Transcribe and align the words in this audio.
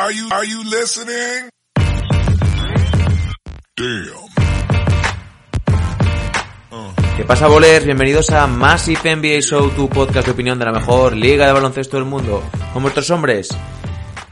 Are 0.00 0.14
you, 0.14 0.28
are 0.30 0.46
you 0.46 0.62
listening? 0.62 1.50
Damn. 3.76 4.28
¿Qué 7.16 7.24
pasa, 7.24 7.48
bolers? 7.48 7.84
Bienvenidos 7.84 8.30
a 8.30 8.46
Massive 8.46 9.16
NBA 9.16 9.40
Show, 9.40 9.70
tu 9.70 9.88
podcast 9.88 10.26
de 10.26 10.32
opinión 10.34 10.56
de 10.56 10.66
la 10.66 10.70
mejor 10.70 11.16
liga 11.16 11.48
de 11.48 11.52
baloncesto 11.52 11.96
del 11.96 12.06
mundo. 12.06 12.44
Con 12.72 12.82
vuestros 12.82 13.10
hombres, 13.10 13.48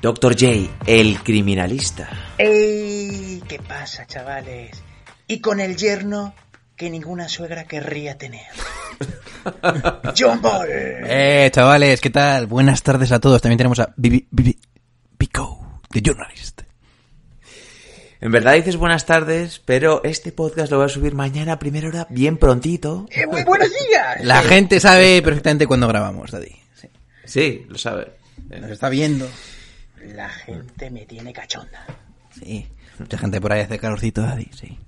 Dr. 0.00 0.34
J, 0.34 0.72
el 0.86 1.20
criminalista. 1.24 2.10
¡Ey! 2.38 3.42
¿Qué 3.48 3.58
pasa, 3.58 4.06
chavales? 4.06 4.80
Y 5.26 5.40
con 5.40 5.58
el 5.58 5.76
yerno 5.76 6.32
que 6.76 6.90
ninguna 6.90 7.28
suegra 7.28 7.64
querría 7.64 8.16
tener. 8.16 8.46
John 10.16 10.40
Ball. 10.40 10.68
Eh, 10.70 11.50
chavales, 11.52 12.00
¿qué 12.00 12.10
tal? 12.10 12.46
Buenas 12.46 12.84
tardes 12.84 13.10
a 13.10 13.18
todos. 13.18 13.42
También 13.42 13.58
tenemos 13.58 13.80
a 13.80 13.92
Bibi, 13.96 14.28
Bibi, 14.30 14.56
Pico, 15.30 15.80
The 15.90 16.00
Journalist. 16.02 16.62
En 18.20 18.30
verdad 18.30 18.52
dices 18.54 18.76
buenas 18.76 19.06
tardes, 19.06 19.58
pero 19.58 20.02
este 20.04 20.30
podcast 20.30 20.70
lo 20.70 20.76
voy 20.78 20.86
a 20.86 20.88
subir 20.88 21.14
mañana 21.16 21.54
a 21.54 21.58
primera 21.58 21.88
hora, 21.88 22.06
bien 22.10 22.38
prontito. 22.38 23.06
Eh, 23.10 23.26
muy 23.26 23.42
buenos 23.42 23.68
días. 23.70 24.20
La 24.24 24.40
gente 24.42 24.78
sabe 24.78 25.20
perfectamente 25.22 25.66
cuándo 25.66 25.88
grabamos, 25.88 26.30
Daddy. 26.30 26.54
Sí. 26.76 26.88
Sí, 27.24 27.66
lo 27.68 27.76
sabe. 27.76 28.12
Nos 28.48 28.70
está 28.70 28.88
viendo. 28.88 29.28
La 30.14 30.28
gente 30.28 30.90
me 30.92 31.04
tiene 31.06 31.32
cachonda. 31.32 31.84
Sí. 32.30 32.68
Mucha 33.00 33.18
gente 33.18 33.40
por 33.40 33.52
ahí 33.52 33.62
hace 33.62 33.80
calorcito, 33.80 34.22
Daddy, 34.22 34.48
sí. 34.54 34.78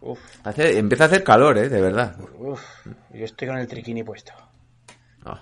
Uf, 0.00 0.18
Hace- 0.42 0.78
empieza 0.78 1.04
a 1.04 1.06
hacer 1.06 1.22
calor, 1.22 1.58
¿eh? 1.58 1.68
De 1.68 1.80
verdad. 1.80 2.16
uf. 2.38 2.60
Yo 3.14 3.24
estoy 3.24 3.46
con 3.46 3.56
el 3.58 3.68
triquini 3.68 4.02
puesto. 4.02 4.32
Oh, 5.24 5.38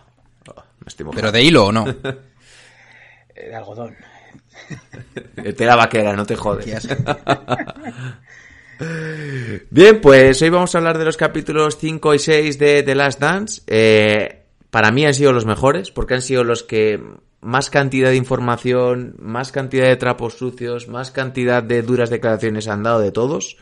oh, 0.54 0.62
me 0.80 0.86
estoy. 0.86 1.06
¿Pero 1.14 1.32
de 1.32 1.42
hilo 1.42 1.64
o 1.68 1.72
no? 1.72 1.88
eh, 3.34 3.48
De 3.48 3.54
algodón. 3.56 3.96
Tela 5.56 5.76
vaquera, 5.76 6.14
no 6.14 6.26
te 6.26 6.36
jodes. 6.36 6.66
Bien, 9.70 10.00
pues 10.00 10.40
hoy 10.40 10.50
vamos 10.50 10.74
a 10.74 10.78
hablar 10.78 10.98
de 10.98 11.04
los 11.04 11.16
capítulos 11.16 11.78
5 11.78 12.14
y 12.14 12.18
6 12.18 12.58
de 12.58 12.82
The 12.82 12.94
Last 12.94 13.20
Dance. 13.20 13.62
Eh, 13.66 14.42
para 14.70 14.92
mí 14.92 15.04
han 15.04 15.14
sido 15.14 15.32
los 15.32 15.46
mejores, 15.46 15.90
porque 15.90 16.14
han 16.14 16.22
sido 16.22 16.44
los 16.44 16.62
que 16.62 17.00
más 17.40 17.70
cantidad 17.70 18.10
de 18.10 18.16
información, 18.16 19.14
más 19.18 19.52
cantidad 19.52 19.86
de 19.86 19.96
trapos 19.96 20.34
sucios, 20.34 20.88
más 20.88 21.10
cantidad 21.10 21.62
de 21.62 21.82
duras 21.82 22.10
declaraciones 22.10 22.68
han 22.68 22.82
dado 22.82 23.00
de 23.00 23.10
todos. 23.10 23.56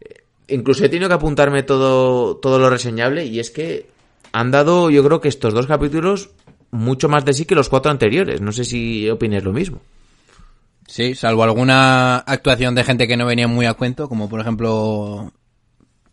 Eh, 0.00 0.24
Incluso 0.48 0.84
he 0.84 0.88
tenido 0.88 1.08
que 1.08 1.14
apuntarme 1.14 1.62
todo, 1.62 2.36
todo 2.36 2.58
lo 2.58 2.70
reseñable 2.70 3.26
y 3.26 3.38
es 3.40 3.50
que 3.50 3.86
han 4.32 4.50
dado, 4.50 4.90
yo 4.90 5.04
creo 5.04 5.20
que 5.20 5.28
estos 5.28 5.54
dos 5.54 5.66
capítulos 5.66 6.30
mucho 6.70 7.08
más 7.08 7.24
de 7.24 7.32
sí 7.32 7.44
que 7.44 7.54
los 7.54 7.68
cuatro 7.68 7.90
anteriores. 7.90 8.40
No 8.40 8.52
sé 8.52 8.64
si 8.64 9.08
opines 9.08 9.44
lo 9.44 9.52
mismo. 9.52 9.80
Sí, 10.90 11.14
salvo 11.14 11.44
alguna 11.44 12.16
actuación 12.18 12.74
de 12.74 12.82
gente 12.82 13.06
que 13.06 13.16
no 13.16 13.24
venía 13.24 13.46
muy 13.46 13.64
a 13.66 13.74
cuento, 13.74 14.08
como 14.08 14.28
por 14.28 14.40
ejemplo... 14.40 15.32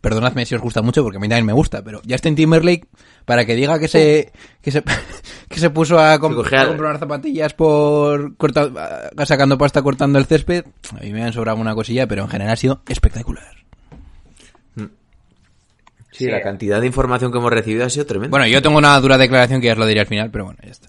Perdonadme 0.00 0.46
si 0.46 0.54
os 0.54 0.60
gusta 0.60 0.80
mucho, 0.82 1.02
porque 1.02 1.16
a 1.16 1.20
mí 1.20 1.28
también 1.28 1.44
me 1.46 1.52
gusta, 1.52 1.82
pero 1.82 2.00
Justin 2.08 2.36
Timberlake, 2.36 2.86
para 3.24 3.44
que 3.44 3.56
diga 3.56 3.80
que 3.80 3.88
se 3.88 4.30
que 4.62 4.70
se, 4.70 4.84
que 5.48 5.58
se 5.58 5.70
puso 5.70 5.98
a, 5.98 6.16
comp- 6.20 6.36
comprar 6.68 6.98
zapatillas 7.00 7.52
por 7.54 8.36
corta- 8.36 9.10
a- 9.16 9.26
sacando 9.26 9.58
pasta 9.58 9.82
cortando 9.82 10.20
el 10.20 10.26
césped, 10.26 10.64
a 10.96 11.00
mí 11.02 11.12
me 11.12 11.24
han 11.24 11.32
sobrado 11.32 11.58
una 11.58 11.74
cosilla, 11.74 12.06
pero 12.06 12.22
en 12.22 12.28
general 12.28 12.52
ha 12.52 12.56
sido 12.56 12.80
espectacular. 12.88 13.56
Sí, 16.12 16.24
Sí. 16.24 16.26
la 16.26 16.40
cantidad 16.42 16.80
de 16.80 16.86
información 16.86 17.32
que 17.32 17.38
hemos 17.38 17.52
recibido 17.52 17.84
ha 17.84 17.90
sido 17.90 18.06
tremenda. 18.06 18.30
Bueno, 18.30 18.46
yo 18.46 18.62
tengo 18.62 18.78
una 18.78 18.98
dura 19.00 19.18
declaración 19.18 19.60
que 19.60 19.66
ya 19.66 19.72
os 19.72 19.78
lo 19.78 19.86
diré 19.86 20.00
al 20.00 20.06
final, 20.06 20.30
pero 20.30 20.44
bueno, 20.44 20.60
ya 20.64 20.70
está. 20.70 20.88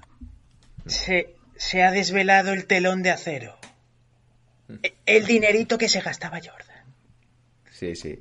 Se, 0.86 1.36
se 1.56 1.82
ha 1.84 1.90
desvelado 1.92 2.54
el 2.54 2.66
telón 2.68 3.02
de 3.04 3.10
acero. 3.12 3.56
El 5.06 5.26
dinerito 5.26 5.78
que 5.78 5.90
se 5.90 6.02
gastaba 6.02 6.38
Jordan. 6.38 6.80
Sí, 7.72 7.96
sí. 7.96 8.20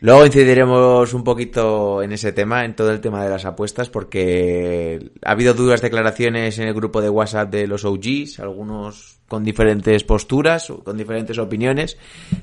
Luego 0.00 0.26
incidiremos 0.26 1.14
un 1.14 1.24
poquito 1.24 2.02
en 2.02 2.12
ese 2.12 2.32
tema, 2.32 2.66
en 2.66 2.76
todo 2.76 2.90
el 2.90 3.00
tema 3.00 3.24
de 3.24 3.30
las 3.30 3.46
apuestas, 3.46 3.88
porque 3.88 5.10
ha 5.24 5.30
habido 5.30 5.54
duras 5.54 5.80
declaraciones 5.80 6.58
en 6.58 6.68
el 6.68 6.74
grupo 6.74 7.00
de 7.00 7.08
WhatsApp 7.08 7.50
de 7.50 7.66
los 7.66 7.84
OGs, 7.86 8.40
algunos 8.40 9.20
con 9.26 9.42
diferentes 9.42 10.04
posturas, 10.04 10.70
con 10.84 10.98
diferentes 10.98 11.38
opiniones. 11.38 11.96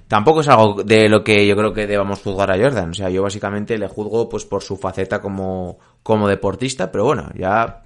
Tampoco 0.07 0.41
es 0.41 0.47
algo 0.47 0.83
de 0.83 1.09
lo 1.09 1.23
que 1.23 1.45
yo 1.45 1.55
creo 1.55 1.73
que 1.73 1.85
debamos 1.85 2.21
juzgar 2.21 2.49
a 2.49 2.57
Jordan. 2.57 2.89
O 2.91 2.93
sea, 2.95 3.09
yo 3.09 3.21
básicamente 3.21 3.77
le 3.77 3.87
juzgo 3.87 4.27
pues 4.27 4.45
por 4.45 4.63
su 4.63 4.77
faceta 4.77 5.21
como, 5.21 5.77
como 6.01 6.27
deportista, 6.27 6.91
pero 6.91 7.05
bueno, 7.05 7.29
ya 7.35 7.83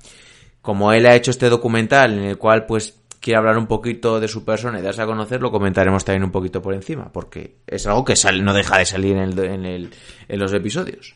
como 0.61 0.93
él 0.93 1.07
ha 1.07 1.15
hecho 1.15 1.31
este 1.31 1.49
documental 1.49 2.13
en 2.13 2.23
el 2.25 2.37
cual 2.37 2.65
pues 2.65 3.00
quiere 3.21 3.37
hablar 3.37 3.57
un 3.57 3.67
poquito 3.67 4.19
de 4.19 4.27
su 4.27 4.43
persona 4.43 4.79
y 4.79 4.81
darse 4.81 5.01
a 5.03 5.05
conocer, 5.05 5.41
lo 5.41 5.51
comentaremos 5.51 6.03
también 6.03 6.23
un 6.23 6.31
poquito 6.31 6.61
por 6.61 6.73
encima, 6.73 7.09
porque 7.13 7.57
es 7.67 7.85
algo 7.87 8.03
que 8.03 8.15
sale, 8.17 8.41
no 8.41 8.53
deja 8.53 8.77
de 8.79 8.85
salir 8.85 9.15
en, 9.15 9.23
el, 9.31 9.39
en, 9.39 9.65
el- 9.65 9.89
en 10.27 10.39
los 10.39 10.51
episodios. 10.53 11.15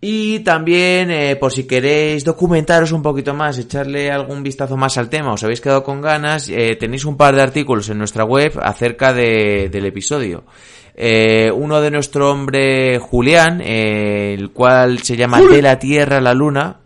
Y 0.00 0.40
también, 0.40 1.10
eh, 1.10 1.36
por 1.36 1.52
si 1.52 1.66
queréis 1.66 2.22
documentaros 2.24 2.92
un 2.92 3.02
poquito 3.02 3.32
más, 3.34 3.58
echarle 3.58 4.10
algún 4.10 4.42
vistazo 4.42 4.76
más 4.76 4.98
al 4.98 5.08
tema, 5.08 5.32
os 5.32 5.42
habéis 5.42 5.60
quedado 5.60 5.82
con 5.82 6.00
ganas, 6.02 6.48
eh, 6.50 6.76
tenéis 6.78 7.04
un 7.06 7.16
par 7.16 7.34
de 7.34 7.42
artículos 7.42 7.88
en 7.88 7.98
nuestra 7.98 8.24
web 8.24 8.52
acerca 8.62 9.12
de- 9.14 9.68
del 9.70 9.86
episodio. 9.86 10.44
Eh, 10.94 11.50
uno 11.54 11.80
de 11.80 11.90
nuestro 11.90 12.30
hombre 12.30 12.98
Julián, 12.98 13.60
el 13.62 14.50
cual 14.50 14.98
se 15.00 15.16
llama 15.16 15.40
De 15.42 15.60
la 15.62 15.78
Tierra 15.78 16.18
a 16.18 16.22
la 16.22 16.34
Luna, 16.34 16.76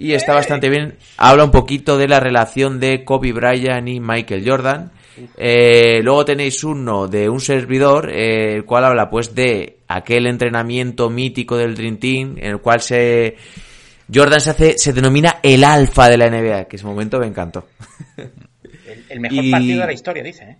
y 0.00 0.14
está 0.14 0.34
bastante 0.34 0.68
bien. 0.68 0.96
Habla 1.18 1.44
un 1.44 1.50
poquito 1.50 1.98
de 1.98 2.08
la 2.08 2.18
relación 2.20 2.80
de 2.80 3.04
Kobe 3.04 3.32
Bryant 3.32 3.86
y 3.88 4.00
Michael 4.00 4.42
Jordan. 4.48 4.92
Eh, 5.36 6.00
luego 6.02 6.24
tenéis 6.24 6.64
uno 6.64 7.06
de 7.06 7.28
un 7.28 7.40
servidor, 7.40 8.10
eh, 8.10 8.54
el 8.56 8.64
cual 8.64 8.84
habla 8.86 9.10
pues 9.10 9.34
de 9.34 9.80
aquel 9.88 10.26
entrenamiento 10.26 11.10
mítico 11.10 11.56
del 11.58 11.74
Dream 11.74 11.98
Team, 11.98 12.36
en 12.38 12.50
el 12.52 12.58
cual 12.60 12.80
se 12.80 13.36
Jordan 14.12 14.40
se 14.40 14.50
hace, 14.50 14.78
se 14.78 14.92
denomina 14.92 15.36
el 15.42 15.62
alfa 15.62 16.08
de 16.08 16.16
la 16.16 16.28
NBA, 16.30 16.64
que 16.64 16.76
ese 16.76 16.86
momento 16.86 17.18
me 17.20 17.26
encantó. 17.26 17.66
El, 18.16 19.04
el 19.08 19.20
mejor 19.20 19.44
Y- 19.44 19.50
partido 19.50 19.80
de 19.82 19.86
la 19.86 19.92
historia, 19.92 20.22
dice. 20.22 20.44
¿eh? 20.44 20.56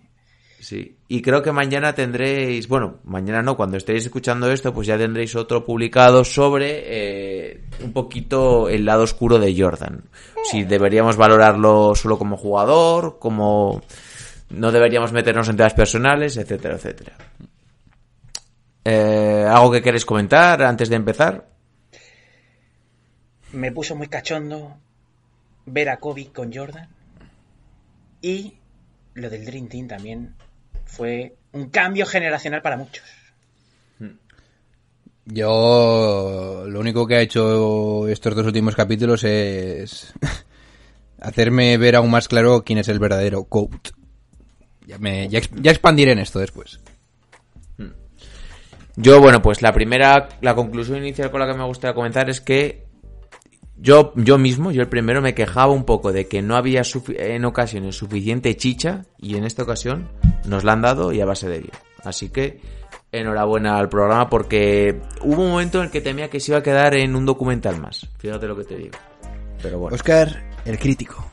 Sí, 0.61 0.95
y 1.07 1.23
creo 1.23 1.41
que 1.41 1.51
mañana 1.51 1.95
tendréis, 1.95 2.67
bueno, 2.67 2.99
mañana 3.03 3.41
no, 3.41 3.57
cuando 3.57 3.77
estéis 3.77 4.05
escuchando 4.05 4.51
esto, 4.51 4.71
pues 4.71 4.85
ya 4.85 4.95
tendréis 4.95 5.35
otro 5.35 5.65
publicado 5.65 6.23
sobre 6.23 6.83
eh, 6.85 7.63
un 7.83 7.91
poquito 7.93 8.69
el 8.69 8.85
lado 8.85 9.01
oscuro 9.01 9.39
de 9.39 9.59
Jordan. 9.59 10.03
Si 10.51 10.63
deberíamos 10.63 11.17
valorarlo 11.17 11.95
solo 11.95 12.19
como 12.19 12.37
jugador, 12.37 13.17
como 13.17 13.81
no 14.51 14.71
deberíamos 14.71 15.11
meternos 15.11 15.49
en 15.49 15.57
temas 15.57 15.73
personales, 15.73 16.37
etcétera, 16.37 16.75
etcétera. 16.75 17.17
Eh, 18.85 19.47
¿Algo 19.49 19.71
que 19.71 19.81
queréis 19.81 20.05
comentar 20.05 20.61
antes 20.61 20.89
de 20.89 20.95
empezar? 20.95 21.49
Me 23.51 23.71
puso 23.71 23.95
muy 23.95 24.09
cachondo 24.09 24.77
ver 25.65 25.89
a 25.89 25.97
Kobe 25.97 26.31
con 26.31 26.53
Jordan. 26.53 26.87
Y 28.21 28.53
lo 29.15 29.27
del 29.27 29.43
Dream 29.43 29.67
Team 29.67 29.87
también 29.87 30.35
fue 30.91 31.35
un 31.53 31.69
cambio 31.69 32.05
generacional 32.05 32.61
para 32.61 32.77
muchos. 32.77 33.03
Yo 35.25 36.65
lo 36.67 36.79
único 36.79 37.05
que 37.07 37.15
ha 37.15 37.21
hecho 37.21 38.07
estos 38.07 38.35
dos 38.35 38.45
últimos 38.45 38.75
capítulos 38.75 39.23
es 39.23 40.13
hacerme 41.21 41.77
ver 41.77 41.95
aún 41.95 42.09
más 42.11 42.27
claro 42.27 42.63
quién 42.63 42.79
es 42.79 42.87
el 42.87 42.99
verdadero 42.99 43.43
GOAT. 43.49 43.89
Ya, 44.87 44.97
me, 44.97 45.29
ya, 45.29 45.37
ex- 45.39 45.51
ya 45.61 45.71
expandiré 45.71 46.11
en 46.11 46.19
esto 46.19 46.39
después. 46.39 46.79
Yo, 48.97 49.21
bueno, 49.21 49.41
pues 49.41 49.61
la 49.61 49.71
primera, 49.71 50.27
la 50.41 50.53
conclusión 50.53 50.97
inicial 50.97 51.31
con 51.31 51.39
la 51.39 51.47
que 51.47 51.53
me 51.57 51.63
gustaría 51.63 51.93
comenzar 51.95 52.29
es 52.29 52.41
que 52.41 52.85
yo, 53.81 54.13
yo 54.15 54.37
mismo, 54.37 54.71
yo 54.71 54.81
el 54.81 54.89
primero, 54.89 55.21
me 55.21 55.33
quejaba 55.33 55.73
un 55.73 55.85
poco 55.85 56.11
de 56.11 56.27
que 56.27 56.43
no 56.43 56.55
había 56.55 56.83
en 57.07 57.45
ocasiones 57.45 57.95
suficiente 57.95 58.55
chicha 58.55 59.05
y 59.17 59.35
en 59.37 59.43
esta 59.43 59.63
ocasión 59.63 60.07
nos 60.45 60.63
la 60.63 60.73
han 60.73 60.81
dado 60.81 61.11
y 61.11 61.19
a 61.19 61.25
base 61.25 61.49
de 61.49 61.59
bien. 61.59 61.73
Así 62.03 62.29
que 62.29 62.61
enhorabuena 63.11 63.77
al 63.77 63.89
programa 63.89 64.29
porque 64.29 65.01
hubo 65.21 65.41
un 65.41 65.49
momento 65.49 65.79
en 65.79 65.85
el 65.85 65.91
que 65.91 66.01
temía 66.01 66.29
que 66.29 66.39
se 66.39 66.51
iba 66.51 66.59
a 66.59 66.63
quedar 66.63 66.93
en 66.93 67.15
un 67.15 67.25
documental 67.25 67.81
más. 67.81 68.07
Fíjate 68.19 68.47
lo 68.47 68.55
que 68.55 68.65
te 68.65 68.77
digo. 68.77 68.97
Pero 69.63 69.79
bueno. 69.79 69.95
Oscar, 69.95 70.43
el 70.63 70.77
crítico. 70.77 71.25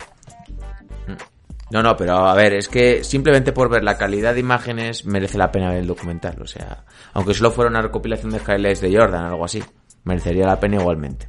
No, 1.71 1.83
no, 1.83 1.95
pero 1.99 2.17
a 2.17 2.35
ver, 2.35 2.55
es 2.55 2.67
que 2.67 3.05
simplemente 3.05 3.53
por 3.53 3.69
ver 3.69 3.85
la 3.85 3.99
calidad 3.99 4.33
de 4.33 4.41
imágenes 4.41 5.05
merece 5.05 5.37
la 5.37 5.53
pena 5.53 5.69
ver 5.69 5.81
el 5.81 5.87
documental. 5.87 6.41
O 6.41 6.47
sea, 6.47 6.87
aunque 7.13 7.35
solo 7.35 7.51
fuera 7.51 7.71
una 7.71 7.83
recopilación 7.83 8.33
de 8.33 8.39
highlights 8.39 8.81
de 8.81 8.97
Jordan, 8.97 9.27
algo 9.27 9.45
así, 9.45 9.63
merecería 10.05 10.47
la 10.47 10.59
pena 10.59 10.77
igualmente. 10.77 11.29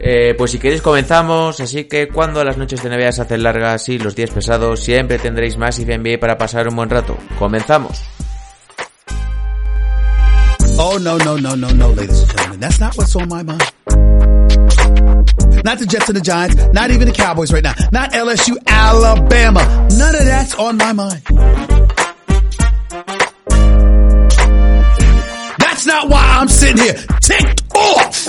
Eh, 0.00 0.34
pues 0.38 0.52
si 0.52 0.58
queréis 0.58 0.80
comenzamos, 0.80 1.60
así 1.60 1.84
que 1.84 2.08
cuando 2.08 2.44
las 2.44 2.56
noches 2.56 2.82
de 2.82 2.90
NBA 2.90 3.12
se 3.12 3.22
hacen 3.22 3.42
largas 3.42 3.88
y 3.88 3.98
los 3.98 4.14
días 4.14 4.30
pesados, 4.30 4.80
siempre 4.80 5.18
tendréis 5.18 5.56
más 5.56 5.78
NBA 5.78 6.18
para 6.20 6.38
pasar 6.38 6.68
un 6.68 6.76
buen 6.76 6.88
rato. 6.88 7.16
Comenzamos. 7.38 8.02
Oh, 10.80 10.96
no, 11.00 11.18
no, 11.18 11.36
no, 11.36 11.56
no, 11.56 11.70
no, 11.70 11.88
ladies 11.88 12.20
and 12.20 12.30
gentlemen. 12.30 12.60
That's 12.60 12.78
not 12.78 12.96
what's 12.96 13.16
on 13.16 13.28
my 13.28 13.42
mind. 13.42 13.62
Not 15.64 15.80
the 15.80 15.86
Jets 15.86 16.08
and 16.08 16.16
the 16.16 16.20
Giants, 16.22 16.54
not 16.72 16.92
even 16.92 17.08
the 17.08 17.12
Cowboys 17.12 17.52
right 17.52 17.64
now, 17.64 17.74
not 17.90 18.12
LSU, 18.12 18.56
Alabama. 18.66 19.88
None 19.98 20.14
of 20.14 20.24
that's 20.24 20.54
on 20.54 20.76
my 20.76 20.92
mind. 20.92 21.20
That's 25.58 25.84
not 25.84 26.08
why 26.08 26.38
I'm 26.40 26.48
sitting 26.48 26.78
here 26.84 26.94
ticked 27.20 27.62
off. 27.74 28.28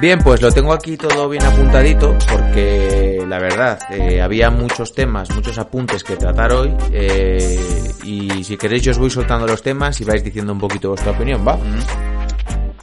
Bien, 0.00 0.20
pues 0.20 0.40
lo 0.40 0.52
tengo 0.52 0.72
aquí 0.72 0.96
todo 0.96 1.28
bien 1.28 1.42
apuntadito 1.42 2.16
porque 2.30 3.24
la 3.26 3.40
verdad 3.40 3.80
eh, 3.90 4.22
había 4.22 4.48
muchos 4.48 4.94
temas, 4.94 5.28
muchos 5.34 5.58
apuntes 5.58 6.04
que 6.04 6.16
tratar 6.16 6.52
hoy 6.52 6.72
eh, 6.92 7.60
y 8.04 8.44
si 8.44 8.56
queréis 8.56 8.82
yo 8.82 8.92
os 8.92 8.98
voy 8.98 9.10
soltando 9.10 9.48
los 9.48 9.60
temas 9.60 10.00
y 10.00 10.04
vais 10.04 10.22
diciendo 10.22 10.52
un 10.52 10.60
poquito 10.60 10.90
vuestra 10.90 11.10
opinión, 11.10 11.44
¿va? 11.46 11.58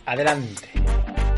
Adelante. 0.05 0.67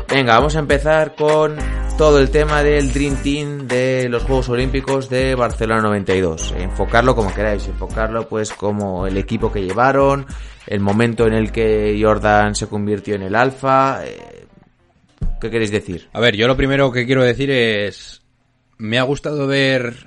Venga, 0.08 0.34
vamos 0.34 0.56
a 0.56 0.58
empezar 0.58 1.14
con 1.14 1.56
todo 1.96 2.18
el 2.18 2.30
tema 2.30 2.64
del 2.64 2.92
Dream 2.92 3.16
Team 3.22 3.68
de 3.68 4.08
los 4.08 4.24
Juegos 4.24 4.48
Olímpicos 4.48 5.08
de 5.08 5.36
Barcelona 5.36 5.82
92. 5.82 6.54
Enfocarlo 6.58 7.14
como 7.14 7.32
queráis, 7.32 7.68
enfocarlo 7.68 8.28
pues 8.28 8.52
como 8.52 9.06
el 9.06 9.16
equipo 9.16 9.52
que 9.52 9.62
llevaron, 9.62 10.26
el 10.66 10.80
momento 10.80 11.26
en 11.26 11.34
el 11.34 11.52
que 11.52 11.96
Jordan 12.02 12.56
se 12.56 12.66
convirtió 12.66 13.14
en 13.14 13.22
el 13.22 13.36
alfa. 13.36 14.00
¿Qué 15.40 15.50
queréis 15.50 15.70
decir? 15.70 16.08
A 16.12 16.20
ver, 16.20 16.36
yo 16.36 16.46
lo 16.46 16.56
primero 16.56 16.90
que 16.90 17.06
quiero 17.06 17.22
decir 17.22 17.50
es. 17.50 18.22
Me 18.76 18.98
ha 18.98 19.02
gustado 19.02 19.46
ver. 19.46 20.06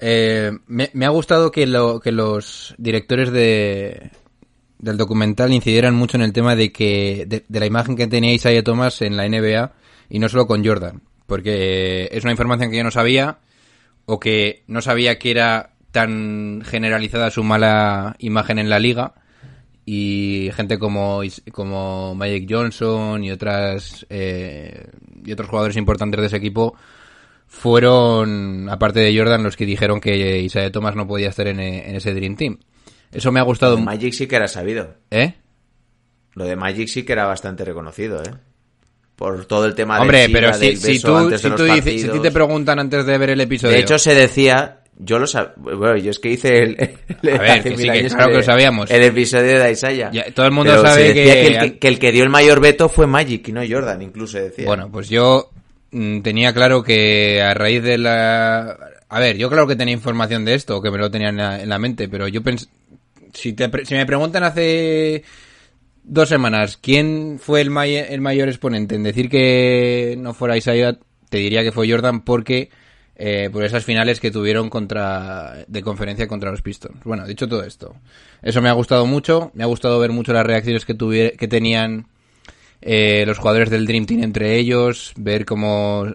eh, 0.00 0.52
me, 0.66 1.06
ha 1.06 1.08
gustado 1.10 1.50
que, 1.50 1.66
lo, 1.66 2.00
que 2.00 2.12
los 2.12 2.74
directores 2.78 3.30
de, 3.30 4.10
del 4.78 4.96
documental 4.96 5.52
incidieran 5.52 5.94
mucho 5.94 6.16
en 6.16 6.22
el 6.22 6.32
tema 6.32 6.56
de 6.56 6.72
que 6.72 7.24
de, 7.26 7.44
de 7.46 7.60
la 7.60 7.66
imagen 7.66 7.96
que 7.96 8.06
tenía 8.06 8.32
Isaiah 8.32 8.64
Thomas 8.64 9.00
en 9.02 9.16
la 9.16 9.28
NBA 9.28 9.72
y 10.10 10.18
no 10.18 10.28
solo 10.28 10.46
con 10.46 10.64
Jordan. 10.64 11.02
Porque 11.26 12.08
es 12.12 12.22
una 12.24 12.32
información 12.32 12.70
que 12.70 12.76
yo 12.76 12.84
no 12.84 12.90
sabía 12.90 13.38
o 14.06 14.20
que 14.20 14.62
no 14.66 14.82
sabía 14.82 15.18
que 15.18 15.30
era 15.30 15.70
tan 15.90 16.62
generalizada 16.64 17.30
su 17.30 17.44
mala 17.44 18.16
imagen 18.18 18.58
en 18.58 18.68
la 18.68 18.78
liga 18.78 19.14
y 19.86 20.50
gente 20.54 20.78
como 20.78 21.20
como 21.52 22.14
Magic 22.14 22.46
Johnson 22.48 23.22
y 23.22 23.30
otras 23.30 24.06
eh, 24.08 24.86
y 25.24 25.32
otros 25.32 25.48
jugadores 25.48 25.76
importantes 25.76 26.20
de 26.20 26.26
ese 26.28 26.36
equipo 26.36 26.74
fueron 27.46 28.68
aparte 28.70 29.00
de 29.00 29.16
Jordan 29.16 29.42
los 29.42 29.56
que 29.56 29.66
dijeron 29.66 30.00
que 30.00 30.40
Isaiah 30.40 30.72
Thomas 30.72 30.96
no 30.96 31.06
podía 31.06 31.28
estar 31.28 31.46
en, 31.46 31.60
e- 31.60 31.88
en 31.88 31.96
ese 31.96 32.12
Dream 32.14 32.36
Team 32.36 32.58
eso 33.12 33.30
me 33.30 33.40
ha 33.40 33.44
gustado 33.44 33.72
Lo 33.74 33.80
de 33.80 33.84
Magic 33.86 34.12
sí 34.12 34.26
que 34.26 34.36
era 34.36 34.48
sabido. 34.48 34.94
¿eh? 35.10 35.34
Lo 36.34 36.44
de 36.46 36.56
Magic 36.56 36.88
sí 36.88 37.04
que 37.04 37.12
era 37.12 37.26
bastante 37.26 37.64
reconocido, 37.64 38.20
¿eh? 38.24 38.30
Por 39.14 39.44
todo 39.46 39.66
el 39.66 39.76
tema 39.76 40.00
hombre 40.00 40.22
del 40.22 40.32
pero 40.32 40.52
SIDA, 40.52 40.70
si, 40.76 40.94
si 40.94 41.00
tú, 41.00 41.28
de 41.28 41.38
si 41.38 41.48
tú 41.50 41.62
dices- 41.62 42.20
te 42.22 42.32
preguntan 42.32 42.80
antes 42.80 43.06
de 43.06 43.16
ver 43.16 43.30
el 43.30 43.40
episodio 43.40 43.74
De 43.74 43.80
hecho, 43.80 43.96
se 44.00 44.14
decía, 44.16 44.80
yo 44.98 45.18
lo 45.18 45.26
sabía, 45.26 45.52
bueno, 45.56 45.96
yo 45.96 46.10
es 46.10 46.18
que 46.18 46.30
hice 46.30 46.58
el, 46.62 46.76
el- 47.22 47.34
A 47.34 47.42
ver, 47.42 47.62
que 47.62 47.76
sí, 47.76 47.88
que 47.90 48.06
claro 48.08 48.30
que 48.30 48.36
lo 48.38 48.42
sabíamos. 48.42 48.90
El 48.90 49.02
episodio 49.02 49.58
de 49.62 49.72
Isaiah. 49.72 50.10
Ya, 50.12 50.24
todo 50.32 50.46
el 50.46 50.52
mundo 50.52 50.70
Pero 50.72 50.86
sabe 50.86 51.12
que- 51.12 51.46
el 51.46 51.58
que, 51.58 51.78
que 51.78 51.88
el 51.88 51.98
que 51.98 52.12
dio 52.12 52.22
el 52.24 52.30
mayor 52.30 52.60
veto 52.60 52.88
fue 52.88 53.06
Magic 53.06 53.48
y 53.48 53.52
no 53.52 53.62
Jordan, 53.68 54.02
incluso 54.02 54.38
decía. 54.38 54.66
Bueno, 54.66 54.88
pues 54.92 55.08
yo 55.08 55.50
mm, 55.90 56.20
tenía 56.20 56.52
claro 56.52 56.82
que 56.82 57.42
a 57.42 57.54
raíz 57.54 57.82
de 57.82 57.98
la... 57.98 58.78
A 59.08 59.20
ver, 59.20 59.36
yo 59.36 59.48
claro 59.48 59.66
que 59.66 59.76
tenía 59.76 59.94
información 59.94 60.44
de 60.44 60.54
esto, 60.54 60.80
que 60.80 60.90
me 60.90 60.98
lo 60.98 61.10
tenía 61.10 61.28
en 61.28 61.36
la, 61.36 61.60
en 61.62 61.68
la 61.68 61.78
mente, 61.78 62.08
pero 62.08 62.28
yo 62.28 62.42
pens... 62.42 62.68
Si, 63.32 63.52
te 63.52 63.68
si 63.84 63.94
me 63.94 64.06
preguntan 64.06 64.44
hace 64.44 65.24
dos 66.04 66.28
semanas 66.28 66.76
quién 66.80 67.38
fue 67.40 67.60
el, 67.60 67.70
may- 67.70 67.96
el 67.96 68.20
mayor 68.20 68.48
exponente 68.48 68.94
en 68.94 69.02
decir 69.02 69.28
que 69.28 70.14
no 70.18 70.34
fuera 70.34 70.56
Isaiah, 70.56 70.96
te 71.30 71.38
diría 71.38 71.62
que 71.64 71.72
fue 71.72 71.90
Jordan 71.90 72.20
porque 72.20 72.70
eh, 73.16 73.48
por 73.52 73.64
esas 73.64 73.84
finales 73.84 74.20
que 74.20 74.30
tuvieron 74.30 74.68
contra 74.70 75.64
de 75.68 75.82
conferencia 75.82 76.26
contra 76.26 76.50
los 76.50 76.62
Pistons. 76.62 77.02
Bueno, 77.04 77.26
dicho 77.26 77.48
todo 77.48 77.62
esto, 77.64 77.94
eso 78.42 78.60
me 78.62 78.68
ha 78.68 78.72
gustado 78.72 79.06
mucho, 79.06 79.50
me 79.54 79.62
ha 79.62 79.66
gustado 79.66 79.98
ver 80.00 80.10
mucho 80.12 80.32
las 80.32 80.46
reacciones 80.46 80.84
que, 80.84 80.96
tuvi- 80.96 81.36
que 81.36 81.48
tenían 81.48 82.06
eh, 82.82 83.24
los 83.26 83.38
jugadores 83.38 83.70
del 83.70 83.86
Dream 83.86 84.06
Team 84.06 84.22
entre 84.22 84.56
ellos, 84.58 85.12
ver 85.16 85.44
cómo 85.44 86.06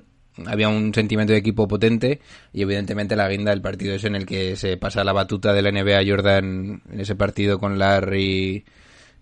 había 0.45 0.69
un 0.69 0.93
sentimiento 0.93 1.33
de 1.33 1.39
equipo 1.39 1.67
potente 1.67 2.19
y 2.53 2.61
evidentemente 2.61 3.15
la 3.15 3.27
guinda 3.27 3.51
del 3.51 3.61
partido 3.61 3.93
es 3.95 4.05
en 4.05 4.15
el 4.15 4.25
que 4.25 4.55
se 4.55 4.77
pasa 4.77 5.03
la 5.03 5.11
batuta 5.11 5.51
de 5.51 5.61
la 5.61 5.71
NBA 5.71 6.01
Jordan 6.07 6.81
en 6.91 6.99
ese 6.99 7.15
partido 7.15 7.59
con 7.59 7.77
Larry, 7.77 8.63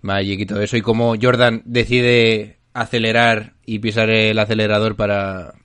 Magic 0.02 0.40
y 0.42 0.46
todo 0.46 0.62
eso 0.62 0.78
y 0.78 0.82
cómo 0.82 1.16
Jordan 1.20 1.64
decide 1.66 2.58
acelerar 2.74 3.54
y 3.66 3.80
pisar 3.80 4.12
el 4.12 4.38
acelerador 4.38 4.96
para, 4.96 5.56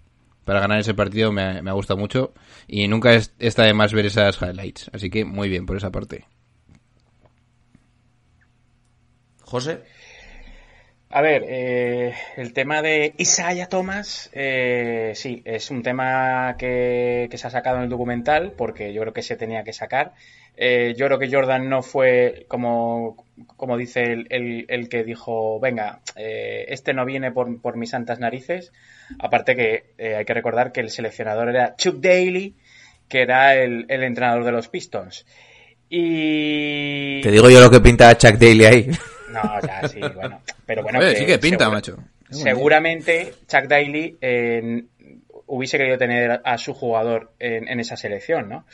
para 0.44 0.61
ganar 0.61 0.79
ese 0.81 0.94
partido 0.94 1.33
me, 1.33 1.62
me 1.62 1.71
ha 1.71 1.75
gustado 1.75 1.99
mucho 1.99 2.33
y 2.67 2.89
nunca 2.89 3.12
es- 3.15 3.35
está 3.39 3.65
de 3.65 3.75
más 3.75 3.93
ver 3.93 4.06
esas 4.06 4.41
highlights, 4.41 4.91
así 4.93 5.11
que 5.11 5.25
muy 5.25 5.49
bien 5.49 5.67
por 5.67 5.77
esa 5.77 5.91
parte. 5.91 6.25
José, 9.44 9.83
A 11.11 11.21
ver, 11.21 11.44
eh, 11.47 12.15
el 12.37 12.55
tema 12.55 12.81
de 12.81 13.15
Isaiah 13.19 13.69
Thomas, 13.69 14.31
eh, 14.33 15.12
sí, 15.15 15.43
es 15.44 15.71
un 15.71 15.83
tema 15.83 16.56
que 16.59 17.29
se 17.35 17.47
ha 17.47 17.50
sacado 17.50 17.77
en 17.77 17.83
el 17.85 17.89
documental 17.91 18.53
porque 18.56 18.94
yo 18.94 19.03
creo 19.03 19.12
que 19.12 19.23
se 19.23 19.37
tenía 19.37 19.62
que 19.62 19.75
sacar. 19.75 20.15
Eh, 20.57 20.95
yo 20.97 21.07
creo 21.07 21.19
que 21.19 21.31
Jordan 21.31 21.69
no 21.69 21.83
fue, 21.83 22.45
como, 22.49 23.25
como 23.57 23.77
dice 23.79 24.03
el, 24.03 24.27
el- 24.31 24.67
el 24.69 24.89
que 24.89 25.03
dijo, 25.03 25.59
venga, 25.61 26.01
eh, 26.17 26.67
este 26.69 26.93
no 26.95 27.05
viene 27.07 27.33
por, 27.33 27.61
por 27.61 27.77
mis 27.77 27.91
santas 27.91 28.19
narices. 28.21 28.73
Aparte 29.19 29.57
que 29.57 29.95
eh, 29.99 30.17
hay 30.17 30.25
que 30.25 30.35
recordar 30.35 30.73
que 30.73 30.81
el 30.81 30.91
seleccionador 30.91 31.49
era 31.49 31.75
Chuck 31.77 31.97
Daly, 32.01 32.55
que 33.09 33.23
era 33.23 33.55
el, 33.57 33.87
el 33.89 34.03
entrenador 34.03 34.44
de 34.44 34.53
los 34.53 34.69
Pistons. 34.69 35.27
Y... 35.89 37.21
te 37.23 37.31
digo 37.31 37.51
yo 37.51 37.61
lo 37.61 37.71
que 37.71 37.81
pinta 37.81 38.17
Chuck 38.17 38.32
Daly 38.39 38.65
ahí. 38.65 38.91
No, 39.31 39.43
ya, 39.67 39.87
sí, 39.89 40.01
bueno. 40.15 40.41
Pero 40.67 40.82
bueno, 40.82 40.99
Oye, 40.99 41.17
sí 41.17 41.27
que 41.27 41.39
pinta, 41.39 41.65
segura- 41.65 41.71
macho. 41.71 41.97
Seguramente 42.31 43.35
Chuck 43.47 43.65
Daly 43.69 44.17
eh, 44.21 44.85
hubiese 45.47 45.77
querido 45.79 45.99
tener 45.99 46.41
a 46.44 46.56
su 46.59 46.73
jugador 46.73 47.32
en, 47.39 47.69
en 47.69 47.81
esa 47.81 47.97
selección, 47.97 48.49
¿no? 48.49 48.65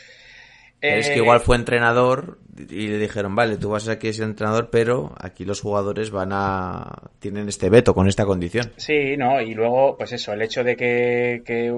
Es 0.80 1.08
Eh, 1.08 1.14
que 1.14 1.18
igual 1.18 1.40
fue 1.40 1.56
entrenador 1.56 2.38
y 2.56 2.88
le 2.88 2.98
dijeron, 2.98 3.34
vale, 3.34 3.56
tú 3.56 3.70
vas 3.70 3.88
aquí 3.88 4.08
a 4.08 4.12
ser 4.12 4.24
entrenador, 4.24 4.70
pero 4.70 5.12
aquí 5.20 5.44
los 5.44 5.60
jugadores 5.60 6.10
van 6.10 6.30
a... 6.32 7.10
tienen 7.18 7.48
este 7.48 7.68
veto 7.70 7.94
con 7.94 8.08
esta 8.08 8.24
condición. 8.24 8.72
Sí, 8.76 9.16
¿no? 9.16 9.40
Y 9.40 9.54
luego, 9.54 9.96
pues 9.96 10.12
eso, 10.12 10.32
el 10.32 10.42
hecho 10.42 10.62
de 10.64 10.76
que, 10.76 11.42
que, 11.44 11.72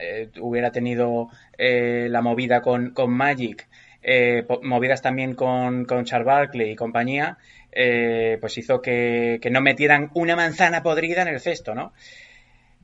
eh, 0.00 0.28
hubiera 0.40 0.70
tenido 0.72 1.28
eh, 1.58 2.08
la 2.10 2.22
movida 2.22 2.60
con, 2.62 2.90
con 2.90 3.10
Magic, 3.12 3.68
eh, 4.02 4.46
movidas 4.62 5.02
también 5.02 5.34
con, 5.34 5.84
con 5.84 6.04
Charles 6.04 6.26
Barkley 6.26 6.70
y 6.70 6.76
compañía, 6.76 7.38
eh, 7.72 8.38
pues 8.40 8.56
hizo 8.56 8.80
que, 8.80 9.38
que 9.42 9.50
no 9.50 9.60
metieran 9.60 10.10
una 10.14 10.34
manzana 10.36 10.82
podrida 10.82 11.22
en 11.22 11.28
el 11.28 11.40
cesto, 11.40 11.74
¿no? 11.74 11.92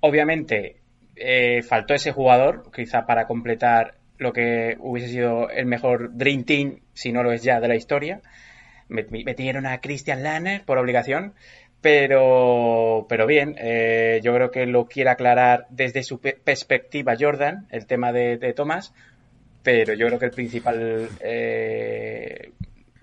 Obviamente, 0.00 0.76
eh, 1.16 1.62
faltó 1.62 1.94
ese 1.94 2.12
jugador, 2.12 2.70
quizá 2.74 3.06
para 3.06 3.26
completar 3.26 3.94
lo 4.22 4.32
que 4.32 4.76
hubiese 4.80 5.08
sido 5.08 5.50
el 5.50 5.66
mejor 5.66 6.16
Dream 6.16 6.44
Team, 6.44 6.78
si 6.94 7.12
no 7.12 7.22
lo 7.22 7.32
es 7.32 7.42
ya, 7.42 7.60
de 7.60 7.68
la 7.68 7.74
historia. 7.76 8.20
Met- 8.88 9.10
Metieron 9.24 9.66
a 9.66 9.80
Christian 9.80 10.22
Lanner 10.22 10.64
por 10.64 10.78
obligación, 10.78 11.34
pero, 11.80 13.06
pero 13.08 13.26
bien, 13.26 13.56
eh, 13.58 14.20
yo 14.22 14.34
creo 14.34 14.50
que 14.50 14.66
lo 14.66 14.86
quiere 14.86 15.10
aclarar 15.10 15.66
desde 15.70 16.02
su 16.02 16.20
pe- 16.20 16.38
perspectiva 16.42 17.14
Jordan, 17.18 17.66
el 17.70 17.86
tema 17.86 18.12
de, 18.12 18.38
de 18.38 18.52
Thomas, 18.52 18.92
pero 19.62 19.94
yo 19.94 20.06
creo 20.06 20.18
que 20.18 20.26
el 20.26 20.30
principal, 20.32 21.08
eh, 21.20 22.52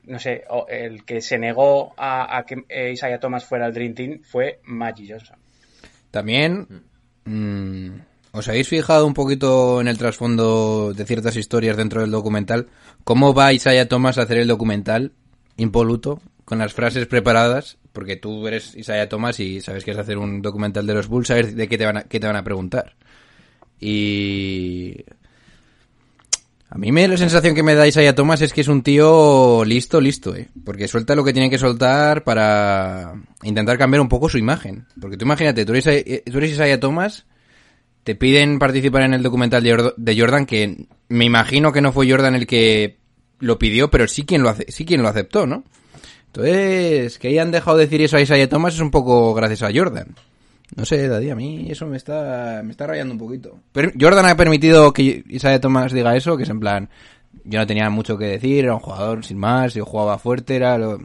no 0.03 0.19
sé, 0.19 0.43
el 0.69 1.03
que 1.05 1.21
se 1.21 1.37
negó 1.37 1.93
a, 1.97 2.37
a 2.37 2.45
que 2.45 2.63
Isaiah 2.91 3.19
Thomas 3.19 3.45
fuera 3.45 3.67
el 3.67 3.73
Dream 3.73 3.93
Team 3.93 4.19
fue 4.23 4.59
Magic 4.63 5.09
Johnson. 5.11 5.37
También, 6.11 6.67
mm, 7.25 7.89
¿os 8.31 8.47
habéis 8.47 8.67
fijado 8.67 9.05
un 9.05 9.13
poquito 9.13 9.81
en 9.81 9.87
el 9.87 9.97
trasfondo 9.97 10.93
de 10.93 11.05
ciertas 11.05 11.35
historias 11.35 11.77
dentro 11.77 12.01
del 12.01 12.11
documental? 12.11 12.67
¿Cómo 13.03 13.33
va 13.33 13.53
Isaiah 13.53 13.87
Thomas 13.87 14.17
a 14.17 14.23
hacer 14.23 14.37
el 14.37 14.47
documental 14.47 15.13
impoluto? 15.57 16.21
con 16.49 16.57
las 16.57 16.73
frases 16.73 17.05
preparadas, 17.05 17.77
porque 17.93 18.15
tú 18.15 18.47
eres 18.47 18.75
Isaiah 18.75 19.07
Thomas 19.07 19.39
y 19.39 19.61
sabes 19.61 19.83
que 19.83 19.91
es 19.91 19.97
hacer 19.99 20.17
un 20.17 20.41
documental 20.41 20.87
de 20.87 20.95
los 20.95 21.07
Bulls, 21.07 21.27
sabes 21.27 21.55
de 21.55 21.67
qué 21.67 21.77
te 21.77 21.85
van 21.85 21.97
a, 21.97 22.03
qué 22.05 22.19
te 22.19 22.25
van 22.25 22.37
a 22.37 22.43
preguntar. 22.43 22.95
Y 23.79 25.05
a 26.71 26.77
mí 26.79 26.91
me, 26.91 27.07
la 27.07 27.17
sensación 27.17 27.53
que 27.53 27.61
me 27.61 27.75
da 27.75 27.87
Isaiah 27.87 28.15
Thomas 28.15 28.41
es 28.41 28.51
que 28.51 28.61
es 28.61 28.67
un 28.67 28.81
tío 28.81 29.63
listo, 29.63 30.01
listo, 30.01 30.35
¿eh? 30.35 30.49
Porque 30.65 30.87
suelta 30.87 31.13
lo 31.13 31.23
que 31.23 31.33
tiene 31.33 31.51
que 31.51 31.59
soltar 31.59 32.23
para 32.23 33.13
intentar 33.43 33.77
cambiar 33.77 34.01
un 34.01 34.09
poco 34.09 34.27
su 34.27 34.39
imagen. 34.39 34.87
Porque 34.99 35.17
tú 35.17 35.25
imagínate, 35.25 35.65
tú 35.65 35.73
eres, 35.73 35.85
eh, 35.85 36.23
tú 36.25 36.39
eres 36.39 36.53
Isaiah 36.53 36.79
Thomas, 36.79 37.27
te 38.09 38.15
piden 38.15 38.57
participar 38.57 39.03
en 39.03 39.13
el 39.13 39.21
documental 39.21 39.61
de 39.63 40.17
Jordan- 40.17 40.47
que 40.47 40.87
me 41.09 41.25
imagino 41.25 41.71
que 41.71 41.79
no 41.79 41.91
fue 41.91 42.09
Jordan 42.09 42.33
el 42.33 42.47
que 42.47 42.97
lo 43.37 43.59
pidió, 43.59 43.91
pero 43.91 44.07
sí 44.07 44.25
quien 44.25 44.41
lo, 44.41 44.49
ace- 44.49 44.65
sí 44.71 44.83
quien 44.83 45.03
lo 45.03 45.09
aceptó, 45.09 45.45
¿no? 45.45 45.63
Entonces, 46.25 47.19
que 47.19 47.27
hayan 47.27 47.51
dejado 47.51 47.77
de 47.77 47.85
decir 47.85 48.01
eso 48.01 48.17
a 48.17 48.21
Isaiah 48.21 48.49
Thomas 48.49 48.73
es 48.73 48.79
un 48.79 48.89
poco 48.89 49.35
gracias 49.35 49.61
a 49.61 49.69
Jordan. 49.71 50.15
No 50.75 50.85
sé, 50.85 51.07
Daddy, 51.07 51.29
a 51.29 51.35
mí 51.35 51.67
eso 51.69 51.85
me 51.85 51.97
está, 51.97 52.61
me 52.63 52.71
está 52.71 52.87
rayando 52.87 53.13
un 53.13 53.19
poquito. 53.19 53.59
Pero 53.73 53.91
Jordan 53.99 54.25
ha 54.25 54.35
permitido 54.35 54.91
que 54.91 55.23
Isaiah 55.27 55.61
Thomas 55.61 55.91
diga 55.93 56.15
eso, 56.15 56.35
que 56.35 56.43
es 56.43 56.49
en 56.49 56.59
plan, 56.59 56.89
yo 57.43 57.59
no 57.59 57.67
tenía 57.67 57.91
mucho 57.91 58.17
que 58.17 58.25
decir, 58.25 58.65
era 58.65 58.73
un 58.73 58.79
jugador 58.79 59.23
sin 59.23 59.37
más, 59.37 59.75
yo 59.75 59.85
jugaba 59.85 60.17
fuerte, 60.17 60.55
era 60.55 60.79
lo... 60.79 60.99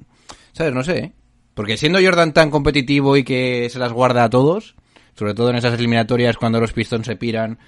¿Sabes? 0.52 0.73
No 0.73 0.82
sé. 0.82 0.99
¿eh? 0.99 1.12
Porque 1.52 1.76
siendo 1.76 1.99
Jordan 2.02 2.32
tan 2.32 2.50
competitivo 2.50 3.14
y 3.18 3.25
que 3.25 3.68
se 3.70 3.78
las 3.78 3.92
guarda 3.92 4.25
a 4.25 4.30
todos, 4.30 4.75
sobre 5.16 5.35
todo 5.35 5.50
en 5.50 5.56
esas 5.56 5.75
eliminatorias 5.75 6.37
cuando 6.37 6.61
los 6.61 6.73
Pistons 6.73 7.06
se 7.06 7.16
piran 7.16 7.59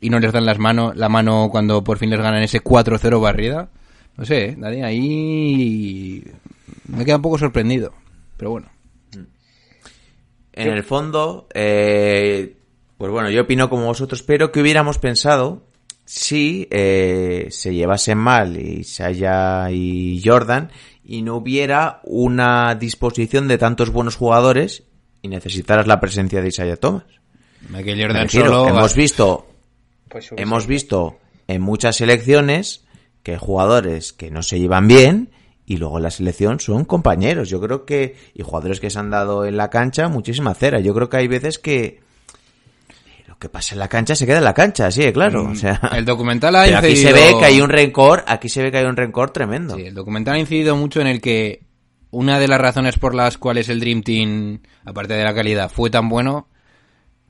y 0.00 0.10
no 0.10 0.20
les 0.20 0.32
dan 0.32 0.46
las 0.46 0.58
manos, 0.58 0.96
la 0.96 1.08
mano 1.08 1.48
cuando 1.50 1.82
por 1.82 1.98
fin 1.98 2.10
les 2.10 2.20
ganan 2.20 2.42
ese 2.42 2.62
4-0 2.62 3.20
barrida, 3.20 3.68
no 4.16 4.24
sé, 4.24 4.46
¿eh? 4.46 4.54
Daddy, 4.58 4.82
ahí 4.82 6.24
me 6.88 7.04
queda 7.04 7.16
un 7.16 7.22
poco 7.22 7.38
sorprendido. 7.38 7.92
Pero 8.36 8.50
bueno. 8.50 8.68
En 10.52 10.68
el 10.72 10.82
fondo, 10.82 11.46
eh, 11.54 12.56
pues 12.96 13.12
bueno, 13.12 13.30
yo 13.30 13.42
opino 13.42 13.70
como 13.70 13.86
vosotros, 13.86 14.24
pero 14.24 14.50
que 14.50 14.60
hubiéramos 14.60 14.98
pensado 14.98 15.62
si 16.04 16.66
eh, 16.70 17.46
se 17.50 17.74
llevasen 17.74 18.18
mal 18.18 18.56
Isaiah 18.56 19.70
y 19.70 20.20
Jordan 20.24 20.72
y 21.04 21.22
no 21.22 21.36
hubiera 21.36 22.00
una 22.02 22.74
disposición 22.74 23.46
de 23.46 23.58
tantos 23.58 23.90
buenos 23.90 24.16
jugadores 24.16 24.82
y 25.22 25.28
necesitaras 25.28 25.86
la 25.86 26.00
presencia 26.00 26.40
de 26.40 26.48
Isaiah 26.48 26.76
Thomas. 26.76 27.04
Michael 27.70 28.00
Jordan 28.00 28.22
refiero, 28.24 28.46
solo... 28.48 28.68
hemos 28.68 28.94
visto 28.94 29.46
Pues 30.08 30.30
hemos 30.36 30.66
visto 30.66 31.18
en 31.48 31.60
muchas 31.62 31.96
selecciones 31.96 32.84
que 33.22 33.32
hay 33.32 33.38
jugadores 33.38 34.12
que 34.12 34.30
no 34.30 34.42
se 34.42 34.58
llevan 34.60 34.86
bien 34.88 35.30
y 35.66 35.76
luego 35.76 35.98
en 35.98 36.04
la 36.04 36.10
selección 36.10 36.60
son 36.60 36.84
compañeros. 36.84 37.48
Yo 37.50 37.60
creo 37.60 37.84
que, 37.84 38.16
y 38.34 38.42
jugadores 38.42 38.80
que 38.80 38.88
se 38.90 38.98
han 38.98 39.10
dado 39.10 39.44
en 39.44 39.56
la 39.56 39.68
cancha 39.70 40.08
muchísima 40.08 40.54
cera. 40.54 40.80
Yo 40.80 40.94
creo 40.94 41.08
que 41.10 41.16
hay 41.18 41.28
veces 41.28 41.58
que 41.58 42.00
lo 43.26 43.36
que 43.38 43.48
pasa 43.50 43.74
en 43.74 43.80
la 43.80 43.88
cancha 43.88 44.14
se 44.14 44.24
queda 44.24 44.38
en 44.38 44.44
la 44.44 44.54
cancha, 44.54 44.90
sí, 44.90 45.12
claro. 45.12 45.50
O 45.50 45.54
sea, 45.54 45.78
Mm, 45.92 45.96
El 45.96 46.04
documental 46.04 46.56
ha 46.56 46.64
pero 46.64 46.78
aquí 46.78 46.96
se 46.96 47.10
incidido- 47.10 47.14
ve 47.34 47.38
que 47.38 47.44
hay 47.44 47.60
un 47.60 47.68
rencor, 47.68 48.24
aquí 48.26 48.48
se 48.48 48.62
ve 48.62 48.70
que 48.70 48.78
hay 48.78 48.86
un 48.86 48.96
rencor 48.96 49.30
tremendo. 49.30 49.74
Sí, 49.76 49.82
el 49.82 49.94
documental 49.94 50.36
ha 50.36 50.38
incidido 50.38 50.74
mucho 50.76 51.00
en 51.02 51.06
el 51.08 51.20
que 51.20 51.60
una 52.10 52.38
de 52.38 52.48
las 52.48 52.60
razones 52.60 52.98
por 52.98 53.14
las 53.14 53.38
cuales 53.38 53.68
el 53.68 53.80
Dream 53.80 54.02
Team, 54.02 54.60
aparte 54.84 55.14
de 55.14 55.24
la 55.24 55.34
calidad, 55.34 55.70
fue 55.70 55.90
tan 55.90 56.08
bueno, 56.08 56.48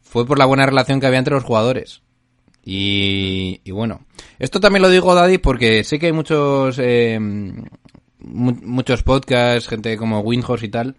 fue 0.02 0.26
por 0.26 0.38
la 0.38 0.44
buena 0.46 0.66
relación 0.66 1.00
que 1.00 1.06
había 1.06 1.18
entre 1.18 1.34
los 1.34 1.44
jugadores. 1.44 2.02
Y, 2.64 3.60
y 3.64 3.70
bueno, 3.70 4.02
esto 4.38 4.60
también 4.60 4.82
lo 4.82 4.90
digo, 4.90 5.14
Daddy, 5.14 5.38
porque 5.38 5.84
sé 5.84 5.98
que 5.98 6.06
hay 6.06 6.12
muchos, 6.12 6.78
eh, 6.78 7.18
mu- 7.20 8.60
muchos 8.62 9.02
podcasts, 9.02 9.68
gente 9.68 9.96
como 9.96 10.20
Windhorse 10.20 10.66
y 10.66 10.70
tal, 10.70 10.96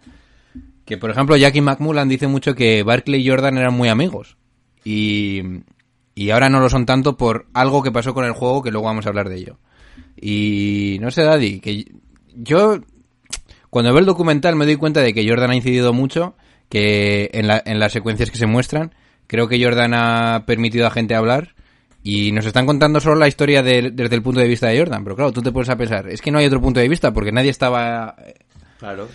que 0.84 0.98
por 0.98 1.10
ejemplo 1.10 1.36
Jackie 1.36 1.60
McMullan 1.60 2.08
dice 2.08 2.26
mucho 2.26 2.54
que 2.54 2.82
Barkley 2.82 3.24
y 3.24 3.28
Jordan 3.30 3.56
eran 3.58 3.74
muy 3.74 3.88
amigos. 3.88 4.36
Y, 4.84 5.42
y 6.14 6.30
ahora 6.30 6.48
no 6.48 6.58
lo 6.60 6.68
son 6.68 6.86
tanto 6.86 7.16
por 7.16 7.46
algo 7.52 7.82
que 7.82 7.92
pasó 7.92 8.14
con 8.14 8.24
el 8.24 8.32
juego, 8.32 8.62
que 8.62 8.70
luego 8.72 8.86
vamos 8.86 9.06
a 9.06 9.10
hablar 9.10 9.28
de 9.28 9.36
ello. 9.36 9.58
Y 10.20 10.98
no 11.00 11.10
sé, 11.10 11.22
Daddy, 11.22 11.60
que 11.60 11.84
yo 12.34 12.80
cuando 13.70 13.92
veo 13.92 14.00
el 14.00 14.06
documental 14.06 14.56
me 14.56 14.66
doy 14.66 14.76
cuenta 14.76 15.00
de 15.00 15.14
que 15.14 15.26
Jordan 15.28 15.50
ha 15.50 15.56
incidido 15.56 15.92
mucho, 15.92 16.34
que 16.68 17.30
en, 17.32 17.46
la- 17.48 17.62
en 17.64 17.78
las 17.80 17.92
secuencias 17.92 18.30
que 18.30 18.38
se 18.38 18.46
muestran, 18.46 18.94
creo 19.26 19.48
que 19.48 19.62
Jordan 19.62 19.92
ha 19.94 20.44
permitido 20.46 20.86
a 20.86 20.90
gente 20.90 21.14
hablar 21.14 21.54
y 22.02 22.32
nos 22.32 22.46
están 22.46 22.66
contando 22.66 23.00
solo 23.00 23.16
la 23.16 23.28
historia 23.28 23.62
de- 23.62 23.90
desde 23.92 24.14
el 24.16 24.22
punto 24.22 24.40
de 24.40 24.48
vista 24.48 24.68
de 24.68 24.78
Jordan. 24.78 25.04
Pero 25.04 25.16
claro, 25.16 25.32
tú 25.32 25.42
te 25.42 25.52
puedes 25.52 25.68
a 25.68 25.76
pensar, 25.76 26.08
es 26.08 26.20
que 26.20 26.30
no 26.30 26.38
hay 26.38 26.46
otro 26.46 26.60
punto 26.60 26.80
de 26.80 26.88
vista 26.88 27.12
porque 27.12 27.32
nadie 27.32 27.50
estaba... 27.50 28.16
Claro. 28.78 29.08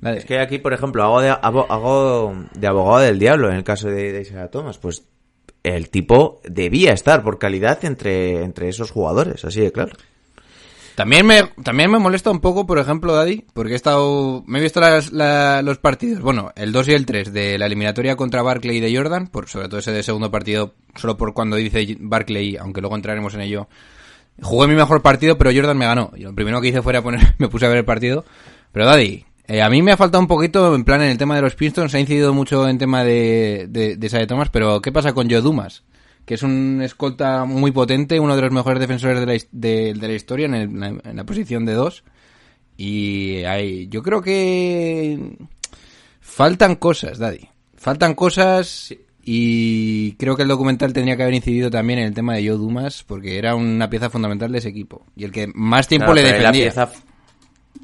nadie- 0.00 0.18
Es 0.18 0.24
que 0.24 0.38
aquí, 0.38 0.58
por 0.58 0.72
ejemplo, 0.72 1.02
hago 1.04 1.20
de, 1.20 1.30
abo- 1.30 1.66
hago 1.68 2.34
de 2.54 2.66
abogado 2.66 3.00
del 3.04 3.18
diablo 3.18 3.50
en 3.50 3.56
el 3.56 3.64
caso 3.64 3.88
de, 3.88 4.12
de 4.12 4.22
Isaiah 4.22 4.48
Thomas. 4.48 4.78
Pues 4.78 5.04
el 5.62 5.90
tipo 5.90 6.40
debía 6.44 6.92
estar 6.94 7.22
por 7.22 7.38
calidad 7.38 7.84
entre, 7.84 8.42
entre 8.42 8.68
esos 8.70 8.90
jugadores, 8.90 9.44
así 9.44 9.60
de 9.60 9.70
claro. 9.72 9.92
También 10.96 11.26
me, 11.26 11.44
también 11.62 11.90
me 11.90 11.98
molesta 11.98 12.30
un 12.30 12.40
poco, 12.40 12.66
por 12.66 12.78
ejemplo, 12.78 13.14
Daddy, 13.14 13.44
porque 13.54 13.72
he 13.72 13.76
estado, 13.76 14.42
me 14.46 14.58
he 14.58 14.62
visto 14.62 14.80
las- 14.80 15.12
la- 15.12 15.62
los 15.62 15.78
partidos, 15.78 16.20
bueno, 16.20 16.52
el 16.56 16.72
2 16.72 16.88
y 16.88 16.92
el 16.92 17.06
3 17.06 17.32
de 17.32 17.58
la 17.58 17.66
eliminatoria 17.66 18.16
contra 18.16 18.42
Barclay 18.42 18.76
y 18.76 18.80
de 18.80 18.94
Jordan, 18.94 19.28
por, 19.28 19.48
sobre 19.48 19.68
todo 19.68 19.78
ese 19.80 19.92
de 19.92 20.02
segundo 20.02 20.30
partido, 20.30 20.74
solo 20.96 21.16
por 21.16 21.32
cuando 21.32 21.56
dice 21.56 21.96
Barclay, 22.00 22.56
aunque 22.56 22.80
luego 22.82 22.96
entraremos 22.96 23.34
en 23.34 23.40
ello. 23.42 23.68
Jugué 24.42 24.68
mi 24.68 24.74
mejor 24.74 25.00
partido, 25.02 25.38
pero 25.38 25.50
Jordan 25.54 25.76
me 25.78 25.86
ganó. 25.86 26.12
Y 26.16 26.22
lo 26.22 26.34
primero 26.34 26.60
que 26.60 26.68
hice 26.68 26.82
fue 26.82 27.00
poner, 27.02 27.34
me 27.38 27.48
puse 27.48 27.66
a 27.66 27.68
ver 27.68 27.78
el 27.78 27.84
partido. 27.84 28.24
Pero 28.72 28.86
Daddy, 28.86 29.24
eh, 29.48 29.62
a 29.62 29.70
mí 29.70 29.82
me 29.82 29.92
ha 29.92 29.96
faltado 29.96 30.20
un 30.20 30.28
poquito, 30.28 30.74
en 30.74 30.84
plan, 30.84 31.02
en 31.02 31.10
el 31.10 31.18
tema 31.18 31.36
de 31.36 31.42
los 31.42 31.54
Pistons, 31.54 31.94
ha 31.94 32.00
incidido 32.00 32.32
mucho 32.34 32.68
en 32.68 32.78
tema 32.78 33.04
de, 33.04 33.66
de, 33.68 33.96
de 33.96 34.26
Thomas, 34.26 34.48
pero 34.50 34.80
¿qué 34.82 34.92
pasa 34.92 35.12
con 35.12 35.30
Joe 35.30 35.40
Dumas? 35.40 35.82
Que 36.30 36.34
es 36.34 36.44
un 36.44 36.80
escolta 36.80 37.44
muy 37.44 37.72
potente, 37.72 38.20
uno 38.20 38.36
de 38.36 38.42
los 38.42 38.52
mejores 38.52 38.78
defensores 38.78 39.18
de 39.18 39.26
la, 39.26 39.32
de, 39.50 39.94
de 39.94 40.06
la 40.06 40.14
historia 40.14 40.46
en, 40.46 40.54
el- 40.54 41.00
en 41.04 41.16
la 41.16 41.24
posición 41.24 41.66
de 41.66 41.72
dos. 41.74 42.04
Y 42.76 43.38
hay, 43.48 43.88
yo 43.88 44.00
creo 44.04 44.22
que 44.22 45.18
faltan 46.20 46.76
cosas, 46.76 47.18
Daddy. 47.18 47.48
Faltan 47.76 48.14
cosas 48.14 48.94
y 49.24 50.12
creo 50.20 50.36
que 50.36 50.42
el 50.42 50.48
documental 50.48 50.92
tendría 50.92 51.16
que 51.16 51.22
haber 51.24 51.34
incidido 51.34 51.68
también 51.68 51.98
en 51.98 52.06
el 52.06 52.14
tema 52.14 52.34
de 52.34 52.46
Joe 52.46 52.56
Dumas 52.58 53.02
porque 53.02 53.36
era 53.36 53.56
una 53.56 53.90
pieza 53.90 54.08
fundamental 54.08 54.52
de 54.52 54.58
ese 54.58 54.68
equipo 54.68 55.06
y 55.16 55.24
el 55.24 55.32
que 55.32 55.48
más 55.52 55.88
tiempo 55.88 56.12
Claro, 56.12 56.22
le 56.28 56.32
defendía. 56.32 56.52
Pieza, 56.66 56.90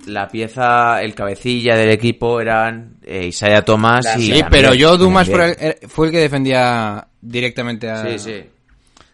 la 0.06 0.28
pieza, 0.28 1.02
el 1.02 1.14
cabecilla 1.14 1.76
del 1.76 1.90
equipo 1.90 2.40
eran 2.40 2.96
eh, 3.02 3.26
Isaiah 3.26 3.62
Thomas 3.64 4.04
Claro, 4.04 4.20
y... 4.20 4.24
Sí, 4.24 4.28
también- 4.40 4.48
pero 4.50 4.68
Joe 4.78 4.98
Dumas 4.98 5.28
fue 5.28 5.56
el, 5.58 5.88
fue 5.88 6.06
el 6.06 6.12
que 6.12 6.18
defendía 6.20 7.08
directamente 7.20 7.88
a... 7.90 8.02
Sí, 8.06 8.18
sí. 8.18 8.44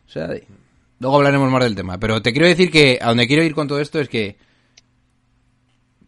O 0.07 0.11
sea, 0.13 0.29
luego 0.99 1.17
hablaremos 1.17 1.51
más 1.51 1.65
del 1.65 1.75
tema. 1.75 1.99
Pero 1.99 2.21
te 2.21 2.33
quiero 2.33 2.47
decir 2.47 2.71
que 2.71 2.99
a 3.01 3.09
donde 3.09 3.27
quiero 3.27 3.43
ir 3.43 3.55
con 3.55 3.67
todo 3.67 3.81
esto 3.81 3.99
es 3.99 4.09
que. 4.11 4.37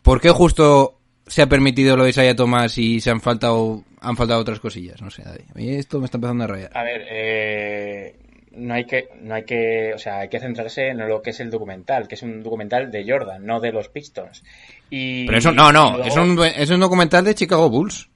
¿Por 0.02 0.20
qué 0.20 0.28
justo 0.30 1.00
se 1.26 1.40
ha 1.40 1.48
permitido 1.48 1.96
lo 1.96 2.04
de 2.04 2.10
Isaiah 2.10 2.36
Thomas 2.36 2.76
y 2.76 3.00
se 3.00 3.08
han 3.10 3.22
faltado, 3.22 3.82
han 4.00 4.14
faltado 4.16 4.40
otras 4.40 4.60
cosillas? 4.60 5.00
No 5.00 5.10
sé, 5.10 5.22
Daddy. 5.22 5.44
A 5.50 5.54
mí 5.54 5.70
esto 5.70 5.98
me 6.00 6.04
está 6.04 6.18
empezando 6.18 6.44
a 6.44 6.48
rayar. 6.48 6.70
A 6.76 6.82
ver, 6.82 7.02
eh, 7.10 8.16
no 8.56 8.74
hay 8.74 8.84
que, 8.86 9.08
no 9.20 9.34
hay 9.34 9.44
que, 9.44 9.92
o 9.94 9.98
sea, 9.98 10.20
hay 10.20 10.28
que 10.28 10.40
centrarse 10.40 10.88
en 10.88 10.98
lo 11.08 11.22
que 11.22 11.30
es 11.30 11.40
el 11.40 11.50
documental, 11.50 12.08
que 12.08 12.14
es 12.14 12.22
un 12.22 12.42
documental 12.42 12.90
de 12.90 13.04
Jordan, 13.08 13.44
no 13.44 13.60
de 13.60 13.72
los 13.72 13.88
Pistons. 13.88 14.42
Y 14.90 15.26
Pero 15.26 15.38
eso, 15.38 15.52
no, 15.52 15.72
no, 15.72 15.96
luego- 15.98 16.04
es, 16.04 16.16
un, 16.16 16.44
es 16.44 16.70
un 16.70 16.80
documental 16.80 17.24
de 17.24 17.34
Chicago 17.34 17.68
Bulls. 17.70 18.08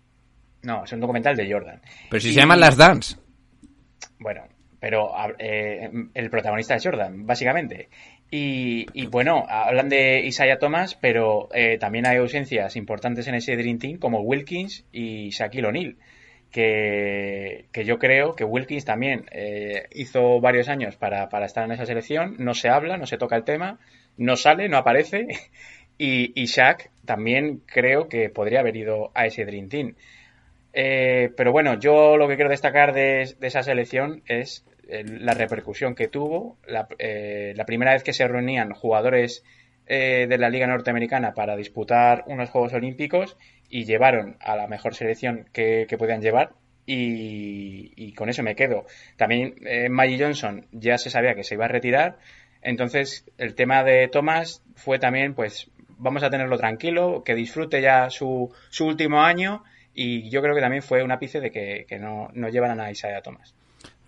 no, 0.62 0.84
es 0.84 0.92
un 0.92 1.00
documental 1.00 1.36
de 1.36 1.50
Jordan. 1.52 1.80
Pero 2.10 2.20
si 2.20 2.28
Y- 2.30 2.32
se 2.32 2.40
llaman 2.40 2.60
Las 2.60 2.76
Dance. 2.76 3.16
Bueno, 4.18 4.42
pero 4.80 5.10
eh, 5.38 5.90
el 6.14 6.30
protagonista 6.30 6.74
es 6.74 6.84
Jordan, 6.84 7.26
básicamente. 7.26 7.88
Y, 8.30 8.84
y 8.92 9.06
bueno, 9.06 9.44
hablan 9.48 9.88
de 9.88 10.20
Isaiah 10.26 10.58
Thomas, 10.58 10.96
pero 11.00 11.48
eh, 11.54 11.78
también 11.78 12.06
hay 12.06 12.18
ausencias 12.18 12.76
importantes 12.76 13.26
en 13.26 13.34
ese 13.36 13.56
Dream 13.56 13.78
Team, 13.78 13.98
como 13.98 14.20
Wilkins 14.20 14.84
y 14.92 15.30
Shaquille 15.30 15.66
O'Neal. 15.68 15.96
Que, 16.50 17.66
yo 17.84 17.98
creo 17.98 18.34
que 18.34 18.44
Wilkins 18.44 18.84
también 18.84 19.26
eh, 19.30 19.86
hizo 19.92 20.40
varios 20.40 20.68
años 20.68 20.96
para, 20.96 21.28
para 21.28 21.46
estar 21.46 21.64
en 21.64 21.72
esa 21.72 21.86
selección. 21.86 22.36
No 22.38 22.54
se 22.54 22.68
habla, 22.68 22.96
no 22.96 23.06
se 23.06 23.18
toca 23.18 23.36
el 23.36 23.44
tema, 23.44 23.78
no 24.16 24.36
sale, 24.36 24.68
no 24.68 24.76
aparece. 24.76 25.26
Y, 26.00 26.40
y 26.40 26.46
Shaq 26.46 26.90
también 27.04 27.60
creo 27.66 28.08
que 28.08 28.30
podría 28.30 28.60
haber 28.60 28.76
ido 28.76 29.10
a 29.14 29.26
ese 29.26 29.44
Dream 29.44 29.68
Team. 29.68 29.96
Eh, 30.72 31.32
pero 31.36 31.50
bueno, 31.50 31.76
yo 31.80 32.16
lo 32.16 32.28
que 32.28 32.36
quiero 32.36 32.50
destacar 32.50 32.94
de, 32.94 33.34
de 33.36 33.46
esa 33.48 33.64
selección 33.64 34.22
es 34.26 34.64
eh, 34.88 35.04
la 35.04 35.34
repercusión 35.34 35.94
que 35.94 36.08
tuvo. 36.08 36.56
La, 36.66 36.88
eh, 36.98 37.52
la 37.56 37.66
primera 37.66 37.92
vez 37.92 38.02
que 38.02 38.12
se 38.12 38.26
reunían 38.26 38.72
jugadores 38.72 39.44
eh, 39.86 40.26
de 40.28 40.38
la 40.38 40.50
Liga 40.50 40.66
Norteamericana 40.66 41.34
para 41.34 41.56
disputar 41.56 42.24
unos 42.26 42.50
Juegos 42.50 42.72
Olímpicos 42.72 43.36
y 43.68 43.84
llevaron 43.84 44.36
a 44.40 44.56
la 44.56 44.66
mejor 44.66 44.94
selección 44.94 45.48
que, 45.52 45.86
que 45.88 45.98
podían 45.98 46.20
llevar. 46.20 46.52
Y, 46.86 47.92
y 47.96 48.14
con 48.14 48.30
eso 48.30 48.42
me 48.42 48.56
quedo. 48.56 48.86
También 49.16 49.56
eh, 49.66 49.90
Maggie 49.90 50.18
Johnson 50.18 50.66
ya 50.72 50.96
se 50.96 51.10
sabía 51.10 51.34
que 51.34 51.44
se 51.44 51.54
iba 51.54 51.66
a 51.66 51.68
retirar. 51.68 52.18
Entonces, 52.62 53.26
el 53.36 53.54
tema 53.54 53.84
de 53.84 54.08
Thomas 54.08 54.62
fue 54.74 54.98
también, 54.98 55.34
pues, 55.34 55.70
vamos 55.98 56.22
a 56.22 56.30
tenerlo 56.30 56.56
tranquilo, 56.56 57.22
que 57.24 57.34
disfrute 57.34 57.82
ya 57.82 58.08
su, 58.10 58.52
su 58.70 58.86
último 58.86 59.22
año 59.22 59.64
y 59.92 60.30
yo 60.30 60.42
creo 60.42 60.54
que 60.54 60.60
también 60.60 60.82
fue 60.82 61.02
un 61.02 61.10
ápice 61.10 61.40
de 61.40 61.50
que, 61.50 61.84
que 61.88 61.98
no, 61.98 62.28
no 62.32 62.48
llevaran 62.48 62.80
a 62.80 62.90
Isaiah 62.90 63.20
Thomas. 63.20 63.54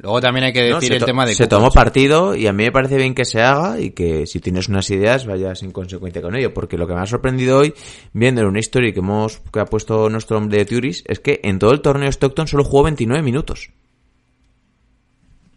Luego 0.02 0.18
también 0.20 0.44
hay 0.46 0.52
que 0.54 0.66
No, 0.70 0.76
decir 0.76 0.92
se 0.92 0.96
el 0.96 1.04
tema 1.04 1.26
de 1.26 1.34
se 1.34 1.44
Kukoc. 1.44 1.50
tomó 1.50 1.70
partido 1.70 2.34
y 2.34 2.46
a 2.46 2.52
mí 2.54 2.64
me 2.64 2.72
parece 2.72 2.96
bien 2.96 3.14
que 3.14 3.26
se 3.26 3.42
haga 3.42 3.78
y 3.78 3.90
que 3.90 4.26
si 4.26 4.40
tienes 4.40 4.68
unas 4.68 4.88
ideas 4.90 5.26
vayas 5.26 5.62
en 5.62 5.72
consecuencia 5.72 6.22
con 6.22 6.34
ello. 6.36 6.54
Porque 6.54 6.78
lo 6.78 6.86
que 6.86 6.94
me 6.94 7.00
ha 7.00 7.06
sorprendido 7.06 7.58
hoy, 7.58 7.74
viendo 8.14 8.40
en 8.40 8.46
una 8.46 8.60
historia 8.60 8.92
que 8.94 9.00
hemos 9.00 9.40
que 9.52 9.60
ha 9.60 9.66
puesto 9.66 10.08
nuestro 10.08 10.38
hombre 10.38 10.56
de 10.58 10.64
Turis, 10.64 11.04
es 11.06 11.20
que 11.20 11.40
en 11.44 11.58
todo 11.58 11.72
el 11.72 11.82
torneo 11.82 12.08
Stockton 12.10 12.46
solo 12.48 12.64
jugó 12.64 12.84
29 12.84 13.22
minutos. 13.22 13.70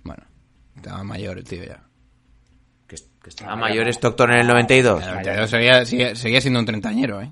Bueno, 0.03 0.23
estaba 0.75 1.03
mayor 1.03 1.37
el 1.37 1.43
tío 1.45 1.63
ya. 1.63 1.81
Que, 2.87 2.97
que 3.21 3.29
estaba 3.29 3.55
mayor 3.55 3.87
Stockton 3.87 4.31
en 4.33 4.39
el 4.41 4.47
92. 4.47 5.03
El 5.03 5.09
92 5.13 5.49
seguía, 5.49 5.85
seguía, 5.85 6.15
seguía 6.15 6.41
siendo 6.41 6.59
un 6.59 6.65
treintañero, 6.65 7.21
¿eh? 7.21 7.31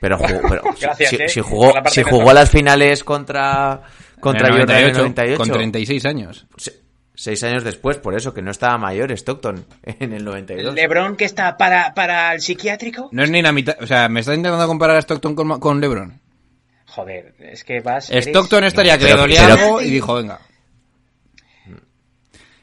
Pero, 0.00 0.16
jugó, 0.16 0.40
pero 0.48 0.62
Gracias, 0.80 1.10
si, 1.10 1.16
eh, 1.16 1.28
si 1.28 1.40
jugó, 1.40 1.72
la 1.74 1.84
si 1.90 2.02
jugó 2.02 2.20
toca. 2.20 2.34
las 2.34 2.50
finales 2.50 3.02
contra, 3.04 3.82
contra 4.20 4.48
En 4.48 4.54
el 4.54 4.60
Jordan 4.60 4.76
en 4.78 4.86
el 4.88 4.92
98. 4.96 5.36
Con 5.38 5.48
36 5.50 6.06
años. 6.06 6.46
Se- 6.56 6.88
Seis 7.20 7.42
años 7.42 7.64
después, 7.64 7.96
por 7.96 8.14
eso, 8.14 8.32
que 8.32 8.42
no 8.42 8.52
estaba 8.52 8.78
mayor 8.78 9.10
Stockton 9.10 9.66
en 9.82 10.12
el 10.12 10.24
92. 10.24 10.72
LeBron 10.72 11.16
que 11.16 11.24
está 11.24 11.56
para, 11.56 11.92
para 11.92 12.32
el 12.32 12.40
psiquiátrico. 12.40 13.08
No 13.10 13.24
es 13.24 13.30
ni 13.30 13.42
la 13.42 13.50
mitad... 13.50 13.76
O 13.80 13.86
sea, 13.88 14.08
¿me 14.08 14.20
estás 14.20 14.36
intentando 14.36 14.68
comparar 14.68 14.94
a 14.94 15.00
Stockton 15.00 15.34
con, 15.34 15.58
con 15.58 15.80
LeBron? 15.80 16.20
Joder, 16.86 17.34
es 17.40 17.64
que 17.64 17.80
vas. 17.80 18.08
eres- 18.10 18.28
Stockton 18.28 18.62
estaría 18.62 18.96
que 18.98 19.06
le 19.06 19.14
dolía 19.16 19.46
algo 19.46 19.80
y 19.82 19.90
dijo, 19.90 20.14
venga. 20.14 20.38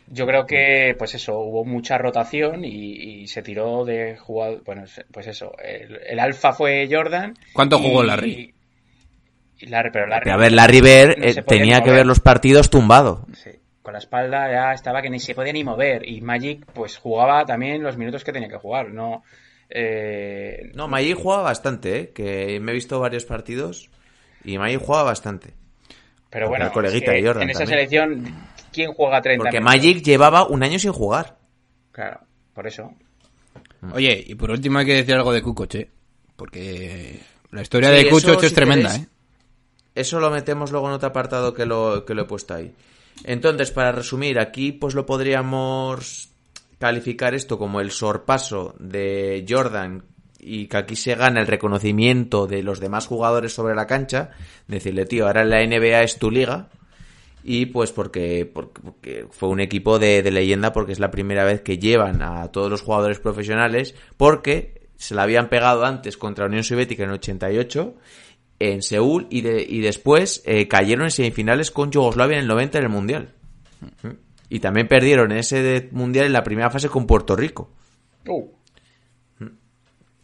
Yo 0.07 0.25
creo 0.27 0.45
que, 0.45 0.95
pues 0.97 1.15
eso, 1.15 1.37
hubo 1.39 1.65
mucha 1.65 1.97
rotación 1.97 2.63
y, 2.63 3.23
y 3.23 3.27
se 3.27 3.41
tiró 3.41 3.83
de 3.83 4.15
jugador. 4.17 4.63
Bueno, 4.63 4.83
pues 5.11 5.27
eso, 5.27 5.51
el, 5.63 5.99
el 6.07 6.19
alfa 6.19 6.53
fue 6.53 6.87
Jordan. 6.89 7.37
¿Cuánto 7.53 7.77
y- 7.79 7.81
jugó 7.81 8.03
Larry? 8.03 8.54
Larry, 9.65 9.89
pero 9.91 10.07
Larry. 10.07 10.29
A 10.31 10.37
ver, 10.37 10.51
Larry 10.51 10.81
Bird 10.81 11.17
no 11.17 11.25
eh, 11.25 11.43
tenía 11.47 11.81
que 11.81 11.91
ver 11.91 12.05
los 12.05 12.19
partidos 12.19 12.69
tumbado. 12.69 13.25
Sí, 13.33 13.51
con 13.81 13.93
la 13.93 13.99
espalda 13.99 14.49
ya 14.51 14.73
estaba 14.73 15.01
que 15.01 15.09
ni 15.09 15.19
se 15.19 15.35
podía 15.35 15.53
ni 15.53 15.63
mover. 15.63 16.07
Y 16.07 16.21
Magic, 16.21 16.65
pues 16.73 16.97
jugaba 16.97 17.45
también 17.45 17.83
los 17.83 17.97
minutos 17.97 18.23
que 18.23 18.31
tenía 18.31 18.49
que 18.49 18.57
jugar. 18.57 18.89
No. 18.91 19.23
eh, 19.69 20.71
No, 20.75 20.87
Magic 20.87 21.17
jugaba 21.17 21.43
bastante, 21.43 21.99
¿eh? 21.99 22.11
Que 22.13 22.59
me 22.59 22.71
he 22.71 22.75
visto 22.75 22.99
varios 22.99 23.25
partidos 23.25 23.89
y 24.43 24.57
Magic 24.57 24.79
jugaba 24.81 25.03
bastante. 25.05 25.53
pero 26.29 26.49
bueno, 26.49 26.71
coleguita 26.71 27.13
es 27.13 27.21
que 27.21 27.27
Jordan 27.27 27.43
en 27.43 27.49
esa 27.51 27.59
también. 27.59 27.77
selección, 27.79 28.35
¿quién 28.71 28.93
juega 28.93 29.21
30 29.21 29.43
Porque 29.43 29.59
minutos? 29.59 29.75
Magic 29.75 30.03
llevaba 30.03 30.47
un 30.47 30.63
año 30.63 30.79
sin 30.79 30.91
jugar. 30.91 31.37
Claro, 31.91 32.19
por 32.53 32.67
eso. 32.67 32.91
Oye, 33.93 34.23
y 34.27 34.35
por 34.35 34.51
último 34.51 34.79
hay 34.79 34.85
que 34.85 34.95
decir 34.95 35.15
algo 35.15 35.31
de 35.31 35.41
Kukoc, 35.41 35.75
¿eh? 35.75 35.89
Porque 36.35 37.19
la 37.51 37.61
historia 37.61 37.89
Sí, 37.89 37.95
de 37.95 38.09
Kukoc 38.09 38.43
es 38.43 38.49
si 38.49 38.55
tremenda, 38.55 38.89
queréis, 38.89 39.07
¿eh? 39.07 39.09
Eso 39.95 40.19
lo 40.19 40.29
metemos 40.29 40.71
luego 40.71 40.87
en 40.87 40.93
otro 40.93 41.09
apartado 41.09 41.53
que 41.53 41.65
lo, 41.65 42.05
que 42.05 42.13
lo 42.13 42.23
he 42.23 42.25
puesto 42.25 42.53
ahí. 42.53 42.73
Entonces, 43.23 43.71
para 43.71 43.93
resumir, 43.93 44.37
aquí 44.39 44.73
pues 44.73 44.93
lo 44.93 45.05
podríamos 45.05 46.29
calificar 46.77 47.33
esto 47.33 47.57
como 47.57 47.79
el 47.79 47.91
sorpaso 47.91 48.75
de 48.77 49.45
Jordan 49.47 50.03
y 50.39 50.67
que 50.67 50.77
aquí 50.77 50.95
se 50.95 51.15
gana 51.15 51.39
el 51.39 51.47
reconocimiento 51.47 52.45
de 52.45 52.61
los 52.61 52.79
demás 52.79 53.07
jugadores 53.07 53.53
sobre 53.53 53.73
la 53.73 53.87
cancha. 53.87 54.31
Decirle, 54.67 55.05
tío, 55.05 55.27
ahora 55.27 55.45
la 55.45 55.65
NBA 55.65 56.03
es 56.03 56.19
tu 56.19 56.29
liga. 56.29 56.67
Y 57.43 57.67
pues 57.67 57.91
porque, 57.91 58.49
porque, 58.51 59.27
fue 59.29 59.49
un 59.49 59.59
equipo 59.59 59.99
de, 59.99 60.23
de 60.23 60.31
leyenda 60.31 60.73
porque 60.73 60.91
es 60.91 60.99
la 60.99 61.11
primera 61.11 61.45
vez 61.45 61.61
que 61.61 61.77
llevan 61.77 62.21
a 62.23 62.51
todos 62.51 62.71
los 62.71 62.81
jugadores 62.81 63.19
profesionales 63.19 63.93
porque 64.17 64.81
se 64.97 65.13
la 65.13 65.23
habían 65.23 65.47
pegado 65.49 65.85
antes 65.85 66.17
contra 66.17 66.47
Unión 66.47 66.63
Soviética 66.63 67.03
en 67.03 67.09
el 67.09 67.15
88 67.15 67.93
en 68.59 68.81
Seúl 68.81 69.27
y, 69.29 69.41
de- 69.41 69.65
y 69.67 69.81
después 69.81 70.41
eh, 70.45 70.67
cayeron 70.67 71.05
en 71.05 71.11
semifinales 71.11 71.71
con 71.71 71.91
Yugoslavia 71.91 72.35
en 72.37 72.41
el 72.43 72.47
90 72.47 72.77
en 72.77 72.83
el 72.83 72.89
Mundial. 72.89 73.29
Y 74.49 74.59
también 74.59 74.87
perdieron 74.87 75.31
ese 75.31 75.61
de- 75.61 75.89
Mundial 75.91 76.25
en 76.27 76.33
la 76.33 76.43
primera 76.43 76.69
fase 76.69 76.89
con 76.89 77.05
Puerto 77.07 77.35
Rico. 77.35 77.71
Uh, 78.27 78.47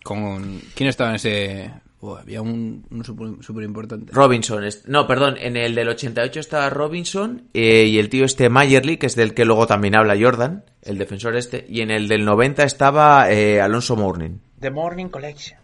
Con... 0.03 0.59
¿Quién 0.75 0.89
estaba 0.89 1.11
en 1.11 1.15
ese...? 1.17 1.71
Oh, 2.03 2.15
había 2.15 2.41
un, 2.41 2.83
uno 2.89 3.03
súper 3.03 3.63
importante. 3.63 4.11
Robinson, 4.11 4.63
no, 4.87 5.05
perdón, 5.05 5.35
en 5.39 5.55
el 5.55 5.75
del 5.75 5.87
88 5.89 6.39
estaba 6.39 6.67
Robinson 6.71 7.43
eh, 7.53 7.85
y 7.85 7.99
el 7.99 8.09
tío 8.09 8.25
este 8.25 8.49
Mayerly, 8.49 8.97
que 8.97 9.05
es 9.05 9.15
del 9.15 9.35
que 9.35 9.45
luego 9.45 9.67
también 9.67 9.93
habla 9.93 10.17
Jordan, 10.19 10.63
el 10.81 10.97
defensor 10.97 11.35
este, 11.35 11.63
y 11.69 11.81
en 11.81 11.91
el 11.91 12.07
del 12.07 12.25
90 12.25 12.63
estaba 12.63 13.31
eh, 13.31 13.61
Alonso 13.61 13.95
Mourning. 13.95 14.41
The 14.59 14.71
Morning 14.71 15.09
Collection. 15.09 15.59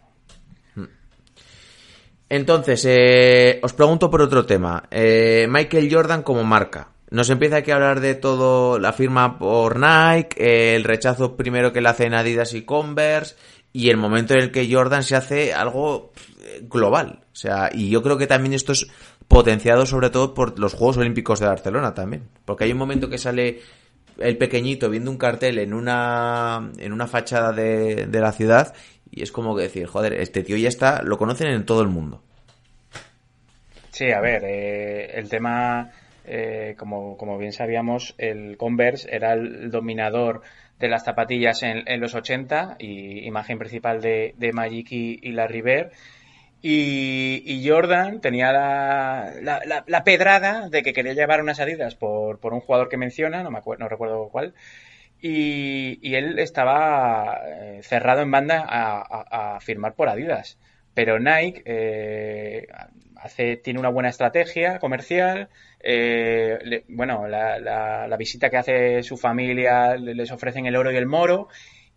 Entonces, 2.30 2.86
eh, 2.86 3.60
os 3.64 3.74
pregunto 3.74 4.10
por 4.10 4.22
otro 4.22 4.46
tema. 4.46 4.84
Eh, 4.92 5.48
Michael 5.50 5.90
Jordan 5.92 6.24
como 6.24 6.44
marca. 6.44 6.90
Nos 7.10 7.30
empieza 7.30 7.58
aquí 7.58 7.72
a 7.72 7.76
hablar 7.76 8.02
de 8.02 8.16
todo, 8.16 8.80
la 8.80 8.92
firma 8.92 9.40
por 9.40 9.80
Nike, 9.80 10.36
eh, 10.38 10.76
el 10.76 10.84
rechazo 10.84 11.38
primero 11.38 11.72
que 11.72 11.80
le 11.80 11.88
hacen 11.88 12.14
Adidas 12.14 12.54
y 12.54 12.64
Converse, 12.64 13.36
y 13.72 13.90
el 13.90 13.98
momento 13.98 14.34
en 14.34 14.42
el 14.42 14.52
que 14.52 14.68
Jordan 14.70 15.04
se 15.04 15.16
hace 15.16 15.54
algo 15.54 16.12
eh, 16.42 16.66
global. 16.70 17.22
O 17.32 17.36
sea, 17.36 17.70
y 17.74 17.90
yo 17.90 18.04
creo 18.04 18.18
que 18.18 18.28
también 18.28 18.54
esto 18.54 18.74
es 18.74 18.88
potenciado 19.30 19.86
sobre 19.86 20.10
todo 20.10 20.34
por 20.34 20.60
los 20.60 20.74
Juegos 20.74 20.98
Olímpicos 20.98 21.40
de 21.40 21.48
Barcelona 21.48 21.94
también. 21.94 22.28
Porque 22.44 22.66
hay 22.66 22.74
un 22.74 22.78
momento 22.78 23.10
que 23.10 23.18
sale 23.18 23.62
el 24.18 24.38
pequeñito 24.38 24.90
viendo 24.90 25.10
un 25.10 25.18
cartel 25.18 25.60
en 25.60 25.74
una, 25.74 26.72
en 26.78 26.92
una 26.92 27.08
fachada 27.08 27.54
de, 27.54 28.08
de 28.08 28.20
la 28.20 28.34
ciudad 28.34 28.74
y 29.18 29.22
es 29.24 29.32
como 29.32 29.56
que 29.56 29.64
decir, 29.64 29.88
joder, 29.88 30.14
este 30.14 30.44
tío 30.44 30.58
ya 30.58 30.70
está, 30.70 31.02
lo 31.04 31.18
conocen 31.18 31.48
en 31.48 31.66
todo 31.66 31.82
el 31.82 31.88
mundo. 31.90 32.22
Sí, 33.92 34.12
a 34.12 34.20
ver, 34.22 34.44
eh, 34.46 35.12
el 35.18 35.30
tema, 35.30 35.92
eh, 36.26 36.76
como, 36.78 37.18
como 37.18 37.38
bien 37.38 37.52
sabíamos, 37.54 38.16
el 38.18 38.58
Converse 38.58 39.08
era 39.16 39.34
el 39.34 39.72
dominador 39.72 40.42
de 40.80 40.88
las 40.90 41.04
zapatillas 41.06 41.64
en, 41.64 41.84
los 42.00 42.14
80 42.14 42.76
y 42.80 43.26
imagen 43.26 43.58
principal 43.58 44.02
de, 44.02 44.36
de 44.38 44.54
Magic 44.54 44.88
y, 44.92 45.32
Bird. 45.62 45.92
Y, 46.62 47.44
y 47.46 47.68
Jordan 47.70 48.22
tenía 48.22 48.52
la, 48.52 49.34
la, 49.42 49.62
la- 49.66 49.84
la 49.88 50.04
pedrada 50.04 50.70
de 50.70 50.84
que 50.84 50.94
quería 50.94 51.14
llevar 51.14 51.42
unas 51.42 51.60
Adidas 51.60 51.96
por, 51.96 52.40
por 52.40 52.54
un 52.54 52.62
jugador 52.62 52.90
que 52.90 52.98
menciona, 52.98 53.44
no 53.44 53.52
me 53.52 53.60
acuerdo, 53.60 53.84
no 53.86 53.90
recuerdo 53.90 54.30
cuál, 54.32 54.54
y, 55.22 56.16
él 56.16 56.40
estaba 56.40 57.40
eh, 57.46 57.80
cerrado 57.84 58.22
en 58.22 58.32
banda 58.32 58.66
a, 58.68 59.56
a- 59.56 59.60
firmar 59.62 59.94
por 59.96 60.10
Adidas. 60.10 60.58
Pero 60.94 61.20
Nike 61.20 61.62
eh, 61.66 62.68
hace, 63.18 63.58
tiene 63.58 63.80
una 63.80 63.90
buena 63.90 64.10
estrategia 64.10 64.80
comercial. 64.80 65.50
eh, 65.80 66.58
le- 66.64 66.84
bueno, 66.88 67.28
la, 67.28 67.60
la- 67.60 68.08
la 68.08 68.18
visita 68.18 68.50
que 68.50 68.58
hace 68.58 69.04
su 69.04 69.18
familia 69.18 69.96
le- 69.96 70.16
les 70.16 70.32
ofrecen 70.32 70.66
el 70.66 70.76
oro 70.76 70.92
y 70.92 70.98
el 70.98 71.06
moro. 71.06 71.48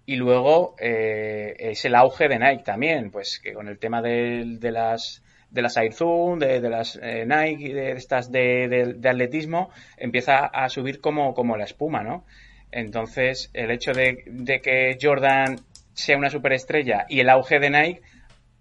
Y 0.07 0.17
luego 0.17 0.75
eh, 0.81 1.55
es 1.59 1.85
el 1.85 1.95
auge 1.95 2.29
de 2.29 2.39
Nike 2.39 2.65
también, 2.65 3.11
pues 3.11 3.39
que 3.43 3.53
con 3.53 3.69
el 3.69 3.79
tema 3.79 4.03
de, 4.03 4.59
las 4.73 5.23
de 5.51 5.63
las 5.63 5.77
Air 5.77 5.93
Zoom, 5.93 6.39
de, 6.39 6.61
las 6.61 6.99
eh, 7.03 7.25
Nike, 7.27 7.75
de 7.75 7.93
estas 7.93 8.31
de, 8.33 8.69
de- 8.69 8.95
de 8.95 9.09
atletismo, 9.09 9.71
empieza 9.97 10.47
a 10.47 10.69
subir 10.69 11.01
como, 11.01 11.35
como 11.35 11.57
la 11.57 11.65
espuma, 11.65 12.03
¿no? 12.03 12.25
Entonces, 12.73 13.51
el 13.53 13.71
hecho 13.71 13.93
de, 13.93 14.23
de 14.27 14.61
que 14.61 14.99
Jordan 15.01 15.61
sea 15.93 16.17
una 16.17 16.31
superestrella 16.31 17.07
y 17.09 17.21
el 17.21 17.29
auge 17.29 17.59
de 17.59 17.71
Nike 17.71 18.03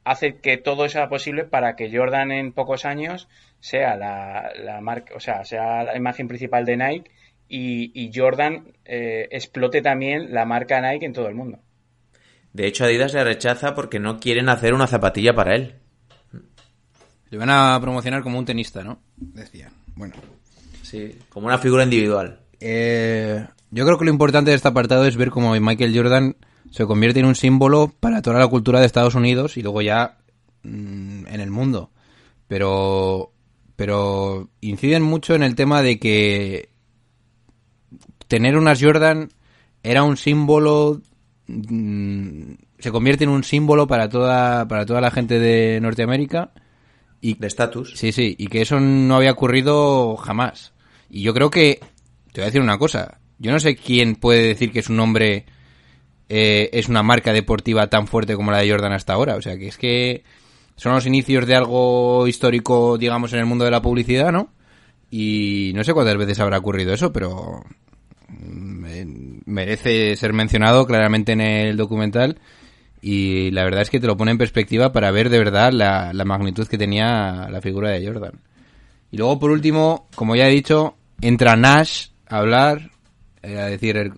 hace 0.03 0.37
que 0.37 0.57
todo 0.57 0.89
sea 0.89 1.09
posible 1.09 1.43
para 1.43 1.75
que 1.75 1.95
Jordan 1.95 2.31
en 2.31 2.51
pocos 2.51 2.85
años 2.85 3.27
sea 3.59 3.95
la, 3.95 4.51
la 4.57 4.81
marca, 4.81 5.13
o 5.15 5.19
sea, 5.19 5.45
sea 5.45 5.83
la 5.83 5.95
imagen 5.95 6.27
principal 6.27 6.65
de 6.65 6.77
Nike 6.77 7.11
y, 7.47 7.91
y 7.93 8.11
Jordan 8.13 8.73
eh, 8.85 9.27
explote 9.31 9.81
también 9.81 10.33
la 10.33 10.45
marca 10.45 10.81
Nike 10.81 11.05
en 11.05 11.13
todo 11.13 11.27
el 11.27 11.35
mundo. 11.35 11.59
De 12.53 12.67
hecho, 12.67 12.85
Adidas 12.85 13.13
le 13.13 13.23
rechaza 13.23 13.75
porque 13.75 13.99
no 13.99 14.19
quieren 14.19 14.49
hacer 14.49 14.73
una 14.73 14.87
zapatilla 14.87 15.33
para 15.33 15.55
él. 15.55 15.75
Le 17.29 17.37
van 17.37 17.49
a 17.51 17.77
promocionar 17.79 18.23
como 18.23 18.39
un 18.39 18.45
tenista, 18.45 18.83
¿no? 18.83 19.01
Decían. 19.17 19.71
Bueno. 19.95 20.15
Sí, 20.81 21.19
como 21.29 21.45
una 21.45 21.59
figura 21.59 21.83
individual. 21.83 22.39
Eh, 22.59 23.45
yo 23.71 23.85
creo 23.85 23.97
que 23.97 24.05
lo 24.05 24.11
importante 24.11 24.51
de 24.51 24.55
este 24.55 24.67
apartado 24.67 25.05
es 25.05 25.15
ver 25.15 25.29
cómo 25.29 25.53
Michael 25.59 25.95
Jordan 25.95 26.35
se 26.71 26.85
convierte 26.85 27.19
en 27.19 27.25
un 27.25 27.35
símbolo 27.35 27.93
para 27.99 28.21
toda 28.21 28.39
la 28.39 28.47
cultura 28.47 28.79
de 28.79 28.85
Estados 28.85 29.15
Unidos 29.15 29.57
y 29.57 29.61
luego 29.61 29.81
ya 29.81 30.17
mm, 30.63 31.27
en 31.27 31.39
el 31.39 31.51
mundo. 31.51 31.91
Pero, 32.47 33.31
pero 33.75 34.49
inciden 34.61 35.03
mucho 35.03 35.35
en 35.35 35.43
el 35.43 35.55
tema 35.55 35.81
de 35.81 35.99
que 35.99 36.69
tener 38.27 38.57
unas 38.57 38.81
Jordan 38.81 39.29
era 39.83 40.03
un 40.03 40.17
símbolo, 40.17 41.01
mm, 41.47 42.53
se 42.79 42.91
convierte 42.91 43.23
en 43.23 43.29
un 43.29 43.43
símbolo 43.43 43.87
para 43.87 44.09
toda, 44.09 44.67
para 44.67 44.85
toda 44.85 45.01
la 45.01 45.11
gente 45.11 45.39
de 45.39 45.79
Norteamérica. 45.81 46.51
Y 47.21 47.33
De 47.35 47.47
estatus. 47.47 47.93
Sí, 47.95 48.13
sí, 48.13 48.35
y 48.37 48.47
que 48.47 48.61
eso 48.61 48.79
no 48.79 49.15
había 49.17 49.33
ocurrido 49.33 50.15
jamás. 50.15 50.73
Y 51.09 51.21
yo 51.21 51.33
creo 51.33 51.49
que, 51.49 51.79
te 52.31 52.39
voy 52.39 52.43
a 52.43 52.45
decir 52.45 52.61
una 52.61 52.77
cosa, 52.77 53.19
yo 53.39 53.51
no 53.51 53.59
sé 53.59 53.75
quién 53.75 54.15
puede 54.15 54.47
decir 54.47 54.71
que 54.71 54.79
es 54.79 54.89
un 54.89 54.99
hombre 54.99 55.45
eh, 56.29 56.69
es 56.73 56.87
una 56.87 57.01
marca 57.01 57.33
deportiva 57.33 57.87
tan 57.87 58.05
fuerte 58.05 58.35
como 58.35 58.51
la 58.51 58.59
de 58.59 58.69
Jordan 58.69 58.93
hasta 58.93 59.13
ahora. 59.13 59.35
O 59.35 59.41
sea, 59.41 59.57
que 59.57 59.67
es 59.67 59.77
que 59.77 60.23
son 60.75 60.93
los 60.93 61.05
inicios 61.07 61.47
de 61.47 61.55
algo 61.55 62.27
histórico, 62.27 62.97
digamos, 62.97 63.33
en 63.33 63.39
el 63.39 63.45
mundo 63.45 63.65
de 63.65 63.71
la 63.71 63.81
publicidad, 63.81 64.31
¿no? 64.31 64.49
Y 65.09 65.71
no 65.75 65.83
sé 65.83 65.93
cuántas 65.93 66.17
veces 66.17 66.39
habrá 66.39 66.59
ocurrido 66.59 66.93
eso, 66.93 67.11
pero 67.11 67.63
mm, 68.27 69.39
merece 69.45 70.15
ser 70.15 70.33
mencionado 70.33 70.85
claramente 70.85 71.31
en 71.31 71.41
el 71.41 71.77
documental 71.77 72.39
y 73.01 73.51
la 73.51 73.63
verdad 73.63 73.81
es 73.81 73.89
que 73.89 73.99
te 73.99 74.07
lo 74.07 74.17
pone 74.17 74.31
en 74.31 74.37
perspectiva 74.37 74.91
para 74.91 75.11
ver 75.11 75.29
de 75.29 75.39
verdad 75.39 75.71
la, 75.71 76.25
magnitud 76.25 76.67
que 76.67 76.77
tenía 76.77 77.47
la 77.49 77.61
figura 77.61 77.91
de 77.91 78.05
Jordan. 78.05 78.33
Y 79.11 79.17
luego, 79.17 79.39
por 79.39 79.51
último, 79.51 80.07
como 80.13 80.35
ya 80.35 80.47
he 80.47 80.51
dicho, 80.51 80.95
entra 81.21 81.55
Nash 81.55 82.09
a 82.27 82.37
hablar, 82.37 82.77
eh, 82.81 82.89
a 83.43 83.65
decir... 83.67 83.97
el- 83.97 84.13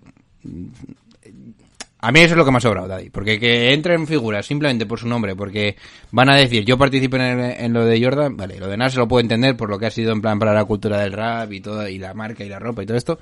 a 2.03 2.11
mí 2.11 2.19
eso 2.19 2.33
es 2.33 2.37
lo 2.37 2.43
que 2.45 2.49
me 2.51 2.57
ha 2.57 2.61
sobrado, 2.61 2.87
Daddy. 2.87 3.11
Porque 3.11 3.39
que 3.39 3.73
entren 3.73 4.07
figuras 4.07 4.45
simplemente 4.47 4.87
por 4.87 4.97
su 4.99 5.07
nombre, 5.07 5.35
porque 5.35 5.75
van 6.11 6.29
a 6.29 6.35
decir, 6.35 6.65
yo 6.65 6.75
participo 6.77 7.17
en, 7.17 7.21
el- 7.21 7.63
en 7.63 7.73
lo 7.73 7.85
de 7.85 8.03
Jordan, 8.03 8.35
vale, 8.35 8.57
lo 8.59 8.67
de 8.67 8.75
Nash 8.77 8.95
lo 8.95 9.07
puedo 9.07 9.21
entender 9.21 9.55
por 9.55 9.69
lo 9.69 9.77
que 9.77 9.85
ha 9.85 9.91
sido 9.91 10.11
en 10.11 10.21
plan 10.21 10.39
para 10.39 10.53
la 10.53 10.65
cultura 10.65 10.99
del 10.99 11.13
rap 11.13 11.51
y 11.53 11.61
todo, 11.61 11.87
y 11.87 11.99
la 11.99 12.15
marca 12.15 12.43
y 12.43 12.49
la 12.49 12.57
ropa 12.57 12.81
y 12.81 12.87
todo 12.87 12.97
esto. 12.97 13.19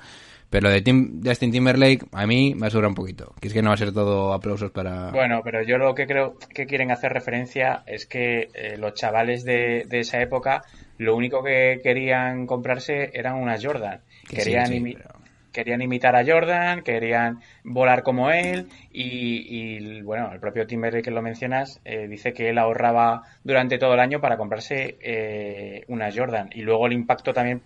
Pero 0.48 0.66
lo 0.68 0.74
de 0.74 0.80
Tim, 0.80 1.20
Justin 1.24 1.52
Timberlake, 1.52 2.06
a 2.10 2.26
mí 2.26 2.54
me 2.56 2.66
ha 2.66 2.70
sobrado 2.70 2.88
un 2.88 2.94
poquito. 2.96 3.34
Que 3.40 3.48
es 3.48 3.54
que 3.54 3.62
no 3.62 3.68
va 3.68 3.74
a 3.74 3.76
ser 3.76 3.92
todo 3.92 4.32
aplausos 4.32 4.72
para... 4.72 5.10
Bueno, 5.12 5.42
pero 5.44 5.62
yo 5.62 5.78
lo 5.78 5.94
que 5.94 6.06
creo 6.08 6.36
que 6.52 6.66
quieren 6.66 6.90
hacer 6.90 7.12
referencia 7.12 7.84
es 7.86 8.04
que 8.06 8.48
eh, 8.54 8.76
los 8.76 8.94
chavales 8.94 9.44
de, 9.44 9.84
de 9.86 10.00
esa 10.00 10.20
época 10.20 10.62
lo 10.98 11.14
único 11.14 11.44
que 11.44 11.78
querían 11.84 12.46
comprarse 12.46 13.10
eran 13.12 13.36
unas 13.36 13.64
Jordan. 13.64 14.00
Que 14.28 14.38
Querían, 14.38 14.66
sí, 14.66 14.72
sí, 14.72 14.80
imi- 14.80 14.94
pero- 14.96 15.19
querían 15.52 15.82
imitar 15.82 16.16
a 16.16 16.24
Jordan, 16.24 16.82
querían 16.82 17.40
volar 17.64 18.02
como 18.02 18.30
él 18.30 18.68
y, 18.92 20.00
bueno, 20.02 20.32
el 20.32 20.40
propio 20.40 20.66
Timberlake 20.66 21.04
que 21.04 21.10
lo 21.10 21.22
mencionas 21.22 21.80
eh, 21.84 22.06
dice 22.08 22.32
que 22.32 22.50
él 22.50 22.58
ahorraba 22.58 23.22
durante 23.44 23.78
todo 23.78 23.94
el 23.94 24.00
año 24.00 24.20
para 24.20 24.36
comprarse 24.36 24.96
eh, 25.00 25.84
unas 25.88 26.16
Jordan 26.16 26.50
y 26.54 26.62
luego 26.62 26.86
el 26.86 26.92
impacto 26.92 27.32
también 27.32 27.62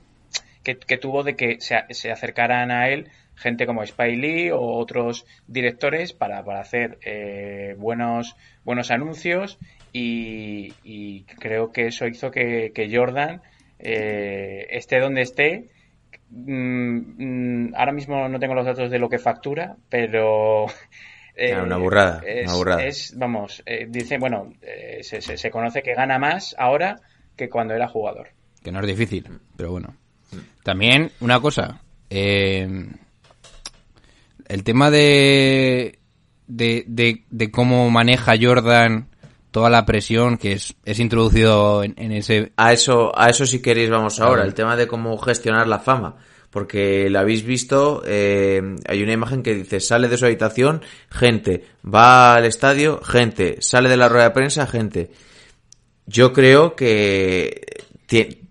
que, 0.63 0.75
tuvo 0.97 1.23
de 1.23 1.37
que 1.37 1.59
se, 1.61 2.11
acercaran 2.11 2.71
a 2.71 2.89
él 2.89 3.09
gente 3.37 3.67
como 3.67 3.83
Spike 3.83 4.17
Lee 4.17 4.51
o 4.51 4.61
otros 4.61 5.27
directores 5.47 6.15
para, 6.15 6.43
para 6.43 6.61
hacer 6.61 6.99
eh, 7.05 7.75
buenos, 7.77 8.35
buenos 8.65 8.91
anuncios 8.91 9.59
y, 9.93 11.25
creo 11.39 11.71
que 11.71 11.89
eso 11.89 12.07
hizo 12.07 12.31
que, 12.31 12.91
Jordan 12.93 13.43
esté 13.79 14.99
donde 14.99 15.21
esté. 15.21 15.69
Mm, 16.37 17.69
mm, 17.69 17.75
ahora 17.77 17.93
mismo 17.93 18.29
no 18.29 18.39
tengo 18.41 18.55
los 18.55 18.67
datos 18.67 18.91
de 18.91 18.99
lo 18.99 19.09
que 19.09 19.19
factura, 19.19 19.77
pero... 19.89 20.67
eh, 21.37 21.55
Ah, 21.55 21.63
una 21.63 21.77
burrada, 21.77 22.23
es, 22.27 22.45
una 22.49 22.55
burrada. 22.57 22.85
es, 22.85 23.15
vamos, 23.17 23.63
eh, 23.67 23.87
dice, 23.89 24.19
bueno, 24.19 24.53
eh, 24.63 24.99
se, 25.03 25.21
se- 25.21 25.37
se 25.37 25.51
conoce 25.51 25.83
que 25.83 25.95
gana 25.95 26.19
más 26.19 26.55
ahora 26.59 27.01
que 27.37 27.49
cuando 27.49 27.75
era 27.75 27.89
jugador. 27.89 28.29
Que 28.63 28.73
no 28.73 28.81
es 28.81 28.87
difícil, 28.87 29.29
pero 29.57 29.71
bueno. 29.73 29.95
También, 30.63 31.11
una 31.21 31.41
cosa. 31.41 31.81
eh, 32.11 32.87
el 34.49 34.65
tema 34.65 34.91
de, 34.91 35.99
de, 36.47 36.85
de, 36.87 37.25
de 37.31 37.51
cómo 37.51 37.91
maneja 37.91 38.35
Jordan 38.41 39.09
toda 39.55 39.71
la 39.71 39.87
presión 39.87 40.37
que 40.37 40.55
es, 40.55 40.75
es 40.85 40.99
introducido 40.99 41.85
en, 41.85 41.95
en 41.97 42.11
ese... 42.11 42.51
A 42.57 42.73
eso, 42.73 43.17
a 43.17 43.31
eso 43.31 43.47
si 43.47 43.63
queréis 43.63 43.89
vamos 43.89 44.19
ahora, 44.19 44.43
el 44.43 44.53
tema 44.53 44.75
de 44.75 44.89
cómo 44.89 45.17
gestionar 45.17 45.69
la 45.69 45.79
fama. 45.79 46.17
Porque 46.51 47.09
lo 47.09 47.21
habéis 47.21 47.45
visto, 47.45 48.03
eh, 48.05 48.61
hay 48.85 49.03
una 49.05 49.13
imagen 49.13 49.45
que 49.45 49.55
dice, 49.55 49.79
sale 49.79 50.09
de 50.09 50.17
su 50.17 50.25
habitación, 50.25 50.83
gente, 51.09 51.67
va 51.87 52.35
al 52.35 52.47
estadio, 52.47 53.01
gente, 53.01 53.59
sale 53.61 53.89
de 53.89 53.97
la 53.97 54.09
rueda 54.09 54.25
de 54.25 54.31
prensa, 54.33 54.67
gente. 54.67 55.13
Yo 56.05 56.33
creo 56.33 56.75
que 56.75 57.61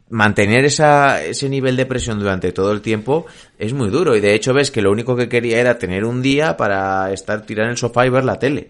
mantener 0.08 0.64
esa, 0.64 1.22
ese 1.22 1.50
nivel 1.50 1.76
de 1.76 1.86
presión 1.86 2.18
durante 2.18 2.54
todo 2.54 2.72
el 2.72 2.80
tiempo 2.80 3.26
es 3.60 3.74
muy 3.74 3.90
duro. 3.90 4.16
Y 4.16 4.22
de 4.22 4.36
hecho 4.36 4.54
ves 4.54 4.72
que 4.72 4.82
lo 4.82 4.90
único 4.90 5.18
que 5.18 5.28
quería 5.28 5.60
era 5.60 5.78
tener 5.78 6.06
un 6.06 6.22
día 6.22 6.56
para 6.56 7.12
estar 7.12 7.46
tirado 7.46 7.66
en 7.66 7.72
el 7.72 7.78
sofá 7.78 8.06
y 8.06 8.10
ver 8.10 8.24
la 8.24 8.40
tele. 8.40 8.70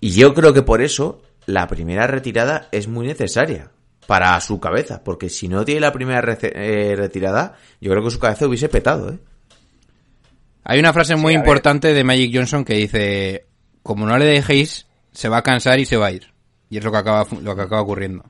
Y 0.00 0.10
yo 0.10 0.34
creo 0.34 0.52
que 0.52 0.60
por 0.60 0.82
eso 0.82 1.22
la 1.46 1.66
primera 1.66 2.06
retirada 2.06 2.68
es 2.72 2.88
muy 2.88 3.06
necesaria 3.06 3.70
para 4.06 4.40
su 4.40 4.60
cabeza. 4.60 5.02
Porque 5.04 5.28
si 5.28 5.48
no 5.48 5.64
tiene 5.64 5.80
la 5.80 5.92
primera 5.92 6.20
eh, 6.42 6.94
retirada, 6.96 7.56
yo 7.80 7.90
creo 7.90 8.04
que 8.04 8.10
su 8.10 8.18
cabeza 8.18 8.46
hubiese 8.46 8.68
petado, 8.68 9.10
¿eh? 9.10 9.18
Hay 10.64 10.78
una 10.78 10.92
frase 10.92 11.16
muy 11.16 11.34
importante 11.34 11.92
de 11.92 12.04
Magic 12.04 12.30
Johnson 12.32 12.64
que 12.64 12.74
dice, 12.74 13.46
como 13.82 14.06
no 14.06 14.16
le 14.16 14.24
dejéis, 14.24 14.86
se 15.10 15.28
va 15.28 15.38
a 15.38 15.42
cansar 15.42 15.80
y 15.80 15.86
se 15.86 15.96
va 15.96 16.06
a 16.06 16.12
ir. 16.12 16.32
Y 16.70 16.78
es 16.78 16.84
lo 16.84 16.92
que 16.92 16.98
acaba, 16.98 17.26
lo 17.42 17.56
que 17.56 17.62
acaba 17.62 17.82
ocurriendo. 17.82 18.24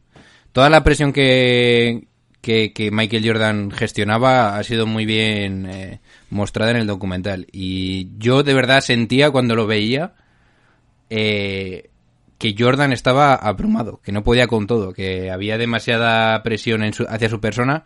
Toda 0.53 0.71
la 0.71 0.83
presión 0.83 1.13
que, 1.13 2.09
que, 2.41 2.73
que 2.73 2.91
Michael 2.91 3.27
Jordan 3.27 3.71
gestionaba 3.71 4.57
ha 4.57 4.63
sido 4.65 4.87
muy 4.87 5.05
bien 5.05 5.67
eh, 5.67 6.01
mostrada 6.31 6.71
en 6.73 6.79
el 6.79 6.87
documental. 6.87 7.47
Y 7.53 8.09
yo 8.19 8.43
de 8.43 8.55
verdad 8.55 8.81
sentía 8.81 9.31
cuando 9.31 9.55
lo 9.55 9.67
veía 9.67 10.15
eh, 11.11 11.91
que 12.43 12.57
Jordan 12.59 12.93
estaba 12.93 13.37
abrumado, 13.37 14.01
que 14.03 14.11
no 14.11 14.25
podía 14.25 14.49
con 14.49 14.67
todo, 14.67 14.93
que 14.93 15.31
había 15.31 15.59
demasiada 15.59 16.43
presión 16.43 16.83
en 16.83 16.93
su- 16.93 17.07
hacia 17.09 17.29
su 17.29 17.41
persona 17.41 17.85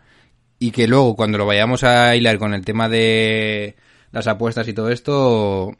y 0.57 0.71
que 0.71 0.87
luego 0.87 1.15
cuando 1.15 1.37
lo 1.37 1.45
vayamos 1.45 1.83
a 1.83 2.15
hilar 2.15 2.39
con 2.39 2.55
el 2.55 2.65
tema 2.65 2.89
de 2.89 3.75
las 4.11 4.25
apuestas 4.25 4.67
y 4.67 4.73
todo 4.73 4.89
esto, 4.89 5.77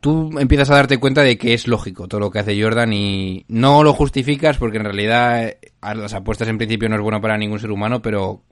tú 0.00 0.38
empiezas 0.38 0.68
a 0.68 0.74
darte 0.74 0.98
cuenta 0.98 1.22
de 1.22 1.38
que 1.38 1.54
es 1.54 1.66
lógico 1.68 2.06
todo 2.06 2.20
lo 2.20 2.30
que 2.30 2.40
hace 2.40 2.60
Jordan 2.60 2.92
y 2.92 3.46
no 3.48 3.82
lo 3.82 3.94
justificas 3.94 4.58
porque 4.58 4.76
en 4.76 4.84
realidad 4.84 5.54
las 5.80 6.12
apuestas 6.12 6.48
en 6.48 6.58
principio 6.58 6.90
no 6.90 6.96
es 6.96 7.02
bueno 7.02 7.22
para 7.22 7.38
ningún 7.38 7.60
ser 7.60 7.70
humano, 7.70 8.02
pero 8.02 8.42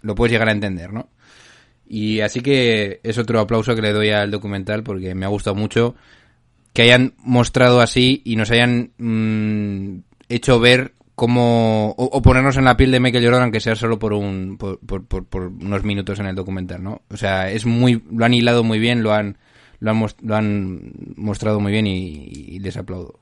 lo 0.00 0.14
puedes 0.14 0.32
llegar 0.32 0.48
a 0.48 0.52
entender, 0.52 0.94
¿no? 0.94 1.08
Y 1.86 2.20
así 2.20 2.40
que 2.40 3.00
es 3.02 3.18
otro 3.18 3.38
aplauso 3.40 3.74
que 3.74 3.82
le 3.82 3.92
doy 3.92 4.08
al 4.08 4.30
documental 4.30 4.82
porque 4.82 5.14
me 5.14 5.26
ha 5.26 5.28
gustado 5.28 5.54
mucho 5.56 5.94
que 6.74 6.82
hayan 6.82 7.14
mostrado 7.18 7.80
así 7.80 8.20
y 8.24 8.36
nos 8.36 8.50
hayan 8.50 8.90
mm, 8.98 10.00
hecho 10.28 10.60
ver 10.60 10.92
cómo 11.14 11.90
o, 11.96 12.04
o 12.06 12.20
ponernos 12.22 12.56
en 12.56 12.64
la 12.64 12.76
piel 12.76 12.90
de 12.90 13.00
Michael 13.00 13.24
Jordan 13.24 13.42
aunque 13.44 13.60
sea 13.60 13.76
solo 13.76 13.98
por 13.98 14.12
un 14.12 14.58
por, 14.58 14.80
por, 14.80 15.06
por- 15.06 15.24
por 15.26 15.42
unos 15.46 15.84
minutos 15.84 16.18
en 16.18 16.26
el 16.26 16.34
documental, 16.34 16.82
¿no? 16.82 17.00
O 17.10 17.16
sea, 17.16 17.50
es 17.50 17.64
muy 17.64 18.02
lo 18.12 18.24
han 18.24 18.34
hilado 18.34 18.64
muy 18.64 18.78
bien, 18.80 19.02
lo 19.02 19.12
han 19.12 19.38
lo 19.80 19.90
han, 19.92 19.98
lo 20.22 20.34
han 20.36 20.92
mostrado 21.16 21.60
muy 21.60 21.70
bien 21.72 21.86
y, 21.86 22.26
y 22.32 22.58
les 22.58 22.76
aplaudo. 22.76 23.18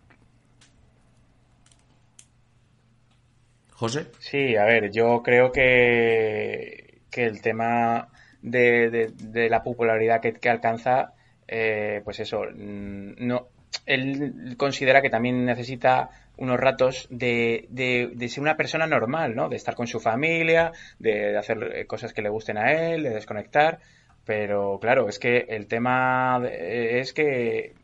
José. 3.73 4.07
Sí, 4.21 4.57
a 4.57 4.65
ver, 4.65 4.93
yo 4.93 5.23
creo 5.25 5.51
que, 5.51 7.01
que 7.11 7.25
el 7.27 7.41
tema 7.43 8.09
de, 8.43 8.91
de- 8.91 9.09
de 9.19 9.49
la 9.51 9.63
popularidad 9.63 10.21
que, 10.21 10.35
que 10.35 10.49
alcanza, 10.49 11.15
eh, 11.49 12.01
pues 12.05 12.21
eso, 12.21 12.43
mm, 12.45 13.15
no, 13.19 13.49
él 13.87 14.55
considera 14.57 15.03
que 15.03 15.11
también 15.11 15.45
necesita 15.45 16.11
unos 16.37 16.59
ratos 16.59 17.07
de, 17.11 17.67
de- 17.71 18.11
de 18.15 18.29
ser 18.29 18.43
una 18.43 18.57
persona 18.57 18.87
normal, 18.87 19.35
¿no? 19.37 19.49
De 19.49 19.57
estar 19.57 19.75
con 19.75 19.87
su 19.87 20.01
familia, 20.01 20.73
de, 20.99 21.37
hacer 21.37 21.59
eh, 21.75 21.87
cosas 21.87 22.13
que 22.13 22.23
le 22.23 22.29
gusten 22.31 22.59
a 22.59 22.73
él, 22.73 23.03
de 23.03 23.11
desconectar. 23.11 23.81
Pero 24.25 24.79
claro, 24.81 25.09
es 25.09 25.19
que 25.19 25.47
el 25.49 25.67
tema 25.67 26.41
de- 26.41 27.01
es 27.01 27.13
que 27.13 27.75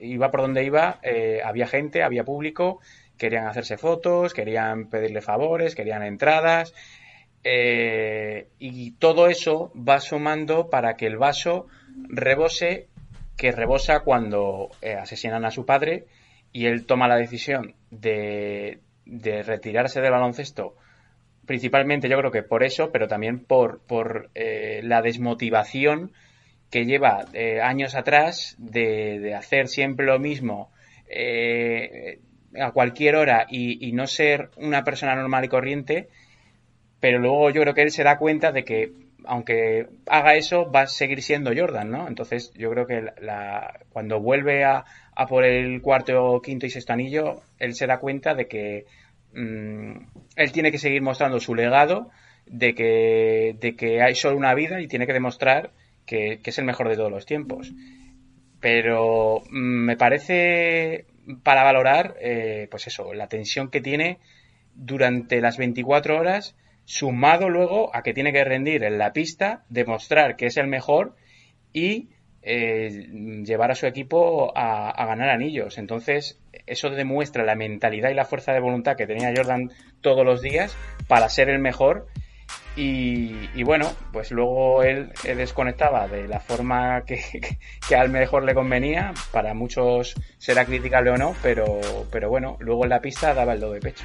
iba 0.00 0.30
por 0.30 0.40
donde 0.42 0.64
iba, 0.64 0.98
eh, 1.02 1.40
había 1.44 1.66
gente, 1.66 2.02
había 2.02 2.24
público, 2.24 2.80
querían 3.16 3.46
hacerse 3.46 3.76
fotos, 3.76 4.32
querían 4.34 4.88
pedirle 4.88 5.20
favores, 5.22 5.74
querían 5.74 6.02
entradas. 6.02 6.74
eh, 7.44 8.48
y 8.58 8.92
todo 8.98 9.28
eso 9.28 9.72
va 9.76 10.00
sumando 10.00 10.68
para 10.70 10.96
que 10.96 11.06
el 11.06 11.16
vaso 11.16 11.66
rebose, 12.08 12.88
que 13.36 13.52
rebosa 13.52 14.00
cuando 14.00 14.70
eh, 14.82 14.94
asesinan 14.94 15.44
a 15.44 15.50
su 15.50 15.64
padre 15.64 16.06
y 16.52 16.66
él 16.66 16.86
toma 16.86 17.08
la 17.08 17.16
decisión 17.16 17.74
de, 17.90 18.80
de 19.06 19.42
retirarse 19.42 20.00
del 20.00 20.12
baloncesto 20.12 20.74
principalmente 21.46 22.10
yo 22.10 22.18
creo 22.18 22.30
que 22.30 22.42
por 22.42 22.62
eso, 22.62 22.90
pero 22.92 23.08
también 23.08 23.42
por, 23.42 23.80
por 23.80 24.28
eh, 24.34 24.80
la 24.84 25.00
desmotivación 25.00 26.12
que 26.70 26.84
lleva 26.84 27.24
eh, 27.32 27.62
años 27.62 27.94
atrás 27.94 28.54
de, 28.58 29.18
de 29.18 29.34
hacer 29.34 29.68
siempre 29.68 30.04
lo 30.04 30.18
mismo 30.18 30.70
a 32.60 32.72
cualquier 32.72 33.16
hora 33.16 33.46
y, 33.48 33.88
y 33.88 33.92
no 33.92 34.06
ser 34.06 34.50
una 34.58 34.84
persona 34.84 35.14
normal 35.14 35.46
y 35.46 35.48
corriente, 35.48 36.08
pero 37.00 37.18
luego 37.18 37.48
yo 37.50 37.62
creo 37.62 37.72
que 37.72 37.82
él 37.82 37.90
se 37.90 38.04
da 38.04 38.18
cuenta 38.18 38.52
de 38.52 38.64
que 38.64 38.92
aunque 39.24 39.88
haga 40.06 40.34
eso 40.34 40.70
va 40.70 40.82
a 40.82 40.86
seguir 40.86 41.22
siendo 41.22 41.52
Jordan, 41.56 41.90
¿no? 41.90 42.08
Entonces 42.08 42.52
yo 42.54 42.70
creo 42.70 42.86
que 42.86 43.02
la, 43.20 43.80
cuando 43.90 44.20
vuelve 44.20 44.64
a, 44.64 44.84
a 45.14 45.26
por 45.26 45.44
el 45.44 45.82
cuarto, 45.82 46.40
quinto 46.42 46.66
y 46.66 46.70
sexto 46.70 46.92
anillo, 46.92 47.42
él 47.58 47.74
se 47.74 47.86
da 47.86 47.98
cuenta 47.98 48.34
de 48.34 48.46
que 48.46 48.86
mm, 49.34 49.92
él 50.36 50.52
tiene 50.52 50.70
que 50.70 50.78
seguir 50.78 51.02
mostrando 51.02 51.40
su 51.40 51.54
legado 51.54 52.10
de 52.46 52.74
que, 52.74 54.02
hay 54.02 54.14
solo 54.14 54.36
una 54.36 54.54
vida 54.54 54.80
y 54.80 54.88
tiene 54.88 55.06
que 55.06 55.12
demostrar 55.12 55.70
que, 56.06 56.40
que 56.42 56.50
es 56.50 56.58
el 56.58 56.64
mejor 56.64 56.88
de 56.88 56.96
todos 56.96 57.10
los 57.10 57.26
tiempos. 57.26 57.72
pero 58.60 59.42
mm, 59.50 59.84
me 59.84 59.96
parece 59.96 61.06
para 61.42 61.62
valorar, 61.62 62.16
eh, 62.20 62.68
pues 62.70 62.86
eso, 62.86 63.12
la 63.12 63.28
tensión 63.28 63.70
que 63.70 63.80
tiene 63.80 64.18
durante 64.74 65.40
las 65.40 65.58
24 65.58 66.18
horas, 66.18 66.56
sumado 66.88 67.50
luego 67.50 67.94
a 67.94 68.02
que 68.02 68.14
tiene 68.14 68.32
que 68.32 68.42
rendir 68.44 68.82
en 68.82 68.96
la 68.96 69.12
pista, 69.12 69.62
demostrar 69.68 70.36
que 70.36 70.46
es 70.46 70.56
el 70.56 70.68
mejor 70.68 71.16
y 71.70 72.08
eh, 72.40 73.10
llevar 73.44 73.70
a 73.70 73.74
su 73.74 73.86
equipo 73.86 74.56
a, 74.56 75.04
ganar 75.04 75.28
anillos. 75.28 75.76
Entonces, 75.76 76.40
eso 76.66 76.88
demuestra 76.88 77.44
la 77.44 77.56
mentalidad 77.56 78.08
y 78.08 78.14
la 78.14 78.24
fuerza 78.24 78.54
de 78.54 78.60
voluntad 78.60 78.96
que 78.96 79.06
tenía 79.06 79.34
Jordan 79.36 79.70
todos 80.00 80.24
los 80.24 80.40
días 80.40 80.74
para 81.08 81.28
ser 81.28 81.50
el 81.50 81.58
mejor 81.58 82.06
y, 82.74 83.62
bueno, 83.64 83.92
pues 84.10 84.30
luego 84.30 84.82
él, 84.82 85.12
desconectaba 85.24 86.08
de 86.08 86.26
la 86.26 86.40
forma 86.40 87.02
que, 87.06 87.96
al 87.96 88.08
mejor 88.08 88.44
le 88.44 88.54
convenía. 88.54 89.12
Para 89.30 89.52
muchos 89.52 90.14
será 90.38 90.64
criticable 90.64 91.10
o 91.10 91.18
no, 91.18 91.34
pero, 91.42 91.80
bueno, 92.30 92.56
luego 92.60 92.84
en 92.84 92.90
la 92.90 93.00
pista 93.00 93.34
daba 93.34 93.52
el 93.52 93.60
do 93.60 93.72
de 93.72 93.80
pecho. 93.80 94.04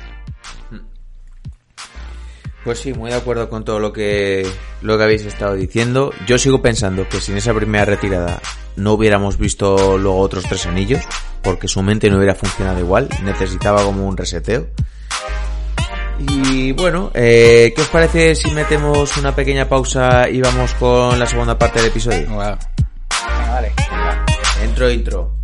Pues 2.63 2.80
sí, 2.80 2.93
muy 2.93 3.10
de 3.10 3.17
acuerdo 3.17 3.49
con 3.49 3.65
todo 3.65 3.80
lo 3.80 3.91
que, 3.91 4.47
lo 4.82 4.97
que 4.97 5.04
habéis 5.04 5.26
estado 5.26 5.56
diciendo. 5.56 6.12
Yo 6.26 6.38
sigo 6.38 6.62
pensando 6.62 7.08
que 7.10 7.19
sin 7.19 7.36
esa 7.36 7.54
primera 7.54 7.84
retirada 7.84 8.39
no 8.78 8.93
hubiéramos 8.93 9.38
visto 9.38 9.97
luego 9.97 10.19
otros 10.19 10.45
tres 10.45 10.65
anillos, 10.65 11.02
porque 11.41 11.67
su 11.67 11.82
mente 11.82 12.10
no 12.10 12.17
hubiera 12.17 12.36
funcionado 12.36 12.80
igual, 12.80 13.10
necesitaba 13.23 13.84
como 13.84 14.08
un 14.08 14.15
reseteo. 14.15 14.67
Y 16.19 16.71
bueno, 16.71 17.12
eh, 17.13 17.73
¿qué 17.76 17.82
os 17.82 17.89
parece 17.89 18.36
si 18.36 18.49
metemos 18.52 19.17
una 19.17 19.36
pequeña 19.36 19.67
pausa 19.67 20.30
y 20.30 20.39
vamos 20.39 20.73
con 20.76 21.19
la 21.19 21.26
segunda 21.26 21.58
parte 21.58 21.80
del 21.80 21.89
episodio? 21.89 22.30
Wow. 22.30 22.58
Vale. 23.49 23.73
Intro, 24.63 24.89
intro. 24.89 25.42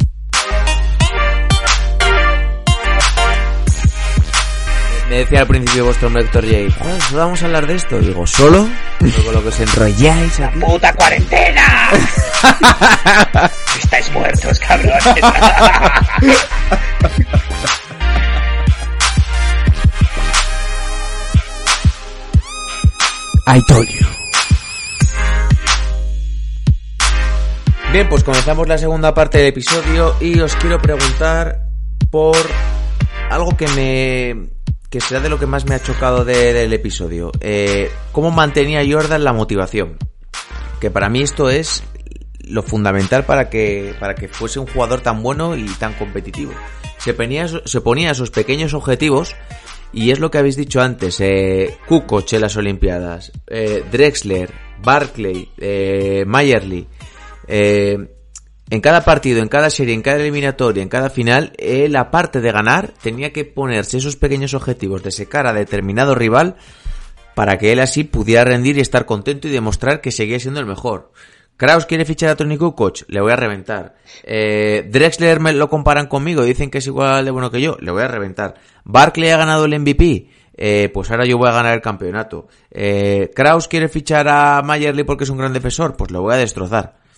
Me 5.10 5.18
decía 5.18 5.40
al 5.42 5.48
principio 5.48 5.86
vuestro 5.86 6.08
hombre 6.08 6.24
Héctor 6.24 6.46
J, 6.46 7.00
¿solo 7.02 7.18
vamos 7.18 7.42
a 7.42 7.46
hablar 7.48 7.66
de 7.66 7.74
esto? 7.74 8.00
Digo, 8.00 8.28
¿solo? 8.28 8.70
Con 9.00 9.34
lo 9.34 9.42
que 9.42 9.48
os 9.48 9.60
enrolláis 9.60 10.40
aquí. 10.40 10.60
¡Puta 10.60 10.94
cuarentena! 10.94 11.90
Estáis 13.84 14.12
muertos, 14.12 14.60
cabrones. 14.60 15.04
I 23.48 23.62
told 23.68 23.90
you. 23.90 24.08
Bien, 27.92 28.08
pues 28.08 28.24
comenzamos 28.24 28.68
la 28.68 28.78
segunda 28.78 29.16
parte 29.16 29.40
del 29.40 29.48
episodio 29.48 30.16
y 30.22 30.40
os 30.40 30.56
quiero 30.58 30.80
preguntar 30.80 31.64
por 32.12 32.38
algo 33.32 33.58
que 33.58 33.68
me 33.70 34.59
que 34.90 35.02
será 35.02 35.20
de 35.22 35.30
lo 35.30 35.40
que 35.40 35.46
más 35.46 35.66
me 35.66 35.76
ha 35.76 35.82
chocado 35.82 36.26
de, 36.26 36.54
del 36.54 36.74
episodio. 36.74 37.32
Eh, 37.42 37.92
¿Cómo 38.12 38.32
mantenía 38.32 38.82
Jordan 38.90 39.24
la 39.24 39.34
motivación? 39.34 39.98
Que 40.80 40.90
para 40.90 41.10
mí 41.10 41.22
esto 41.22 41.50
es 41.50 41.84
lo 42.40 42.64
fundamental 42.64 43.26
para 43.26 43.50
que, 43.50 43.94
para 44.00 44.16
que 44.16 44.28
fuese 44.28 44.60
un 44.60 44.68
jugador 44.68 45.02
tan 45.02 45.22
bueno 45.22 45.56
y 45.56 45.66
tan 45.66 45.94
competitivo. 45.94 46.54
Se 46.98 47.14
ponía, 47.14 47.48
se 47.48 47.82
ponía 47.82 48.12
esos 48.12 48.32
pequeños 48.32 48.74
objetivos 48.74 49.36
y 49.94 50.12
es 50.12 50.20
lo 50.20 50.32
que 50.32 50.40
habéis 50.40 50.56
dicho 50.56 50.82
antes, 50.82 51.20
eh, 51.20 51.78
Kukoc 51.88 52.34
en 52.34 52.42
las 52.42 52.58
Olimpiadas, 52.58 53.32
eh, 53.48 53.84
Drexler, 53.92 54.52
Barclay, 54.84 55.50
eh, 55.58 56.24
Mayerly, 56.28 56.88
eh, 57.48 57.98
en 58.70 58.82
cada 58.82 59.04
partido, 59.04 59.42
en 59.42 59.48
cada 59.48 59.70
serie, 59.70 59.94
en 59.94 60.02
cada 60.02 60.18
eliminatoria, 60.18 60.84
en 60.84 60.90
cada 60.90 61.10
final, 61.10 61.54
él 61.58 61.96
aparte 61.96 62.40
de 62.40 62.52
ganar, 62.52 62.94
tenía 63.02 63.34
que 63.34 63.46
ponerse 63.46 63.98
esos 63.98 64.16
pequeños 64.16 64.54
objetivos 64.54 65.02
de 65.04 65.12
secar 65.12 65.48
a 65.48 65.54
determinado 65.54 66.14
rival 66.14 66.56
para 67.34 67.58
que 67.58 67.72
él 67.72 67.80
así 67.80 68.04
pudiera 68.04 68.44
rendir 68.44 68.78
y 68.78 68.82
estar 68.82 69.06
contento 69.06 69.48
y 69.48 69.52
demostrar 69.52 70.02
que 70.02 70.12
seguía 70.12 70.40
siendo 70.40 70.60
el 70.60 70.66
mejor. 70.66 71.12
Kraus 71.58 71.86
quiere 71.86 72.06
fichar 72.06 72.30
a 72.30 72.36
Tony 72.36 72.58
Kukoc, 72.58 73.02
le 73.08 73.20
voy 73.20 73.34
a 73.34 73.36
reventar. 73.36 73.96
Eh, 74.24 74.88
Drexler 74.90 75.42
lo 75.56 75.70
comparan 75.70 76.08
conmigo, 76.08 76.44
dicen 76.44 76.70
que 76.70 76.78
es 76.78 76.88
igual 76.88 77.26
de 77.26 77.32
bueno 77.32 77.52
que 77.52 77.62
yo, 77.62 77.76
le 77.82 77.92
voy 77.92 78.04
a 78.04 78.08
reventar. 78.08 78.56
Barkley 78.86 79.30
ha 79.30 79.38
ganado 79.38 79.66
el 79.66 79.78
MVP, 79.78 80.30
eh, 80.56 80.90
pues 80.94 81.12
ahora 81.12 81.26
yo 81.26 81.38
voy 81.38 81.50
a 81.50 81.54
ganar 81.54 81.74
el 81.74 81.82
campeonato. 81.82 82.48
Eh, 82.72 83.32
Kraus 83.36 83.68
quiere 83.68 83.90
fichar 83.90 84.30
a 84.30 84.62
Mayerly 84.62 85.04
porque 85.04 85.24
es 85.24 85.30
un 85.30 85.38
gran 85.38 85.52
defensor, 85.52 85.98
pues 85.98 86.12
lo 86.12 86.22
voy 86.22 86.36
a 86.36 86.38
destrozar. 86.38 87.09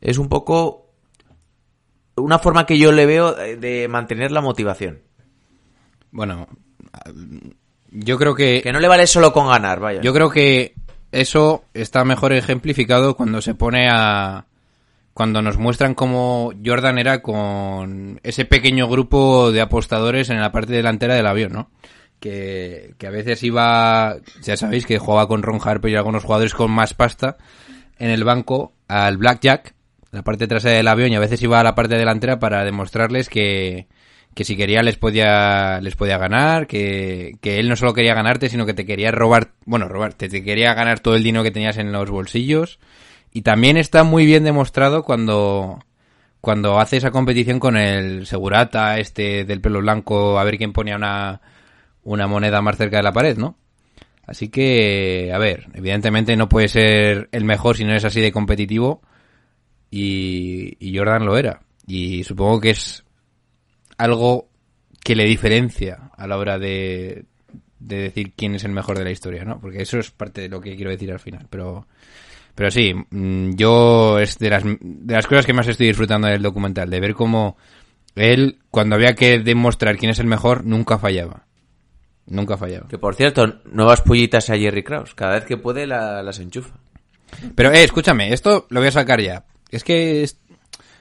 Es 0.00 0.18
un 0.18 0.28
poco 0.28 0.88
una 2.16 2.38
forma 2.38 2.66
que 2.66 2.78
yo 2.78 2.92
le 2.92 3.06
veo 3.06 3.32
de 3.32 3.88
mantener 3.88 4.32
la 4.32 4.40
motivación. 4.40 5.00
Bueno, 6.10 6.48
yo 7.90 8.18
creo 8.18 8.34
que... 8.34 8.62
Que 8.62 8.72
no 8.72 8.80
le 8.80 8.88
vale 8.88 9.06
solo 9.06 9.32
con 9.32 9.48
ganar, 9.48 9.80
vaya. 9.80 10.00
Yo 10.00 10.12
creo 10.12 10.30
que 10.30 10.74
eso 11.12 11.64
está 11.74 12.04
mejor 12.04 12.32
ejemplificado 12.32 13.16
cuando 13.16 13.40
se 13.40 13.54
pone 13.54 13.88
a... 13.90 14.46
Cuando 15.14 15.42
nos 15.42 15.58
muestran 15.58 15.94
cómo 15.94 16.52
Jordan 16.64 16.98
era 16.98 17.22
con 17.22 18.20
ese 18.22 18.44
pequeño 18.44 18.86
grupo 18.86 19.50
de 19.50 19.60
apostadores 19.60 20.30
en 20.30 20.40
la 20.40 20.52
parte 20.52 20.72
delantera 20.72 21.16
del 21.16 21.26
avión, 21.26 21.52
¿no? 21.52 21.70
Que, 22.20 22.94
que 22.98 23.06
a 23.08 23.10
veces 23.10 23.42
iba, 23.42 24.16
ya 24.42 24.56
sabéis 24.56 24.86
que 24.86 24.98
jugaba 24.98 25.26
con 25.26 25.42
Ron 25.42 25.58
Harper 25.60 25.90
y 25.90 25.96
algunos 25.96 26.22
jugadores 26.22 26.54
con 26.54 26.70
más 26.70 26.94
pasta 26.94 27.36
en 27.98 28.10
el 28.10 28.22
banco 28.22 28.74
al 28.86 29.16
Blackjack, 29.16 29.74
la 30.10 30.22
parte 30.22 30.46
trasera 30.46 30.76
del 30.76 30.88
avión, 30.88 31.12
y 31.12 31.16
a 31.16 31.20
veces 31.20 31.42
iba 31.42 31.60
a 31.60 31.64
la 31.64 31.74
parte 31.74 31.96
delantera 31.96 32.38
para 32.38 32.64
demostrarles 32.64 33.28
que, 33.28 33.88
que 34.34 34.44
si 34.44 34.56
quería 34.56 34.82
les 34.82 34.96
podía 34.96 35.80
les 35.80 35.96
podía 35.96 36.18
ganar, 36.18 36.66
que, 36.66 37.36
que 37.40 37.58
él 37.58 37.68
no 37.68 37.76
solo 37.76 37.94
quería 37.94 38.14
ganarte, 38.14 38.48
sino 38.48 38.66
que 38.66 38.74
te 38.74 38.86
quería 38.86 39.10
robar, 39.10 39.52
bueno, 39.64 39.88
robar, 39.88 40.14
te, 40.14 40.28
te 40.28 40.42
quería 40.42 40.74
ganar 40.74 41.00
todo 41.00 41.14
el 41.14 41.22
dinero 41.22 41.44
que 41.44 41.50
tenías 41.50 41.76
en 41.78 41.92
los 41.92 42.10
bolsillos. 42.10 42.78
Y 43.32 43.42
también 43.42 43.76
está 43.76 44.04
muy 44.04 44.26
bien 44.26 44.44
demostrado 44.44 45.02
cuando 45.04 45.84
cuando 46.40 46.78
hace 46.78 46.98
esa 46.98 47.10
competición 47.10 47.58
con 47.58 47.76
el 47.76 48.26
segurata 48.26 48.98
este 48.98 49.44
del 49.44 49.60
pelo 49.60 49.80
blanco 49.80 50.38
a 50.38 50.44
ver 50.44 50.56
quién 50.56 50.72
ponía 50.72 50.96
una 50.96 51.40
una 52.04 52.26
moneda 52.26 52.62
más 52.62 52.76
cerca 52.76 52.98
de 52.98 53.02
la 53.02 53.12
pared, 53.12 53.36
¿no? 53.36 53.56
Así 54.26 54.50
que, 54.50 55.32
a 55.34 55.38
ver, 55.38 55.66
evidentemente 55.74 56.36
no 56.36 56.48
puede 56.48 56.68
ser 56.68 57.28
el 57.32 57.44
mejor 57.44 57.76
si 57.76 57.84
no 57.84 57.94
es 57.94 58.04
así 58.04 58.20
de 58.20 58.32
competitivo 58.32 59.02
y, 59.90 60.76
y 60.78 60.96
Jordan 60.96 61.24
lo 61.26 61.36
era. 61.36 61.60
Y 61.86 62.24
supongo 62.24 62.60
que 62.60 62.70
es 62.70 63.04
algo 63.96 64.48
que 65.02 65.14
le 65.16 65.24
diferencia 65.24 66.10
a 66.16 66.26
la 66.26 66.36
hora 66.36 66.58
de, 66.58 67.24
de 67.78 67.96
decir 67.96 68.32
quién 68.36 68.54
es 68.54 68.64
el 68.64 68.72
mejor 68.72 68.98
de 68.98 69.04
la 69.04 69.10
historia, 69.10 69.44
¿no? 69.44 69.60
Porque 69.60 69.82
eso 69.82 69.98
es 69.98 70.10
parte 70.10 70.42
de 70.42 70.48
lo 70.48 70.60
que 70.60 70.76
quiero 70.76 70.90
decir 70.90 71.10
al 71.10 71.20
final. 71.20 71.46
Pero, 71.48 71.86
pero 72.54 72.70
sí, 72.70 72.92
mm, 73.10 73.52
yo 73.54 74.18
es 74.18 74.38
de 74.38 74.50
las, 74.50 74.64
de 74.64 75.14
las 75.14 75.26
cosas 75.26 75.46
que 75.46 75.52
más 75.54 75.66
estoy 75.68 75.86
disfrutando 75.86 76.28
del 76.28 76.42
documental, 76.42 76.90
de 76.90 77.00
ver 77.00 77.14
cómo 77.14 77.56
él, 78.14 78.58
cuando 78.70 78.96
había 78.96 79.14
que 79.14 79.38
demostrar 79.38 79.96
quién 79.96 80.10
es 80.10 80.18
el 80.18 80.26
mejor, 80.26 80.64
nunca 80.64 80.98
fallaba. 80.98 81.46
Nunca 82.26 82.58
fallaba. 82.58 82.88
Que 82.88 82.98
por 82.98 83.14
cierto, 83.14 83.60
nuevas 83.72 84.02
pullitas 84.02 84.50
a 84.50 84.56
Jerry 84.58 84.82
Krause. 84.82 85.14
Cada 85.14 85.34
vez 85.36 85.44
que 85.46 85.56
puede 85.56 85.86
la- 85.86 86.22
las 86.22 86.38
enchufa. 86.40 86.74
Pero, 87.54 87.72
eh, 87.72 87.84
escúchame, 87.84 88.32
esto 88.34 88.66
lo 88.68 88.80
voy 88.80 88.88
a 88.88 88.92
sacar 88.92 89.20
ya. 89.22 89.44
Es 89.70 89.84
que 89.84 90.22
es- 90.22 90.38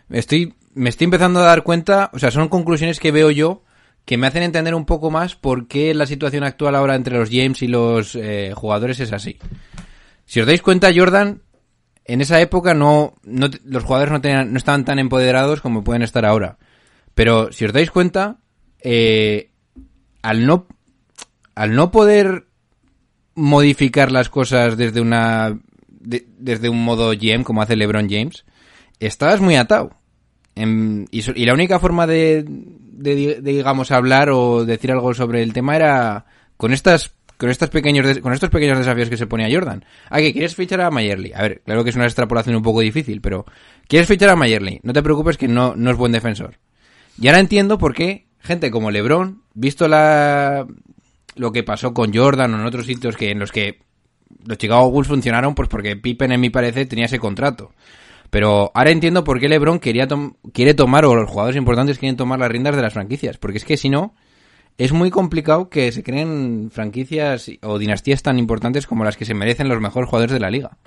estoy, 0.09 0.53
me 0.73 0.89
estoy 0.89 1.05
empezando 1.05 1.39
a 1.39 1.43
dar 1.45 1.63
cuenta, 1.63 2.09
o 2.13 2.19
sea, 2.19 2.31
son 2.31 2.49
conclusiones 2.49 2.99
que 2.99 3.11
veo 3.11 3.31
yo 3.31 3.63
que 4.05 4.17
me 4.17 4.27
hacen 4.27 4.43
entender 4.43 4.73
un 4.73 4.85
poco 4.85 5.11
más 5.11 5.35
por 5.35 5.67
qué 5.67 5.93
la 5.93 6.05
situación 6.05 6.43
actual 6.45 6.75
ahora 6.75 6.95
entre 6.95 7.17
los 7.17 7.29
James 7.29 7.61
y 7.61 7.67
los 7.67 8.15
eh, 8.15 8.53
jugadores 8.55 8.99
es 9.01 9.11
así. 9.11 9.37
Si 10.25 10.39
os 10.39 10.47
dais 10.47 10.61
cuenta, 10.61 10.91
Jordan, 10.95 11.41
en 12.05 12.21
esa 12.21 12.39
época 12.39 12.73
no, 12.73 13.15
los 13.23 13.83
jugadores 13.83 14.13
no, 14.13 14.21
tenían, 14.21 14.53
no 14.53 14.57
estaban 14.57 14.85
tan 14.85 14.99
empoderados 14.99 15.59
como 15.59 15.83
pueden 15.83 16.03
estar 16.03 16.25
ahora. 16.25 16.57
Pero 17.15 17.51
si 17.51 17.65
os 17.65 17.73
dais 17.73 17.91
cuenta, 17.91 18.37
eh, 18.79 19.51
al 20.21 20.45
no, 20.45 20.67
al 21.55 21.75
no 21.75 21.91
poder 21.91 22.45
modificar 23.35 24.11
las 24.11 24.29
cosas 24.29 24.77
desde 24.77 25.01
una 25.01 25.59
de- 25.89 26.25
desde 26.37 26.69
un 26.69 26.83
modo 26.83 27.11
GM 27.11 27.43
como 27.43 27.61
hace 27.61 27.75
LeBron 27.75 28.09
James, 28.09 28.45
estabas 28.99 29.41
muy 29.41 29.55
atado. 29.55 29.91
En- 30.55 31.07
y, 31.11 31.19
y 31.39 31.45
la 31.45 31.53
única 31.53 31.79
forma 31.79 32.07
de, 32.07 32.43
de, 32.47 33.15
di- 33.15 33.25
de, 33.27 33.41
digamos 33.41 33.91
hablar 33.91 34.29
o 34.31 34.65
decir 34.65 34.91
algo 34.91 35.13
sobre 35.13 35.43
el 35.43 35.53
tema 35.53 35.75
era 35.75 36.25
con 36.57 36.73
estas 36.73 37.13
con 37.37 37.51
estos 37.51 37.69
pequeños 37.69 38.17
con 38.21 38.33
estos 38.33 38.49
pequeños 38.49 38.79
desafíos 38.79 39.09
que 39.11 39.17
se 39.17 39.27
ponía 39.27 39.47
Jordan. 39.51 39.85
Ah, 40.09 40.17
que 40.17 40.33
quieres 40.33 40.55
fichar 40.55 40.81
a 40.81 40.89
Mayerly. 40.89 41.33
A 41.35 41.43
ver, 41.43 41.61
claro 41.63 41.83
que 41.83 41.91
es 41.91 41.95
una 41.95 42.05
extrapolación 42.05 42.55
un 42.55 42.63
poco 42.63 42.79
difícil, 42.79 43.21
pero 43.21 43.45
quieres 43.87 44.07
fichar 44.07 44.29
a 44.29 44.35
Mayerly. 44.35 44.79
No 44.81 44.91
te 44.93 45.03
preocupes 45.03 45.37
que 45.37 45.47
no, 45.47 45.75
no 45.75 45.91
es 45.91 45.97
buen 45.97 46.11
defensor. 46.11 46.55
Y 47.21 47.27
ahora 47.27 47.39
entiendo 47.39 47.77
por 47.77 47.93
qué 47.93 48.25
gente 48.39 48.71
como 48.71 48.89
LeBron, 48.89 49.43
visto 49.53 49.87
la 49.87 50.65
lo 51.35 51.51
que 51.51 51.61
pasó 51.61 51.93
con 51.93 52.11
Jordan 52.11 52.55
o 52.55 52.59
en 52.59 52.65
otros 52.65 52.87
sitios 52.87 53.15
que 53.15 53.29
en 53.29 53.37
los 53.37 53.51
que 53.51 53.81
los 54.43 54.57
Chicago 54.57 54.89
Bulls 54.89 55.07
funcionaron, 55.07 55.53
pues 55.53 55.69
porque 55.69 55.95
Pippen, 55.95 56.31
en 56.31 56.41
mi 56.41 56.49
parecer, 56.49 56.87
tenía 56.87 57.05
ese 57.05 57.19
contrato. 57.19 57.71
Pero 58.29 58.71
ahora 58.73 58.91
entiendo 58.91 59.23
por 59.23 59.39
qué 59.39 59.47
LeBron 59.49 59.79
quería 59.79 60.07
tom- 60.07 60.33
quiere 60.53 60.73
tomar, 60.73 61.05
o 61.05 61.15
los 61.15 61.29
jugadores 61.29 61.57
importantes 61.57 61.99
quieren 61.99 62.17
tomar 62.17 62.39
las 62.39 62.49
riendas 62.49 62.75
de 62.75 62.81
las 62.81 62.93
franquicias. 62.93 63.37
Porque 63.37 63.57
es 63.57 63.65
que 63.65 63.77
si 63.77 63.89
no, 63.89 64.13
es 64.77 64.91
muy 64.91 65.09
complicado 65.09 65.69
que 65.69 65.91
se 65.91 66.03
creen 66.03 66.69
franquicias 66.71 67.49
o 67.63 67.79
dinastías 67.79 68.21
tan 68.23 68.37
importantes 68.37 68.85
como 68.85 69.03
las 69.03 69.17
que 69.17 69.25
se 69.25 69.33
merecen 69.33 69.69
los 69.69 69.81
mejores 69.81 70.09
jugadores 70.09 70.33
de 70.33 70.39
la 70.39 70.49
liga. 70.49 70.77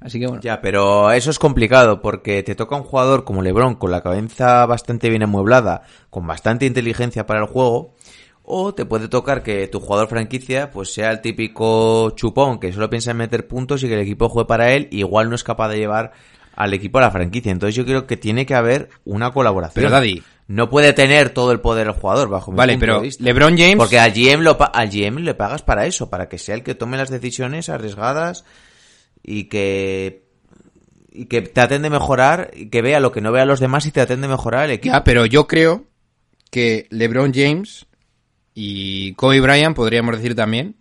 Así 0.00 0.20
que 0.20 0.28
bueno. 0.28 0.40
Ya, 0.42 0.60
pero 0.60 1.10
eso 1.10 1.30
es 1.30 1.40
complicado 1.40 2.00
porque 2.00 2.44
te 2.44 2.54
toca 2.54 2.76
un 2.76 2.84
jugador 2.84 3.24
como 3.24 3.42
LeBron 3.42 3.74
con 3.74 3.90
la 3.90 4.00
cabeza 4.00 4.64
bastante 4.66 5.08
bien 5.10 5.24
amueblada, 5.24 5.82
con 6.10 6.24
bastante 6.24 6.66
inteligencia 6.66 7.26
para 7.26 7.40
el 7.40 7.46
juego, 7.46 7.94
o 8.44 8.74
te 8.74 8.84
puede 8.84 9.08
tocar 9.08 9.42
que 9.42 9.66
tu 9.66 9.80
jugador 9.80 10.06
franquicia 10.06 10.70
pues 10.70 10.94
sea 10.94 11.10
el 11.10 11.20
típico 11.20 12.10
chupón 12.10 12.60
que 12.60 12.72
solo 12.72 12.88
piensa 12.88 13.10
en 13.10 13.16
meter 13.16 13.48
puntos 13.48 13.82
y 13.82 13.88
que 13.88 13.94
el 13.94 14.00
equipo 14.00 14.28
juegue 14.28 14.46
para 14.46 14.72
él, 14.72 14.86
y 14.92 14.98
igual 15.00 15.30
no 15.30 15.34
es 15.34 15.42
capaz 15.42 15.68
de 15.70 15.78
llevar 15.78 16.12
al 16.60 16.74
equipo 16.74 16.98
a 16.98 17.02
la 17.02 17.10
franquicia. 17.12 17.52
Entonces 17.52 17.76
yo 17.76 17.84
creo 17.84 18.06
que 18.06 18.16
tiene 18.16 18.44
que 18.44 18.54
haber 18.56 18.88
una 19.04 19.30
colaboración. 19.32 19.74
Pero, 19.84 19.90
Daddy- 19.94 20.22
no 20.48 20.68
puede 20.70 20.92
tener 20.92 21.30
todo 21.30 21.52
el 21.52 21.60
poder 21.60 21.86
el 21.86 21.92
jugador 21.92 22.28
bajo 22.30 22.50
mi 22.50 22.56
Vale, 22.58 22.72
punto 22.72 22.80
pero 22.80 22.94
de 22.96 23.02
vista. 23.02 23.22
LeBron 23.22 23.56
James- 23.56 23.76
porque 23.76 23.98
al 24.00 24.12
GM 24.12 24.42
lo 24.42 24.56
al 24.74 24.90
GM 24.90 25.20
le 25.20 25.34
pagas 25.34 25.62
para 25.62 25.86
eso, 25.86 26.10
para 26.10 26.28
que 26.28 26.38
sea 26.38 26.54
el 26.56 26.62
que 26.64 26.74
tome 26.74 26.96
las 26.96 27.10
decisiones 27.10 27.68
arriesgadas 27.68 28.44
y 29.22 29.44
que 29.44 30.24
y 31.12 31.26
que 31.26 31.42
traten 31.42 31.82
de 31.82 31.90
mejorar 31.90 32.50
y 32.54 32.70
que 32.70 32.80
vea 32.82 32.98
lo 33.00 33.12
que 33.12 33.20
no 33.20 33.30
vea 33.30 33.44
los 33.44 33.60
demás 33.60 33.86
y 33.86 33.90
traten 33.92 34.20
de 34.20 34.28
mejorar 34.28 34.64
el 34.64 34.72
equipo. 34.72 34.94
Ya, 34.94 35.04
pero 35.04 35.26
yo 35.26 35.46
creo 35.46 35.84
que 36.50 36.86
LeBron 36.90 37.32
James 37.34 37.86
y 38.54 39.12
Kobe 39.14 39.40
Bryant, 39.40 39.76
podríamos 39.76 40.16
decir 40.16 40.34
también, 40.34 40.76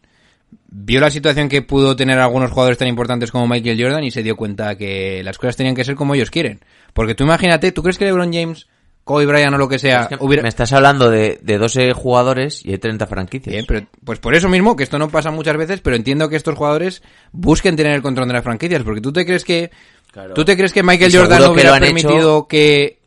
vio 0.70 1.00
la 1.00 1.10
situación 1.10 1.50
que 1.50 1.62
pudo 1.62 1.96
tener 1.96 2.20
algunos 2.20 2.52
jugadores 2.52 2.78
tan 2.78 2.88
importantes 2.88 3.32
como 3.32 3.48
Michael 3.48 3.82
Jordan 3.82 4.04
y 4.04 4.12
se 4.12 4.24
dio 4.24 4.36
cuenta 4.36 4.76
que 4.78 5.22
las 5.24 5.38
cosas 5.38 5.56
tenían 5.58 5.76
que 5.76 5.84
ser 5.84 5.96
como 5.96 6.14
ellos 6.16 6.30
quieren. 6.32 6.60
Porque 6.94 7.16
tú 7.16 7.24
imagínate, 7.24 7.72
¿tú 7.72 7.82
crees 7.84 7.98
que 7.98 8.06
LeBron 8.06 8.32
James, 8.34 8.68
Kobe 9.04 9.26
Bryant 9.26 9.56
o 9.56 9.58
lo 9.58 9.70
que 9.70 9.80
sea, 9.80 10.02
Es 10.04 10.08
que 10.10 10.18
hubiera... 10.20 10.44
Me 10.44 10.50
estás 10.50 10.74
hablando 10.74 11.10
de, 11.10 11.40
de 11.42 11.58
12 11.58 11.94
jugadores 11.94 12.66
y 12.66 12.72
hay 12.72 12.78
30 12.78 13.08
franquicias. 13.08 13.54
Bien, 13.54 13.66
pero 13.68 13.88
pues 14.04 14.20
por 14.20 14.36
eso 14.36 14.50
mismo, 14.50 14.76
que 14.76 14.84
esto 14.84 15.00
no 15.00 15.10
pasa 15.10 15.32
muchas 15.32 15.56
veces, 15.58 15.80
pero 15.82 15.96
entiendo 15.96 16.28
que 16.30 16.36
estos 16.36 16.56
jugadores 16.56 17.02
busquen 17.32 17.76
tener 17.76 17.94
el 17.94 18.02
control 18.02 18.28
de 18.28 18.34
las 18.34 18.44
franquicias, 18.44 18.84
porque 18.84 19.02
tú 19.02 19.12
te 19.14 19.26
crees 19.26 19.46
que 19.46 19.72
Claro. 20.12 20.34
tú 20.34 20.44
te 20.46 20.56
crees 20.58 20.74
que 20.74 20.84
Michael 20.84 21.12
Jordan 21.16 21.42
no 21.42 21.52
hubiera 21.52 21.80
permitido 21.80 22.38
hecho- 22.40 22.48
que 22.48 23.00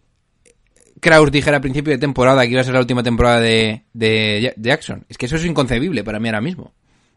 Kraus 1.00 1.30
dijera 1.32 1.56
a 1.56 1.60
principio 1.60 1.92
de 1.92 1.98
temporada 1.98 2.42
que 2.42 2.50
iba 2.52 2.60
a 2.60 2.64
ser 2.64 2.74
la 2.74 2.80
última 2.80 3.02
temporada 3.02 3.40
de, 3.40 3.84
de 3.94 4.40
Ja- 4.54 4.60
Jackson. 4.60 5.06
Es 5.08 5.16
que 5.16 5.26
eso 5.26 5.36
es 5.36 5.44
inconcebible 5.46 6.04
para 6.04 6.20
mí 6.20 6.28
ahora 6.28 6.40
mismo. 6.42 6.72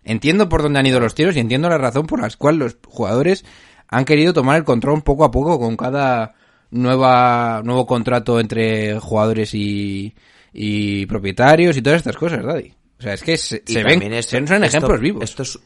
Entiendo 0.06 0.50
por 0.50 0.62
dónde 0.62 0.80
han 0.80 0.86
ido 0.86 1.00
los 1.00 1.16
tiros 1.16 1.36
y 1.36 1.40
entiendo 1.40 1.70
la 1.70 1.78
razón 1.78 2.06
por 2.08 2.22
la 2.22 2.30
cual 2.38 2.58
los 2.58 2.78
jugadores 2.86 3.46
han 3.88 4.06
querido 4.06 4.34
tomar 4.34 4.58
el 4.58 4.64
control 4.64 5.04
poco 5.04 5.24
a 5.24 5.32
poco 5.32 5.60
con 5.60 5.78
cada 5.78 6.34
nueva 6.72 7.62
nuevo 7.64 7.86
contrato 7.86 8.40
entre 8.40 9.00
jugadores 9.00 9.54
y, 9.54 10.14
y 10.52 11.06
propietarios 11.06 11.78
y 11.78 11.82
todas 11.82 11.98
estas 12.00 12.18
cosas, 12.18 12.44
Daddy. 12.44 12.74
O 13.00 13.02
sea, 13.04 13.14
es 13.14 13.24
que 13.24 13.38
se, 13.38 13.62
ven, 13.84 14.14
esto- 14.14 14.32
son, 14.38 14.64
esto- 14.64 14.78
ejemplos 14.78 15.00
vivos. 15.00 15.24
Esto, 15.24 15.44
es- 15.44 15.60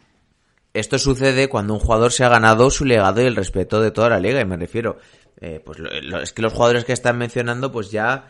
esto 0.73 0.99
sucede 0.99 1.47
cuando 1.49 1.73
un 1.73 1.79
jugador 1.79 2.11
se 2.11 2.23
ha 2.23 2.29
ganado 2.29 2.69
su 2.69 2.85
legado 2.85 3.21
y 3.21 3.25
el 3.25 3.35
respeto 3.35 3.81
de 3.81 3.91
toda 3.91 4.09
la 4.09 4.19
liga, 4.19 4.41
y 4.41 4.45
me 4.45 4.57
refiero, 4.57 4.97
eh, 5.39 5.61
pues 5.65 5.79
lo- 5.79 5.89
lo- 6.01 6.21
es 6.21 6.33
que 6.33 6.41
los 6.41 6.53
jugadores 6.53 6.83
que 6.85 6.93
están 6.93 7.17
mencionando, 7.17 7.71
pues 7.71 7.89
ya 7.91 8.27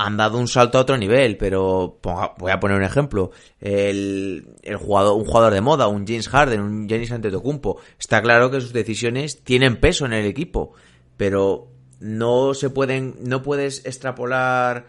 han 0.00 0.16
dado 0.16 0.38
un 0.38 0.46
salto 0.48 0.78
a 0.78 0.82
otro 0.82 0.96
nivel, 0.96 1.36
pero 1.36 1.98
ponga- 2.00 2.32
voy 2.38 2.52
a 2.52 2.60
poner 2.60 2.76
un 2.76 2.84
ejemplo, 2.84 3.32
el, 3.60 4.54
el 4.62 4.76
jugador, 4.76 5.16
un 5.18 5.24
jugador 5.24 5.52
de 5.52 5.60
moda, 5.60 5.88
un 5.88 6.06
James 6.06 6.28
Harden, 6.28 6.60
un 6.60 6.88
Giannis 6.88 7.10
Antetokounmpo, 7.12 7.80
está 7.98 8.22
claro 8.22 8.50
que 8.50 8.60
sus 8.60 8.72
decisiones 8.72 9.42
tienen 9.42 9.76
peso 9.76 10.06
en 10.06 10.12
el 10.12 10.24
equipo, 10.26 10.72
pero 11.16 11.68
no 12.00 12.54
se 12.54 12.70
pueden, 12.70 13.16
no 13.24 13.42
puedes 13.42 13.84
extrapolar 13.86 14.86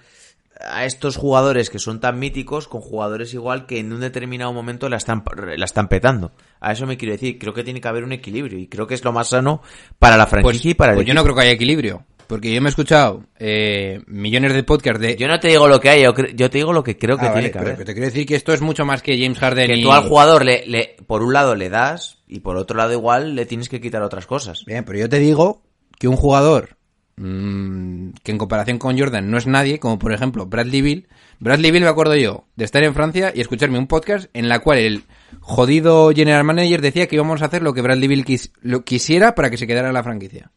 a 0.61 0.85
estos 0.85 1.15
jugadores 1.15 1.69
que 1.69 1.79
son 1.79 1.99
tan 2.01 2.19
míticos 2.19 2.67
con 2.67 2.81
jugadores 2.81 3.33
igual 3.33 3.65
que 3.65 3.79
en 3.79 3.93
un 3.93 4.01
determinado 4.01 4.51
momento 4.51 4.89
la 4.89 4.97
están, 4.97 5.23
la 5.55 5.65
están 5.65 5.87
petando. 5.87 6.33
A 6.59 6.73
eso 6.73 6.85
me 6.85 6.97
quiero 6.97 7.13
decir, 7.13 7.39
creo 7.39 7.53
que 7.53 7.63
tiene 7.63 7.79
que 7.79 7.87
haber 7.87 8.03
un 8.03 8.11
equilibrio 8.11 8.59
y 8.59 8.67
creo 8.67 8.85
que 8.85 8.93
es 8.93 9.03
lo 9.05 9.13
más 9.13 9.29
sano 9.29 9.61
para 9.99 10.17
la 10.17 10.27
franquicia 10.27 10.71
y 10.71 10.73
para 10.73 10.91
el 10.91 10.97
pues 10.97 11.07
yo 11.07 11.13
no 11.13 11.23
creo 11.23 11.33
que 11.35 11.41
haya 11.41 11.51
equilibrio. 11.51 12.05
Porque 12.29 12.53
yo 12.53 12.61
me 12.61 12.67
he 12.67 12.69
escuchado 12.69 13.23
eh, 13.39 14.01
millones 14.05 14.53
de 14.53 14.61
podcasts 14.61 15.01
de... 15.01 15.15
Yo 15.15 15.27
no 15.27 15.39
te 15.39 15.47
digo 15.47 15.67
lo 15.67 15.79
que 15.81 15.89
hay, 15.89 16.03
yo, 16.03 16.13
te 16.13 16.57
digo 16.59 16.71
lo 16.71 16.83
que 16.83 16.95
creo 16.95 17.17
que 17.17 17.25
Ah, 17.25 17.33
tiene 17.33 17.47
vale, 17.49 17.51
que 17.51 17.57
pero 17.57 17.65
haber. 17.65 17.77
que 17.79 17.85
te 17.85 17.93
quiero 17.93 18.05
decir 18.05 18.25
que 18.27 18.35
esto 18.35 18.53
es 18.53 18.61
mucho 18.61 18.85
más 18.85 19.01
que 19.01 19.17
James 19.19 19.39
Harden 19.39 19.65
Que 19.65 19.77
y... 19.77 19.81
tú 19.81 19.91
al 19.91 20.07
jugador 20.07 20.45
le, 20.45 20.63
le, 20.67 20.95
por 21.07 21.23
un 21.23 21.33
lado 21.33 21.55
le 21.55 21.69
das 21.69 22.19
y 22.27 22.41
por 22.41 22.55
otro 22.55 22.77
lado 22.77 22.93
igual 22.93 23.33
le 23.33 23.47
tienes 23.47 23.67
que 23.67 23.81
quitar 23.81 24.03
otras 24.03 24.27
cosas. 24.27 24.63
Bien, 24.65 24.85
pero 24.85 24.99
yo 24.99 25.09
te 25.09 25.17
digo 25.17 25.63
que 25.97 26.07
un 26.07 26.17
jugador 26.17 26.77
mm, 27.17 28.09
que 28.23 28.31
en 28.31 28.37
comparación 28.37 28.77
con 28.77 28.97
Jordan 28.97 29.29
no 29.31 29.37
es 29.39 29.47
nadie, 29.47 29.79
como 29.79 29.97
por 29.99 30.13
ejemplo 30.13 30.45
Bradley 30.45 30.81
Bill. 30.83 31.07
Bradley 31.39 31.71
Bill 31.71 31.83
me 31.83 31.89
acuerdo 31.89 32.15
yo 32.15 32.45
de 32.55 32.65
estar 32.65 32.83
en 32.83 32.93
Francia 32.93 33.31
y 33.33 33.41
escucharme 33.41 33.79
un 33.79 33.87
podcast 33.87 34.29
en 34.33 34.49
la 34.49 34.59
cual 34.59 34.77
el 34.77 35.03
jodido 35.39 36.11
general 36.13 36.43
manager 36.43 36.81
decía 36.81 37.07
que 37.07 37.15
íbamos 37.15 37.41
a 37.41 37.45
hacer 37.45 37.63
lo 37.63 37.73
que 37.73 37.81
Bradley 37.81 38.07
Bill 38.07 38.25
quis- 38.25 38.51
lo 38.61 38.83
quisiera 38.83 39.35
para 39.35 39.49
que 39.49 39.57
se 39.57 39.65
quedara 39.65 39.87
en 39.87 39.93
la 39.93 40.03
franquicia. 40.03 40.51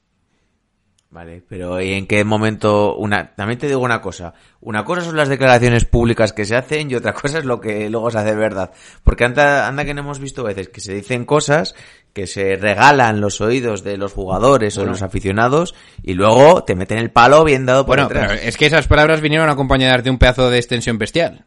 Vale, 1.12 1.42
pero 1.46 1.79
¿y 1.79 1.92
en 1.92 2.07
qué 2.07 2.25
momento? 2.25 2.96
Una, 2.96 3.35
también 3.35 3.59
te 3.59 3.66
digo 3.68 3.81
una 3.83 4.01
cosa. 4.01 4.33
Una 4.62 4.83
cosa 4.83 5.03
son 5.03 5.14
las 5.14 5.29
declaraciones 5.29 5.85
públicas 5.85 6.33
que 6.33 6.46
se 6.46 6.57
hacen 6.57 6.90
y 6.90 6.94
otra 6.94 7.12
cosa 7.22 7.38
es 7.38 7.44
lo 7.44 7.61
que 7.61 7.90
luego 7.90 8.11
se 8.11 8.16
hace 8.18 8.35
verdad. 8.35 8.70
Porque 9.05 9.25
anda, 9.27 9.68
anda 9.68 9.85
que 9.85 9.92
no 9.92 10.01
hemos 10.01 10.20
visto 10.20 10.42
veces 10.42 10.70
que 10.70 10.81
se 10.81 10.94
dicen 10.94 11.27
cosas 11.27 11.75
que 12.14 12.27
se 12.27 12.57
regalan 12.57 13.20
los 13.20 13.42
oídos 13.42 13.85
de 13.85 13.98
los 13.98 14.14
jugadores 14.14 14.79
o 14.79 14.83
de 14.83 14.87
los 14.87 15.03
aficionados 15.03 15.75
y 16.03 16.14
luego 16.14 16.64
te 16.64 16.75
meten 16.75 16.96
el 16.96 17.11
palo 17.11 17.44
bien 17.44 17.66
dado 17.66 17.85
por 17.85 17.96
Bueno, 17.96 18.09
detrás. 18.09 18.33
pero 18.33 18.48
es 18.48 18.57
que 18.57 18.66
esas 18.66 18.87
palabras 18.88 19.20
vinieron 19.20 19.51
acompañadas 19.51 20.03
de 20.05 20.11
un 20.11 20.18
pedazo 20.18 20.48
de 20.48 20.57
extensión 20.59 20.96
bestial. 20.96 21.44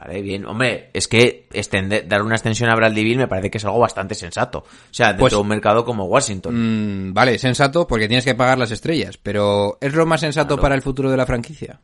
Vale, 0.00 0.22
bien. 0.22 0.46
Hombre, 0.46 0.90
es 0.92 1.08
que 1.08 1.48
extender, 1.52 2.06
dar 2.06 2.22
una 2.22 2.36
extensión 2.36 2.70
a 2.70 2.76
Bradley 2.76 3.02
Bill 3.02 3.18
me 3.18 3.26
parece 3.26 3.50
que 3.50 3.58
es 3.58 3.64
algo 3.64 3.80
bastante 3.80 4.14
sensato. 4.14 4.58
O 4.60 4.64
sea, 4.92 5.08
dentro 5.08 5.22
Pues- 5.24 5.32
de 5.32 5.38
un 5.38 5.48
mercado 5.48 5.84
como 5.84 6.04
Washington. 6.04 7.08
Mm, 7.08 7.12
vale, 7.14 7.36
sensato 7.36 7.84
porque 7.88 8.06
tienes 8.06 8.24
que 8.24 8.36
pagar 8.36 8.58
las 8.58 8.70
estrellas, 8.70 9.18
pero 9.20 9.76
¿es 9.80 9.92
lo 9.94 10.06
más 10.06 10.20
sensato 10.20 10.50
Claro. 10.54 10.62
para 10.62 10.74
el 10.76 10.82
futuro 10.82 11.10
de 11.10 11.16
la 11.16 11.26
franquicia? 11.26 11.80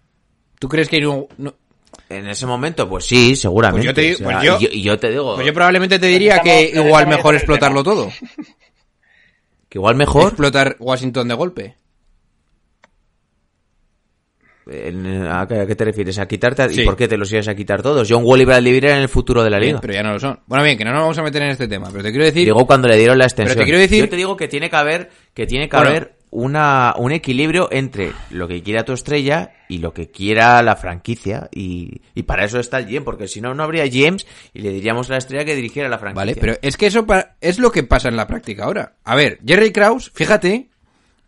¿Tú 0.61 0.69
crees 0.69 0.89
que 0.89 1.01
no- 1.01 1.27
no- 1.39 1.55
En 2.09 2.27
ese 2.29 2.45
momento, 2.47 2.89
pues 2.89 3.05
sí, 3.07 3.35
seguramente. 3.37 3.87
Pues 3.87 3.87
yo 3.87 3.95
te 3.95 4.01
digo- 4.03 4.15
O 4.15 4.29
sea, 4.31 4.39
pues 4.39 4.45
yo- 4.45 4.57
y 4.59 4.63
yo, 4.63 4.69
y 4.73 4.83
yo 4.83 4.99
te 4.99 5.11
digo 5.11 5.35
Pues 5.37 5.47
yo 5.47 5.55
probablemente 5.55 5.99
te 5.99 6.07
diría 6.07 6.37
Estamos- 6.37 6.53
que 6.59 6.73
igual 6.75 7.07
mejor 7.09 7.35
explotarlo 7.35 7.83
todo. 7.83 8.11
que 9.69 9.79
igual 9.79 9.97
mejor. 9.97 10.29
Explotar 10.29 10.77
Washington 10.79 11.29
de 11.29 11.35
golpe. 11.35 11.77
¿A 14.67 15.47
qué, 15.47 15.75
te 15.77 15.85
refieres? 15.85 16.19
¿A 16.19 16.27
quitarte? 16.27 16.69
Sí. 16.71 16.83
¿Y 16.83 16.85
por 16.85 16.97
qué 16.97 17.07
te 17.09 17.17
los 17.17 17.31
ibas 17.33 17.49
a 17.49 17.55
quitar 17.55 17.83
todos? 17.83 18.07
John 18.11 18.23
Wall 18.25 18.41
y 18.41 18.45
Bradley 18.45 18.73
Beal 18.73 18.85
eran 18.93 19.03
el 19.03 19.09
futuro 19.09 19.43
de 19.45 19.51
la 19.51 19.59
Bien, 19.59 19.71
liga. 19.73 19.81
pero 19.81 19.93
ya 19.95 20.03
no 20.03 20.13
lo 20.13 20.19
son. 20.21 20.41
Bueno, 20.47 20.65
bien, 20.65 20.79
que 20.79 20.85
no 20.85 20.93
nos 20.93 21.01
vamos 21.03 21.19
a 21.19 21.23
meter 21.23 21.43
en 21.43 21.51
este 21.51 21.69
tema, 21.69 21.89
pero 21.91 22.03
te 22.03 22.11
quiero 22.11 22.25
decir... 22.25 22.45
Digo 22.45 22.67
cuando 22.67 22.89
le 22.89 22.97
dieron 22.97 23.19
la 23.19 23.25
extensión. 23.25 23.55
Pero 23.55 23.61
te 23.61 23.71
quiero 23.71 23.79
decir- 23.81 24.05
Yo 24.05 24.09
te 24.09 24.17
digo 24.17 24.37
que 24.37 24.49
tiene 24.49 24.71
que 24.71 24.77
haber, 24.77 25.11
que 25.35 25.47
tiene 25.47 25.69
que 25.69 25.77
Bueno. 25.77 25.91
haber 25.91 26.15
una, 26.31 26.95
un 26.99 27.13
equilibrio 27.13 27.69
entre 27.71 28.13
lo 28.31 28.49
que 28.49 28.63
quiera 28.63 28.85
tu 28.85 28.93
estrella 28.93 29.53
y 29.69 29.79
lo 29.79 29.93
que 29.93 30.11
quiera 30.11 30.61
la 30.63 30.75
franquicia. 30.77 31.49
Y, 31.55 32.01
y 32.15 32.23
para 32.25 32.45
eso 32.45 32.59
está 32.59 32.79
el 32.79 32.87
GM, 32.87 33.05
porque 33.05 33.29
si 33.29 33.41
no, 33.41 33.55
no 33.55 33.63
habría 33.63 33.85
GMs 33.87 34.27
y 34.53 34.61
le 34.63 34.71
diríamos 34.71 35.09
a 35.11 35.13
la 35.13 35.19
estrella 35.19 35.45
que 35.45 35.55
dirigiera 35.55 35.89
la 35.89 35.99
franquicia. 35.99 36.21
Vale, 36.21 36.37
pero 36.41 36.55
es 36.63 36.77
que 36.77 36.87
eso 36.87 37.07
es 37.41 37.59
lo 37.59 37.71
que 37.71 37.85
pasa 37.85 38.09
en 38.09 38.17
la 38.17 38.27
práctica 38.27 38.65
ahora. 38.65 38.95
A 39.05 39.15
ver, 39.15 39.39
Jerry 39.47 39.71
Krause, 39.71 40.11
fíjate, 40.13 40.69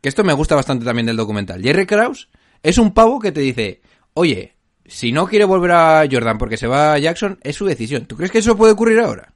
que 0.00 0.08
esto 0.08 0.24
me 0.24 0.32
gusta 0.32 0.56
bastante 0.56 0.84
también 0.84 1.06
del 1.06 1.16
documental. 1.16 1.62
Jerry 1.62 1.86
Krause 1.86 2.28
es 2.62 2.78
un 2.78 2.92
pavo 2.92 3.18
que 3.18 3.32
te 3.32 3.40
dice, 3.40 3.80
oye, 4.14 4.54
si 4.84 5.12
no 5.12 5.26
quiere 5.26 5.44
volver 5.44 5.72
a 5.72 6.06
Jordan 6.10 6.38
porque 6.38 6.56
se 6.56 6.66
va 6.66 6.94
a 6.94 6.98
Jackson, 6.98 7.38
es 7.42 7.56
su 7.56 7.66
decisión. 7.66 8.06
¿Tú 8.06 8.16
crees 8.16 8.30
que 8.30 8.38
eso 8.38 8.56
puede 8.56 8.72
ocurrir 8.72 9.00
ahora? 9.00 9.32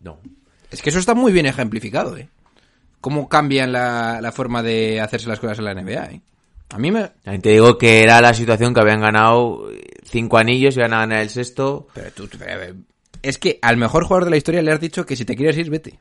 No. 0.00 0.18
Es 0.70 0.82
que 0.82 0.90
eso 0.90 0.98
está 0.98 1.14
muy 1.14 1.32
bien 1.32 1.46
ejemplificado, 1.46 2.16
¿eh? 2.16 2.28
Cómo 3.00 3.28
cambian 3.28 3.72
la, 3.72 4.20
la 4.20 4.32
forma 4.32 4.62
de 4.62 5.00
hacerse 5.00 5.28
las 5.28 5.40
cosas 5.40 5.58
en 5.58 5.64
la 5.64 5.74
NBA, 5.74 6.04
¿eh? 6.06 6.22
A 6.72 6.78
mí 6.78 6.90
me... 6.90 7.08
También 7.22 7.42
te 7.42 7.50
digo 7.50 7.76
que 7.76 8.02
era 8.02 8.20
la 8.20 8.32
situación 8.32 8.72
que 8.72 8.80
habían 8.80 9.00
ganado 9.00 9.68
cinco 10.04 10.38
anillos 10.38 10.74
y 10.74 10.80
iban 10.80 10.94
a 10.94 11.00
ganar 11.00 11.18
el 11.20 11.28
sexto. 11.28 11.88
Pero 11.92 12.10
tú, 12.12 12.28
pero, 12.38 12.74
es 13.22 13.38
que 13.38 13.58
al 13.60 13.76
mejor 13.76 14.04
jugador 14.04 14.24
de 14.24 14.30
la 14.30 14.36
historia 14.38 14.62
le 14.62 14.72
has 14.72 14.80
dicho 14.80 15.04
que 15.04 15.16
si 15.16 15.24
te 15.24 15.36
quieres 15.36 15.58
ir, 15.58 15.68
vete. 15.68 16.00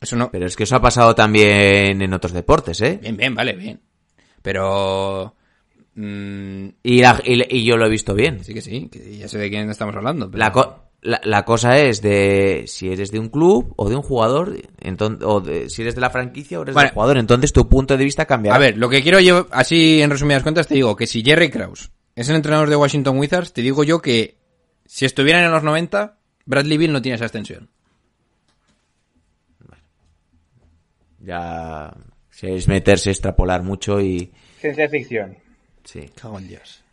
Eso 0.00 0.16
no... 0.16 0.30
Pero 0.30 0.46
es 0.46 0.56
que 0.56 0.64
eso 0.64 0.76
ha 0.76 0.80
pasado 0.82 1.14
también 1.14 2.00
en 2.00 2.12
otros 2.14 2.32
deportes, 2.32 2.80
¿eh? 2.80 2.98
Bien, 3.02 3.16
bien, 3.16 3.34
vale, 3.34 3.52
bien. 3.54 3.80
Pero... 4.42 5.34
mm, 5.94 6.68
Y, 6.82 7.00
la- 7.02 7.20
y- 7.24 7.56
y 7.58 7.64
yo 7.64 7.76
lo 7.76 7.86
he 7.86 7.90
visto 7.90 8.14
bien. 8.14 8.42
sí 8.44 8.54
que 8.54 8.62
sí, 8.62 8.88
que 8.90 9.16
ya 9.18 9.28
sé 9.28 9.38
de 9.38 9.50
quién 9.50 9.68
estamos 9.70 9.94
hablando. 9.96 10.30
pero- 10.30 10.38
La, 10.38 10.52
co- 10.52 10.84
la, 11.02 11.20
la 11.24 11.44
cosa 11.44 11.78
es 11.78 12.00
de 12.02 12.64
si 12.66 12.90
eres 12.90 13.10
de 13.10 13.18
un 13.18 13.28
club 13.28 13.72
o 13.76 13.88
de 13.88 13.96
un 13.96 14.02
jugador, 14.02 14.56
entonces, 14.80 15.26
o 15.26 15.40
de- 15.40 15.68
si 15.70 15.82
eres 15.82 15.94
de 15.94 16.00
la 16.00 16.10
franquicia 16.10 16.58
o 16.58 16.62
eres 16.62 16.74
Vale. 16.74 16.88
del 16.88 16.94
jugador, 16.94 17.18
entonces 17.18 17.52
tu 17.52 17.68
punto 17.68 17.96
de 17.96 18.04
vista 18.04 18.24
cambiará. 18.26 18.56
A 18.56 18.60
ver, 18.60 18.78
lo 18.78 18.88
que 18.88 19.02
quiero 19.02 19.20
yo, 19.20 19.46
así 19.50 20.00
en 20.02 20.10
resumidas 20.10 20.42
cuentas, 20.42 20.66
te 20.66 20.74
digo 20.74 20.96
que 20.96 21.06
si 21.06 21.22
Jerry 21.22 21.50
Krause 21.50 21.90
es 22.16 22.28
el 22.28 22.36
entrenador 22.36 22.68
de 22.70 22.76
Washington 22.76 23.18
Wizards, 23.18 23.52
te 23.52 23.62
digo 23.62 23.84
yo 23.84 24.00
que 24.00 24.38
si 24.86 25.04
estuvieran 25.04 25.44
en 25.44 25.52
los 25.52 25.62
90, 25.62 26.18
Bradley 26.46 26.76
Bill 26.78 26.92
no 26.92 27.00
tiene 27.02 27.16
esa 27.16 27.26
extensión. 27.26 27.70
Ya 31.20 31.92
si 32.30 32.48
es 32.50 32.68
meterse, 32.68 33.10
extrapolar 33.10 33.62
mucho 33.62 34.00
y 34.00 34.32
Ciencia 34.58 34.88
ficción. 34.88 35.36
sí. 35.84 36.08
Cago 36.20 36.38
en 36.38 36.48
Dios. 36.48 36.84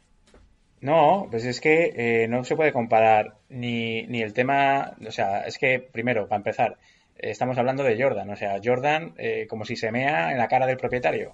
No, 0.82 1.28
pues 1.32 1.44
es 1.46 1.60
que 1.60 1.92
eh, 1.96 2.28
no 2.28 2.44
se 2.44 2.56
puede 2.56 2.72
comparar 2.72 3.36
ni, 3.50 4.04
ni 4.04 4.22
el 4.22 4.34
tema, 4.34 4.94
o 5.06 5.12
sea, 5.12 5.42
es 5.42 5.58
que 5.58 5.80
primero, 5.80 6.28
para 6.28 6.38
empezar, 6.38 6.78
eh, 7.18 7.32
estamos 7.32 7.58
hablando 7.58 7.84
de 7.84 8.00
Jordan, 8.02 8.30
o 8.30 8.36
sea, 8.36 8.60
Jordan 8.64 9.14
eh, 9.18 9.48
como 9.50 9.66
si 9.66 9.76
se 9.76 9.92
mea 9.92 10.32
en 10.32 10.38
la 10.38 10.48
cara 10.48 10.68
del 10.68 10.78
propietario. 10.78 11.34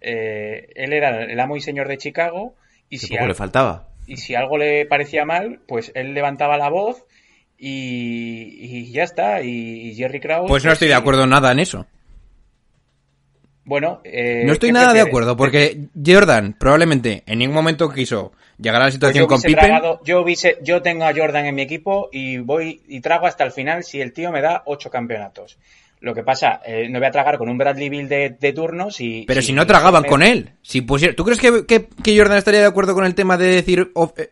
Eh, 0.00 0.68
él 0.76 0.92
era 0.92 1.24
el 1.24 1.40
amo 1.40 1.56
y 1.56 1.60
señor 1.60 1.88
de 1.88 1.96
Chicago 1.98 2.54
y 2.88 2.98
si, 2.98 3.08
poco 3.08 3.22
al- 3.22 3.28
le 3.28 3.34
faltaba. 3.34 3.88
y 4.06 4.18
si 4.18 4.34
algo 4.36 4.58
le 4.58 4.86
parecía 4.86 5.24
mal, 5.24 5.60
pues 5.66 5.90
él 5.94 6.14
levantaba 6.14 6.56
la 6.56 6.68
voz 6.68 7.04
y, 7.58 8.58
y 8.60 8.92
ya 8.92 9.02
está. 9.04 9.42
Y, 9.42 9.88
y 9.88 9.94
Jerry 9.94 10.20
Krause. 10.20 10.48
Pues 10.48 10.64
no 10.64 10.72
estoy 10.72 10.88
de 10.88 10.94
acuerdo 10.94 11.26
nada 11.26 11.50
en 11.52 11.58
eso. 11.60 11.86
Bueno, 13.64 14.00
eh, 14.04 14.42
No 14.44 14.52
estoy 14.52 14.68
¿qué 14.68 14.72
nada 14.74 14.92
de 14.92 15.00
acuerdo, 15.00 15.36
porque 15.36 15.86
Jordan 16.04 16.54
probablemente 16.58 17.22
en 17.26 17.38
ningún 17.38 17.54
momento 17.54 17.88
quiso 17.90 18.32
llegar 18.58 18.76
a 18.76 18.78
la 18.80 18.84
Pues 18.86 18.94
situación 18.94 19.24
yo 19.24 19.28
con 19.28 19.40
Pippen. 19.40 19.64
tragado- 19.64 20.00
yo, 20.04 20.20
hubiese- 20.22 20.58
yo 20.62 20.82
tengo 20.82 21.04
a 21.04 21.14
Jordan 21.14 21.46
en 21.46 21.54
mi 21.54 21.62
equipo 21.62 22.08
y 22.12 22.36
voy 22.38 22.82
y 22.88 23.00
trago 23.00 23.26
hasta 23.26 23.42
el 23.44 23.52
final 23.52 23.82
si 23.82 24.00
el 24.00 24.12
tío 24.12 24.30
me 24.32 24.42
da 24.42 24.62
ocho 24.66 24.90
campeonatos. 24.90 25.56
Lo 26.00 26.14
que 26.14 26.22
pasa, 26.22 26.60
eh, 26.66 26.88
no 26.90 26.98
voy 26.98 27.08
a 27.08 27.10
tragar 27.10 27.38
con 27.38 27.48
un 27.48 27.56
Bradley 27.56 27.88
Bill 27.88 28.08
de, 28.08 28.36
de 28.38 28.52
turno 28.52 28.90
si... 28.90 29.24
Pero 29.26 29.40
si 29.40 29.54
no 29.54 29.66
tragaban 29.66 30.02
me- 30.02 30.08
con 30.08 30.22
él. 30.22 30.50
Si 30.60 30.82
pusiera... 30.82 31.14
¿Tú 31.14 31.24
crees 31.24 31.40
que, 31.40 31.64
que- 31.64 31.86
que 32.02 32.18
Jordan 32.18 32.36
estaría 32.36 32.60
de 32.60 32.66
acuerdo 32.66 32.92
con 32.94 33.06
el 33.06 33.14
tema 33.14 33.38
de 33.38 33.46
decir 33.46 33.90
eh, 34.18 34.30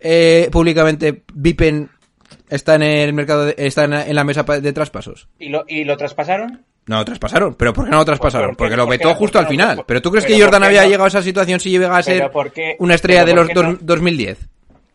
eh, 0.00 0.48
públicamente 0.50 1.12
Pippen 1.12 1.90
está 2.48 2.76
en 2.76 2.82
el 2.84 3.12
mercado, 3.12 3.44
de- 3.44 3.54
está 3.58 3.84
en 3.84 4.14
la, 4.14 4.24
mesa 4.24 4.44
de 4.44 4.72
traspasos? 4.72 5.28
¿Y 5.38 5.50
lo, 5.50 5.64
¿Y 5.68 5.84
lo 5.84 5.98
traspasaron? 5.98 6.64
No 6.86 6.96
lo 6.98 7.04
traspasaron. 7.04 7.54
¿Pero 7.54 7.72
por 7.72 7.84
qué 7.84 7.90
no 7.90 7.98
lo 7.98 8.04
traspasaron? 8.04 8.56
Porque 8.56 8.76
lo 8.76 8.84
¿Por 8.86 8.92
qué 8.92 8.98
vetó 8.98 9.08
no? 9.10 9.14
justo 9.14 9.38
¿Por 9.38 9.40
al 9.40 9.44
no? 9.44 9.50
final. 9.50 9.76
Por- 9.76 9.86
¿Pero 9.86 10.02
tú 10.02 10.10
crees 10.10 10.24
pero 10.24 10.36
que 10.36 10.42
Jordan 10.42 10.60
¿por 10.60 10.62
qué 10.62 10.66
había 10.68 10.82
no? 10.82 10.86
llegado 10.88 11.04
a 11.04 11.08
esa 11.08 11.22
situación 11.22 11.60
si 11.60 11.70
llega 11.70 11.96
a 11.96 12.02
ser 12.02 12.30
una 12.78 12.94
estrella 12.94 13.24
de 13.24 13.34
¿por 13.34 13.44
los 13.46 13.54
dos- 13.54 13.64
no? 13.64 13.78
2010? 13.80 14.38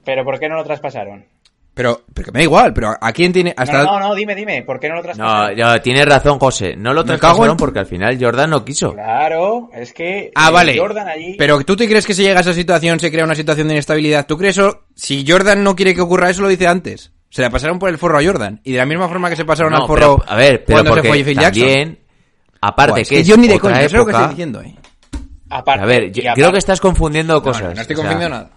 ¿Pero 0.04 0.24
por 0.26 0.40
qué 0.40 0.50
no 0.50 0.56
lo 0.56 0.64
traspasaron? 0.64 1.26
Pero, 1.74 2.02
pero 2.12 2.26
que 2.26 2.32
me 2.32 2.40
da 2.40 2.44
igual, 2.44 2.74
pero 2.74 2.96
¿a 3.00 3.12
quién 3.12 3.32
tiene? 3.32 3.54
Hasta... 3.56 3.84
No, 3.84 4.00
no, 4.00 4.08
no, 4.08 4.16
dime, 4.16 4.34
dime, 4.34 4.64
¿por 4.64 4.80
qué 4.80 4.90
no 4.90 4.96
lo 4.96 5.02
No, 5.02 5.04
traspasaron? 5.04 5.56
ya, 5.56 5.80
tienes 5.80 6.06
razón, 6.08 6.40
José. 6.40 6.76
No 6.76 6.92
lo 6.92 7.02
en- 7.02 7.08
traspasaron 7.08 7.56
porque 7.56 7.78
al 7.80 7.86
final 7.86 8.18
Jordan 8.20 8.50
no 8.50 8.66
quiso. 8.66 8.94
Claro, 8.94 9.70
es 9.74 9.94
que 9.94 10.32
Ah, 10.34 10.50
eh, 10.50 10.54
vale. 10.54 10.78
Jordan 10.80 11.08
allí... 11.08 11.36
Pero 11.38 11.62
tú 11.62 11.76
te 11.76 11.88
crees 11.88 12.06
que 12.08 12.16
si 12.16 12.24
llega 12.24 12.40
a 12.40 12.42
esa 12.42 12.54
situación 12.54 13.00
se 13.00 13.12
crea 13.12 13.26
una 13.26 13.36
situación 13.36 13.68
de 13.68 13.76
inestabilidad. 13.76 14.26
¿Tú 14.26 14.38
crees 14.40 14.58
eso? 14.58 14.86
Si 14.96 15.24
Jordan 15.28 15.64
no 15.64 15.76
quiere 15.76 15.94
que 15.94 16.02
ocurra 16.02 16.32
eso, 16.32 16.42
lo 16.42 16.48
dice 16.48 16.66
antes. 16.68 17.12
Se 17.30 17.42
la 17.42 17.50
pasaron 17.50 17.78
por 17.80 17.90
el 17.90 17.98
forro 17.98 18.18
a 18.20 18.24
Jordan. 18.24 18.62
Y 18.64 18.72
de 18.72 18.78
la 18.78 18.86
misma 18.86 19.08
forma 19.08 19.30
que 19.30 19.36
se 19.36 19.46
pasaron 19.46 19.72
No, 19.74 19.80
al 19.82 19.88
forro 19.88 20.18
pero, 20.20 20.32
a 20.32 20.36
ver, 20.36 20.64
pero 20.66 20.78
cuando 20.84 21.02
se 21.02 21.08
fue 21.10 21.24
Phil 21.24 21.36
Jackson. 21.38 21.64
también, 21.64 22.00
aparte 22.62 22.92
Buah, 22.92 23.02
es 23.02 23.10
que, 23.10 23.20
es 23.20 23.28
yo 23.28 23.38
ni 23.38 23.48
de 23.48 23.60
coña, 23.60 23.78
eso 23.82 23.86
es 23.88 23.94
lo 23.94 24.06
que 24.06 24.12
época- 24.12 24.18
estoy 24.24 24.36
diciendo, 24.36 24.62
eh. 24.62 24.76
aparte- 25.50 25.84
A 25.84 25.86
ver, 25.86 26.12
yo 26.12 26.22
aparte- 26.24 26.42
creo 26.42 26.52
que 26.52 26.58
estás 26.58 26.80
confundiendo 26.80 27.42
cosas. 27.44 27.64
no, 27.64 27.74
no 27.76 27.82
estoy 27.82 27.94
o 27.96 27.98
sea, 27.98 28.06
confundiendo 28.06 28.36
nada. 28.38 28.52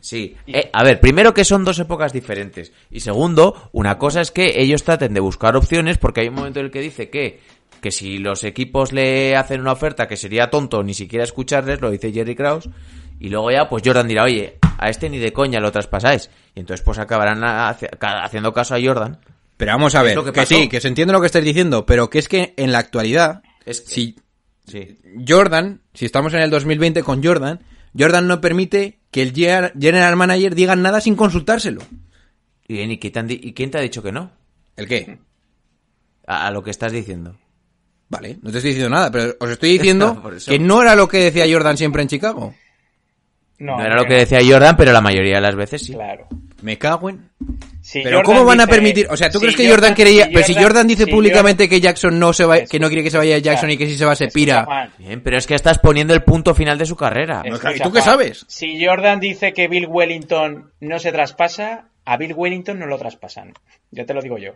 Sí. 0.00 0.36
Eh, 0.46 0.70
a 0.72 0.84
ver, 0.84 1.00
primero 1.00 1.34
que 1.34 1.44
son 1.44 1.64
dos 1.64 1.78
épocas 1.80 2.12
diferentes. 2.12 2.72
Y 2.90 3.00
segundo, 3.00 3.68
una 3.72 3.98
cosa 3.98 4.20
es 4.20 4.30
que 4.30 4.60
ellos 4.62 4.84
traten 4.84 5.12
de 5.12 5.20
buscar 5.20 5.56
opciones 5.56 5.98
porque 5.98 6.20
hay 6.20 6.28
un 6.28 6.34
momento 6.36 6.60
en 6.60 6.66
el 6.66 6.70
que 6.72 6.80
dice 6.80 7.10
que, 7.10 7.40
que 7.80 7.90
si 7.90 8.18
los 8.18 8.44
equipos 8.44 8.92
le 8.92 9.36
hacen 9.36 9.60
una 9.60 9.72
oferta 9.72 10.06
que 10.06 10.16
sería 10.16 10.50
tonto 10.50 10.82
ni 10.84 10.94
siquiera 10.94 11.24
escucharles, 11.24 11.80
lo 11.80 11.90
dice 11.90 12.12
Jerry 12.12 12.36
Krause, 12.36 12.70
y 13.20 13.28
luego 13.28 13.50
ya 13.50 13.68
pues 13.68 13.82
Jordan 13.84 14.06
dirá, 14.06 14.22
oye, 14.22 14.57
a 14.78 14.88
este 14.88 15.10
ni 15.10 15.18
de 15.18 15.32
coña 15.32 15.60
lo 15.60 15.70
traspasáis. 15.72 16.30
Y 16.54 16.60
entonces 16.60 16.84
pues 16.84 16.98
acabarán 16.98 17.42
haciendo 17.42 18.52
caso 18.52 18.74
a 18.74 18.80
Jordan. 18.82 19.18
Pero 19.56 19.72
vamos 19.72 19.94
a 19.96 20.02
ver, 20.02 20.16
que, 20.32 20.46
sí, 20.46 20.68
que 20.68 20.80
se 20.80 20.86
entiende 20.88 21.12
lo 21.12 21.20
que 21.20 21.26
estás 21.26 21.42
diciendo, 21.44 21.84
pero 21.84 22.08
que 22.08 22.20
es 22.20 22.28
que 22.28 22.54
en 22.56 22.70
la 22.72 22.78
actualidad, 22.78 23.42
Es 23.66 23.80
que- 23.80 23.88
si 23.90 24.16
Sí. 24.66 24.98
Jordan, 25.26 25.80
si 25.94 26.04
estamos 26.04 26.32
en 26.34 26.40
el 26.40 26.50
2020 26.50 27.02
con 27.02 27.24
Jordan, 27.24 27.60
Jordan 27.98 28.28
no 28.28 28.40
permite 28.40 28.98
que 29.10 29.22
el 29.22 29.32
general 29.34 30.14
manager 30.16 30.54
diga 30.54 30.76
nada 30.76 31.00
sin 31.00 31.16
consultárselo. 31.16 31.80
¿Y, 32.68 32.78
¿y 32.80 32.98
quién 32.98 33.12
te 33.12 33.18
han 33.18 33.26
di- 33.26 33.40
y 33.42 33.54
quién 33.54 33.70
te 33.70 33.78
ha 33.78 33.80
dicho 33.80 34.02
que 34.02 34.12
no? 34.12 34.30
¿El 34.76 34.86
qué? 34.86 35.18
A, 36.26 36.46
a 36.46 36.50
lo 36.50 36.62
que 36.62 36.70
estás 36.70 36.92
diciendo. 36.92 37.36
Vale, 38.10 38.38
no 38.42 38.50
te 38.50 38.58
estoy 38.58 38.70
diciendo 38.72 38.94
nada, 38.94 39.10
pero 39.10 39.34
os 39.40 39.50
estoy 39.50 39.70
diciendo 39.78 40.22
que 40.46 40.58
no 40.58 40.82
era 40.82 40.94
lo 40.94 41.08
que 41.08 41.18
decía 41.30 41.46
Jordan 41.50 41.76
siempre 41.78 42.02
en 42.02 42.08
Chicago. 42.08 42.54
No, 43.58 43.76
No, 43.76 43.84
era 43.84 43.96
lo 43.96 44.04
que 44.04 44.14
decía 44.14 44.38
Jordan, 44.46 44.76
pero 44.76 44.92
la 44.92 45.00
mayoría 45.00 45.36
de 45.36 45.40
las 45.40 45.56
veces 45.56 45.82
sí. 45.82 45.92
Claro. 45.92 46.26
Me 46.62 46.76
cago 46.78 47.08
en... 47.10 47.28
Si 47.80 48.02
Pero 48.02 48.18
Jordan 48.18 48.22
¿cómo 48.34 48.44
van 48.44 48.60
a 48.60 48.66
permitir? 48.66 49.06
O 49.10 49.16
sea, 49.16 49.30
¿tú 49.30 49.38
si 49.38 49.44
crees 49.46 49.56
que 49.56 49.68
Jordan, 49.70 49.94
quería... 49.94 50.26
si 50.26 50.32
pero 50.32 50.46
si 50.46 50.54
Jordan 50.54 50.86
dice 50.86 51.04
si 51.04 51.10
públicamente 51.10 51.68
que 51.68 51.80
Jackson 51.80 52.18
no 52.18 52.32
se 52.32 52.44
va, 52.44 52.60
que 52.60 52.78
no 52.80 52.88
quiere 52.88 53.02
que 53.04 53.10
se 53.10 53.16
vaya 53.18 53.38
Jackson 53.38 53.70
y 53.70 53.76
que 53.78 53.86
si 53.86 53.96
se 53.96 54.04
va 54.04 54.14
se 54.16 54.28
pira. 54.28 54.64
Juan, 54.64 54.90
Bien, 54.98 55.20
pero 55.22 55.38
es 55.38 55.46
que 55.46 55.54
estás 55.54 55.78
poniendo 55.78 56.14
el 56.14 56.22
punto 56.24 56.54
final 56.54 56.76
de 56.78 56.86
su 56.86 56.96
carrera. 56.96 57.42
No, 57.46 57.54
escucha, 57.54 57.76
¿y 57.76 57.80
tú 57.80 57.92
qué 57.92 58.00
Juan, 58.00 58.04
sabes? 58.12 58.44
Si 58.48 58.84
Jordan 58.84 59.20
dice 59.20 59.52
que 59.52 59.68
Bill 59.68 59.86
Wellington 59.88 60.72
no 60.80 60.98
se 60.98 61.12
traspasa, 61.12 61.86
a 62.04 62.16
Bill 62.16 62.34
Wellington 62.34 62.78
no 62.78 62.86
lo 62.86 62.98
traspasan. 62.98 63.52
Ya 63.92 64.04
te 64.04 64.12
lo 64.14 64.20
digo 64.20 64.36
yo. 64.38 64.52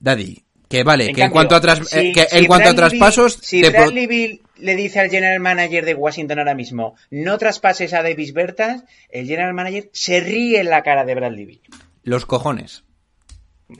Daddy, 0.00 0.42
que 0.68 0.82
vale, 0.82 1.08
En 1.10 1.14
que 1.14 1.22
en 1.22 1.30
cuanto 1.30 1.54
a, 1.54 1.60
tras- 1.60 1.86
si- 1.86 1.98
eh, 1.98 2.12
que 2.14 2.24
si 2.24 2.38
en 2.38 2.46
cuanto 2.46 2.70
a 2.70 2.72
Bradley 2.72 2.98
traspasos, 2.98 3.36
Bill- 3.38 3.44
si 3.46 3.60
te 3.62 3.70
Bradley 3.70 4.06
Bill 4.06 4.42
le 4.62 4.76
dice 4.76 5.00
al 5.00 5.10
general 5.10 5.40
manager 5.40 5.84
de 5.84 5.94
Washington 5.94 6.38
ahora 6.38 6.54
mismo, 6.54 6.94
no 7.10 7.36
traspases 7.38 7.92
a 7.92 8.02
Davis 8.02 8.32
Bertas, 8.32 8.84
el 9.10 9.26
general 9.26 9.54
manager 9.54 9.90
se 9.92 10.20
ríe 10.20 10.60
en 10.60 10.70
la 10.70 10.82
cara 10.82 11.04
de 11.04 11.14
Bradley 11.14 11.44
Bill. 11.44 11.62
los 12.04 12.24
cojones. 12.26 12.84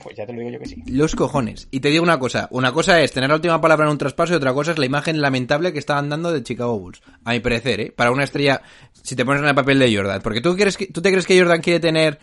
Pues 0.01 0.15
ya 0.15 0.25
te 0.25 0.33
lo 0.33 0.39
digo 0.39 0.51
yo 0.51 0.59
que 0.59 0.65
sí. 0.65 0.83
Los 0.87 1.15
cojones. 1.15 1.67
Y 1.69 1.79
te 1.79 1.89
digo 1.89 2.03
una 2.03 2.17
cosa. 2.17 2.47
Una 2.51 2.71
cosa 2.71 3.01
es 3.01 3.11
tener 3.11 3.29
la 3.29 3.35
última 3.35 3.61
palabra 3.61 3.85
en 3.85 3.91
un 3.91 3.97
traspaso 3.97 4.33
y 4.33 4.37
otra 4.37 4.53
cosa 4.53 4.71
es 4.71 4.79
la 4.79 4.87
imagen 4.87 5.21
lamentable 5.21 5.71
que 5.71 5.77
estaban 5.77 6.09
dando 6.09 6.31
de 6.31 6.41
Chicago 6.41 6.79
Bulls. 6.79 7.01
A 7.23 7.33
mi 7.33 7.39
parecer, 7.41 7.79
¿eh? 7.79 7.93
Para 7.95 8.11
una 8.11 8.23
estrella, 8.23 8.63
si 9.03 9.15
te 9.15 9.23
pones 9.23 9.43
en 9.43 9.49
el 9.49 9.55
papel 9.55 9.77
de 9.77 9.95
Jordan. 9.95 10.21
Porque 10.23 10.41
tú, 10.41 10.55
crees 10.55 10.77
que, 10.77 10.87
tú 10.87 11.01
te 11.03 11.11
crees 11.11 11.27
que 11.27 11.37
Jordan 11.37 11.61
quiere 11.61 11.79
tener 11.79 12.17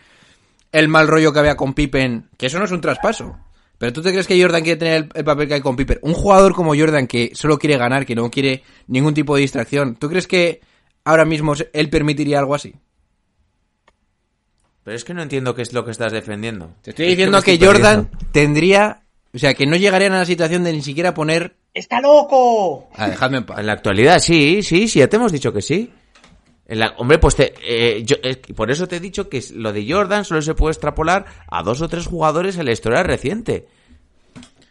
el 0.72 0.88
mal 0.88 1.06
rollo 1.06 1.32
que 1.32 1.38
había 1.38 1.56
con 1.56 1.74
Pippen. 1.74 2.28
Que 2.36 2.46
eso 2.46 2.58
no 2.58 2.64
es 2.64 2.72
un 2.72 2.80
traspaso. 2.80 3.38
Pero 3.80 3.94
tú 3.94 4.02
te 4.02 4.10
crees 4.12 4.26
que 4.26 4.38
Jordan 4.40 4.62
quiere 4.62 4.78
tener 4.78 4.94
el, 4.94 5.08
el 5.14 5.24
papel 5.24 5.48
que 5.48 5.54
hay 5.54 5.60
con 5.62 5.74
Pippen. 5.74 6.00
Un 6.02 6.12
jugador 6.12 6.54
como 6.54 6.76
Jordan 6.76 7.06
que 7.06 7.30
solo 7.34 7.58
quiere 7.58 7.78
ganar, 7.78 8.04
que 8.04 8.14
no 8.14 8.30
quiere 8.30 8.62
ningún 8.88 9.14
tipo 9.14 9.34
de 9.34 9.40
distracción. 9.40 9.96
¿Tú 9.96 10.10
crees 10.10 10.26
que 10.26 10.60
ahora 11.02 11.24
mismo 11.24 11.54
él 11.72 11.88
permitiría 11.88 12.40
algo 12.40 12.54
así? 12.54 12.74
Pero 14.84 14.94
es 14.96 15.02
que 15.02 15.14
no 15.14 15.22
entiendo 15.22 15.54
qué 15.54 15.62
es 15.62 15.72
lo 15.72 15.82
que 15.86 15.92
estás 15.92 16.12
defendiendo. 16.12 16.74
Te 16.82 16.90
estoy 16.90 17.06
Es 17.06 17.10
diciendo 17.12 17.40
que, 17.40 17.54
estoy 17.54 17.66
Jordan 17.66 18.04
perdiendo. 18.08 18.32
tendría... 18.32 19.02
O 19.32 19.38
sea, 19.38 19.54
que 19.54 19.64
no 19.64 19.76
llegarían 19.76 20.12
a 20.12 20.18
la 20.18 20.26
situación 20.26 20.62
de 20.62 20.74
ni 20.74 20.82
siquiera 20.82 21.14
poner... 21.14 21.56
¡Está 21.72 22.02
loco! 22.02 22.90
Ah, 22.96 23.08
dejadme 23.08 23.38
en 23.38 23.46
paz. 23.46 23.60
En 23.60 23.66
la 23.66 23.72
actualidad, 23.72 24.18
sí, 24.18 24.62
sí, 24.62 24.88
sí, 24.88 24.98
ya 24.98 25.08
te 25.08 25.16
hemos 25.16 25.32
dicho 25.32 25.54
que 25.54 25.62
sí. 25.62 25.90
En 26.70 26.78
la- 26.78 26.94
hombre, 26.98 27.18
pues 27.18 27.34
te, 27.34 27.52
eh, 27.64 28.04
yo- 28.04 28.16
que 28.22 28.54
por 28.54 28.70
eso 28.70 28.86
te 28.86 28.96
he 28.96 29.00
dicho 29.00 29.28
que 29.28 29.38
es- 29.38 29.50
lo 29.50 29.72
de 29.72 29.84
Jordan 29.92 30.24
solo 30.24 30.40
se 30.40 30.54
puede 30.54 30.70
extrapolar 30.72 31.26
a 31.50 31.62
dos 31.64 31.82
o 31.82 31.88
tres 31.88 32.06
jugadores 32.06 32.56
en 32.58 32.64
la 32.64 32.70
historia 32.72 33.02
reciente. 33.02 33.66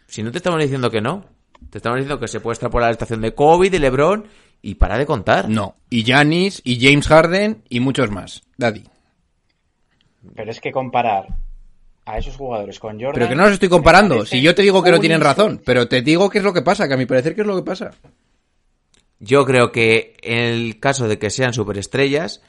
Si 0.06 0.22
no 0.22 0.32
te 0.32 0.38
estamos 0.38 0.58
diciendo 0.60 0.90
que 0.90 1.02
no. 1.02 1.26
Te 1.68 1.76
estamos 1.78 1.98
diciendo 1.98 2.18
que 2.18 2.26
se 2.26 2.40
puede 2.40 2.54
extrapolar 2.54 2.86
a 2.86 2.88
la 2.88 2.92
estación 2.94 3.20
de 3.20 3.34
Kobe, 3.34 3.68
de 3.68 3.78
LeBron 3.78 4.26
y 4.62 4.76
para 4.76 4.96
de 4.96 5.04
contar. 5.04 5.48
No. 5.50 5.76
Y 5.90 6.02
Giannis, 6.04 6.62
y 6.64 6.80
James 6.80 7.06
Harden, 7.06 7.62
y 7.68 7.80
muchos 7.80 8.10
más. 8.10 8.42
Daddy. 8.56 8.82
Pero 10.34 10.50
es 10.50 10.60
que 10.60 10.72
comparar 10.72 11.26
a 12.06 12.18
esos 12.18 12.34
jugadores 12.36 12.78
con 12.80 12.94
Jordan... 12.96 13.12
Pero 13.14 13.28
que 13.28 13.36
no 13.36 13.44
los 13.44 13.52
estoy 13.52 13.68
comparando. 13.68 14.24
Si 14.24 14.40
yo 14.40 14.54
te 14.54 14.62
digo 14.62 14.82
que 14.82 14.90
no 14.90 15.00
tienen 15.00 15.20
razón. 15.20 15.60
Pero 15.64 15.86
te 15.86 16.00
digo 16.02 16.28
qué 16.30 16.38
es 16.38 16.44
lo 16.44 16.52
que 16.54 16.62
pasa, 16.62 16.88
que 16.88 16.94
a 16.94 16.96
mi 16.96 17.06
parecer 17.06 17.34
qué 17.34 17.42
es 17.42 17.46
lo 17.46 17.56
que 17.56 17.62
pasa. 17.62 17.90
Yo 19.20 19.44
creo 19.44 19.70
que 19.70 20.16
en 20.22 20.38
el 20.38 20.80
caso 20.80 21.06
de 21.06 21.18
que 21.18 21.30
sean 21.30 21.52
superestrellas, 21.52 22.42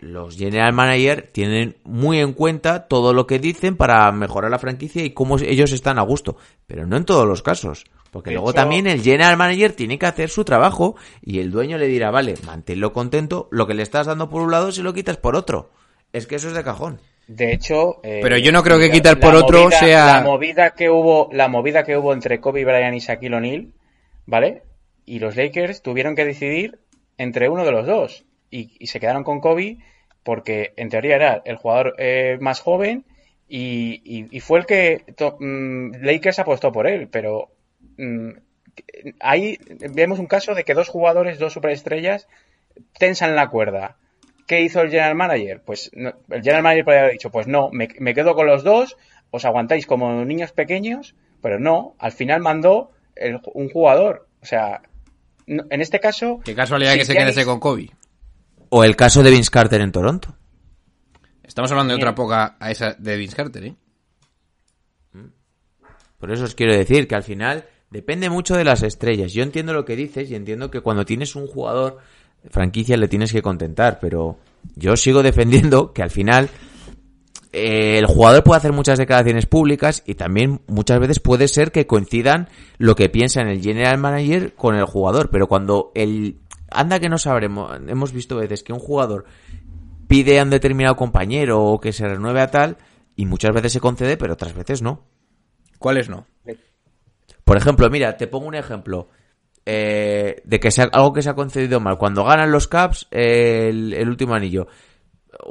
los 0.00 0.36
general 0.36 0.72
manager 0.72 1.28
tienen 1.32 1.76
muy 1.84 2.20
en 2.20 2.32
cuenta 2.34 2.86
todo 2.88 3.12
lo 3.12 3.26
que 3.26 3.38
dicen 3.38 3.76
para 3.76 4.10
mejorar 4.12 4.50
la 4.50 4.58
franquicia 4.58 5.04
y 5.04 5.10
cómo 5.10 5.38
ellos 5.38 5.72
están 5.72 5.98
a 5.98 6.02
gusto. 6.02 6.36
Pero 6.66 6.86
no 6.86 6.96
en 6.96 7.04
todos 7.04 7.26
los 7.26 7.42
casos. 7.42 7.84
Porque 8.10 8.30
De 8.30 8.34
luego 8.34 8.50
hecho- 8.50 8.56
también 8.60 8.86
el 8.86 9.02
general 9.02 9.36
manager 9.36 9.72
tiene 9.72 9.98
que 9.98 10.06
hacer 10.06 10.28
su 10.30 10.44
trabajo 10.44 10.94
y 11.20 11.40
el 11.40 11.50
dueño 11.50 11.78
le 11.78 11.88
dirá, 11.88 12.10
vale, 12.12 12.34
manténlo 12.46 12.92
contento, 12.92 13.48
lo 13.50 13.66
que 13.66 13.74
le 13.74 13.82
estás 13.82 14.06
dando 14.06 14.30
por 14.30 14.42
un 14.42 14.52
lado 14.52 14.70
se 14.70 14.82
lo 14.84 14.92
quitas 14.94 15.16
por 15.16 15.34
otro. 15.34 15.70
Es 16.12 16.26
que 16.28 16.36
eso 16.36 16.46
es 16.48 16.54
de 16.54 16.62
cajón. 16.62 17.00
De 17.26 17.52
hecho, 17.52 18.00
eh, 18.04 18.20
Pero 18.22 18.36
yo 18.36 18.52
no 18.52 18.62
creo 18.62 18.78
que 18.78 18.90
quitar 18.90 19.18
por 19.18 19.34
otro 19.34 19.62
movida- 19.64 19.78
sea- 19.80 20.06
la 20.18 20.20
movida 20.20 20.70
que 20.74 20.90
hubo, 20.90 21.28
la 21.32 21.48
movida 21.48 21.82
que 21.82 21.96
hubo 21.96 22.12
entre 22.12 22.38
Kobe 22.40 22.64
Bryant 22.64 22.94
y 22.94 23.00
Shaquille 23.00 23.34
O'Neal, 23.34 23.68
¿vale? 24.26 24.62
Y 25.06 25.18
los 25.18 25.36
Lakers 25.36 25.82
tuvieron 25.82 26.14
que 26.14 26.24
decidir 26.24 26.78
entre 27.18 27.48
uno 27.48 27.64
de 27.64 27.72
los 27.72 27.86
dos 27.86 28.24
y, 28.50 28.76
y 28.78 28.86
se 28.88 29.00
quedaron 29.00 29.24
con 29.24 29.40
Kobe 29.40 29.78
porque 30.22 30.72
en 30.76 30.88
teoría 30.88 31.16
era 31.16 31.42
el 31.44 31.56
jugador 31.56 31.94
eh, 31.98 32.38
más 32.40 32.60
joven 32.60 33.04
y, 33.46 34.40
fue 34.40 34.60
el 34.60 34.66
que 34.66 35.04
mm, 35.38 35.96
Lakers 36.02 36.38
apostó 36.38 36.72
por 36.72 36.86
él, 36.86 37.08
pero 37.08 37.50
mm, 37.98 38.30
ahí 39.20 39.58
vemos 39.92 40.18
un 40.18 40.26
caso 40.26 40.54
de 40.54 40.64
que 40.64 40.74
dos 40.74 40.88
jugadores, 40.88 41.38
dos 41.38 41.52
superestrellas 41.52 42.26
tensan 42.98 43.36
la 43.36 43.48
cuerda. 43.50 43.96
¿Qué 44.46 44.60
hizo 44.62 44.80
el 44.80 44.90
general 44.90 45.14
manager? 45.14 45.62
Pues 45.62 45.90
no- 45.94 46.14
el 46.30 46.42
general 46.42 46.62
manager 46.62 46.84
podría 46.84 47.00
haber 47.02 47.12
dicho, 47.12 47.30
pues 47.30 47.46
no, 47.46 47.70
me, 47.70 47.88
me 47.98 48.14
quedo 48.14 48.34
con 48.34 48.46
los 48.46 48.64
dos, 48.64 48.96
os 49.30 49.44
aguantáis 49.44 49.86
como 49.86 50.24
niños 50.24 50.52
pequeños, 50.52 51.14
pero 51.40 51.58
no, 51.58 51.94
al 51.98 52.12
final 52.12 52.40
mandó 52.40 52.90
un 53.54 53.68
jugador. 53.68 54.26
O 54.42 54.46
sea, 54.46 54.82
en 55.46 55.80
este 55.80 56.00
caso... 56.00 56.40
Qué 56.44 56.54
casualidad 56.54 56.92
si 56.92 56.98
que 56.98 57.04
se 57.04 57.14
quedase 57.14 57.44
con 57.44 57.60
Kobe. 57.60 57.90
O 58.70 58.84
el 58.84 58.96
caso 58.96 59.22
de 59.22 59.30
Vince 59.30 59.50
Carter 59.50 59.80
en 59.80 59.92
Toronto. 59.92 60.36
Estamos 61.42 61.70
hablando 61.70 61.92
de 61.92 61.98
Bien. 61.98 62.08
otra 62.08 62.12
época 62.12 62.56
a 62.58 62.70
esa 62.70 62.94
de 62.94 63.16
Vince 63.16 63.36
Carter, 63.36 63.64
¿eh? 63.64 63.76
Por 66.18 66.32
eso 66.32 66.44
os 66.44 66.54
quiero 66.54 66.74
decir 66.74 67.06
que 67.06 67.14
al 67.14 67.22
final 67.22 67.66
depende 67.90 68.30
mucho 68.30 68.56
de 68.56 68.64
las 68.64 68.82
estrellas. 68.82 69.32
Yo 69.32 69.42
entiendo 69.42 69.74
lo 69.74 69.84
que 69.84 69.94
dices 69.94 70.30
y 70.30 70.34
entiendo 70.34 70.70
que 70.70 70.80
cuando 70.80 71.04
tienes 71.04 71.36
un 71.36 71.46
jugador 71.46 71.98
franquicia 72.50 72.96
le 72.96 73.08
tienes 73.08 73.32
que 73.32 73.42
contentar, 73.42 73.98
pero 74.00 74.38
yo 74.74 74.96
sigo 74.96 75.22
defendiendo 75.22 75.92
que 75.92 76.02
al 76.02 76.10
final 76.10 76.48
eh, 77.54 77.98
el 77.98 78.06
jugador 78.06 78.42
puede 78.42 78.58
hacer 78.58 78.72
muchas 78.72 78.98
declaraciones 78.98 79.46
públicas 79.46 80.02
y 80.04 80.16
también 80.16 80.62
muchas 80.66 80.98
veces 80.98 81.20
puede 81.20 81.46
ser 81.46 81.70
que 81.70 81.86
coincidan 81.86 82.48
lo 82.78 82.96
que 82.96 83.08
piensa 83.08 83.40
en 83.40 83.48
el 83.48 83.62
general 83.62 83.98
manager 83.98 84.54
con 84.54 84.74
el 84.74 84.84
jugador, 84.84 85.30
pero 85.30 85.46
cuando 85.46 85.92
el 85.94 86.40
anda 86.70 86.98
que 86.98 87.08
no 87.08 87.16
sabremos, 87.16 87.78
hemos 87.86 88.12
visto 88.12 88.36
veces 88.36 88.64
que 88.64 88.72
un 88.72 88.80
jugador 88.80 89.26
pide 90.08 90.40
a 90.40 90.42
un 90.42 90.50
determinado 90.50 90.96
compañero 90.96 91.62
o 91.62 91.80
que 91.80 91.92
se 91.92 92.08
renueve 92.08 92.40
a 92.40 92.50
tal 92.50 92.76
y 93.14 93.24
muchas 93.26 93.54
veces 93.54 93.72
se 93.72 93.80
concede, 93.80 94.16
pero 94.16 94.32
otras 94.32 94.54
veces 94.54 94.82
no. 94.82 95.04
¿Cuáles 95.78 96.08
no? 96.08 96.26
Por 97.44 97.56
ejemplo, 97.56 97.88
mira, 97.88 98.16
te 98.16 98.26
pongo 98.26 98.48
un 98.48 98.56
ejemplo 98.56 99.10
eh, 99.64 100.42
de 100.44 100.58
que 100.58 100.72
sea 100.72 100.88
algo 100.92 101.12
que 101.12 101.22
se 101.22 101.30
ha 101.30 101.34
concedido 101.34 101.78
mal. 101.78 101.98
Cuando 101.98 102.24
ganan 102.24 102.50
los 102.50 102.66
Caps 102.66 103.06
eh, 103.12 103.68
el, 103.70 103.92
el 103.94 104.08
último 104.08 104.34
anillo. 104.34 104.66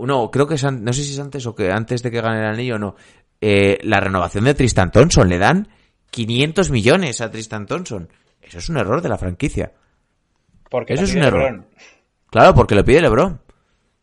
No, 0.01 0.29
creo 0.31 0.47
que 0.47 0.55
es 0.55 0.63
no 0.63 0.93
sé 0.93 1.03
si 1.03 1.11
es 1.13 1.19
antes 1.19 1.45
o 1.45 1.55
que 1.55 1.71
antes 1.71 2.01
de 2.03 2.11
que 2.11 2.21
gane 2.21 2.39
el 2.39 2.45
anillo 2.45 2.75
o 2.75 2.79
no. 2.79 2.95
Eh, 3.41 3.77
la 3.83 3.99
renovación 3.99 4.45
de 4.45 4.53
Tristan 4.53 4.91
Thompson 4.91 5.27
le 5.29 5.37
dan 5.37 5.67
500 6.11 6.69
millones 6.69 7.19
a 7.21 7.29
Tristan 7.31 7.65
Thompson. 7.65 8.09
Eso 8.41 8.57
es 8.59 8.69
un 8.69 8.77
error 8.77 9.01
de 9.01 9.09
la 9.09 9.17
franquicia. 9.17 9.71
Porque 10.69 10.93
Eso 10.93 11.03
es 11.03 11.13
un 11.15 11.23
error. 11.23 11.41
LeBron. 11.43 11.65
Claro, 12.29 12.55
porque 12.55 12.75
lo 12.75 12.83
pide 12.83 13.01
LeBron. 13.01 13.39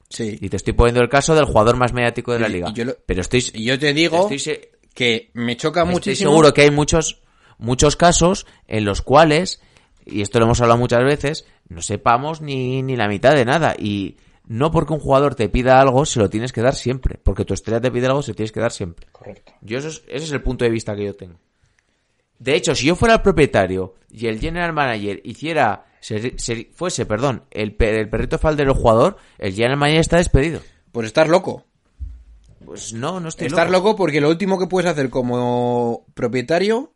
Sí. 0.09 0.39
Y 0.41 0.49
te 0.49 0.57
estoy 0.57 0.73
poniendo 0.73 1.01
el 1.03 1.09
caso 1.09 1.35
del 1.35 1.45
jugador 1.45 1.77
más 1.77 1.93
mediático 1.93 2.33
de 2.33 2.41
la 2.41 2.49
liga. 2.49 2.69
y 2.71 2.73
yo 2.75 2.85
lo- 2.85 2.97
Pero 3.07 3.21
estoy, 3.21 3.45
Y 3.55 3.65
yo 3.65 3.79
te 3.79 3.93
digo 3.93 4.23
estoy 4.23 4.39
se- 4.39 4.71
que 4.95 5.31
me 5.35 5.57
choca 5.57 5.81
Estoy 5.81 5.93
muchísimo. 5.95 6.31
seguro 6.31 6.53
que 6.53 6.63
hay 6.63 6.71
muchos, 6.71 7.23
muchos 7.59 7.97
casos 7.97 8.47
en 8.67 8.85
los 8.85 9.03
cuales, 9.03 9.61
y 10.05 10.21
esto 10.21 10.39
lo 10.41 10.47
hemos 10.47 10.61
hablado 10.61 10.79
muchas 10.81 11.05
veces, 11.05 11.47
no 11.69 11.81
sepamos 11.81 12.41
ni, 12.41 12.83
ni 12.83 12.97
la 12.97 13.07
mitad 13.09 13.35
de 13.35 13.45
nada. 13.45 13.75
Y 13.79 14.17
no 14.53 14.73
porque 14.73 14.93
un 14.93 14.99
jugador 14.99 15.37
te 15.37 15.49
pida 15.49 15.81
algo, 15.81 16.05
se 16.05 16.19
lo 16.19 16.29
tienes 16.29 16.53
que 16.53 16.61
dar 16.61 16.75
siempre. 16.75 17.21
Porque 17.23 17.45
tu 17.45 17.55
estrella 17.55 17.81
te 17.81 17.91
pide 17.93 18.07
algo, 18.07 18.21
se 18.21 18.33
lo 18.33 18.35
tienes 18.35 18.51
que 18.51 18.59
dar 18.59 18.73
siempre. 18.73 19.07
Correcto. 19.13 19.53
Yo 19.61 19.79
eso 19.79 19.87
es- 19.89 20.03
ese 20.09 20.25
es 20.25 20.33
el 20.33 20.43
punto 20.43 20.65
de 20.65 20.71
vista 20.73 20.97
que 20.97 21.05
yo 21.05 21.15
tengo. 21.15 21.39
De 22.41 22.57
hecho, 22.57 22.75
si 22.75 22.87
yo 22.87 22.97
fuera 22.97 23.15
el 23.15 23.23
propietario 23.23 23.95
y 24.11 24.27
el 24.27 24.41
general 24.41 24.73
manager 24.73 25.21
hiciera, 25.25 25.87
se- 26.01 26.37
se- 26.39 26.71
fuese, 26.75 27.07
perdón, 27.07 27.45
el, 27.53 27.77
el 27.79 28.09
perrito 28.09 28.39
faldero 28.39 28.75
jugador, 28.75 29.19
el 29.39 29.53
general 29.55 29.77
manager 29.77 30.01
está 30.01 30.17
despedido. 30.17 30.61
Pues 30.91 31.07
estar 31.07 31.29
loco. 31.29 31.65
Pues 32.65 32.93
no, 32.93 33.21
no 33.21 33.29
estoy 33.29 33.47
Estar 33.47 33.71
loco. 33.71 33.89
loco 33.89 33.97
porque 33.99 34.21
lo 34.21 34.29
último 34.31 34.59
que 34.59 34.67
puedes 34.67 34.91
hacer 34.91 35.11
como 35.11 36.07
propietario 36.15 36.93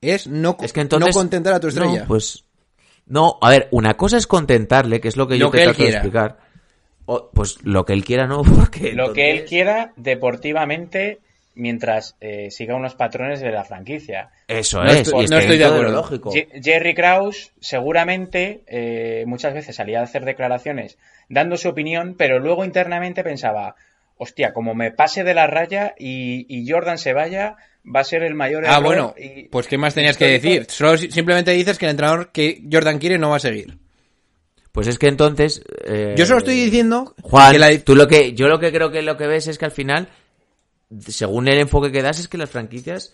es 0.00 0.26
no, 0.28 0.56
Es 0.60 0.72
que 0.72 0.80
entonces 0.82 1.08
no 1.14 1.18
contentar 1.20 1.54
a 1.54 1.60
tu 1.60 1.66
estrella. 1.68 2.02
No, 2.02 2.06
pues 2.06 2.44
no, 3.06 3.38
a 3.40 3.50
ver, 3.50 3.68
una 3.72 3.96
cosa 3.96 4.16
es 4.18 4.26
contentarle, 4.26 5.00
que 5.00 5.08
es 5.08 5.16
lo 5.16 5.26
que 5.26 5.38
yo 5.38 5.46
Lo 5.46 5.50
te 5.50 5.58
que 5.58 5.64
trato 5.64 5.82
de 5.82 5.88
explicar. 5.90 6.45
O- 7.06 7.30
pues 7.32 7.62
lo 7.64 7.84
que 7.84 7.92
él 7.92 8.04
quiera 8.04 8.26
no, 8.26 8.42
porque 8.58 8.92
Lo 8.92 9.12
que 9.12 9.30
él 9.30 9.44
quiera 9.44 9.92
deportivamente 9.96 11.18
mientras 11.54 12.16
eh, 12.20 12.50
siga 12.50 12.74
unos 12.74 12.94
patrones 12.96 13.40
de 13.40 13.50
la 13.50 13.64
franquicia. 13.64 14.28
Eso 14.46 14.82
No 14.84 14.90
es, 14.90 14.96
estoy- 15.08 15.22
y 15.22 15.24
es 15.24 15.30
no 15.30 15.38
estoy 15.38 15.56
de 15.56 15.64
acuerdo. 15.64 15.92
lógico. 15.92 16.30
Je- 16.30 16.48
Jerry 16.62 16.94
Krause 16.94 17.52
seguramente 17.60 18.60
eh, 18.66 19.24
muchas 19.26 19.54
veces 19.54 19.74
salía 19.76 20.00
a 20.00 20.04
hacer 20.04 20.24
declaraciones 20.26 20.98
dando 21.30 21.56
su 21.56 21.68
opinión, 21.70 22.14
pero 22.18 22.38
luego 22.40 22.64
internamente 22.64 23.24
pensaba, 23.24 23.74
hostia, 24.18 24.52
como 24.52 24.74
me 24.74 24.90
pase 24.90 25.24
de 25.24 25.32
la 25.34 25.46
raya 25.46 25.94
y, 25.98 26.44
y 26.48 26.68
Jordan 26.70 26.98
se 26.98 27.14
vaya, 27.14 27.56
va 27.84 28.00
a 28.00 28.04
ser 28.04 28.22
el 28.22 28.34
mayor 28.34 28.64
ah, 28.66 28.72
error 28.74 28.84
bueno. 28.84 29.14
y- 29.16 29.44
Pues 29.48 29.66
¿qué 29.66 29.78
más 29.78 29.94
tenías 29.94 30.18
que 30.18 30.34
histórico". 30.34 30.60
decir? 30.60 30.70
Solo 30.74 30.98
si- 30.98 31.10
simplemente 31.10 31.52
dices 31.52 31.78
que 31.78 31.86
el 31.86 31.92
entrenador 31.92 32.32
que 32.32 32.60
Jordan 32.70 32.98
quiere 32.98 33.16
no 33.18 33.30
va 33.30 33.36
a 33.36 33.40
seguir. 33.40 33.78
Pues 34.76 34.88
es 34.88 34.98
que 34.98 35.08
entonces 35.08 35.62
eh, 35.86 36.14
Yo 36.18 36.26
solo 36.26 36.38
estoy 36.38 36.54
diciendo 36.54 37.14
Juan, 37.22 37.50
que 37.52 37.58
la- 37.58 37.78
tú 37.78 37.96
lo 37.96 38.06
que 38.06 38.34
yo 38.34 38.46
lo 38.46 38.60
que 38.60 38.70
creo 38.70 38.90
que 38.92 39.00
lo 39.02 39.16
que 39.16 39.26
ves 39.26 39.48
es 39.48 39.56
que 39.58 39.64
al 39.64 39.70
final 39.70 40.08
según 41.08 41.48
el 41.48 41.58
enfoque 41.58 41.90
que 41.90 42.02
das 42.02 42.20
es 42.20 42.28
que 42.28 42.38
las 42.38 42.50
franquicias 42.50 43.12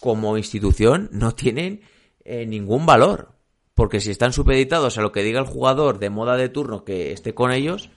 como 0.00 0.38
institución 0.38 1.08
no 1.12 1.32
tienen 1.34 1.80
eh, 2.24 2.46
ningún 2.46 2.86
valor, 2.86 3.32
porque 3.74 4.00
si 4.00 4.12
están 4.12 4.32
supeditados 4.32 4.96
a 4.96 5.02
lo 5.02 5.10
que 5.12 5.24
diga 5.24 5.40
el 5.40 5.46
jugador 5.46 5.98
de 5.98 6.08
moda 6.08 6.36
de 6.36 6.48
turno 6.48 6.84
que 6.84 7.10
esté 7.12 7.34
con 7.34 7.50
ellos, 7.50 7.90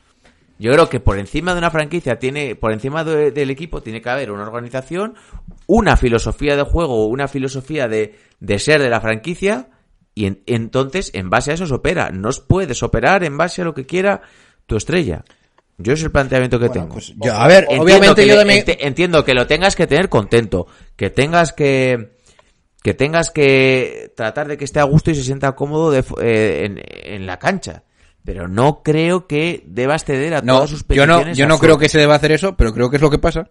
yo 0.57 0.71
creo 0.71 0.89
que 0.89 0.99
por 0.99 1.19
encima 1.19 1.53
de 1.53 1.59
una 1.59 1.69
franquicia 1.69 2.17
tiene, 2.17 2.55
por 2.55 2.71
encima 2.71 3.03
de- 3.03 3.29
del 3.31 3.51
equipo 3.51 3.81
tiene 3.83 4.01
que 4.01 4.09
haber 4.09 4.31
una 4.31 4.43
organización, 4.47 5.13
una 5.67 5.95
filosofía 5.95 6.55
de 6.55 6.63
juego, 6.63 7.05
una 7.05 7.27
filosofía 7.27 7.87
de, 7.87 8.15
de 8.39 8.57
ser 8.59 8.81
de 8.81 8.89
la 8.89 8.99
franquicia, 8.99 9.69
y 10.15 10.25
en- 10.25 10.41
entonces 10.47 11.11
en 11.13 11.29
base 11.29 11.51
a 11.51 11.53
eso 11.53 11.67
se 11.67 11.73
opera. 11.73 12.09
No 12.09 12.29
puedes 12.47 12.81
operar 12.81 13.23
en 13.23 13.37
base 13.37 13.61
a 13.61 13.65
lo 13.65 13.73
que 13.75 13.85
quiera 13.85 14.21
tu 14.65 14.75
estrella. 14.77 15.23
Yo 15.77 15.91
es 15.93 16.01
el 16.03 16.11
planteamiento 16.11 16.57
que 16.57 16.69
tengo. 16.69 16.93
Pues 16.93 17.13
yo, 17.17 17.33
a 17.33 17.47
ver, 17.47 17.63
Entiendo 17.65 17.83
obviamente 17.83 18.21
que 18.23 18.27
yo 18.29 18.37
también... 18.37 18.63
entiendo 18.79 19.25
que 19.25 19.33
lo 19.33 19.45
tengas 19.45 19.75
que 19.75 19.85
tener 19.87 20.07
contento, 20.09 20.67
que 20.95 21.09
tengas 21.09 21.51
que 21.53 22.15
que 22.81 22.93
tengas 22.93 23.29
que 23.31 24.13
tratar 24.15 24.47
de 24.47 24.57
que 24.57 24.63
esté 24.63 24.79
a 24.79 24.83
gusto 24.83 25.09
y 25.11 25.15
se 25.15 25.23
sienta 25.23 25.53
cómodo 25.53 25.89
de 25.91 26.03
eh, 26.21 26.65
en, 26.65 26.81
en 27.15 27.25
la 27.25 27.39
cancha. 27.39 27.83
Pero 28.23 28.47
no 28.47 28.83
creo 28.83 29.27
que 29.27 29.63
debas 29.67 30.05
ceder 30.05 30.33
a 30.35 30.41
No, 30.41 30.55
todas 30.55 30.69
sus 30.69 30.85
yo 30.87 31.05
no, 31.05 31.13
peticiones. 31.17 31.37
yo 31.37 31.47
no 31.47 31.59
creo 31.59 31.77
que 31.77 31.89
se 31.89 31.97
deba 31.99 32.15
hacer 32.15 32.31
eso, 32.31 32.55
pero 32.55 32.73
creo 32.73 32.89
que 32.89 32.95
es 32.95 33.01
lo 33.01 33.09
que 33.09 33.19
pasa. 33.19 33.49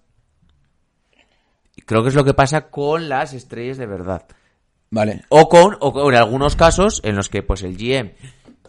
Creo 1.86 2.02
que 2.02 2.08
es 2.08 2.14
lo 2.14 2.24
que 2.24 2.34
pasa 2.34 2.70
con 2.70 3.08
las 3.08 3.34
estrellas 3.34 3.76
de 3.76 3.86
verdad. 3.86 4.24
Vale. 4.94 5.22
O 5.28 5.48
con, 5.48 5.76
o 5.80 5.92
con 5.92 6.14
algunos 6.14 6.54
casos 6.54 7.00
en 7.02 7.16
los 7.16 7.28
que 7.28 7.42
pues 7.42 7.64
el 7.64 7.76
GM 7.76 8.12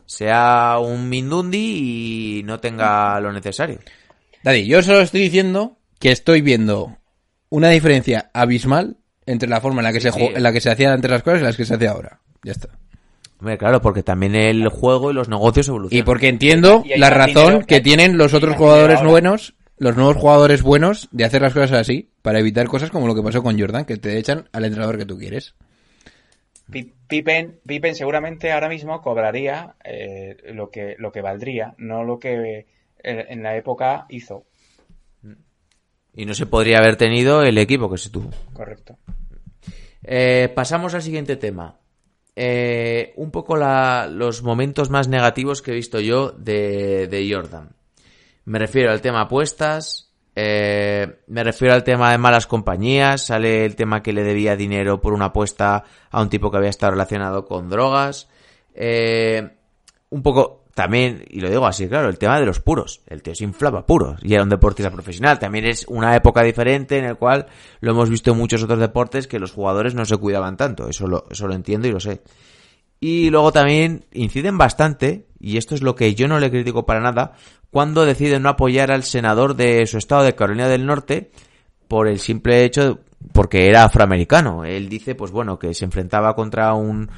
sea 0.08 0.80
un 0.80 1.08
Mindundi 1.08 2.40
y 2.40 2.44
no 2.44 2.60
tenga 2.60 3.20
lo 3.20 3.32
necesario. 3.32 3.78
Daddy, 4.44 4.66
yo 4.66 4.82
solo 4.82 5.02
estoy 5.02 5.22
diciendo 5.22 5.78
que 6.00 6.12
estoy 6.12 6.42
viendo 6.42 6.98
una 7.50 7.70
diferencia 7.70 8.32
abismal 8.34 8.98
entre 9.28 9.48
la 9.48 9.62
forma 9.62 9.82
en 9.82 9.84
la 9.84 9.94
que, 9.94 10.02
se, 10.02 10.12
sí. 10.12 10.32
en 10.34 10.42
la 10.42 10.52
que 10.52 10.62
se 10.62 10.72
hacían 10.72 10.94
antes 10.94 11.12
las 11.12 11.22
cosas 11.22 11.42
y 11.42 11.44
las 11.44 11.58
que 11.58 11.66
se 11.66 11.76
hace 11.76 11.88
ahora. 11.88 12.20
Ya 12.44 12.54
está. 12.54 12.70
Hombre, 13.40 13.60
claro, 13.60 13.80
porque 13.80 14.02
también 14.02 14.34
el 14.34 14.68
juego 14.70 15.12
y 15.12 15.14
los 15.14 15.30
negocios 15.30 15.68
Y 15.68 15.70
evolucionan. 15.70 16.06
porque 16.06 16.28
entiendo 16.28 16.84
Y 16.86 16.98
la 16.98 17.12
razón 17.12 17.46
dinero, 17.46 17.68
que 17.68 17.82
tienen 17.82 18.18
los 18.18 18.34
otros 18.34 18.56
jugadores 18.56 19.04
buenos, 19.04 19.54
los 19.78 19.96
nuevos 19.96 20.18
jugadores 20.18 20.64
buenos, 20.64 21.08
de 21.12 21.24
hacer 21.24 21.44
las 21.44 21.54
cosas 21.54 21.74
así, 21.74 22.10
para 22.24 22.40
evitar 22.40 22.66
cosas 22.68 22.90
como 22.90 23.06
lo 23.06 23.14
que 23.14 23.22
pasó 23.22 23.44
con 23.44 23.60
Jordan, 23.60 23.86
que 23.86 23.98
te 23.98 24.18
echan 24.18 24.50
al 24.54 24.66
entrenador 24.66 24.98
que 24.98 25.06
tú 25.06 25.20
quieres. 25.20 25.54
Pi- 26.72 26.94
Pippen, 27.08 27.60
Pippen 27.66 27.96
seguramente 27.96 28.52
ahora 28.52 28.70
mismo 28.70 29.02
cobraría 29.02 29.76
eh, 29.84 30.38
lo 30.54 30.70
que 30.72 30.96
lo 30.98 31.12
que 31.12 31.22
valdría, 31.22 31.76
no 31.78 32.04
lo 32.04 32.20
que 32.20 32.60
eh, 32.60 33.26
en 33.30 33.44
la 33.44 33.56
época 33.56 34.06
hizo. 34.10 34.46
Y 36.14 36.26
no 36.26 36.34
se 36.34 36.46
podría 36.46 36.78
haber 36.80 36.96
tenido 36.96 37.44
el 37.44 37.58
equipo 37.58 37.90
que 37.92 37.98
se 37.98 38.10
tuvo. 38.10 38.30
Correcto. 38.54 38.98
Eh, 40.04 40.50
pasamos 40.56 40.94
al 40.94 41.02
siguiente 41.02 41.36
tema. 41.36 41.78
Eh, 42.38 43.14
un 43.18 43.32
poco 43.32 43.56
la- 43.58 44.08
los 44.12 44.42
momentos 44.44 44.90
más 44.90 45.08
negativos 45.08 45.62
que 45.62 45.72
he 45.72 45.76
visto 45.76 46.00
yo 46.00 46.32
de, 46.32 47.08
de 47.08 47.30
Jordan. 47.34 47.70
Me 48.46 48.60
refiero 48.60 48.92
al 48.92 49.02
tema 49.02 49.22
apuestas, 49.22 50.05
eh, 50.36 51.22
me 51.28 51.44
refiero 51.44 51.74
al 51.74 51.84
tema 51.84 52.12
de 52.12 52.18
malas 52.18 52.46
compañías, 52.46 53.28
sale 53.28 53.66
el 53.66 53.76
tema 53.76 54.04
que 54.04 54.12
le 54.12 54.24
debía 54.24 54.58
dinero 54.58 55.00
por 55.00 55.14
una 55.14 55.26
apuesta 55.26 55.84
a 56.12 56.22
un 56.22 56.30
tipo 56.30 56.52
que 56.52 56.58
había 56.58 56.70
estado 56.70 56.92
relacionado 56.92 57.46
con 57.46 57.70
drogas. 57.70 58.28
Eh, 58.74 59.50
un 60.10 60.22
poco 60.22 60.66
también, 60.74 61.24
y 61.30 61.40
lo 61.40 61.50
digo 61.50 61.66
así, 61.66 61.88
claro, 61.88 62.10
el 62.10 62.18
tema 62.18 62.38
de 62.38 62.46
los 62.46 62.60
puros. 62.60 63.02
El 63.08 63.24
tío 63.24 63.34
se 63.34 63.46
inflaba 63.46 63.86
puros 63.86 64.20
y 64.22 64.34
era 64.34 64.44
un 64.44 64.50
deportista 64.50 64.92
profesional. 64.92 65.40
También 65.40 65.66
es 65.66 65.86
una 65.88 66.14
época 66.18 66.44
diferente 66.44 66.98
en 66.98 67.06
el 67.06 67.16
cual 67.16 67.48
lo 67.80 67.92
hemos 67.92 68.10
visto 68.10 68.32
en 68.32 68.38
muchos 68.38 68.62
otros 68.62 68.80
deportes 68.80 69.28
que 69.28 69.40
los 69.40 69.54
jugadores 69.54 69.96
no 69.96 70.04
se 70.04 70.18
cuidaban 70.18 70.58
tanto. 70.58 70.90
Eso 70.90 71.08
lo, 71.08 71.26
eso 71.32 71.48
lo 71.48 71.54
entiendo 71.54 71.88
y 71.88 71.92
lo 71.92 72.02
sé. 72.02 72.22
Y 73.00 73.30
luego 73.30 73.54
también 73.54 74.06
inciden 74.12 74.58
bastante, 74.58 75.28
y 75.40 75.58
esto 75.58 75.76
es 75.76 75.82
lo 75.82 75.96
que 75.96 76.14
yo 76.14 76.28
no 76.28 76.40
le 76.40 76.50
critico 76.50 76.86
para 76.86 77.00
nada, 77.00 77.34
cuando 77.76 78.06
deciden 78.06 78.44
no 78.44 78.48
apoyar 78.48 78.90
al 78.90 79.04
senador 79.04 79.58
de 79.58 79.86
su 79.86 79.98
estado 79.98 80.24
de 80.24 80.34
Carolina 80.34 80.70
del 80.70 80.86
Norte 80.86 81.32
por 81.90 82.08
el 82.08 82.20
simple 82.20 82.64
hecho 82.64 83.02
porque 83.34 83.68
era 83.68 83.84
afroamericano. 83.84 84.64
Él 84.64 84.88
dice, 84.88 85.14
pues 85.14 85.32
bueno, 85.32 85.60
que 85.60 85.74
se 85.74 85.84
enfrentaba 85.84 86.36
contra 86.36 86.74
un, 86.74 87.10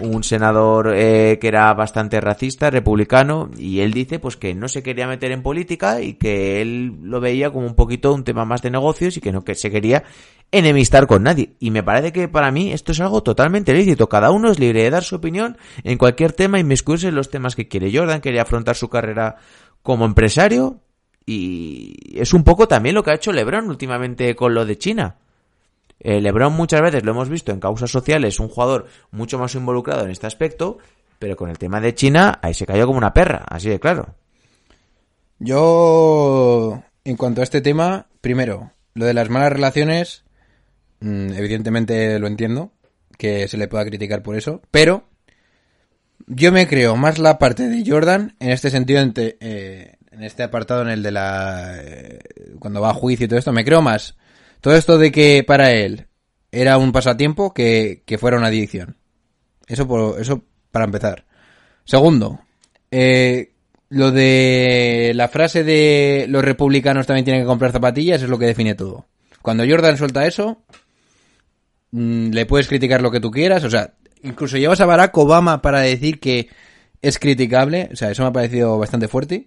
un 0.00 0.24
senador 0.24 0.94
eh, 0.96 1.38
que 1.38 1.48
era 1.48 1.72
bastante 1.74 2.18
racista, 2.18 2.70
republicano, 2.70 3.50
y 3.58 3.80
él 3.80 3.92
dice, 3.92 4.18
pues 4.18 4.38
que 4.38 4.54
no 4.54 4.68
se 4.68 4.82
quería 4.82 5.06
meter 5.06 5.32
en 5.32 5.42
política 5.42 6.00
y 6.00 6.14
que 6.14 6.62
él 6.62 6.94
lo 7.02 7.20
veía 7.20 7.52
como 7.52 7.66
un 7.66 7.74
poquito 7.74 8.14
un 8.14 8.24
tema 8.24 8.46
más 8.46 8.62
de 8.62 8.70
negocios 8.70 9.18
y 9.18 9.20
que 9.20 9.32
no 9.32 9.44
que 9.44 9.54
se 9.54 9.70
quería 9.70 10.04
enemistar 10.52 11.06
con 11.06 11.24
nadie. 11.24 11.56
Y 11.58 11.70
me 11.70 11.82
parece 11.82 12.12
que 12.12 12.28
para 12.28 12.50
mí 12.50 12.72
esto 12.72 12.92
es 12.92 13.00
algo 13.00 13.22
totalmente 13.22 13.74
lícito. 13.74 14.08
Cada 14.08 14.30
uno 14.30 14.50
es 14.50 14.58
libre 14.58 14.82
de 14.82 14.90
dar 14.90 15.02
su 15.02 15.16
opinión 15.16 15.58
en 15.82 15.98
cualquier 15.98 16.32
tema 16.32 16.58
y 16.58 16.62
inmiscuirse 16.62 17.08
en 17.08 17.16
los 17.16 17.30
temas 17.30 17.56
que 17.56 17.68
quiere. 17.68 17.90
Jordan 17.92 18.20
quería 18.20 18.42
afrontar 18.42 18.76
su 18.76 18.88
carrera 18.88 19.36
como 19.86 20.04
empresario 20.04 20.80
y 21.24 21.94
es 22.20 22.34
un 22.34 22.42
poco 22.42 22.66
también 22.66 22.96
lo 22.96 23.04
que 23.04 23.12
ha 23.12 23.14
hecho 23.14 23.32
LeBron 23.32 23.68
últimamente 23.68 24.34
con 24.34 24.52
lo 24.52 24.66
de 24.66 24.76
China. 24.76 25.18
Eh, 26.00 26.20
LeBron 26.20 26.52
muchas 26.52 26.82
veces 26.82 27.04
lo 27.04 27.12
hemos 27.12 27.28
visto 27.28 27.52
en 27.52 27.60
causas 27.60 27.88
sociales, 27.88 28.40
un 28.40 28.48
jugador 28.48 28.88
mucho 29.12 29.38
más 29.38 29.54
involucrado 29.54 30.04
en 30.04 30.10
este 30.10 30.26
aspecto, 30.26 30.78
pero 31.20 31.36
con 31.36 31.50
el 31.50 31.58
tema 31.58 31.80
de 31.80 31.94
China 31.94 32.40
ahí 32.42 32.52
se 32.52 32.66
cayó 32.66 32.84
como 32.84 32.98
una 32.98 33.14
perra, 33.14 33.44
así 33.48 33.68
de 33.68 33.78
claro. 33.78 34.16
Yo, 35.38 36.82
en 37.04 37.16
cuanto 37.16 37.40
a 37.40 37.44
este 37.44 37.60
tema, 37.60 38.08
primero, 38.20 38.72
lo 38.94 39.04
de 39.04 39.14
las 39.14 39.30
malas 39.30 39.52
relaciones, 39.52 40.24
mm, 40.98 41.32
evidentemente 41.34 42.18
lo 42.18 42.26
entiendo, 42.26 42.72
que 43.16 43.46
se 43.46 43.56
le 43.56 43.68
pueda 43.68 43.84
criticar 43.84 44.24
por 44.24 44.34
eso, 44.34 44.62
pero 44.72 45.04
yo 46.26 46.52
me 46.52 46.66
creo 46.66 46.96
más 46.96 47.18
la 47.18 47.38
parte 47.38 47.68
de 47.68 47.84
Jordan 47.86 48.36
en 48.40 48.50
este 48.50 48.70
sentido, 48.70 49.00
en, 49.00 49.12
eh, 49.16 49.96
en 50.10 50.22
este 50.22 50.42
apartado, 50.42 50.82
en 50.82 50.88
el 50.88 51.02
de 51.02 51.10
la... 51.12 51.76
eh, 51.78 52.18
cuando 52.58 52.80
va 52.80 52.90
a 52.90 52.94
juicio 52.94 53.26
y 53.26 53.28
todo 53.28 53.38
esto, 53.38 53.52
me 53.52 53.64
creo 53.64 53.82
más 53.82 54.16
todo 54.60 54.74
esto 54.74 54.98
de 54.98 55.12
que 55.12 55.44
para 55.46 55.70
él 55.72 56.06
era 56.50 56.78
un 56.78 56.92
pasatiempo 56.92 57.52
que, 57.52 58.02
que 58.06 58.18
fuera 58.18 58.36
una 58.36 58.48
adicción. 58.48 58.96
Eso, 59.66 59.86
por, 59.86 60.20
eso 60.20 60.42
para 60.70 60.84
empezar. 60.84 61.24
Segundo, 61.84 62.40
eh, 62.90 63.52
lo 63.88 64.10
de 64.10 65.12
la 65.14 65.28
frase 65.28 65.64
de 65.64 66.26
los 66.28 66.44
republicanos 66.44 67.06
también 67.06 67.24
tienen 67.24 67.42
que 67.42 67.46
comprar 67.46 67.72
zapatillas 67.72 68.22
es 68.22 68.28
lo 68.28 68.38
que 68.38 68.46
define 68.46 68.74
todo. 68.74 69.06
Cuando 69.42 69.64
Jordan 69.68 69.96
suelta 69.96 70.26
eso, 70.26 70.62
mm, 71.92 72.30
le 72.30 72.46
puedes 72.46 72.68
criticar 72.68 73.02
lo 73.02 73.10
que 73.10 73.20
tú 73.20 73.30
quieras, 73.30 73.62
o 73.64 73.70
sea, 73.70 73.94
incluso 74.26 74.58
llevas 74.58 74.80
a 74.80 74.86
Barack 74.86 75.16
Obama 75.16 75.62
para 75.62 75.80
decir 75.80 76.20
que 76.20 76.48
es 77.02 77.18
criticable, 77.18 77.88
o 77.92 77.96
sea, 77.96 78.10
eso 78.10 78.22
me 78.22 78.28
ha 78.28 78.32
parecido 78.32 78.78
bastante 78.78 79.08
fuerte. 79.08 79.46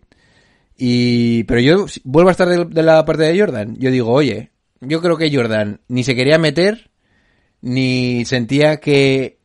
Y, 0.78 1.44
pero 1.44 1.60
yo 1.60 1.86
vuelvo 2.06 2.30
a 2.30 2.32
estar 2.32 2.48
de, 2.48 2.66
de 2.66 2.84
la 2.84 3.04
parte 3.06 3.24
de 3.24 3.38
Jordan. 3.38 3.76
Yo 3.78 3.92
digo, 3.92 4.12
oye, 4.12 4.52
yo 4.80 5.02
creo 5.02 5.18
que 5.18 5.34
Jordan 5.34 5.82
ni 5.90 6.04
se 6.04 6.16
quería 6.16 6.38
meter, 6.38 6.90
ni 7.62 8.24
sentía 8.26 8.78
que 8.78 9.40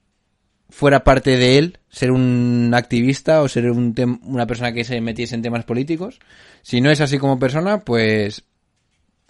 fuera 0.70 1.04
parte 1.04 1.36
de 1.36 1.58
él 1.58 1.78
ser 1.88 2.10
un 2.10 2.72
activista 2.74 3.42
o 3.42 3.48
ser 3.48 3.70
un 3.70 3.94
tem- 3.94 4.20
una 4.22 4.46
persona 4.46 4.72
que 4.72 4.84
se 4.84 5.00
metiese 5.00 5.34
en 5.34 5.42
temas 5.42 5.64
políticos. 5.64 6.18
Si 6.62 6.80
no 6.80 6.90
es 6.90 7.00
así 7.00 7.18
como 7.18 7.38
persona, 7.38 7.80
pues 7.80 8.44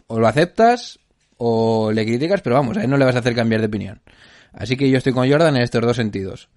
o 0.07 0.18
lo 0.20 0.26
aceptas 0.26 0.98
o 1.38 1.90
le 1.92 2.05
criticas, 2.05 2.42
pero 2.42 2.57
vamos, 2.57 2.76
a 2.76 2.84
él 2.84 2.90
no 2.90 2.96
le 2.96 3.05
vas 3.05 3.16
a 3.16 3.20
hacer 3.20 3.34
cambiar 3.34 3.61
de 3.61 3.66
opinión. 3.68 4.02
Así 4.57 4.76
que 4.76 4.88
yo 4.90 4.98
estoy 4.98 5.12
con 5.12 5.30
Jordan 5.30 5.57
en 5.57 5.62
estos 5.62 5.82
dos 5.82 5.96
sentidos. 5.96 6.48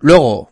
Luego, 0.00 0.50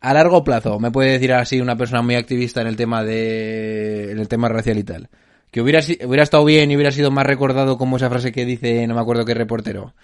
a 0.00 0.14
largo 0.14 0.44
plazo, 0.44 0.78
me 0.78 0.90
puede 0.90 1.12
decir 1.12 1.32
así 1.32 1.60
una 1.60 1.76
persona 1.76 2.02
muy 2.02 2.14
activista 2.14 2.60
en 2.60 2.66
el 2.66 2.76
tema 2.76 3.04
de 3.04 4.12
en 4.12 4.18
el 4.18 4.28
tema 4.28 4.48
racial 4.48 4.78
y 4.78 4.84
tal. 4.84 5.08
Que 5.50 5.60
hubiera, 5.60 5.80
hubiera 6.06 6.22
estado 6.22 6.44
bien 6.44 6.70
y 6.70 6.76
hubiera 6.76 6.92
sido 6.92 7.10
más 7.10 7.26
recordado 7.26 7.76
como 7.76 7.96
esa 7.96 8.08
frase 8.08 8.32
que 8.32 8.44
dice, 8.44 8.86
no 8.86 8.94
me 8.94 9.00
acuerdo 9.00 9.24
qué 9.24 9.34
reportero, 9.34 9.94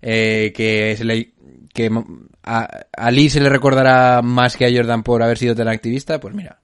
eh, 0.00 0.52
que 0.56 0.94
se 0.96 1.04
le, 1.04 1.32
que 1.74 1.90
a, 2.42 2.68
a 2.96 3.10
Lee 3.10 3.28
se 3.28 3.40
le 3.40 3.50
recordará 3.50 4.22
más 4.22 4.56
que 4.56 4.64
a 4.64 4.70
Jordan 4.74 5.02
por 5.02 5.22
haber 5.22 5.36
sido 5.36 5.54
tan 5.54 5.68
activista, 5.68 6.18
pues 6.18 6.34
mira, 6.34 6.60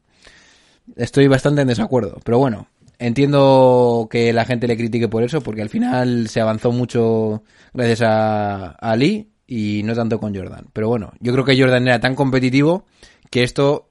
estoy 0.96 1.28
bastante 1.28 1.62
en 1.62 1.68
desacuerdo. 1.68 2.20
Pero 2.24 2.38
bueno, 2.38 2.68
entiendo 3.06 4.08
que 4.10 4.32
la 4.32 4.44
gente 4.44 4.66
le 4.66 4.76
critique 4.76 5.08
por 5.08 5.22
eso, 5.22 5.40
porque 5.40 5.62
al 5.62 5.68
final 5.68 6.28
se 6.28 6.40
avanzó 6.40 6.72
mucho 6.72 7.42
gracias 7.72 8.02
a, 8.02 8.70
a 8.70 8.96
Lee 8.96 9.30
y 9.46 9.82
no 9.84 9.94
tanto 9.94 10.18
con 10.18 10.34
Jordan. 10.34 10.66
Pero 10.72 10.88
bueno, 10.88 11.12
yo 11.20 11.32
creo 11.32 11.44
que 11.44 11.60
Jordan 11.60 11.86
era 11.88 12.00
tan 12.00 12.14
competitivo 12.14 12.86
que 13.30 13.42
esto 13.42 13.88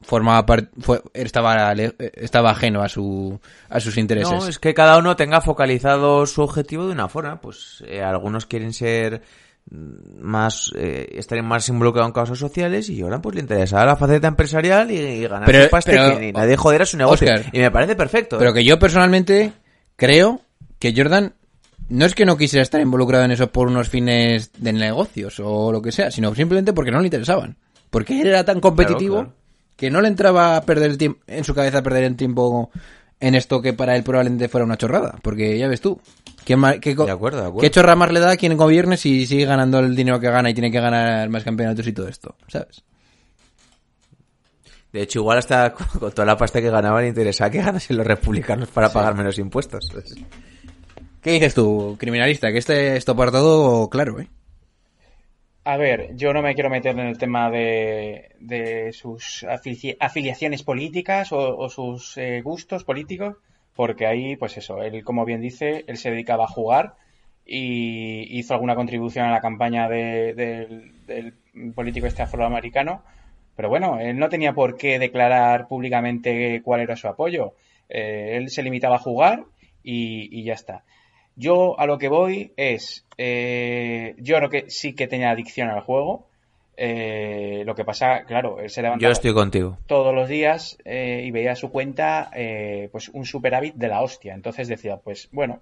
formaba 0.00 0.44
fue, 0.78 1.02
estaba, 1.14 1.72
estaba 1.72 2.50
ajeno 2.50 2.82
a 2.82 2.88
su, 2.88 3.40
a 3.68 3.80
sus 3.80 3.96
intereses. 3.96 4.32
No, 4.32 4.46
es 4.48 4.58
que 4.58 4.74
cada 4.74 4.98
uno 4.98 5.16
tenga 5.16 5.40
focalizado 5.40 6.26
su 6.26 6.42
objetivo 6.42 6.86
de 6.86 6.92
una 6.92 7.08
forma. 7.08 7.40
Pues 7.40 7.82
eh, 7.86 8.02
algunos 8.02 8.46
quieren 8.46 8.72
ser 8.72 9.22
más, 9.70 10.72
eh, 10.76 11.08
estar 11.14 11.42
más 11.42 11.68
involucrados 11.68 12.08
en 12.08 12.14
causas 12.14 12.38
sociales 12.38 12.88
y 12.88 13.02
ahora 13.02 13.20
pues 13.20 13.34
le 13.34 13.42
interesa 13.42 13.84
la 13.84 13.96
faceta 13.96 14.28
empresarial 14.28 14.90
y, 14.90 14.96
y 14.98 15.22
ganar 15.26 15.44
Pero- 15.46 15.64
su 15.64 15.70
pasta 15.70 15.90
pero- 15.92 16.22
y 16.22 16.32
nadie 16.32 16.56
jodiera 16.56 16.86
su 16.86 16.96
negocio. 16.96 17.28
Oscar. 17.32 17.50
y 17.52 17.58
me 17.60 17.70
parece 17.70 17.96
perfecto. 17.96 18.36
¿eh? 18.36 18.38
Pero 18.38 18.52
que 18.54 18.64
yo 18.64 18.78
personalmente 18.78 19.52
creo 19.96 20.40
que 20.78 20.94
Jordan 20.96 21.34
no 21.88 22.04
es 22.06 22.14
que 22.14 22.24
no 22.26 22.36
quisiera 22.36 22.62
estar 22.62 22.80
involucrado 22.80 23.24
en 23.24 23.30
eso 23.30 23.50
por 23.50 23.68
unos 23.68 23.88
fines 23.88 24.50
de 24.58 24.72
negocios 24.72 25.40
o 25.42 25.72
lo 25.72 25.80
que 25.82 25.92
sea, 25.92 26.10
sino 26.10 26.34
simplemente 26.34 26.72
porque 26.72 26.90
no 26.90 27.00
le 27.00 27.06
interesaban. 27.06 27.56
Porque 27.90 28.20
él 28.20 28.26
era 28.28 28.44
tan 28.44 28.60
competitivo 28.60 29.14
Claro, 29.16 29.28
claro. 29.28 29.42
que 29.76 29.90
no 29.90 30.00
le 30.02 30.08
entraba 30.08 30.56
a 30.56 30.62
perder 30.62 30.90
el 30.90 30.98
tiempo 30.98 31.20
en 31.26 31.44
su 31.44 31.54
cabeza 31.54 31.82
perder 31.82 32.04
el 32.04 32.16
tiempo 32.16 32.70
en 33.20 33.34
esto 33.34 33.60
que 33.62 33.72
para 33.72 33.96
él 33.96 34.02
probablemente 34.02 34.48
fuera 34.48 34.64
una 34.64 34.76
chorrada. 34.76 35.16
Porque 35.22 35.58
ya 35.58 35.66
ves 35.68 35.80
tú, 35.80 35.98
¿qué, 36.56 36.80
qué 36.80 36.94
De 36.94 37.10
acuerdo, 37.10 37.38
de 37.40 37.46
acuerdo. 37.46 37.60
¿qué 37.60 37.70
chorra 37.70 37.94
más 37.96 38.12
le 38.12 38.20
da 38.20 38.32
a 38.32 38.36
quien 38.36 38.56
gobierne 38.56 38.96
si 38.96 39.26
sigue 39.26 39.44
ganando 39.44 39.78
el 39.78 39.94
dinero 39.94 40.18
que 40.20 40.30
gana 40.30 40.50
y 40.50 40.54
tiene 40.54 40.70
que 40.70 40.80
ganar 40.80 41.28
más 41.28 41.44
campeonatos 41.44 41.86
y 41.86 41.92
todo 41.92 42.08
esto? 42.08 42.36
¿Sabes? 42.48 42.82
De 44.92 45.02
hecho, 45.02 45.18
igual 45.20 45.38
hasta 45.38 45.72
con 46.00 46.10
toda 46.12 46.24
la 46.24 46.36
pasta 46.36 46.60
que 46.60 46.70
ganaban 46.70 47.02
le 47.02 47.08
interesaba 47.08 47.50
que 47.50 47.62
ganasen 47.62 47.96
los 47.96 48.06
republicanos 48.06 48.68
para 48.68 48.92
pagar 48.92 49.14
menos 49.14 49.38
impuestos. 49.38 49.90
¿Qué 51.22 51.32
dices 51.32 51.54
tú, 51.54 51.96
criminalista? 51.98 52.50
Que 52.52 52.58
este 52.58 52.96
esto 52.96 53.14
para 53.14 53.30
todo 53.30 53.88
claro, 53.90 54.20
¿eh? 54.20 54.28
A 55.64 55.76
ver, 55.76 56.16
yo 56.16 56.32
no 56.32 56.40
me 56.40 56.54
quiero 56.54 56.70
meter 56.70 56.98
en 56.98 57.06
el 57.08 57.18
tema 57.18 57.50
de, 57.50 58.30
de 58.40 58.90
sus 58.94 59.44
afili- 59.44 59.96
afiliaciones 60.00 60.62
políticas 60.62 61.30
o, 61.32 61.58
o 61.58 61.68
sus 61.68 62.16
eh, 62.16 62.40
gustos 62.42 62.84
políticos, 62.84 63.36
porque 63.78 64.06
ahí, 64.06 64.34
pues 64.36 64.56
eso, 64.58 64.82
él, 64.82 65.04
como 65.04 65.24
bien 65.24 65.40
dice, 65.40 65.84
él 65.86 65.98
se 65.98 66.10
dedicaba 66.10 66.44
a 66.44 66.48
jugar 66.48 66.96
y 67.46 68.26
hizo 68.36 68.52
alguna 68.54 68.74
contribución 68.74 69.26
a 69.26 69.30
la 69.30 69.40
campaña 69.40 69.88
de- 69.88 70.34
del, 71.06 71.34
político 71.74 72.08
este 72.08 72.22
afroamericano, 72.22 73.04
pero 73.54 73.68
bueno, 73.68 74.00
él 74.00 74.18
no 74.18 74.28
tenía 74.28 74.52
por 74.52 74.76
qué 74.76 74.98
declarar 74.98 75.68
públicamente 75.68 76.60
cuál 76.64 76.80
era 76.80 76.96
su 76.96 77.06
apoyo. 77.08 77.54
Eh, 77.88 78.32
él 78.36 78.50
se 78.50 78.64
limitaba 78.64 78.96
a 78.96 78.98
jugar 78.98 79.44
y, 79.84 80.28
y 80.36 80.42
ya 80.44 80.54
está. 80.54 80.84
Yo 81.36 81.78
a 81.78 81.86
lo 81.86 81.98
que 81.98 82.08
voy 82.08 82.52
es, 82.56 83.06
eh, 83.16 84.16
yo 84.18 84.36
creo 84.38 84.50
que 84.50 84.70
sí 84.70 84.94
que 84.96 85.06
tenía 85.06 85.30
adicción 85.30 85.68
al 85.70 85.82
juego. 85.82 86.27
Eh, 86.80 87.64
lo 87.66 87.74
que 87.74 87.84
pasa, 87.84 88.24
claro, 88.24 88.60
él 88.60 88.70
se 88.70 88.80
Yo 88.80 88.84
levantaba 88.84 89.12
estoy 89.12 89.34
contigo. 89.34 89.78
todos 89.86 90.14
los 90.14 90.28
días 90.28 90.78
eh, 90.84 91.22
y 91.24 91.30
veía 91.32 91.56
su 91.56 91.70
cuenta 91.70 92.30
eh, 92.32 92.88
pues 92.92 93.08
un 93.08 93.24
superávit 93.24 93.74
de 93.74 93.88
la 93.88 94.00
hostia. 94.00 94.34
Entonces 94.34 94.68
decía, 94.68 94.98
pues 94.98 95.28
bueno, 95.32 95.60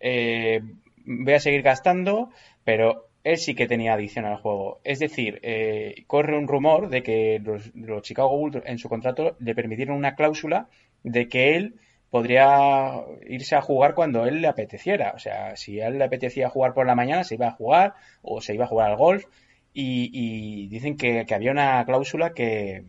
eh, 0.00 0.60
voy 1.06 1.32
a 1.32 1.40
seguir 1.40 1.62
gastando, 1.62 2.28
pero 2.62 3.06
él 3.24 3.38
sí 3.38 3.54
que 3.54 3.66
tenía 3.66 3.94
adicción 3.94 4.26
al 4.26 4.36
juego. 4.36 4.80
Es 4.84 4.98
decir, 4.98 5.40
eh, 5.42 6.04
corre 6.06 6.36
un 6.36 6.46
rumor 6.46 6.90
de 6.90 7.02
que 7.02 7.40
los, 7.42 7.74
los 7.74 8.02
Chicago 8.02 8.36
Bulls 8.36 8.62
en 8.66 8.78
su 8.78 8.88
contrato 8.90 9.36
le 9.40 9.54
permitieron 9.54 9.96
una 9.96 10.14
cláusula 10.14 10.68
de 11.02 11.28
que 11.28 11.56
él 11.56 11.74
podría 12.10 12.92
irse 13.28 13.56
a 13.56 13.62
jugar 13.62 13.94
cuando 13.94 14.26
él 14.26 14.42
le 14.42 14.48
apeteciera. 14.48 15.12
O 15.14 15.18
sea, 15.18 15.56
si 15.56 15.80
a 15.80 15.86
él 15.88 15.98
le 15.98 16.04
apetecía 16.04 16.48
jugar 16.50 16.74
por 16.74 16.86
la 16.86 16.94
mañana, 16.94 17.24
se 17.24 17.36
iba 17.36 17.48
a 17.48 17.52
jugar 17.52 17.94
o 18.22 18.40
se 18.40 18.54
iba 18.54 18.64
a 18.64 18.68
jugar 18.68 18.90
al 18.90 18.96
golf. 18.96 19.24
Y, 19.72 20.10
y 20.12 20.68
dicen 20.68 20.96
que, 20.96 21.24
que 21.26 21.34
había 21.34 21.52
una 21.52 21.84
cláusula 21.84 22.32
que, 22.34 22.84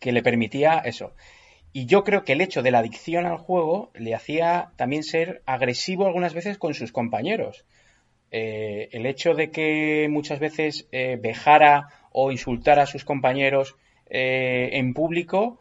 que 0.00 0.12
le 0.12 0.22
permitía 0.22 0.78
eso. 0.78 1.12
Y 1.72 1.86
yo 1.86 2.04
creo 2.04 2.24
que 2.24 2.32
el 2.32 2.40
hecho 2.40 2.62
de 2.62 2.70
la 2.70 2.78
adicción 2.78 3.26
al 3.26 3.36
juego 3.36 3.90
le 3.94 4.14
hacía 4.14 4.70
también 4.76 5.02
ser 5.02 5.42
agresivo 5.44 6.06
algunas 6.06 6.32
veces 6.32 6.56
con 6.56 6.72
sus 6.74 6.92
compañeros. 6.92 7.64
Eh, 8.30 8.88
el 8.92 9.06
hecho 9.06 9.34
de 9.34 9.50
que 9.50 10.08
muchas 10.10 10.38
veces 10.38 10.88
eh, 10.92 11.18
vejara 11.20 11.88
o 12.12 12.30
insultara 12.32 12.82
a 12.82 12.86
sus 12.86 13.04
compañeros 13.04 13.76
eh, 14.08 14.70
en 14.72 14.94
público 14.94 15.60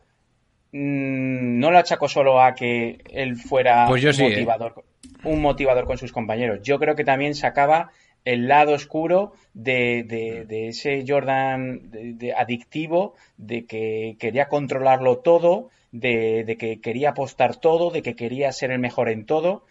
mm, 0.71 1.59
no 1.59 1.71
lo 1.71 1.77
achaco 1.77 2.07
solo 2.07 2.41
a 2.41 2.53
que 2.55 2.99
él 3.09 3.35
fuera 3.35 3.85
Pues 3.87 4.01
yo 4.01 4.09
un 4.09 4.15
sí, 4.15 4.23
¿eh? 4.23 4.29
motivador, 4.29 4.83
un 5.23 5.41
motivador 5.41 5.85
con 5.85 5.97
sus 5.97 6.11
compañeros. 6.11 6.59
Yo 6.63 6.79
creo 6.79 6.95
que 6.95 7.03
también 7.03 7.35
sacaba 7.35 7.91
el 8.25 8.47
lado 8.47 8.73
oscuro 8.73 9.33
de, 9.53 10.03
de- 10.03 10.45
de 10.45 10.67
ese 10.69 11.03
Jordan 11.07 11.89
de- 11.91 12.33
adictivo, 12.33 13.15
de 13.37 13.65
que 13.65 14.15
quería 14.19 14.47
controlarlo 14.47 15.17
todo, 15.19 15.69
de, 15.91 16.55
que 16.59 16.79
quería 16.81 17.09
apostar 17.11 17.55
todo, 17.57 17.91
de 17.91 18.01
que 18.01 18.15
quería 18.15 18.51
ser 18.51 18.71
el 18.71 18.79
mejor 18.79 19.09
en 19.09 19.25
todo. 19.25 19.65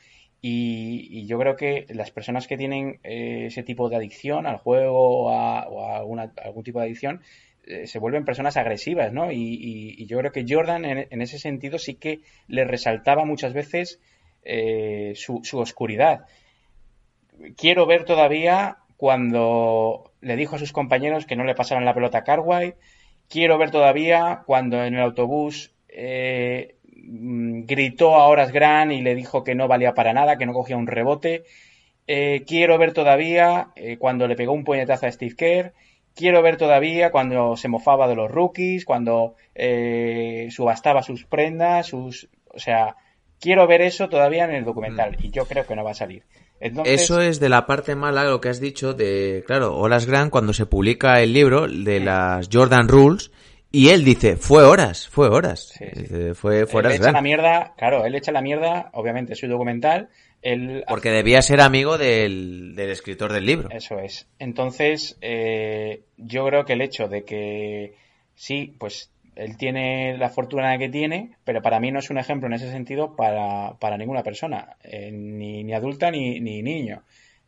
Y, 0.44 1.06
y 1.10 1.26
yo 1.26 1.38
creo 1.38 1.56
que 1.56 1.86
las 1.90 2.10
personas 2.10 2.46
que 2.48 2.56
tienen 2.56 2.98
eh, 3.04 3.44
ese 3.46 3.62
tipo 3.62 3.88
de 3.88 3.96
adicción 3.96 4.46
al 4.46 4.56
juego 4.58 5.26
o 5.26 5.30
a, 5.30 5.68
o 5.68 5.84
a 5.86 5.96
algún 5.98 6.64
tipo 6.64 6.80
de 6.80 6.86
adicción 6.86 7.22
eh, 7.64 7.86
se 7.86 7.98
vuelven 8.00 8.24
personas 8.24 8.56
agresivas, 8.56 9.12
¿no? 9.12 9.30
Y, 9.30 9.36
y- 9.36 9.94
y 10.02 10.06
yo 10.06 10.18
creo 10.18 10.32
que 10.32 10.44
Jordan 10.48 10.84
en, 10.84 11.06
en 11.10 11.22
ese 11.22 11.38
sentido 11.38 11.78
sí 11.78 11.94
que 11.94 12.20
le 12.48 12.64
resaltaba 12.64 13.24
muchas 13.24 13.52
veces 13.52 14.00
eh, 14.44 15.12
su, 15.14 15.40
su 15.44 15.58
oscuridad. 15.58 16.26
Quiero 17.56 17.86
ver 17.86 18.04
todavía 18.04 18.78
cuando 18.96 20.12
le 20.20 20.36
dijo 20.36 20.56
a 20.56 20.58
sus 20.58 20.72
compañeros 20.72 21.26
que 21.26 21.36
no 21.36 21.44
le 21.44 21.54
pasaran 21.54 21.84
la 21.84 21.94
pelota 21.94 22.18
a 22.18 22.24
Carway. 22.24 22.74
Quiero 23.28 23.58
ver 23.58 23.70
todavía 23.70 24.42
cuando 24.46 24.82
en 24.84 24.94
el 24.94 25.02
autobús 25.02 25.72
eh, 25.88 26.76
mm, 26.94 27.64
gritó 27.64 28.14
a 28.14 28.28
Horas 28.28 28.52
Gran 28.52 28.92
y 28.92 29.02
le 29.02 29.14
dijo 29.14 29.42
que 29.42 29.54
no 29.54 29.68
valía 29.68 29.94
para 29.94 30.12
nada, 30.12 30.36
que 30.36 30.46
no 30.46 30.52
cogía 30.52 30.76
un 30.76 30.86
rebote. 30.86 31.44
Eh, 32.06 32.44
quiero 32.46 32.78
ver 32.78 32.92
todavía 32.92 33.68
eh, 33.76 33.96
cuando 33.98 34.26
le 34.28 34.36
pegó 34.36 34.52
un 34.52 34.64
puñetazo 34.64 35.06
a 35.06 35.12
Steve 35.12 35.34
Kerr. 35.36 35.72
Quiero 36.14 36.42
ver 36.42 36.56
todavía 36.56 37.10
cuando 37.10 37.56
se 37.56 37.68
mofaba 37.68 38.06
de 38.06 38.14
los 38.14 38.30
rookies, 38.30 38.84
cuando 38.84 39.34
eh, 39.54 40.48
subastaba 40.50 41.02
sus 41.02 41.24
prendas, 41.24 41.86
sus... 41.86 42.28
O 42.54 42.58
sea, 42.58 42.96
quiero 43.40 43.66
ver 43.66 43.80
eso 43.80 44.08
todavía 44.08 44.44
en 44.44 44.52
el 44.52 44.64
documental 44.64 45.16
y 45.22 45.30
yo 45.30 45.46
creo 45.46 45.66
que 45.66 45.74
no 45.74 45.84
va 45.84 45.92
a 45.92 45.94
salir. 45.94 46.24
Entonces, 46.64 47.02
Eso 47.02 47.20
es 47.20 47.40
de 47.40 47.48
la 47.48 47.66
parte 47.66 47.96
mala, 47.96 48.22
lo 48.22 48.40
que 48.40 48.48
has 48.48 48.60
dicho 48.60 48.94
de, 48.94 49.42
claro, 49.48 49.76
Horas 49.76 50.06
Grant 50.06 50.30
cuando 50.30 50.52
se 50.52 50.64
publica 50.64 51.20
el 51.20 51.32
libro 51.32 51.66
de 51.66 51.98
las 51.98 52.48
Jordan 52.52 52.86
Rules 52.86 53.32
y 53.72 53.88
él 53.88 54.04
dice, 54.04 54.36
fue 54.36 54.62
horas, 54.62 55.08
fue 55.08 55.28
horas. 55.28 55.72
Sí, 55.76 55.86
sí. 55.92 56.04
Fue, 56.34 56.66
fue 56.66 56.82
él 56.82 56.86
Horas 56.86 57.00
echa 57.00 57.10
la 57.10 57.20
mierda, 57.20 57.74
claro, 57.76 58.04
él 58.04 58.14
echa 58.14 58.30
la 58.30 58.42
mierda, 58.42 58.90
obviamente, 58.92 59.34
su 59.34 59.48
documental. 59.48 60.08
Él 60.40 60.84
Porque 60.86 61.10
debía 61.10 61.42
ser 61.42 61.60
amigo 61.60 61.98
del, 61.98 62.76
del 62.76 62.90
escritor 62.90 63.32
del 63.32 63.44
libro. 63.44 63.68
Eso 63.72 63.98
es. 63.98 64.28
Entonces, 64.38 65.18
eh, 65.20 66.02
yo 66.16 66.46
creo 66.46 66.64
que 66.64 66.74
el 66.74 66.82
hecho 66.82 67.08
de 67.08 67.24
que 67.24 67.96
sí, 68.36 68.72
pues 68.78 69.10
él 69.36 69.56
tiene 69.56 70.16
la 70.18 70.28
fortuna 70.30 70.76
que 70.78 70.88
tiene, 70.88 71.36
pero 71.44 71.62
para 71.62 71.80
mí 71.80 71.90
no 71.90 71.98
es 72.00 72.10
un 72.10 72.18
ejemplo 72.18 72.46
en 72.48 72.54
ese 72.54 72.70
sentido 72.70 73.16
para, 73.16 73.74
para 73.80 73.96
ninguna 73.96 74.22
persona, 74.22 74.76
eh, 74.84 75.10
ni, 75.12 75.72
adulta 75.74 76.10
ni, 76.10 76.40
ni 76.40 76.62
niño. 76.62 77.02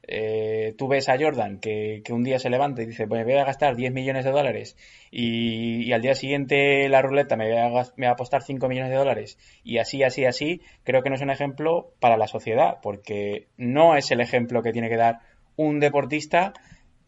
Eh, 0.07 0.75
tú 0.77 0.87
ves 0.87 1.09
a 1.09 1.17
Jordan 1.19 1.59
que, 1.61 2.03
que 2.05 2.13
un 2.13 2.25
día 2.25 2.39
se 2.39 2.51
levanta 2.51 2.83
y 2.83 2.87
dice, 2.87 3.07
pues 3.07 3.25
voy 3.25 3.35
a 3.35 3.45
gastar 3.45 3.75
10 3.75 3.91
millones 3.91 4.27
de 4.27 4.33
dólares 4.33 4.77
y, 5.11 5.83
y 5.83 5.93
al 5.95 6.03
día 6.03 6.15
siguiente 6.15 6.91
la 6.91 7.01
ruleta 7.01 7.37
me 7.37 7.51
va, 7.51 7.65
a, 7.67 7.71
gas- 7.71 7.95
me 7.97 8.05
va 8.07 8.11
a 8.11 8.15
apostar 8.15 8.43
5 8.43 8.69
millones 8.69 8.91
de 8.91 8.97
dólares 8.97 9.39
y 9.63 9.79
así, 9.79 10.03
así, 10.03 10.27
así, 10.27 10.61
creo 10.83 11.03
que 11.03 11.09
no 11.09 11.15
es 11.17 11.23
un 11.23 11.31
ejemplo 11.31 11.95
para 12.01 12.19
la 12.19 12.27
sociedad, 12.27 12.79
porque 12.83 13.47
no 13.57 13.97
es 13.97 14.11
el 14.11 14.21
ejemplo 14.21 14.63
que 14.63 14.73
tiene 14.73 14.91
que 14.91 14.97
dar 14.99 15.21
un 15.57 15.81
deportista 15.81 16.53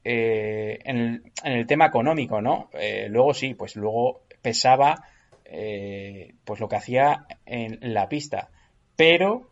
eh, 0.05 0.79
en, 0.85 0.97
el, 0.97 1.22
en 1.45 1.53
el 1.53 1.66
tema 1.66 1.87
económico, 1.87 2.41
¿no? 2.41 2.70
Eh, 2.74 3.09
luego 3.11 3.35
sí, 3.35 3.55
pues 3.55 3.77
luego 3.77 4.22
pesaba 4.47 5.03
eh, 5.44 6.34
pues 6.44 6.61
lo 6.61 6.68
que 6.68 6.76
hacía 6.76 7.26
en 7.47 7.80
la 7.80 8.09
pista, 8.09 8.49
pero 8.94 9.51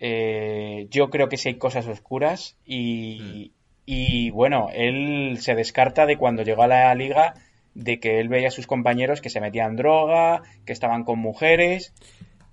eh, 0.00 0.88
yo 0.90 1.10
creo 1.10 1.28
que 1.28 1.36
sí 1.36 1.50
hay 1.50 1.58
cosas 1.58 1.86
oscuras 1.86 2.56
y, 2.66 3.52
y 3.86 4.30
bueno, 4.30 4.66
él 4.74 5.38
se 5.40 5.54
descarta 5.54 6.06
de 6.06 6.16
cuando 6.16 6.42
llegó 6.42 6.64
a 6.64 6.66
la 6.66 6.92
liga 6.96 7.34
de 7.74 8.00
que 8.00 8.18
él 8.18 8.28
veía 8.28 8.48
a 8.48 8.50
sus 8.50 8.66
compañeros 8.66 9.20
que 9.20 9.30
se 9.30 9.40
metían 9.40 9.76
droga, 9.76 10.42
que 10.66 10.72
estaban 10.72 11.04
con 11.04 11.20
mujeres. 11.20 11.94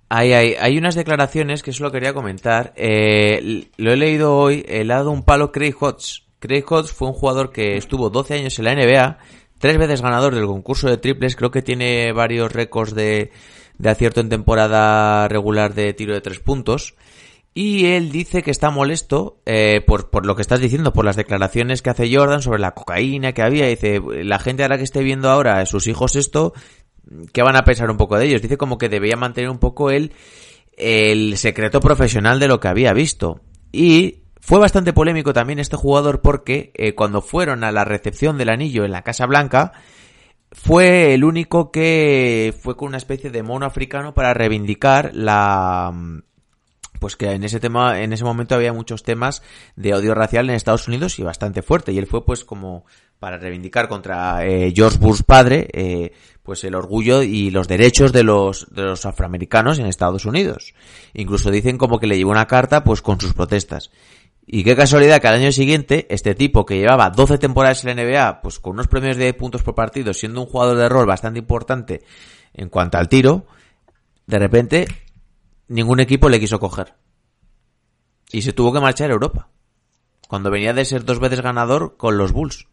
Hay, 0.08 0.32
hay, 0.32 0.54
hay 0.60 0.78
unas 0.78 0.94
declaraciones 0.94 1.64
que 1.64 1.72
solo 1.72 1.90
quería 1.90 2.14
comentar. 2.14 2.72
Eh, 2.76 3.66
lo 3.78 3.92
he 3.92 3.96
leído 3.96 4.36
hoy. 4.36 4.62
Le 4.62 4.92
ha 4.92 4.98
dado 4.98 5.10
un 5.10 5.24
palo 5.24 5.50
Craig 5.50 5.74
Hodges. 5.80 6.22
Craig 6.38 6.62
Hodges 6.68 6.92
fue 6.92 7.08
un 7.08 7.14
jugador 7.14 7.50
que 7.50 7.76
estuvo 7.76 8.10
12 8.10 8.34
años 8.34 8.58
en 8.60 8.64
la 8.64 8.74
NBA, 8.76 9.18
tres 9.60 9.78
veces 9.78 10.02
ganador 10.02 10.34
del 10.34 10.46
concurso 10.46 10.88
de 10.88 10.96
triples. 10.96 11.36
Creo 11.36 11.52
que 11.52 11.62
tiene 11.62 12.12
varios 12.12 12.52
récords 12.52 12.94
de, 12.94 13.30
de 13.78 13.90
acierto 13.90 14.20
en 14.20 14.28
temporada 14.28 15.28
regular 15.28 15.74
de 15.74 15.92
tiro 15.92 16.14
de 16.14 16.20
tres 16.20 16.40
puntos. 16.40 16.96
Y 17.52 17.86
él 17.86 18.10
dice 18.10 18.42
que 18.42 18.50
está 18.50 18.70
molesto 18.70 19.40
eh, 19.44 19.82
por, 19.86 20.10
por 20.10 20.24
lo 20.24 20.34
que 20.34 20.42
estás 20.42 20.60
diciendo, 20.60 20.92
por 20.92 21.04
las 21.04 21.16
declaraciones 21.16 21.82
que 21.82 21.90
hace 21.90 22.14
Jordan 22.14 22.42
sobre 22.42 22.60
la 22.60 22.72
cocaína 22.72 23.32
que 23.32 23.42
había. 23.42 23.66
Dice, 23.66 24.00
la 24.24 24.38
gente 24.38 24.62
ahora 24.62 24.78
que 24.78 24.84
esté 24.84 25.02
viendo 25.02 25.28
ahora 25.28 25.58
a 25.58 25.66
sus 25.66 25.86
hijos 25.88 26.16
esto, 26.16 26.54
¿qué 27.32 27.42
van 27.42 27.56
a 27.56 27.64
pensar 27.64 27.90
un 27.90 27.96
poco 27.96 28.16
de 28.18 28.26
ellos? 28.26 28.42
Dice 28.42 28.56
como 28.56 28.78
que 28.78 28.88
debía 28.88 29.16
mantener 29.16 29.50
un 29.50 29.58
poco 29.58 29.90
el, 29.90 30.12
el 30.76 31.36
secreto 31.36 31.80
profesional 31.80 32.40
de 32.40 32.48
lo 32.48 32.60
que 32.60 32.68
había 32.68 32.92
visto. 32.92 33.40
Y 33.72 34.20
fue 34.40 34.58
bastante 34.58 34.92
polémico 34.92 35.32
también 35.32 35.58
este 35.58 35.76
jugador 35.76 36.22
porque 36.22 36.72
eh, 36.74 36.94
cuando 36.94 37.20
fueron 37.20 37.62
a 37.62 37.72
la 37.72 37.84
recepción 37.84 38.38
del 38.38 38.48
anillo 38.48 38.84
en 38.84 38.92
la 38.92 39.02
Casa 39.02 39.26
Blanca, 39.26 39.72
fue 40.52 41.14
el 41.14 41.24
único 41.24 41.70
que 41.70 42.54
fue 42.60 42.76
con 42.76 42.88
una 42.88 42.96
especie 42.96 43.30
de 43.30 43.42
mono 43.42 43.66
africano 43.66 44.14
para 44.14 44.34
reivindicar 44.34 45.12
la 45.14 45.92
pues 46.98 47.16
que 47.16 47.32
en 47.32 47.44
ese 47.44 47.60
tema 47.60 48.00
en 48.00 48.12
ese 48.12 48.24
momento 48.24 48.54
había 48.54 48.72
muchos 48.72 49.02
temas 49.02 49.42
de 49.76 49.94
odio 49.94 50.14
racial 50.14 50.50
en 50.50 50.56
Estados 50.56 50.86
Unidos 50.86 51.18
y 51.18 51.22
bastante 51.22 51.62
fuerte. 51.62 51.92
Y 51.92 51.98
él 51.98 52.06
fue 52.06 52.24
pues 52.24 52.44
como 52.44 52.84
para 53.18 53.38
reivindicar 53.38 53.88
contra 53.88 54.44
eh, 54.46 54.72
George 54.74 54.98
Bush 54.98 55.22
padre 55.22 55.68
eh, 55.72 56.12
pues 56.42 56.64
el 56.64 56.74
orgullo 56.74 57.22
y 57.22 57.50
los 57.50 57.68
derechos 57.68 58.12
de 58.12 58.22
los 58.22 58.66
de 58.74 58.82
los 58.82 59.06
afroamericanos 59.06 59.78
en 59.78 59.86
Estados 59.86 60.26
Unidos. 60.26 60.74
Incluso 61.14 61.50
dicen 61.50 61.78
como 61.78 61.98
que 61.98 62.06
le 62.06 62.18
llevó 62.18 62.32
una 62.32 62.46
carta 62.46 62.84
pues 62.84 63.00
con 63.00 63.20
sus 63.20 63.32
protestas 63.32 63.90
y 64.52 64.64
qué 64.64 64.74
casualidad 64.74 65.20
que 65.20 65.28
al 65.28 65.36
año 65.36 65.52
siguiente, 65.52 66.08
este 66.10 66.34
tipo 66.34 66.66
que 66.66 66.76
llevaba 66.76 67.10
12 67.10 67.38
temporadas 67.38 67.84
en 67.84 67.94
la 67.94 68.02
NBA, 68.02 68.40
pues 68.42 68.58
con 68.58 68.72
unos 68.72 68.88
premios 68.88 69.16
de 69.16 69.32
puntos 69.32 69.62
por 69.62 69.76
partido, 69.76 70.12
siendo 70.12 70.40
un 70.40 70.48
jugador 70.48 70.76
de 70.76 70.88
rol 70.88 71.06
bastante 71.06 71.38
importante 71.38 72.02
en 72.52 72.68
cuanto 72.68 72.98
al 72.98 73.08
tiro, 73.08 73.46
de 74.26 74.40
repente 74.40 74.88
ningún 75.68 76.00
equipo 76.00 76.28
le 76.28 76.40
quiso 76.40 76.58
coger. 76.58 76.94
Y 78.32 78.42
se 78.42 78.52
tuvo 78.52 78.72
que 78.72 78.80
marchar 78.80 79.10
a 79.10 79.12
Europa. 79.12 79.50
Cuando 80.26 80.50
venía 80.50 80.72
de 80.72 80.84
ser 80.84 81.04
dos 81.04 81.20
veces 81.20 81.42
ganador 81.42 81.96
con 81.96 82.18
los 82.18 82.32
Bulls. 82.32 82.66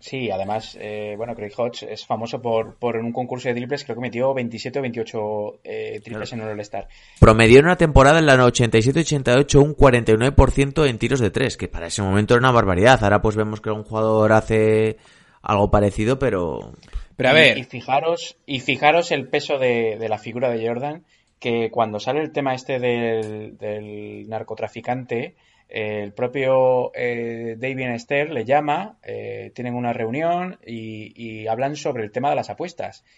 Sí, 0.00 0.30
además, 0.30 0.76
eh, 0.80 1.14
bueno, 1.16 1.34
Craig 1.34 1.52
Hodge 1.56 1.82
es 1.82 2.06
famoso 2.06 2.40
por, 2.40 2.76
por 2.76 2.96
en 2.96 3.04
un 3.04 3.12
concurso 3.12 3.48
de 3.48 3.54
triples, 3.54 3.84
creo 3.84 3.96
que 3.96 4.02
metió 4.02 4.32
27 4.32 4.78
o 4.78 4.82
28 4.82 5.60
eh, 5.64 6.00
triples 6.02 6.32
en 6.32 6.40
un 6.40 6.48
All-Star. 6.48 6.88
Promedió 7.18 7.58
en 7.58 7.66
una 7.66 7.76
temporada 7.76 8.18
en 8.18 8.26
la 8.26 8.36
87-88 8.36 9.62
un 9.62 9.74
49% 9.74 10.88
en 10.88 10.98
tiros 10.98 11.20
de 11.20 11.30
tres, 11.30 11.56
que 11.56 11.68
para 11.68 11.88
ese 11.88 12.02
momento 12.02 12.34
era 12.34 12.40
una 12.40 12.52
barbaridad. 12.52 13.02
Ahora 13.02 13.20
pues 13.20 13.36
vemos 13.36 13.60
que 13.60 13.70
un 13.70 13.82
jugador 13.82 14.32
hace 14.32 14.98
algo 15.42 15.70
parecido, 15.70 16.18
pero 16.18 16.72
Pero 17.16 17.28
a 17.30 17.32
ver, 17.32 17.58
Y, 17.58 17.64
fijaros, 17.64 18.36
y 18.46 18.60
fijaros 18.60 19.10
el 19.10 19.28
peso 19.28 19.58
de, 19.58 19.96
de 19.98 20.08
la 20.08 20.18
figura 20.18 20.50
de 20.50 20.66
Jordan, 20.66 21.04
que 21.40 21.70
cuando 21.70 22.00
sale 22.00 22.20
el 22.20 22.32
tema 22.32 22.54
este 22.54 22.78
del, 22.78 23.56
del 23.58 24.28
narcotraficante, 24.28 25.34
el 25.68 26.12
propio 26.12 26.92
eh, 26.94 27.56
David 27.58 27.90
Esther 27.90 28.30
le 28.30 28.44
llama, 28.44 28.98
eh, 29.02 29.52
tienen 29.54 29.74
una 29.74 29.92
reunión 29.92 30.58
y, 30.66 31.12
y 31.14 31.46
hablan 31.46 31.76
sobre 31.76 32.04
el 32.04 32.10
tema 32.10 32.30
de 32.30 32.36
las 32.36 32.50
apuestas. 32.50 33.04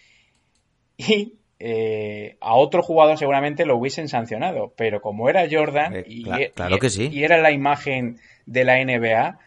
Y 0.96 1.34
eh, 1.58 2.36
a 2.40 2.54
otro 2.54 2.82
jugador 2.82 3.18
seguramente 3.18 3.64
lo 3.66 3.76
hubiesen 3.76 4.08
sancionado, 4.08 4.72
pero 4.76 5.00
como 5.00 5.28
era 5.28 5.46
Jordan 5.50 5.94
Eh, 5.96 6.04
y, 6.06 6.24
cla- 6.24 6.46
y- 6.48 6.50
claro 6.50 6.78
que 6.78 6.90
sí. 6.90 7.08
y 7.12 7.24
era 7.24 7.38
la 7.38 7.50
imagen 7.52 8.18
de 8.46 8.64
la 8.64 8.80
NBA, 8.80 9.38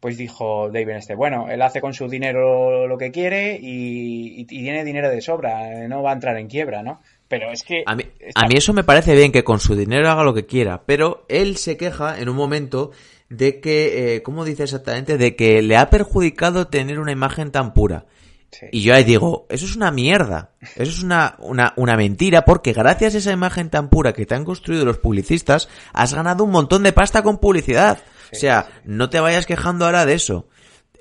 pues 0.00 0.16
dijo 0.16 0.70
David 0.70 0.90
Esther, 0.96 1.16
bueno, 1.16 1.48
él 1.50 1.62
hace 1.62 1.80
con 1.80 1.92
su 1.94 2.08
dinero 2.08 2.86
lo 2.86 2.98
que 2.98 3.10
quiere 3.10 3.58
y, 3.60 4.44
tiene 4.44 4.84
dinero 4.84 5.10
de 5.10 5.20
sobra, 5.20 5.86
no 5.88 6.02
va 6.02 6.10
a 6.10 6.14
entrar 6.14 6.36
en 6.38 6.46
quiebra, 6.48 6.82
¿no? 6.82 7.00
Pero 7.28 7.50
es 7.50 7.62
que... 7.62 7.82
A 7.86 7.94
mí, 7.96 8.04
está- 8.20 8.40
a 8.42 8.46
mí 8.48 8.54
eso 8.56 8.72
me 8.72 8.84
parece 8.84 9.14
bien 9.14 9.32
que 9.32 9.44
con 9.44 9.58
su 9.60 9.74
dinero 9.74 10.08
haga 10.10 10.22
lo 10.24 10.34
que 10.34 10.46
quiera, 10.46 10.82
pero 10.86 11.24
él 11.28 11.56
se 11.56 11.76
queja 11.76 12.18
en 12.20 12.28
un 12.28 12.36
momento 12.36 12.92
de 13.28 13.60
que, 13.60 14.14
eh, 14.16 14.22
¿cómo 14.22 14.44
dice 14.44 14.62
exactamente? 14.64 15.18
De 15.18 15.34
que 15.34 15.60
le 15.62 15.76
ha 15.76 15.90
perjudicado 15.90 16.68
tener 16.68 17.00
una 17.00 17.10
imagen 17.12 17.50
tan 17.50 17.74
pura. 17.74 18.06
Sí. 18.52 18.66
Y 18.70 18.82
yo 18.82 18.94
ahí 18.94 19.02
digo, 19.02 19.46
eso 19.50 19.66
es 19.66 19.74
una 19.74 19.90
mierda, 19.90 20.52
eso 20.76 20.90
es 20.92 21.02
una, 21.02 21.34
una, 21.40 21.72
una 21.76 21.96
mentira, 21.96 22.44
porque 22.44 22.72
gracias 22.72 23.16
a 23.16 23.18
esa 23.18 23.32
imagen 23.32 23.70
tan 23.70 23.90
pura 23.90 24.12
que 24.12 24.24
te 24.24 24.36
han 24.36 24.44
construido 24.44 24.84
los 24.84 24.98
publicistas, 24.98 25.68
has 25.92 26.14
ganado 26.14 26.44
un 26.44 26.52
montón 26.52 26.84
de 26.84 26.92
pasta 26.92 27.22
con 27.22 27.38
publicidad. 27.38 27.98
o 28.32 28.36
sea, 28.36 28.68
no 28.84 29.10
te 29.10 29.18
vayas 29.18 29.46
quejando 29.46 29.84
ahora 29.84 30.06
de 30.06 30.14
eso. 30.14 30.46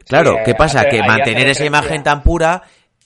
Claro, 0.08 0.38
¿qué 0.44 0.56
pasa? 0.56 0.82
hace- 0.82 0.90
que 0.90 1.04
mantener 1.04 1.48
esa 1.48 1.66
imagen 1.66 2.02
tan 2.04 2.24
pura, 2.24 2.64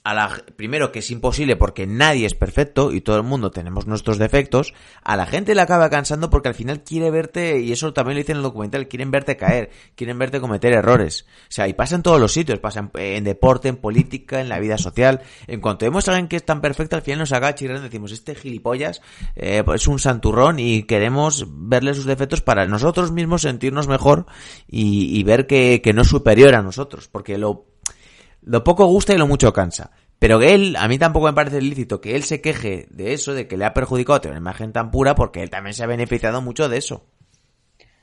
a 0.10 0.14
la, 0.16 0.44
primero 0.56 0.92
que 0.92 1.00
es 1.00 1.12
imposible 1.12 1.56
porque 1.56 1.86
nadie 1.86 2.26
es 2.26 2.34
perfecto 2.34 2.92
y 2.92 3.02
todo 3.02 3.18
el 3.18 3.24
mundo 3.24 3.52
tenemos 3.52 3.86
nuestros 3.86 4.18
defectos, 4.18 4.74
a 5.04 5.16
la 5.16 5.28
gente 5.28 5.54
le 5.54 5.62
acaba 5.62 5.92
cansando 5.92 6.32
porque 6.32 6.48
al 6.48 6.56
final 6.56 6.84
quiere 6.84 7.12
verte, 7.12 7.60
y 7.60 7.72
eso 7.72 7.94
también 7.94 8.16
lo 8.16 8.20
dice 8.20 8.32
en 8.32 8.40
el 8.40 8.44
documental, 8.44 8.88
quieren 8.88 9.12
verte 9.12 9.38
caer, 9.38 9.70
quieren 9.96 10.18
verte 10.18 10.42
cometer 10.42 10.74
errores. 10.74 11.28
O 11.44 11.52
sea, 11.52 11.68
y 11.68 11.74
pasa 11.74 11.96
en 11.96 12.02
todos 12.02 12.20
los 12.20 12.34
sitios, 12.34 12.58
pasa 12.58 12.90
en, 12.96 13.24
deporte, 13.24 13.68
en 13.68 13.76
política, 13.76 14.42
en 14.42 14.50
la 14.50 14.60
vida 14.60 14.80
social. 14.80 15.22
En 15.46 15.62
cuanto 15.62 15.86
vemos 15.86 16.08
a 16.08 16.14
alguien 16.14 16.28
que 16.28 16.38
es 16.38 16.46
tan 16.46 16.60
perfecto, 16.60 16.96
al 16.96 17.04
final 17.04 17.20
nos 17.20 17.32
acaba 17.32 17.54
chirrando 17.54 17.84
y 17.84 17.90
decimos, 17.90 18.12
este 18.12 18.34
gilipollas 18.34 19.02
eh, 19.36 19.64
es 19.76 19.88
un 19.88 20.00
santurrón 20.00 20.58
y 20.58 20.84
queremos 20.84 21.46
verle 21.50 21.94
sus 21.94 22.06
defectos 22.06 22.42
para 22.42 22.66
nosotros 22.66 23.12
mismos 23.12 23.44
sentirnos 23.44 23.88
mejor 23.88 24.26
y, 24.68 25.20
y 25.20 25.24
ver 25.24 25.46
que, 25.46 25.82
que 25.84 25.94
no 25.94 26.02
es 26.02 26.08
superior 26.08 26.56
a 26.56 26.64
nosotros, 26.64 27.08
porque 27.10 27.38
lo 27.38 27.70
lo 28.42 28.64
poco 28.64 28.86
gusta 28.86 29.14
y 29.14 29.18
lo 29.18 29.28
mucho 29.28 29.54
cansa. 29.54 29.92
Pero 30.20 30.40
que 30.40 30.54
él, 30.54 30.76
a 30.78 30.88
mí 30.88 30.98
tampoco 30.98 31.28
me 31.28 31.34
parece 31.34 31.62
lícito 31.62 32.02
que 32.02 32.16
él 32.16 32.24
se 32.24 32.42
queje 32.42 32.88
de 32.90 33.14
eso, 33.14 33.34
de 33.34 33.48
que 33.48 33.56
le 33.56 33.66
ha 33.66 33.74
perjudicado 33.74 34.20
tener 34.20 34.34
una 34.34 34.42
imagen 34.42 34.74
tan 34.74 34.92
pura, 34.92 35.16
porque 35.16 35.42
él 35.42 35.50
también 35.50 35.74
se 35.74 35.84
ha 35.84 35.88
beneficiado 35.88 36.42
mucho 36.42 36.68
de 36.68 36.78
eso. 36.78 37.06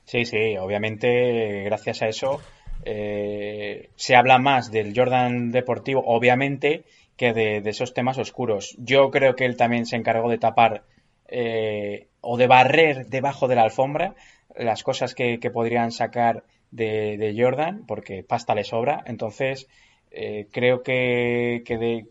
Sí, 0.05 0.25
sí, 0.25 0.57
obviamente, 0.57 1.65
gracias 1.65 2.01
a 2.03 2.09
eso 2.09 2.41
eh, 2.89 3.91
se 3.97 4.15
habla 4.15 4.39
más 4.39 4.71
del 4.71 4.93
Jordan 4.97 5.51
deportivo, 5.51 6.05
obviamente, 6.07 6.85
que 7.17 7.33
de, 7.33 7.63
esos 7.65 7.95
temas 7.95 8.17
oscuros. 8.17 8.77
Yo 8.79 9.11
creo 9.11 9.35
que 9.35 9.45
él 9.45 9.57
también 9.57 9.87
se 9.87 9.97
encargó 9.97 10.31
de 10.31 10.39
tapar 10.39 10.85
eh, 11.27 12.07
o 12.21 12.37
de 12.37 12.47
barrer 12.47 13.09
debajo 13.09 13.49
de 13.49 13.57
la 13.57 13.63
alfombra 13.63 14.15
las 14.55 14.85
cosas 14.85 15.15
que, 15.17 15.39
podrían 15.53 15.91
sacar 15.91 16.45
de, 16.71 17.35
Jordan, 17.37 17.85
porque 17.89 18.23
pasta 18.23 18.55
le 18.55 18.63
sobra. 18.63 19.03
Entonces, 19.07 19.67
eh, 20.11 20.47
creo 20.51 20.83
que, 20.83 21.63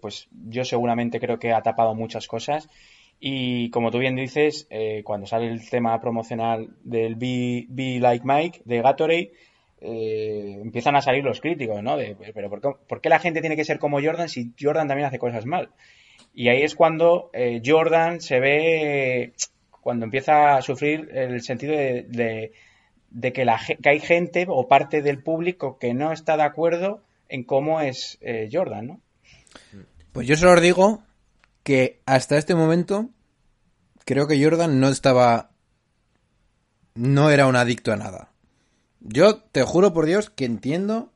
pues 0.02 0.28
yo 0.48 0.64
seguramente 0.64 1.20
creo 1.20 1.40
que 1.40 1.54
ha 1.54 1.62
tapado 1.62 1.96
muchas 1.96 2.28
cosas. 2.28 2.70
Y 3.20 3.70
como 3.72 3.92
tú 3.92 3.98
bien 4.00 4.16
dices, 4.16 4.68
eh, 4.70 5.02
cuando 5.04 5.26
sale 5.26 5.48
el 5.48 5.68
tema 5.70 6.00
promocional 6.00 6.70
del 6.84 7.16
Be, 7.16 8.00
Like 8.00 8.26
Mike 8.26 8.62
de 8.66 8.82
Gatorade, 8.82 9.32
eh, 9.82 10.60
empiezan 10.62 10.96
a 10.96 11.02
salir 11.02 11.24
los 11.24 11.42
críticos, 11.42 11.82
¿no? 11.82 11.98
Pero 12.34 12.50
¿por 12.50 12.62
qué, 12.62 12.70
¿por 12.88 13.02
qué, 13.02 13.10
la 13.10 13.20
gente 13.20 13.42
tiene 13.42 13.56
que 13.56 13.66
ser 13.66 13.80
como 13.80 14.02
Jordan 14.02 14.30
si 14.30 14.52
Jordan 14.60 14.88
también 14.88 15.08
hace 15.08 15.20
cosas 15.20 15.46
mal? 15.46 15.70
Y 16.34 16.50
ahí 16.50 16.62
es 16.62 16.76
cuando 16.76 17.32
Jordan 17.66 18.20
se 18.20 18.40
ve, 18.40 19.34
cuando 19.82 20.06
empieza 20.06 20.58
a 20.58 20.62
sufrir 20.62 21.10
el 21.14 21.42
sentido 21.42 21.76
de, 21.76 22.52
que, 23.22 23.32
que, 23.82 23.90
hay 23.90 24.00
gente 24.00 24.46
o 24.50 24.68
parte 24.68 25.02
del 25.02 25.24
público 25.24 25.80
que 25.80 25.94
no 25.94 26.12
está 26.12 26.36
de 26.36 26.44
acuerdo 26.44 27.05
en 27.30 27.44
cómo 27.44 27.82
es 27.82 28.18
eh, 28.22 28.50
Jordan, 28.52 28.88
¿no? 28.88 29.02
Pues 30.12 30.28
yo 30.28 30.36
solo 30.36 30.60
digo 30.62 31.04
que 31.64 32.02
hasta 32.06 32.38
este 32.38 32.56
momento 32.56 33.10
creo 34.06 34.28
que 34.28 34.42
Jordan 34.42 34.80
no 34.80 34.90
estaba, 34.90 35.52
no 36.94 37.32
era 37.32 37.48
un 37.48 37.56
adicto 37.56 37.92
a 37.92 37.98
nada. 37.98 38.32
Yo 39.02 39.38
te 39.38 39.64
juro 39.64 39.94
por 39.94 40.06
Dios 40.06 40.30
que 40.30 40.46
entiendo 40.46 41.12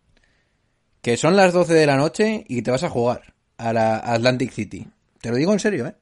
que 1.02 1.18
son 1.18 1.36
las 1.36 1.54
12 1.54 1.74
de 1.74 1.86
la 1.86 1.98
noche 1.98 2.44
y 2.48 2.62
te 2.62 2.72
vas 2.72 2.84
a 2.84 2.90
jugar 2.90 3.34
a 3.58 3.74
la 3.74 3.98
Atlantic 3.98 4.52
City. 4.52 4.88
Te 5.22 5.30
lo 5.30 5.36
digo 5.36 5.54
en 5.54 5.60
serio, 5.60 5.88
¿eh? 5.88 5.96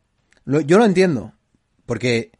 Yo 0.65 0.77
lo 0.77 0.85
entiendo. 0.85 1.33
Porque 1.85 2.31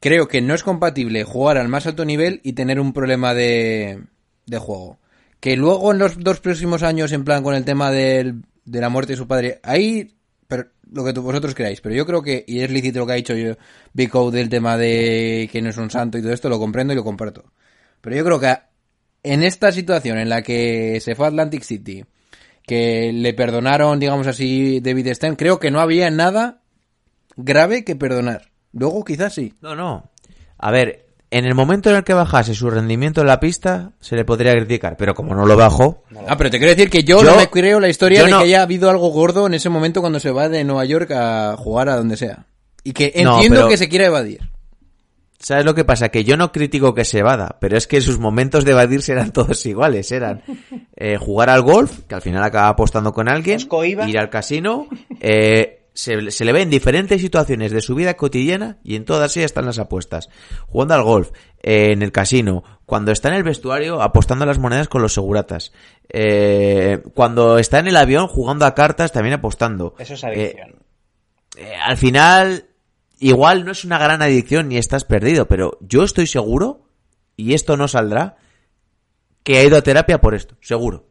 creo 0.00 0.28
que 0.28 0.40
no 0.40 0.54
es 0.54 0.62
compatible 0.62 1.24
jugar 1.24 1.58
al 1.58 1.68
más 1.68 1.86
alto 1.86 2.04
nivel 2.04 2.40
y 2.42 2.52
tener 2.52 2.80
un 2.80 2.92
problema 2.92 3.34
de, 3.34 4.02
de 4.46 4.58
juego. 4.58 4.98
Que 5.40 5.56
luego 5.56 5.92
en 5.92 5.98
los 5.98 6.18
dos 6.18 6.40
próximos 6.40 6.82
años, 6.82 7.12
en 7.12 7.24
plan 7.24 7.42
con 7.42 7.54
el 7.54 7.64
tema 7.64 7.90
del, 7.90 8.42
de 8.64 8.80
la 8.80 8.88
muerte 8.88 9.12
de 9.12 9.18
su 9.18 9.28
padre, 9.28 9.60
ahí 9.62 10.18
pero 10.48 10.64
lo 10.90 11.04
que 11.04 11.12
vosotros 11.12 11.54
creáis, 11.54 11.82
pero 11.82 11.94
yo 11.94 12.06
creo 12.06 12.22
que, 12.22 12.42
y 12.48 12.60
es 12.60 12.70
lícito 12.70 13.00
lo 13.00 13.06
que 13.06 13.12
ha 13.12 13.16
dicho 13.16 13.36
yo, 13.36 13.54
Bico 13.92 14.30
del 14.30 14.48
tema 14.48 14.78
de 14.78 15.48
que 15.52 15.60
no 15.60 15.68
es 15.68 15.76
un 15.76 15.90
santo 15.90 16.16
y 16.16 16.22
todo 16.22 16.32
esto, 16.32 16.48
lo 16.48 16.58
comprendo 16.58 16.94
y 16.94 16.96
lo 16.96 17.04
comparto. 17.04 17.52
Pero 18.00 18.16
yo 18.16 18.24
creo 18.24 18.40
que 18.40 18.56
en 19.22 19.42
esta 19.42 19.70
situación 19.70 20.18
en 20.18 20.30
la 20.30 20.42
que 20.42 21.00
se 21.00 21.14
fue 21.14 21.26
a 21.26 21.28
Atlantic 21.28 21.62
City, 21.62 22.04
que 22.62 23.12
le 23.12 23.34
perdonaron, 23.34 24.00
digamos 24.00 24.26
así, 24.26 24.80
David 24.80 25.12
Stern, 25.12 25.36
creo 25.36 25.58
que 25.60 25.70
no 25.70 25.80
había 25.80 26.10
nada 26.10 26.62
grave 27.36 27.84
que 27.84 27.94
perdonar. 27.94 28.50
Luego 28.72 29.04
quizás 29.04 29.34
sí. 29.34 29.54
No, 29.60 29.74
no. 29.74 30.10
A 30.56 30.70
ver, 30.70 31.07
en 31.30 31.44
el 31.44 31.54
momento 31.54 31.90
en 31.90 31.96
el 31.96 32.04
que 32.04 32.14
bajase 32.14 32.54
su 32.54 32.70
rendimiento 32.70 33.20
en 33.20 33.26
la 33.26 33.40
pista, 33.40 33.92
se 34.00 34.16
le 34.16 34.24
podría 34.24 34.52
criticar, 34.52 34.96
pero 34.96 35.14
como 35.14 35.34
no 35.34 35.46
lo 35.46 35.56
bajó... 35.56 36.04
Ah, 36.26 36.36
pero 36.36 36.50
te 36.50 36.58
quiero 36.58 36.74
decir 36.74 36.90
que 36.90 37.04
yo, 37.04 37.22
yo 37.22 37.30
no 37.30 37.36
me 37.36 37.48
creo 37.48 37.80
la 37.80 37.88
historia 37.88 38.24
de 38.24 38.30
no... 38.30 38.38
que 38.38 38.44
haya 38.44 38.62
habido 38.62 38.88
algo 38.88 39.08
gordo 39.08 39.46
en 39.46 39.54
ese 39.54 39.68
momento 39.68 40.00
cuando 40.00 40.20
se 40.20 40.30
va 40.30 40.48
de 40.48 40.64
Nueva 40.64 40.84
York 40.84 41.10
a 41.10 41.56
jugar 41.58 41.88
a 41.90 41.96
donde 41.96 42.16
sea. 42.16 42.46
Y 42.82 42.92
que 42.92 43.06
entiendo 43.14 43.40
no, 43.40 43.48
pero... 43.50 43.68
que 43.68 43.76
se 43.76 43.88
quiera 43.88 44.06
evadir. 44.06 44.40
¿Sabes 45.40 45.64
lo 45.64 45.74
que 45.74 45.84
pasa? 45.84 46.08
Que 46.08 46.24
yo 46.24 46.36
no 46.36 46.50
critico 46.50 46.94
que 46.94 47.04
se 47.04 47.18
evada, 47.20 47.58
pero 47.60 47.76
es 47.76 47.86
que 47.86 48.00
sus 48.00 48.18
momentos 48.18 48.64
de 48.64 48.72
evadirse 48.72 49.12
eran 49.12 49.32
todos 49.32 49.64
iguales. 49.66 50.10
Eran 50.10 50.42
eh, 50.96 51.16
jugar 51.16 51.48
al 51.48 51.62
golf, 51.62 52.00
que 52.08 52.14
al 52.16 52.22
final 52.22 52.42
acaba 52.42 52.68
apostando 52.68 53.12
con 53.12 53.28
alguien, 53.28 53.60
ir 54.06 54.18
al 54.18 54.30
casino, 54.30 54.88
eh, 55.20 55.77
se, 55.98 56.30
se, 56.30 56.44
le 56.44 56.52
ve 56.52 56.62
en 56.62 56.70
diferentes 56.70 57.20
situaciones 57.20 57.72
de 57.72 57.80
su 57.80 57.96
vida 57.96 58.14
cotidiana 58.14 58.78
y 58.84 58.94
en 58.94 59.04
todas 59.04 59.36
ellas 59.36 59.46
están 59.46 59.66
las 59.66 59.80
apuestas. 59.80 60.28
Jugando 60.68 60.94
al 60.94 61.02
golf, 61.02 61.32
eh, 61.60 61.90
en 61.90 62.02
el 62.02 62.12
casino, 62.12 62.62
cuando 62.86 63.10
está 63.10 63.30
en 63.30 63.34
el 63.34 63.42
vestuario 63.42 64.00
apostando 64.00 64.46
las 64.46 64.60
monedas 64.60 64.86
con 64.86 65.02
los 65.02 65.14
seguratas, 65.14 65.72
eh, 66.08 67.02
cuando 67.14 67.58
está 67.58 67.80
en 67.80 67.88
el 67.88 67.96
avión 67.96 68.28
jugando 68.28 68.64
a 68.64 68.76
cartas 68.76 69.10
también 69.10 69.34
apostando. 69.34 69.96
Eso 69.98 70.14
es 70.14 70.22
adicción. 70.22 70.76
Eh, 71.56 71.74
al 71.84 71.96
final, 71.96 72.66
igual 73.18 73.64
no 73.64 73.72
es 73.72 73.84
una 73.84 73.98
gran 73.98 74.22
adicción 74.22 74.68
ni 74.68 74.76
estás 74.76 75.04
perdido, 75.04 75.48
pero 75.48 75.78
yo 75.80 76.04
estoy 76.04 76.28
seguro, 76.28 76.86
y 77.36 77.54
esto 77.54 77.76
no 77.76 77.88
saldrá, 77.88 78.36
que 79.42 79.58
ha 79.58 79.64
ido 79.64 79.76
a 79.76 79.82
terapia 79.82 80.20
por 80.20 80.36
esto, 80.36 80.54
seguro. 80.60 81.08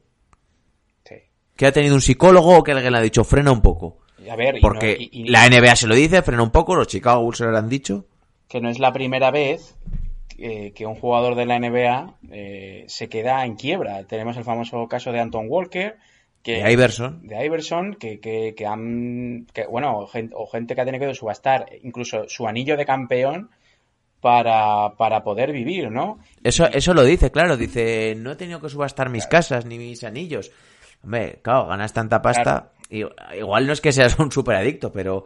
Sí. 1.04 1.16
Que 1.58 1.66
ha 1.66 1.74
tenido 1.74 1.94
un 1.94 2.02
psicólogo 2.02 2.58
o 2.58 2.64
que 2.64 2.72
alguien 2.72 2.94
le 2.94 3.00
ha 3.00 3.02
dicho 3.02 3.26
frena 3.26 3.52
un 3.52 3.62
poco. 3.62 4.07
A 4.30 4.36
ver, 4.36 4.58
Porque 4.62 4.98
y 5.00 5.06
no, 5.06 5.12
y, 5.12 5.22
y, 5.22 5.30
la 5.30 5.50
NBA 5.50 5.76
se 5.76 5.88
lo 5.88 5.96
dice, 5.96 6.22
frena 6.22 6.44
un 6.44 6.52
poco, 6.52 6.76
los 6.76 6.88
Chicago 6.88 7.22
Bulls 7.22 7.38
se 7.38 7.46
lo 7.46 7.58
han 7.58 7.70
dicho. 7.70 8.06
Que 8.48 8.62
no 8.62 8.70
es 8.70 8.80
la 8.80 8.94
primera 8.94 9.32
vez 9.32 9.76
eh, 10.40 10.72
que 10.76 10.86
un 10.86 10.94
jugador 10.94 11.34
de 11.34 11.48
la 11.48 11.58
NBA 11.60 12.14
eh, 12.32 12.86
se 12.88 13.10
queda 13.10 13.44
en 13.44 13.56
quiebra. 13.56 14.04
Tenemos 14.04 14.38
el 14.38 14.44
famoso 14.44 14.88
caso 14.88 15.12
de 15.12 15.20
Anton 15.20 15.48
Walker. 15.50 15.98
Que, 16.44 16.64
de 16.64 16.72
Iverson. 16.72 17.28
De 17.28 17.44
Iverson, 17.44 17.96
que, 17.96 18.20
que, 18.20 18.54
que 18.56 18.66
han. 18.68 19.48
Que, 19.52 19.66
bueno, 19.66 20.06
gente, 20.06 20.36
o 20.38 20.46
gente 20.46 20.76
que 20.76 20.82
ha 20.82 20.86
tenido 20.86 21.08
que 21.08 21.16
subastar 21.16 21.66
incluso 21.82 22.30
su 22.30 22.48
anillo 22.48 22.78
de 22.78 22.86
campeón 22.86 23.50
para, 24.22 24.94
para 24.96 25.24
poder 25.24 25.52
vivir, 25.52 25.90
¿no? 25.90 26.20
Eso, 26.44 26.68
eso 26.68 26.94
lo 26.94 27.04
dice, 27.04 27.32
claro. 27.32 27.58
Dice: 27.58 28.14
No 28.16 28.34
he 28.34 28.36
tenido 28.36 28.62
que 28.62 28.70
subastar 28.70 29.10
mis 29.10 29.26
claro. 29.26 29.40
casas 29.40 29.66
ni 29.66 29.80
mis 29.80 30.04
anillos. 30.04 30.52
Hombre, 31.04 31.40
claro, 31.42 31.66
ganas 31.66 31.94
tanta 31.94 32.22
pasta. 32.22 32.44
Claro 32.44 32.77
igual 32.90 33.68
no 33.68 33.74
es 33.74 33.82
que 33.82 33.92
seas 33.92 34.18
un 34.20 34.32
superadicto, 34.32 34.92
pero 34.92 35.26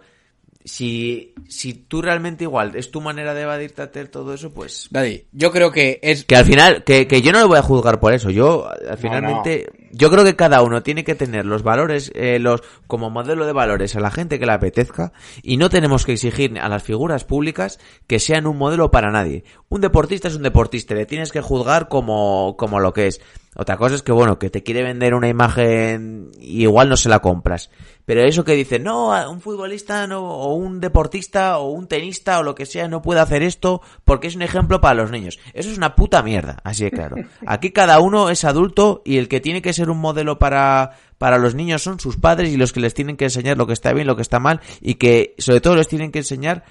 si, 0.63 1.33
si 1.47 1.73
tú 1.73 2.01
realmente 2.01 2.43
igual 2.43 2.75
es 2.75 2.91
tu 2.91 3.01
manera 3.01 3.33
de 3.33 3.41
evadirte 3.41 3.81
a 3.81 3.91
todo 3.91 4.33
eso, 4.33 4.53
pues... 4.53 4.87
Daddy, 4.91 5.25
yo 5.31 5.51
creo 5.51 5.71
que 5.71 5.99
es... 6.01 6.25
Que 6.25 6.35
al 6.35 6.45
final, 6.45 6.83
que, 6.83 7.07
que 7.07 7.21
yo 7.21 7.31
no 7.31 7.39
lo 7.39 7.47
voy 7.47 7.57
a 7.57 7.63
juzgar 7.63 7.99
por 7.99 8.13
eso, 8.13 8.29
yo 8.29 8.69
al 8.69 8.97
finalmente... 8.97 9.67
No, 9.67 9.77
no. 9.77 9.81
Yo 9.93 10.09
creo 10.09 10.23
que 10.23 10.37
cada 10.37 10.61
uno 10.61 10.83
tiene 10.83 11.03
que 11.03 11.15
tener 11.15 11.45
los 11.45 11.63
valores, 11.63 12.13
eh, 12.15 12.39
los 12.39 12.61
como 12.87 13.09
modelo 13.09 13.45
de 13.45 13.51
valores 13.51 13.95
a 13.97 13.99
la 13.99 14.09
gente 14.09 14.39
que 14.39 14.45
le 14.45 14.53
apetezca 14.53 15.11
y 15.43 15.57
no 15.57 15.69
tenemos 15.69 16.05
que 16.05 16.13
exigir 16.13 16.57
a 16.59 16.69
las 16.69 16.81
figuras 16.81 17.25
públicas 17.25 17.77
que 18.07 18.19
sean 18.19 18.47
un 18.47 18.57
modelo 18.57 18.89
para 18.89 19.11
nadie. 19.11 19.43
Un 19.67 19.81
deportista 19.81 20.29
es 20.29 20.35
un 20.37 20.43
deportista, 20.43 20.95
le 20.95 21.05
tienes 21.05 21.33
que 21.33 21.41
juzgar 21.41 21.89
como, 21.89 22.55
como 22.57 22.79
lo 22.79 22.93
que 22.93 23.07
es. 23.07 23.21
Otra 23.53 23.75
cosa 23.75 23.95
es 23.95 24.03
que, 24.03 24.13
bueno, 24.13 24.39
que 24.39 24.49
te 24.49 24.63
quiere 24.63 24.81
vender 24.81 25.13
una 25.13 25.27
imagen 25.27 26.31
y 26.39 26.61
igual 26.61 26.87
no 26.87 26.95
se 26.95 27.09
la 27.09 27.19
compras. 27.19 27.69
Pero 28.11 28.25
eso 28.25 28.43
que 28.43 28.55
dice, 28.55 28.77
no, 28.77 29.11
un 29.31 29.39
futbolista 29.39 30.05
no, 30.05 30.21
o 30.21 30.53
un 30.55 30.81
deportista 30.81 31.59
o 31.59 31.71
un 31.71 31.87
tenista 31.87 32.39
o 32.39 32.43
lo 32.43 32.55
que 32.55 32.65
sea 32.65 32.89
no 32.89 33.01
puede 33.01 33.21
hacer 33.21 33.41
esto 33.41 33.81
porque 34.03 34.27
es 34.27 34.35
un 34.35 34.41
ejemplo 34.41 34.81
para 34.81 34.95
los 34.95 35.11
niños. 35.11 35.39
Eso 35.53 35.71
es 35.71 35.77
una 35.77 35.95
puta 35.95 36.21
mierda, 36.21 36.57
así 36.65 36.83
de 36.83 36.91
claro. 36.91 37.15
Aquí 37.47 37.71
cada 37.71 38.01
uno 38.01 38.29
es 38.29 38.43
adulto 38.43 39.01
y 39.05 39.15
el 39.15 39.29
que 39.29 39.39
tiene 39.39 39.61
que 39.61 39.71
ser 39.71 39.89
un 39.89 39.99
modelo 39.99 40.39
para, 40.39 40.97
para 41.17 41.37
los 41.37 41.55
niños 41.55 41.83
son 41.83 42.01
sus 42.01 42.17
padres 42.17 42.51
y 42.51 42.57
los 42.57 42.73
que 42.73 42.81
les 42.81 42.93
tienen 42.93 43.15
que 43.15 43.23
enseñar 43.23 43.57
lo 43.57 43.65
que 43.65 43.71
está 43.71 43.93
bien, 43.93 44.07
lo 44.07 44.17
que 44.17 44.23
está 44.23 44.41
mal 44.41 44.59
y 44.81 44.95
que 44.95 45.33
sobre 45.37 45.61
todo 45.61 45.77
les 45.77 45.87
tienen 45.87 46.11
que 46.11 46.19
enseñar 46.19 46.65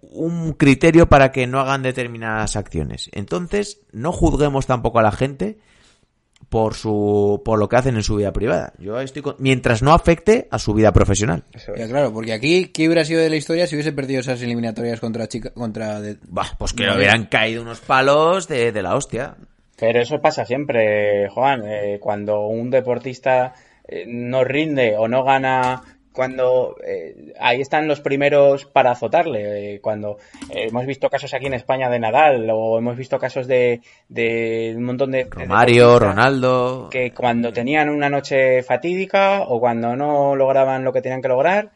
un 0.00 0.52
criterio 0.54 1.08
para 1.08 1.30
que 1.30 1.46
no 1.46 1.60
hagan 1.60 1.84
determinadas 1.84 2.56
acciones. 2.56 3.08
Entonces, 3.12 3.82
no 3.92 4.10
juzguemos 4.10 4.66
tampoco 4.66 4.98
a 4.98 5.04
la 5.04 5.12
gente 5.12 5.60
por 6.48 6.74
su 6.74 7.42
por 7.44 7.58
lo 7.58 7.68
que 7.68 7.76
hacen 7.76 7.96
en 7.96 8.02
su 8.02 8.16
vida 8.16 8.32
privada. 8.32 8.72
Yo 8.78 9.00
estoy 9.00 9.22
con, 9.22 9.36
mientras 9.38 9.82
no 9.82 9.92
afecte 9.92 10.48
a 10.50 10.58
su 10.58 10.74
vida 10.74 10.92
profesional. 10.92 11.44
Ya, 11.76 11.88
claro, 11.88 12.12
porque 12.12 12.32
aquí 12.32 12.66
qué 12.66 12.86
hubiera 12.86 13.04
sido 13.04 13.20
de 13.20 13.30
la 13.30 13.36
historia 13.36 13.66
si 13.66 13.74
hubiese 13.74 13.92
perdido 13.92 14.20
esas 14.20 14.40
eliminatorias 14.42 15.00
contra 15.00 15.28
chica 15.28 15.50
contra 15.50 16.00
de... 16.00 16.18
bah, 16.28 16.50
pues 16.58 16.72
que 16.72 16.84
le 16.84 16.96
hubieran 16.96 17.26
caído 17.26 17.62
unos 17.62 17.80
palos 17.80 18.48
de, 18.48 18.72
de, 18.72 18.82
la 18.82 18.94
hostia. 18.94 19.36
Pero 19.78 20.00
eso 20.00 20.20
pasa 20.20 20.44
siempre, 20.44 21.28
Juan, 21.28 21.62
eh, 21.66 21.98
cuando 22.00 22.46
un 22.46 22.70
deportista 22.70 23.52
eh, 23.86 24.04
no 24.06 24.42
rinde 24.42 24.96
o 24.96 25.08
no 25.08 25.22
gana 25.22 25.82
cuando 26.16 26.76
eh, 26.82 27.34
ahí 27.38 27.60
están 27.60 27.86
los 27.86 28.00
primeros 28.00 28.64
para 28.64 28.92
azotarle. 28.92 29.74
Eh, 29.74 29.80
cuando 29.80 30.16
eh, 30.50 30.68
hemos 30.68 30.86
visto 30.86 31.10
casos 31.10 31.34
aquí 31.34 31.46
en 31.46 31.52
España 31.54 31.90
de 31.90 32.00
Nadal 32.00 32.48
o 32.50 32.78
hemos 32.78 32.96
visto 32.96 33.18
casos 33.18 33.46
de, 33.46 33.82
de 34.08 34.72
un 34.74 34.82
montón 34.82 35.12
de... 35.12 35.28
Mario, 35.46 35.92
de 35.92 35.98
Ronaldo... 35.98 36.88
Que 36.90 37.12
cuando 37.12 37.52
tenían 37.52 37.90
una 37.90 38.08
noche 38.08 38.62
fatídica 38.62 39.42
o 39.42 39.60
cuando 39.60 39.94
no 39.94 40.34
lograban 40.34 40.84
lo 40.84 40.92
que 40.94 41.02
tenían 41.02 41.20
que 41.20 41.28
lograr, 41.28 41.72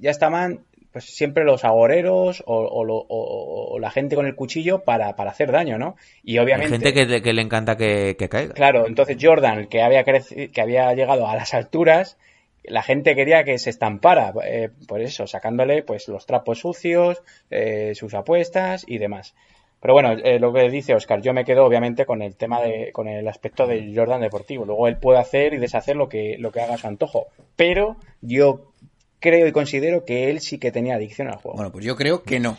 ya 0.00 0.10
estaban 0.10 0.60
pues 0.90 1.04
siempre 1.04 1.44
los 1.44 1.64
agoreros 1.64 2.42
o, 2.46 2.54
o, 2.54 2.86
o, 2.86 3.74
o, 3.74 3.78
la 3.78 3.90
gente 3.90 4.16
con 4.16 4.26
el 4.26 4.34
cuchillo 4.34 4.84
para, 4.84 5.16
para 5.16 5.30
hacer 5.30 5.50
daño, 5.50 5.78
¿no? 5.78 5.96
Y 6.22 6.38
obviamente... 6.38 6.74
Hay 6.74 6.80
gente 6.80 7.06
que, 7.06 7.22
que 7.22 7.32
le 7.32 7.42
encanta 7.42 7.76
que, 7.76 8.16
que, 8.18 8.28
caiga. 8.28 8.54
Claro, 8.54 8.86
entonces 8.86 9.16
Jordan, 9.20 9.68
que 9.68 9.82
había, 9.82 10.04
que 10.04 10.60
había 10.60 10.92
llegado 10.92 11.28
a 11.28 11.36
las 11.36 11.54
alturas, 11.54 12.18
la 12.64 12.82
gente 12.82 13.14
quería 13.14 13.44
que 13.44 13.58
se 13.58 13.70
estampara, 13.70 14.32
eh, 14.44 14.70
por 14.86 15.00
eso, 15.00 15.26
sacándole 15.26 15.82
pues 15.82 16.08
los 16.08 16.26
trapos 16.26 16.60
sucios, 16.60 17.22
eh, 17.50 17.94
sus 17.94 18.14
apuestas 18.14 18.84
y 18.86 18.98
demás. 18.98 19.34
Pero 19.80 19.94
bueno, 19.94 20.12
eh, 20.12 20.38
lo 20.38 20.52
que 20.52 20.70
dice 20.70 20.94
Oscar, 20.94 21.20
yo 21.20 21.32
me 21.32 21.44
quedo 21.44 21.64
obviamente 21.64 22.06
con 22.06 22.22
el 22.22 22.36
tema 22.36 22.60
de, 22.60 22.92
con 22.92 23.08
el 23.08 23.26
aspecto 23.26 23.66
de 23.66 23.92
Jordan 23.94 24.20
deportivo. 24.20 24.64
Luego 24.64 24.86
él 24.86 24.96
puede 24.96 25.18
hacer 25.18 25.54
y 25.54 25.58
deshacer 25.58 25.96
lo 25.96 26.08
que, 26.08 26.36
lo 26.38 26.52
que 26.52 26.60
haga 26.60 26.74
a 26.74 26.78
su 26.78 26.86
antojo. 26.86 27.26
Pero 27.56 27.96
yo 28.20 28.72
creo 29.18 29.48
y 29.48 29.52
considero 29.52 30.04
que 30.04 30.30
él 30.30 30.38
sí 30.38 30.58
que 30.58 30.70
tenía 30.70 30.94
adicción 30.94 31.26
al 31.26 31.36
juego. 31.36 31.56
Bueno, 31.56 31.72
pues 31.72 31.84
yo 31.84 31.96
creo 31.96 32.22
que 32.22 32.38
no. 32.38 32.58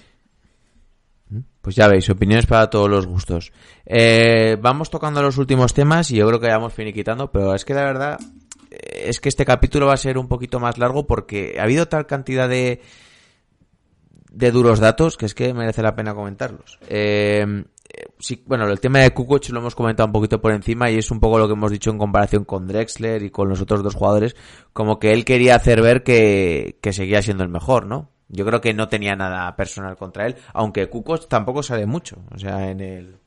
Pues 1.61 1.77
ya 1.77 1.87
veis, 1.87 2.09
opiniones 2.09 2.45
para 2.45 2.69
todos 2.69 2.89
los 2.89 3.07
gustos. 3.07 3.53
Eh, 3.85 4.57
vamos 4.59 4.89
tocando 4.89 5.21
los 5.21 5.37
últimos 5.37 5.73
temas 5.73 6.11
y 6.11 6.17
yo 6.17 6.27
creo 6.27 6.41
que 6.41 6.47
ya 6.47 6.57
vamos 6.57 6.73
finiquitando, 6.73 7.31
pero 7.31 7.55
es 7.55 7.63
que 7.63 7.73
la 7.73 7.85
verdad 7.85 8.19
es 8.91 9.19
que 9.19 9.29
este 9.29 9.45
capítulo 9.45 9.87
va 9.87 9.93
a 9.93 9.97
ser 9.97 10.17
un 10.17 10.27
poquito 10.27 10.59
más 10.59 10.77
largo 10.77 11.07
porque 11.07 11.55
ha 11.59 11.63
habido 11.63 11.87
tal 11.87 12.05
cantidad 12.05 12.49
de 12.49 12.81
de 14.31 14.51
duros 14.51 14.79
datos 14.79 15.15
que 15.15 15.27
es 15.27 15.35
que 15.35 15.53
merece 15.53 15.81
la 15.81 15.95
pena 15.95 16.15
comentarlos. 16.15 16.79
Eh, 16.89 17.45
sí, 18.19 18.43
bueno, 18.45 18.67
el 18.67 18.79
tema 18.79 18.99
de 18.99 19.11
Kukoc 19.11 19.49
lo 19.49 19.59
hemos 19.59 19.75
comentado 19.75 20.07
un 20.07 20.13
poquito 20.13 20.41
por 20.41 20.51
encima 20.53 20.89
y 20.89 20.97
es 20.97 21.11
un 21.11 21.19
poco 21.19 21.37
lo 21.37 21.47
que 21.47 21.53
hemos 21.53 21.71
dicho 21.71 21.91
en 21.91 21.97
comparación 21.97 22.43
con 22.43 22.67
Drexler 22.67 23.23
y 23.23 23.29
con 23.29 23.47
los 23.47 23.61
otros 23.61 23.83
dos 23.83 23.95
jugadores, 23.95 24.35
como 24.73 24.99
que 24.99 25.11
él 25.13 25.23
quería 25.23 25.55
hacer 25.55 25.81
ver 25.81 26.03
que, 26.03 26.77
que 26.81 26.93
seguía 26.93 27.21
siendo 27.21 27.43
el 27.43 27.49
mejor, 27.49 27.85
¿no? 27.85 28.09
Yo 28.29 28.45
creo 28.45 28.61
que 28.61 28.73
no 28.73 28.87
tenía 28.87 29.15
nada 29.15 29.55
personal 29.55 29.95
contra 29.95 30.25
él, 30.25 30.35
aunque 30.53 30.89
Kukoc 30.89 31.27
tampoco 31.27 31.61
sale 31.61 31.85
mucho, 31.85 32.17
o 32.33 32.39
sea, 32.39 32.71
en 32.71 32.81
el... 32.81 33.17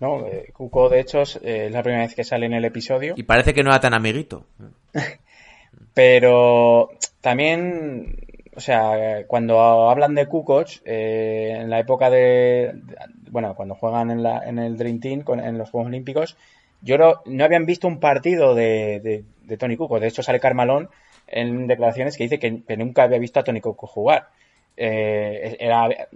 No, 0.00 0.24
eh, 0.26 0.52
Kuko 0.52 0.88
de 0.88 1.00
hecho 1.00 1.22
es, 1.22 1.36
eh, 1.42 1.66
es 1.66 1.72
la 1.72 1.82
primera 1.82 2.04
vez 2.04 2.14
que 2.14 2.22
sale 2.22 2.46
en 2.46 2.54
el 2.54 2.64
episodio. 2.64 3.14
Y 3.16 3.24
parece 3.24 3.52
que 3.52 3.64
no 3.64 3.70
era 3.70 3.80
tan 3.80 3.94
amiguito. 3.94 4.46
Pero 5.94 6.90
también, 7.20 8.16
o 8.56 8.60
sea, 8.60 9.24
cuando 9.26 9.90
hablan 9.90 10.14
de 10.14 10.26
Kukoc, 10.26 10.68
eh, 10.84 11.58
en 11.60 11.70
la 11.70 11.80
época 11.80 12.10
de, 12.10 12.74
bueno, 13.30 13.54
cuando 13.54 13.74
juegan 13.74 14.10
en, 14.10 14.22
la, 14.22 14.46
en 14.46 14.58
el 14.58 14.76
Dream 14.76 15.00
Team, 15.00 15.24
en 15.44 15.58
los 15.58 15.70
Juegos 15.70 15.88
Olímpicos, 15.88 16.36
yo 16.80 16.96
no, 16.98 17.44
habían 17.44 17.66
visto 17.66 17.88
un 17.88 17.98
partido 18.00 18.54
de, 18.54 19.24
de, 19.44 19.56
Tony 19.56 19.76
Kukoc. 19.76 20.00
De 20.00 20.08
hecho, 20.08 20.22
sale 20.22 20.40
Carmalón 20.40 20.88
en 21.26 21.66
declaraciones 21.66 22.16
que 22.16 22.24
dice 22.24 22.38
que, 22.38 22.76
nunca 22.76 23.04
había 23.04 23.18
visto 23.18 23.40
a 23.40 23.44
Tony 23.44 23.60
Kukoc 23.60 23.90
jugar. 23.90 24.28
Eh, 24.76 25.58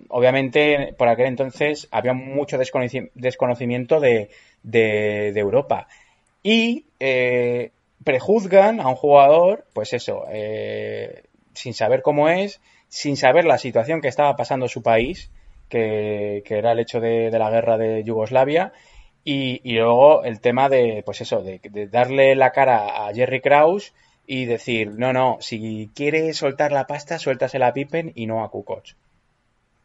obviamente, 0.09 0.95
por 0.97 1.09
aquel 1.09 1.27
entonces 1.27 1.89
había 1.91 2.12
mucho 2.12 2.59
desconoci- 2.59 3.11
desconocimiento 3.14 3.99
de, 3.99 4.31
de, 4.62 5.33
de 5.35 5.41
Europa. 5.41 5.89
Y 6.43 6.87
eh, 7.01 7.73
prejuzgan 8.05 8.80
a 8.80 8.88
un 8.88 8.94
jugador, 8.94 9.66
pues 9.72 9.92
eso, 9.92 10.24
eh, 10.30 11.24
sin 11.55 11.74
saber 11.74 12.03
cómo 12.03 12.28
es, 12.28 12.61
sin 12.88 13.16
saber 13.16 13.44
la 13.44 13.59
situación 13.59 14.00
que 14.00 14.09
estaba 14.09 14.36
pasando 14.36 14.68
su 14.68 14.82
país, 14.82 15.30
que, 15.68 16.42
que 16.44 16.59
era 16.59 16.72
el 16.72 16.80
hecho 16.80 17.00
de, 17.00 17.30
de 17.30 17.38
la 17.38 17.50
guerra 17.50 17.78
de 17.78 18.05
Yugoslavia, 18.05 18.72
y, 19.24 19.61
luego 19.64 20.24
el 20.24 20.40
tema 20.40 20.68
de, 20.68 21.03
pues 21.05 21.20
eso, 21.20 21.42
de, 21.42 21.61
de 21.62 21.86
darle 21.86 22.34
la 22.34 22.50
cara 22.50 23.07
a 23.07 23.14
Jerry 23.14 23.40
Krause 23.40 23.94
y 24.26 24.46
decir, 24.46 24.90
no, 24.96 25.12
no, 25.12 25.38
si 25.40 25.90
quiere 25.94 26.32
soltar 26.34 26.72
la 26.72 26.86
pasta, 26.86 27.18
suéltasela 27.18 27.68
a 27.68 27.72
Pippen 27.72 28.12
y 28.14 28.26
no 28.26 28.42
a 28.42 28.50
Kukoc. 28.50 28.94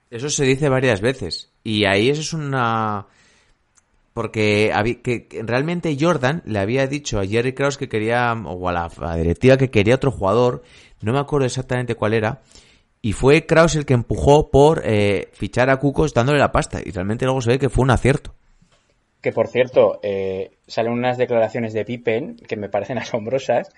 Eso 0.09 0.29
se 0.29 0.45
dice 0.45 0.69
varias 0.69 1.01
veces. 1.01 1.51
Y 1.63 1.85
ahí 1.85 2.09
eso 2.09 2.21
es 2.21 2.33
una... 2.33 3.05
Porque 4.17 4.71
que, 5.03 5.27
realmente 5.43 5.95
Jordan 5.95 6.41
le 6.43 6.57
había 6.57 6.87
dicho 6.87 7.19
a 7.19 7.25
Jerry 7.27 7.53
Krause 7.53 7.77
que 7.77 7.87
quería, 7.87 8.33
o 8.33 8.67
a 8.67 8.71
la, 8.71 9.15
directiva 9.15 9.57
que 9.57 9.69
quería 9.69 9.93
otro 9.93 10.09
jugador, 10.09 10.63
no 11.03 11.13
me 11.13 11.19
acuerdo 11.19 11.45
exactamente 11.45 11.93
cuál 11.93 12.15
era, 12.15 12.41
y 12.99 13.13
fue 13.13 13.45
Krause 13.45 13.75
el 13.75 13.85
que 13.85 13.93
empujó 13.93 14.49
por 14.49 14.81
eh, 14.83 15.29
fichar 15.33 15.69
a 15.69 15.77
Kukoc 15.77 16.11
dándole 16.15 16.39
la 16.39 16.51
pasta, 16.51 16.79
y 16.83 16.89
realmente 16.89 17.25
luego 17.25 17.41
se 17.41 17.51
ve 17.51 17.59
que 17.59 17.69
fue 17.69 17.83
un 17.83 17.91
acierto. 17.91 18.33
Que 19.21 19.31
por 19.31 19.49
cierto, 19.49 19.99
eh, 20.01 20.49
salen 20.65 20.93
unas 20.93 21.19
declaraciones 21.19 21.73
de 21.73 21.85
Pippen 21.85 22.37
que 22.37 22.57
me 22.57 22.69
parecen 22.69 22.97
asombrosas, 22.97 23.69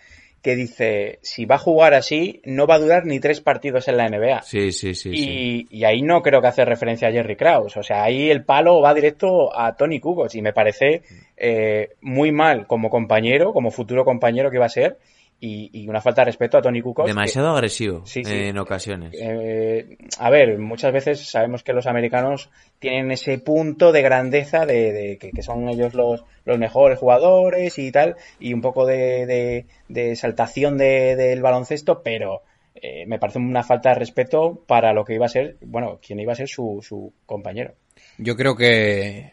que 0.42 0.56
dice, 0.56 1.20
si 1.22 1.46
va 1.46 1.56
a 1.56 1.60
jugar 1.60 1.94
así, 1.94 2.42
no 2.46 2.66
va 2.68 2.76
a 2.76 2.80
durar 2.80 3.06
ni 3.06 3.20
tres 3.20 3.42
partidos 3.42 3.88
en 3.88 3.98
la 3.98 4.08
NBA. 4.08 4.42
Sí, 4.44 4.72
sí, 4.72 4.96
sí. 4.96 5.16
sí. 5.16 5.68
y, 5.70 5.78
y 5.80 5.84
ahí 5.84 6.02
no 6.02 6.22
creo 6.22 6.42
que 6.42 6.48
hace 6.48 6.66
referencia 6.66 7.10
a 7.10 7.12
Jerry 7.12 7.36
Krause. 7.36 7.78
O 7.78 7.84
sea, 7.84 8.04
ahí 8.04 8.30
el 8.30 8.44
palo 8.44 8.82
va 8.82 8.94
directo 8.94 9.58
a 9.58 9.76
Tony 9.76 10.00
Kukoc 10.00 10.34
y 10.36 10.42
me 10.42 10.54
parece 10.54 11.04
eh, 11.38 11.90
muy 12.02 12.32
mal 12.32 12.68
como 12.68 12.90
compañero, 12.90 13.54
como 13.54 13.72
futuro 13.72 14.06
compañero 14.06 14.52
que 14.52 14.60
va 14.60 14.66
a 14.68 14.70
ser, 14.70 14.98
y, 15.42 15.70
y 15.74 15.88
una 15.88 16.02
falta 16.02 16.22
de 16.22 16.26
respeto 16.26 16.58
a 16.58 16.62
Tony 16.62 16.82
Kukoc. 16.82 17.06
que- 17.06 17.12
Demasiado 17.12 17.50
agresivo 17.52 18.06
Sí, 18.06 18.24
sí. 18.24 18.32
en 18.34 18.58
ocasiones. 18.58 19.16
eh, 19.18 19.98
a 20.20 20.30
ver, 20.30 20.58
muchas 20.60 20.92
veces 20.92 21.30
sabemos 21.30 21.64
que 21.64 21.72
los 21.74 21.88
americanos 21.88 22.50
tienen 22.80 23.12
ese 23.12 23.38
punto 23.40 23.92
de 23.92 24.02
grandeza 24.02 24.66
de, 24.66 24.92
de 24.92 25.18
que, 25.18 25.32
que 25.32 25.42
son 25.42 25.70
ellos 25.70 25.94
los, 25.94 26.24
los 26.46 26.60
mejores 26.60 27.00
jugadores 27.00 27.78
y 27.80 27.92
tal, 27.92 28.16
y 28.40 28.54
un 28.54 28.62
poco 28.62 28.86
de, 28.86 29.26
de, 29.26 29.66
de 29.88 30.12
exaltación 30.12 30.78
de- 30.78 31.16
del 31.16 31.42
baloncesto, 31.42 32.02
pero 32.04 32.42
eh, 32.76 33.06
me 33.08 33.20
parece 33.20 33.40
una 33.40 33.64
falta 33.64 33.90
de 33.90 33.96
respeto 33.96 34.64
para 34.68 34.94
lo 34.94 35.04
que 35.06 35.16
iba 35.16 35.26
a 35.26 35.30
ser, 35.30 35.58
bueno, 35.62 36.00
quien 36.06 36.20
iba 36.20 36.34
a 36.34 36.36
ser 36.36 36.48
su, 36.50 36.80
su 36.82 37.14
compañero. 37.26 37.74
Yo 38.18 38.36
creo 38.36 38.56
que 38.56 39.32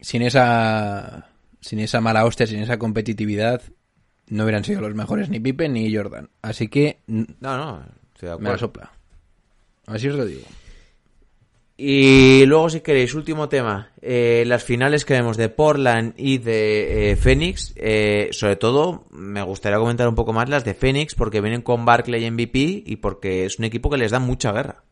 sin 0.00 0.22
esa 0.22 1.28
sin 1.60 1.78
esa 1.78 2.00
mala 2.00 2.24
hostia, 2.24 2.46
sin 2.46 2.60
esa 2.60 2.78
competitividad, 2.78 3.62
no 4.32 4.44
hubieran 4.44 4.64
sido 4.64 4.80
los 4.80 4.94
mejores 4.94 5.28
ni 5.28 5.40
Pippen 5.40 5.74
ni 5.74 5.94
Jordan. 5.94 6.30
Así 6.40 6.68
que 6.68 7.00
No, 7.06 7.26
no, 7.40 7.82
estoy 8.14 8.30
de 8.30 8.38
me 8.38 8.50
la 8.50 8.58
sopla. 8.58 8.92
Así 9.86 10.08
os 10.08 10.16
lo 10.16 10.24
digo. 10.24 10.42
Y 11.76 12.46
luego, 12.46 12.70
si 12.70 12.80
queréis, 12.80 13.14
último 13.14 13.48
tema. 13.48 13.90
Eh, 14.00 14.44
las 14.46 14.62
finales 14.62 15.04
que 15.04 15.14
vemos 15.14 15.36
de 15.36 15.48
Portland 15.48 16.14
y 16.16 16.38
de 16.38 17.10
eh, 17.10 17.16
Phoenix. 17.16 17.72
eh, 17.76 18.28
sobre 18.30 18.56
todo, 18.56 19.06
me 19.10 19.42
gustaría 19.42 19.78
comentar 19.78 20.08
un 20.08 20.14
poco 20.14 20.32
más 20.32 20.48
las 20.48 20.64
de 20.64 20.74
Phoenix 20.74 21.14
porque 21.14 21.40
vienen 21.40 21.62
con 21.62 21.84
Barclay 21.84 22.30
MVP 22.30 22.84
y 22.86 22.96
porque 22.96 23.46
es 23.46 23.58
un 23.58 23.64
equipo 23.64 23.90
que 23.90 23.98
les 23.98 24.12
da 24.12 24.18
mucha 24.18 24.52
guerra. 24.52 24.84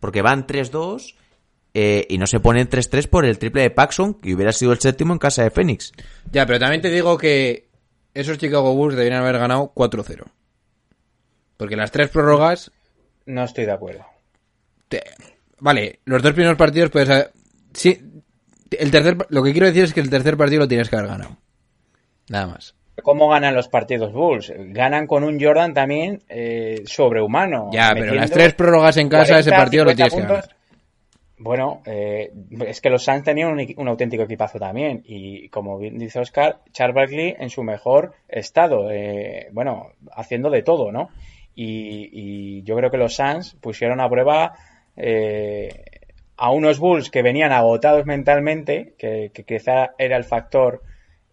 Porque 0.00 0.22
van 0.22 0.46
3-2 0.46 1.14
eh, 1.74 2.06
y 2.08 2.18
no 2.18 2.26
se 2.26 2.40
ponen 2.40 2.68
3-3 2.68 3.08
por 3.08 3.24
el 3.24 3.38
triple 3.38 3.62
de 3.62 3.70
Paxson, 3.70 4.14
que 4.14 4.34
hubiera 4.34 4.52
sido 4.52 4.72
el 4.72 4.80
séptimo 4.80 5.14
en 5.14 5.18
casa 5.18 5.42
de 5.42 5.50
Phoenix. 5.50 5.92
Ya, 6.30 6.44
pero 6.46 6.58
también 6.58 6.82
te 6.82 6.90
digo 6.90 7.16
que 7.16 7.71
esos 8.14 8.38
Chicago 8.38 8.74
Bulls 8.74 8.96
deberían 8.96 9.22
haber 9.22 9.38
ganado 9.38 9.72
4-0. 9.74 10.24
Porque 11.56 11.76
las 11.76 11.90
tres 11.90 12.08
prórrogas 12.08 12.70
No 13.26 13.44
estoy 13.44 13.64
de 13.66 13.72
acuerdo. 13.72 14.04
te- 14.88 15.02
Vale, 15.58 16.00
los 16.04 16.22
dos 16.22 16.32
primeros 16.32 16.56
partidos 16.58 16.90
puedes 16.90 17.08
haber... 17.08 17.30
Sí, 17.72 18.00
el 18.78 18.90
tercer... 18.90 19.16
Lo 19.28 19.42
que 19.44 19.52
quiero 19.52 19.66
decir 19.68 19.84
es 19.84 19.94
que 19.94 20.00
el 20.00 20.10
tercer 20.10 20.36
partido 20.36 20.60
lo 20.60 20.68
tienes 20.68 20.88
que 20.90 20.96
haber 20.96 21.08
ganado. 21.08 21.36
Nada 22.28 22.46
más. 22.48 22.74
¿Cómo 23.02 23.28
ganan 23.28 23.54
los 23.54 23.68
partidos 23.68 24.12
Bulls? 24.12 24.52
Ganan 24.56 25.06
con 25.06 25.22
un 25.24 25.40
Jordan 25.40 25.72
también 25.72 26.22
eh, 26.28 26.82
sobrehumano. 26.86 27.70
Ya, 27.72 27.92
pero 27.94 28.14
las 28.14 28.30
tres 28.30 28.54
prórrogas 28.54 28.96
en 28.96 29.08
casa, 29.08 29.38
ese 29.38 29.50
40, 29.50 29.56
partido 29.56 29.84
lo 29.84 29.90
50 29.92 30.10
tienes 30.10 30.14
que 30.26 30.32
ganar. 30.34 30.56
Bueno, 31.42 31.82
eh, 31.86 32.32
es 32.66 32.80
que 32.80 32.88
los 32.88 33.02
Suns 33.02 33.24
tenían 33.24 33.52
un, 33.52 33.66
un 33.76 33.88
auténtico 33.88 34.22
equipazo 34.22 34.60
también. 34.60 35.02
Y 35.04 35.48
como 35.48 35.76
bien 35.76 35.98
dice 35.98 36.20
Oscar, 36.20 36.60
Charles 36.70 36.94
Barkley 36.94 37.34
en 37.36 37.50
su 37.50 37.64
mejor 37.64 38.14
estado. 38.28 38.92
eh, 38.92 39.48
bueno, 39.50 39.88
haciendo 40.12 40.50
de 40.50 40.62
todo, 40.62 40.92
¿no? 40.92 41.08
Y, 41.56 42.62
yo 42.62 42.76
creo 42.76 42.90
que 42.92 42.96
los 42.96 43.16
Suns 43.16 43.56
pusieron 43.60 44.00
a 44.00 44.08
prueba 44.08 44.54
eh, 44.96 45.84
a 46.36 46.52
unos 46.52 46.78
Bulls 46.78 47.10
que 47.10 47.22
venían 47.22 47.50
agotados 47.50 48.06
mentalmente, 48.06 48.94
que, 48.96 49.32
quizá 49.44 49.94
era 49.98 50.16
el 50.16 50.24
factor 50.24 50.82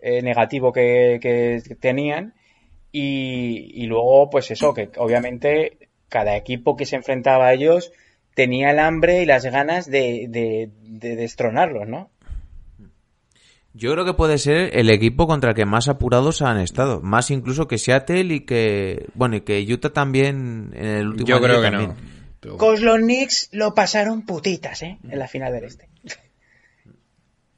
eh, 0.01 0.23
negativo 0.23 0.73
que, 0.73 1.61
tenían. 1.79 2.33
Y 2.91 3.85
luego, 3.85 4.31
pues 4.31 4.49
eso, 4.49 4.73
que 4.73 4.89
obviamente 4.97 5.77
cada 6.09 6.35
equipo 6.35 6.75
que 6.75 6.87
se 6.87 6.95
enfrentaba 6.95 7.45
a 7.45 7.53
ellos 7.53 7.91
tenía 8.39 8.71
el 8.71 8.79
hambre 8.79 9.21
y 9.21 9.25
las 9.25 9.43
ganas 9.43 9.85
de, 9.91 10.27
de, 10.29 10.69
de 10.83 11.15
destronarlos, 11.17 11.89
¿no? 11.89 12.09
Yo 13.73 13.91
creo 13.91 14.05
que 14.05 14.13
puede 14.13 14.37
ser 14.37 14.77
el 14.77 14.89
equipo 14.89 15.27
contra 15.27 15.49
el 15.49 15.55
que 15.57 15.65
más 15.65 15.89
apurados 15.89 16.41
han 16.41 16.57
estado. 16.59 17.01
Más 17.01 17.31
incluso 17.31 17.67
que 17.67 17.77
Seattle 17.77 18.33
y 18.33 18.39
que... 18.45 19.07
Bueno, 19.13 19.35
y 19.35 19.41
que 19.41 19.61
Utah 19.73 19.89
también 19.91 20.71
en 20.73 20.85
el 20.85 21.07
último 21.09 21.27
Yo 21.27 21.35
año 21.35 21.43
creo 21.45 21.61
que 21.61 21.69
también. 21.69 21.93
no. 22.45 22.57
Con 22.57 22.81
los 22.85 22.97
Knicks 22.99 23.49
lo 23.51 23.73
pasaron 23.75 24.25
putitas, 24.25 24.81
¿eh? 24.83 24.97
En 25.09 25.19
la 25.19 25.27
final 25.27 25.51
del 25.51 25.65
Este. 25.65 25.89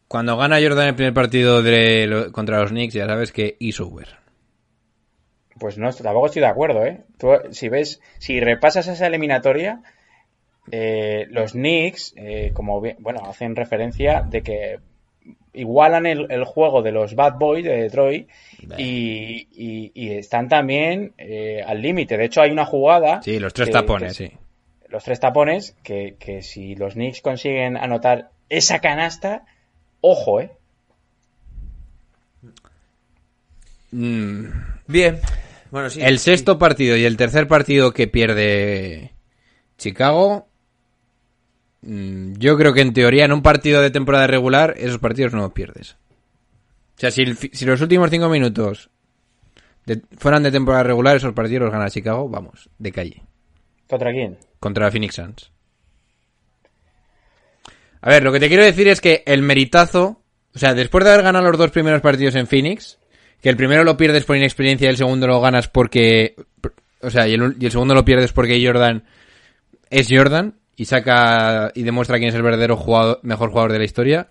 Cuando 0.08 0.36
gana 0.38 0.60
Jordan 0.60 0.88
el 0.90 0.96
primer 0.96 1.14
partido 1.14 1.62
de 1.62 2.08
lo- 2.08 2.32
contra 2.32 2.60
los 2.60 2.72
Knicks, 2.72 2.94
ya 2.96 3.06
sabes 3.06 3.32
que 3.32 3.56
is 3.60 3.80
over. 3.80 4.08
Pues 5.60 5.78
no, 5.78 5.92
tampoco 5.94 6.26
estoy 6.26 6.42
de 6.42 6.48
acuerdo, 6.48 6.84
¿eh? 6.86 7.02
Tú, 7.20 7.28
si 7.52 7.70
ves, 7.70 8.02
si 8.18 8.40
repasas 8.40 8.88
esa 8.88 9.06
eliminatoria, 9.08 9.82
eh, 10.70 11.26
los 11.30 11.54
Knicks, 11.54 12.14
eh, 12.18 12.52
como 12.54 12.80
bien, 12.82 12.98
bueno, 13.00 13.22
hacen 13.26 13.56
referencia 13.56 14.22
de 14.22 14.42
que 14.44 14.80
igualan 15.54 16.06
el, 16.06 16.28
el 16.32 16.44
juego 16.46 16.82
de 16.82 16.92
los 16.92 17.16
Bad 17.16 17.38
Boys 17.38 17.64
de 17.66 17.82
Detroit 17.84 18.30
y, 18.78 19.48
y- 19.52 19.92
y 19.94 20.12
están 20.12 20.48
también 20.48 21.14
eh, 21.18 21.62
al 21.66 21.82
límite. 21.82 22.18
De 22.18 22.26
hecho, 22.26 22.42
hay 22.42 22.52
una 22.52 22.66
jugada. 22.66 23.22
Sí, 23.22 23.40
los 23.40 23.54
tres 23.54 23.68
que- 23.70 23.74
tapones, 23.74 24.18
que- 24.18 24.28
sí. 24.30 24.34
los 24.90 25.04
tres 25.04 25.20
tapones, 25.20 25.76
que, 25.84 26.16
que 26.20 26.42
si 26.42 26.76
los 26.76 26.94
Knicks 26.94 27.22
consiguen 27.22 27.76
anotar 27.78 28.32
esa 28.50 28.80
canasta, 28.80 29.44
ojo, 30.02 30.40
¿eh? 30.42 30.52
Mm, 33.92 34.46
Bien. 34.88 35.20
Bueno, 35.70 35.90
sí. 35.90 36.02
el 36.02 36.20
sexto 36.20 36.58
partido 36.60 36.98
y 36.98 37.06
el 37.06 37.18
tercer 37.18 37.48
partido 37.48 37.94
que 37.94 38.08
pierde 38.08 39.12
Chicago, 39.78 40.48
yo 41.84 42.58
creo 42.58 42.74
que 42.74 42.82
en 42.82 42.94
teoría 42.94 43.26
en 43.26 43.32
un 43.34 43.42
partido 43.42 43.82
de 43.82 43.90
temporada 43.92 44.28
regular 44.28 44.76
esos 44.78 45.00
partidos 45.00 45.34
no 45.34 45.42
los 45.42 45.52
pierdes. 45.54 45.98
O 46.98 47.00
sea, 47.02 47.10
si, 47.12 47.22
el 47.24 47.36
fi- 47.36 47.50
si 47.54 47.66
los 47.66 47.82
últimos 47.82 48.10
cinco 48.12 48.30
minutos 48.30 48.90
de- 49.86 50.02
fueran 50.18 50.44
de 50.44 50.52
temporada 50.52 50.84
regular, 50.84 51.16
esos 51.18 51.34
partidos 51.34 51.64
los 51.64 51.72
gana 51.72 51.90
Chicago, 51.90 52.30
vamos, 52.30 52.70
de 52.78 52.92
calle. 52.92 53.24
¿Contra 53.90 54.12
quién? 54.12 54.38
contra 54.60 54.92
Phoenix 54.92 55.16
Suns. 55.16 55.52
A 58.02 58.10
ver, 58.10 58.24
lo 58.24 58.32
que 58.32 58.40
te 58.40 58.48
quiero 58.48 58.64
decir 58.64 58.88
es 58.88 59.02
que 59.02 59.24
el 59.26 59.42
meritazo, 59.42 60.22
o 60.56 60.60
sea, 60.60 60.74
después 60.74 61.04
de 61.04 61.12
haber 61.12 61.24
ganado 61.24 61.50
los 61.50 61.58
dos 61.58 61.72
primeros 61.72 62.02
partidos 62.02 62.36
en 62.36 62.48
Phoenix, 62.48 63.00
que 63.42 63.50
el 63.50 63.58
primero 63.58 63.84
lo 63.84 63.98
pierdes 63.98 64.24
por 64.26 64.36
inexperiencia 64.38 64.86
y 64.86 64.90
el 64.92 64.98
segundo 64.98 65.28
lo 65.28 65.42
ganas 65.42 65.68
porque, 65.68 66.36
o 67.02 67.10
sea, 67.10 67.28
y 67.28 67.34
el, 67.34 67.56
y 67.60 67.66
el 67.66 67.72
segundo 67.72 67.94
lo 67.96 68.06
pierdes 68.06 68.34
porque 68.34 68.64
Jordan 68.64 69.04
es 69.90 70.08
Jordan 70.10 70.56
y 70.82 70.86
saca 70.86 71.72
y 71.76 71.84
demuestra 71.84 72.18
quién 72.18 72.30
es 72.30 72.36
el 72.36 72.42
verdadero 72.42 72.76
jugador, 72.76 73.20
mejor 73.22 73.50
jugador 73.52 73.72
de 73.72 73.78
la 73.78 73.86
historia. 73.86 74.30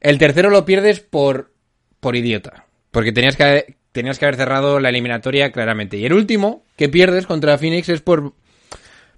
El 0.00 0.18
tercero 0.18 0.48
lo 0.48 0.64
pierdes 0.64 1.00
por, 1.00 1.52
por 1.98 2.14
idiota, 2.14 2.66
porque 2.92 3.10
tenías 3.10 3.36
que, 3.36 3.76
tenías 3.90 4.18
que 4.18 4.24
haber 4.26 4.36
cerrado 4.36 4.78
la 4.78 4.88
eliminatoria 4.90 5.50
claramente. 5.50 5.96
Y 5.96 6.06
el 6.06 6.12
último 6.12 6.62
que 6.76 6.88
pierdes 6.88 7.26
contra 7.26 7.58
Phoenix 7.58 7.88
es 7.88 8.02
por, 8.02 8.34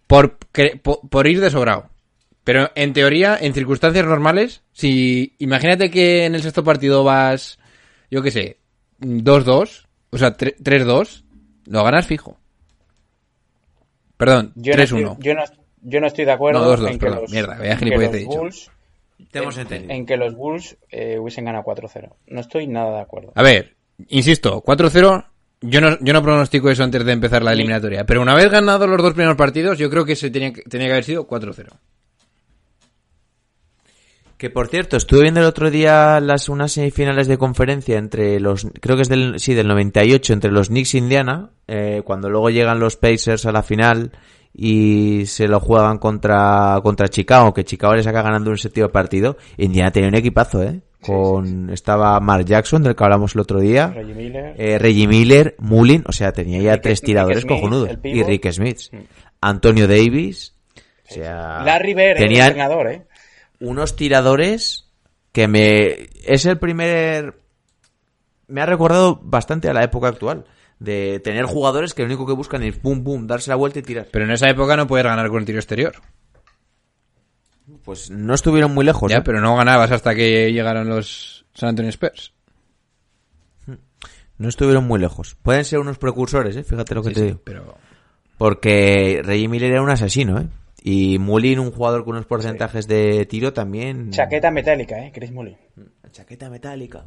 por, 0.06 0.38
por, 0.82 1.08
por 1.10 1.26
ir 1.26 1.40
de 1.42 1.50
sobrado. 1.50 1.90
Pero 2.42 2.70
en 2.74 2.94
teoría, 2.94 3.36
en 3.38 3.52
circunstancias 3.52 4.06
normales, 4.06 4.62
si 4.72 5.34
imagínate 5.38 5.90
que 5.90 6.24
en 6.24 6.34
el 6.34 6.42
sexto 6.42 6.64
partido 6.64 7.04
vas, 7.04 7.58
yo 8.10 8.22
qué 8.22 8.30
sé, 8.30 8.56
2-2, 8.98 9.86
o 10.10 10.16
sea, 10.18 10.36
tre- 10.38 10.56
3-2, 10.56 11.22
lo 11.66 11.84
ganas 11.84 12.06
fijo. 12.06 12.38
Perdón, 14.16 14.52
Yo 14.54 14.72
no, 14.74 14.82
3-1. 14.82 14.82
estoy, 14.82 15.04
yo, 15.20 15.34
no, 15.34 15.42
yo 15.82 16.00
no 16.00 16.06
estoy 16.06 16.24
de 16.24 16.32
acuerdo 16.32 16.60
No, 16.64 16.74
2-2, 16.76 16.86
en 16.86 16.92
que 16.92 16.98
perdón. 17.06 17.20
los, 17.22 17.30
Mierda, 17.32 17.58
vaya 17.58 17.72
en 17.72 17.78
que 17.78 17.84
gilipollez 17.84 18.08
los 18.10 18.14
he 18.16 18.18
dicho. 18.20 18.38
Bulls, 18.38 18.70
Te 19.30 19.38
hemos 19.38 19.56
en, 19.56 19.62
entendido. 19.62 19.94
en 19.94 20.06
que 20.06 20.16
los 20.16 20.34
Bulls 20.34 20.76
eh, 20.90 21.18
hubiesen 21.18 21.44
ganado 21.44 21.64
4-0. 21.64 22.12
No 22.28 22.40
estoy 22.40 22.66
nada 22.66 22.96
de 22.96 23.00
acuerdo. 23.02 23.32
A 23.34 23.42
ver, 23.42 23.76
insisto, 24.08 24.62
4-0, 24.64 25.26
yo 25.62 25.80
no, 25.80 25.96
yo 26.00 26.12
no 26.12 26.22
pronostico 26.22 26.70
eso 26.70 26.82
antes 26.82 27.04
de 27.04 27.12
empezar 27.12 27.42
la 27.42 27.52
eliminatoria. 27.52 28.04
Pero 28.04 28.22
una 28.22 28.34
vez 28.34 28.50
ganados 28.50 28.88
los 28.88 29.00
dos 29.02 29.12
primeros 29.14 29.36
partidos, 29.36 29.78
yo 29.78 29.88
creo 29.90 30.04
que 30.04 30.16
se 30.16 30.30
tenía, 30.30 30.52
que- 30.52 30.62
tenía 30.62 30.86
que 30.88 30.92
haber 30.92 31.04
sido 31.04 31.26
4-0. 31.28 31.68
Que 34.36 34.50
por 34.50 34.66
cierto, 34.66 34.96
estuve 34.96 35.22
viendo 35.22 35.38
el 35.40 35.46
otro 35.46 35.70
día 35.70 36.18
las 36.18 36.48
unas 36.48 36.72
semifinales 36.72 37.28
de 37.28 37.38
conferencia 37.38 37.96
entre 37.96 38.40
los, 38.40 38.66
creo 38.80 38.96
que 38.96 39.02
es 39.02 39.08
del, 39.08 39.38
sí, 39.38 39.54
del 39.54 39.68
98, 39.68 40.32
entre 40.32 40.50
los 40.50 40.66
Knicks 40.66 40.94
e 40.94 40.98
Indiana, 40.98 41.50
eh, 41.68 42.02
cuando 42.04 42.28
luego 42.28 42.50
llegan 42.50 42.80
los 42.80 42.96
Pacers 42.96 43.46
a 43.46 43.52
la 43.52 43.62
final 43.62 44.10
y 44.54 45.24
se 45.26 45.48
lo 45.48 45.60
juegan 45.60 45.98
contra, 45.98 46.78
contra 46.82 47.08
Chicago, 47.08 47.54
que 47.54 47.64
Chicago 47.64 47.94
le 47.94 48.02
saca 48.02 48.22
ganando 48.22 48.50
un 48.50 48.58
séptimo 48.58 48.88
partido. 48.90 49.36
Indiana 49.56 49.90
tenía 49.90 50.08
un 50.08 50.14
equipazo, 50.14 50.62
eh. 50.62 50.80
Con, 51.00 51.70
estaba 51.70 52.20
Mark 52.20 52.44
Jackson, 52.44 52.82
del 52.82 52.94
que 52.94 53.02
hablamos 53.02 53.34
el 53.34 53.40
otro 53.40 53.58
día. 53.58 53.88
Reggie 53.88 54.14
Miller. 54.14 54.54
Eh, 54.56 54.78
Reggie 54.78 55.08
Miller, 55.08 55.56
Mullin, 55.58 56.04
o 56.06 56.12
sea, 56.12 56.32
tenía 56.32 56.60
ya 56.60 56.74
Rick- 56.74 56.82
tres 56.82 57.00
tiradores 57.00 57.40
Smith, 57.42 57.48
cojonudos. 57.52 57.90
Y. 58.04 58.22
Rick 58.22 58.50
Smith. 58.52 58.78
Mm. 58.92 58.96
Antonio 59.40 59.88
Davis. 59.88 60.54
O 61.10 61.14
sea, 61.14 61.62
Larry 61.64 61.94
Bird, 61.94 62.16
el 62.18 62.28
tenían 62.28 62.46
entrenador, 62.48 62.86
¿eh? 62.92 63.02
unos 63.60 63.96
tiradores 63.96 64.88
que 65.32 65.48
me... 65.48 66.08
Es 66.24 66.46
el 66.46 66.58
primer... 66.58 67.34
Me 68.46 68.60
ha 68.60 68.66
recordado 68.66 69.18
bastante 69.22 69.68
a 69.68 69.72
la 69.74 69.82
época 69.82 70.08
actual. 70.08 70.44
De 70.82 71.20
tener 71.20 71.44
jugadores 71.44 71.94
que 71.94 72.02
lo 72.02 72.06
único 72.06 72.26
que 72.26 72.32
buscan 72.32 72.62
es 72.64 72.80
boom, 72.82 73.04
boom, 73.04 73.26
darse 73.26 73.50
la 73.50 73.56
vuelta 73.56 73.78
y 73.78 73.82
tirar. 73.82 74.08
Pero 74.10 74.24
en 74.24 74.32
esa 74.32 74.48
época 74.50 74.76
no 74.76 74.86
puedes 74.86 75.06
ganar 75.06 75.28
con 75.28 75.38
el 75.38 75.44
tiro 75.46 75.58
exterior. 75.58 75.94
Pues 77.84 78.10
no 78.10 78.34
estuvieron 78.34 78.74
muy 78.74 78.84
lejos. 78.84 79.10
ya, 79.10 79.18
¿eh? 79.18 79.22
pero 79.24 79.40
no 79.40 79.56
ganabas 79.56 79.90
hasta 79.92 80.14
que 80.14 80.52
llegaron 80.52 80.88
los 80.88 81.46
San 81.54 81.70
Antonio 81.70 81.90
Spurs. 81.90 82.32
No 84.38 84.48
estuvieron 84.48 84.84
muy 84.88 84.98
lejos. 84.98 85.36
Pueden 85.40 85.64
ser 85.64 85.78
unos 85.78 85.98
precursores, 85.98 86.56
¿eh? 86.56 86.64
Fíjate 86.64 86.94
lo 86.96 87.02
que 87.02 87.10
Sí, 87.10 87.14
te 87.14 87.20
sí, 87.20 87.26
digo. 87.26 87.40
pero... 87.44 87.76
Porque 88.38 89.20
Reggie 89.22 89.46
Miller 89.46 89.70
era 89.72 89.82
un 89.82 89.90
asesino, 89.90 90.40
¿eh? 90.40 90.48
Y 90.82 91.18
Mullin, 91.20 91.60
un 91.60 91.70
jugador 91.70 92.02
con 92.04 92.14
unos 92.14 92.26
porcentajes 92.26 92.88
de 92.88 93.24
tiro 93.26 93.52
también. 93.52 94.10
Chaqueta 94.10 94.50
metálica, 94.50 94.98
¿eh? 94.98 95.12
Chris 95.14 95.30
Mullin. 95.30 95.56
Chaqueta 96.10 96.50
metálica. 96.50 97.04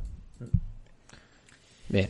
Bien. 1.89 2.07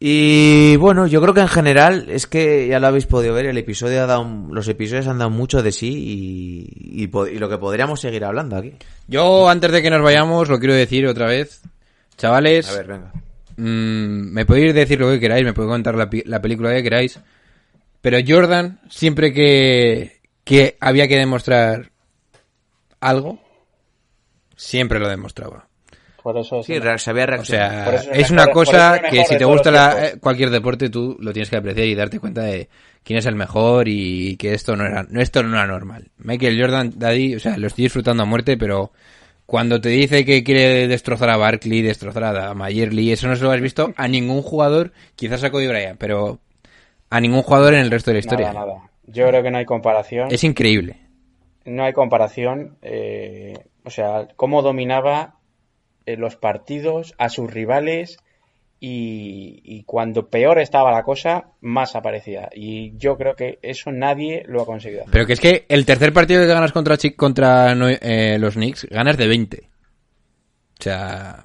Y 0.00 0.76
bueno, 0.76 1.08
yo 1.08 1.20
creo 1.20 1.34
que 1.34 1.40
en 1.40 1.48
general 1.48 2.06
es 2.08 2.26
que 2.28 2.68
ya 2.68 2.78
lo 2.78 2.86
habéis 2.86 3.06
podido 3.06 3.34
ver, 3.34 3.46
el 3.46 3.58
episodio 3.58 4.02
ha 4.02 4.06
dado, 4.06 4.24
los 4.50 4.68
episodios 4.68 5.08
han 5.08 5.18
dado 5.18 5.30
mucho 5.30 5.60
de 5.62 5.72
sí 5.72 6.70
y, 6.72 7.02
y 7.04 7.38
lo 7.38 7.48
que 7.48 7.58
podríamos 7.58 8.00
seguir 8.00 8.24
hablando 8.24 8.56
aquí. 8.56 8.74
Yo, 9.08 9.48
antes 9.48 9.72
de 9.72 9.82
que 9.82 9.90
nos 9.90 10.02
vayamos, 10.02 10.48
lo 10.48 10.58
quiero 10.60 10.74
decir 10.74 11.04
otra 11.06 11.26
vez. 11.26 11.62
Chavales, 12.16 12.68
A 12.70 12.74
ver, 12.74 12.86
venga. 12.86 13.12
mm, 13.56 14.32
me 14.32 14.46
podéis 14.46 14.72
decir 14.74 15.00
lo 15.00 15.10
que 15.10 15.18
queráis, 15.20 15.44
me 15.44 15.52
podéis 15.52 15.72
contar 15.72 15.94
la, 15.96 16.08
la 16.26 16.40
película 16.42 16.72
que 16.74 16.82
queráis. 16.84 17.18
Pero 18.00 18.18
Jordan, 18.26 18.80
siempre 18.88 19.32
que, 19.32 20.20
que 20.44 20.76
había 20.80 21.08
que 21.08 21.16
demostrar 21.18 21.90
algo, 23.00 23.40
siempre 24.56 25.00
lo 25.00 25.08
demostraba. 25.08 25.67
Por 26.22 26.36
eso 26.36 26.62
Sí, 26.62 26.74
es- 26.74 26.82
re- 26.82 26.98
sabía 26.98 27.26
O 27.38 27.44
sea, 27.44 27.84
Por 27.84 27.94
eso 27.94 28.10
es 28.12 28.30
una 28.30 28.48
cosa 28.48 28.96
es 28.96 29.10
que 29.10 29.24
si 29.24 29.36
te 29.36 29.44
gusta 29.44 29.70
la- 29.70 30.06
eh, 30.06 30.14
cualquier 30.20 30.50
deporte, 30.50 30.90
tú 30.90 31.16
lo 31.20 31.32
tienes 31.32 31.48
que 31.50 31.56
apreciar 31.56 31.86
y 31.86 31.94
darte 31.94 32.18
cuenta 32.20 32.42
de 32.42 32.68
quién 33.04 33.18
es 33.18 33.26
el 33.26 33.36
mejor 33.36 33.86
y 33.88 34.36
que 34.36 34.52
esto 34.54 34.76
no 34.76 34.84
era, 34.84 35.04
no, 35.08 35.20
esto 35.20 35.42
no 35.42 35.56
era 35.56 35.66
normal. 35.66 36.08
Michael 36.18 36.60
Jordan, 36.60 36.92
Daddy, 36.96 37.36
o 37.36 37.40
sea, 37.40 37.56
lo 37.56 37.66
estoy 37.68 37.84
disfrutando 37.84 38.24
a 38.24 38.26
muerte, 38.26 38.56
pero 38.56 38.92
cuando 39.46 39.80
te 39.80 39.88
dice 39.90 40.24
que 40.24 40.44
quiere 40.44 40.88
destrozar 40.88 41.30
a 41.30 41.36
Barkley, 41.36 41.80
destrozar 41.82 42.24
a 42.24 42.52
Mayerly, 42.52 43.12
eso 43.12 43.28
no 43.28 43.36
se 43.36 43.44
lo 43.44 43.50
has 43.50 43.60
visto 43.60 43.94
a 43.96 44.08
ningún 44.08 44.42
jugador, 44.42 44.92
quizás 45.16 45.42
a 45.44 45.50
Cody 45.50 45.68
Bryant, 45.68 45.98
pero 45.98 46.38
a 47.10 47.20
ningún 47.20 47.42
jugador 47.42 47.72
en 47.74 47.80
el 47.80 47.90
resto 47.90 48.10
de 48.10 48.14
la 48.16 48.18
historia. 48.18 48.52
Nada, 48.52 48.66
nada. 48.66 48.82
Yo 49.06 49.26
creo 49.28 49.42
que 49.42 49.50
no 49.50 49.56
hay 49.58 49.64
comparación. 49.64 50.28
Es 50.30 50.44
increíble. 50.44 50.96
No 51.64 51.84
hay 51.84 51.94
comparación. 51.94 52.76
eh, 52.82 53.54
o 53.84 53.90
sea, 53.90 54.28
cómo 54.36 54.60
dominaba 54.60 55.36
los 56.16 56.36
partidos 56.36 57.14
a 57.18 57.28
sus 57.28 57.52
rivales 57.52 58.18
y, 58.80 59.82
cuando 59.86 60.28
peor 60.28 60.60
estaba 60.60 60.92
la 60.92 61.02
cosa, 61.02 61.46
más 61.60 61.96
aparecía. 61.96 62.48
Y 62.54 62.96
yo 62.96 63.16
creo 63.16 63.34
que 63.34 63.58
eso 63.62 63.90
nadie 63.90 64.44
lo 64.46 64.62
ha 64.62 64.66
conseguido. 64.66 65.04
Pero 65.10 65.26
que 65.26 65.32
es 65.32 65.40
que 65.40 65.66
el 65.68 65.84
tercer 65.84 66.12
partido 66.12 66.42
que 66.42 66.46
ganas 66.46 66.72
contra, 66.72 66.96
contra 67.16 67.72
eh, 67.72 68.38
los 68.38 68.54
Knicks, 68.54 68.86
ganas 68.90 69.16
de 69.16 69.26
20. 69.26 69.68
O 70.78 70.82
sea... 70.82 71.42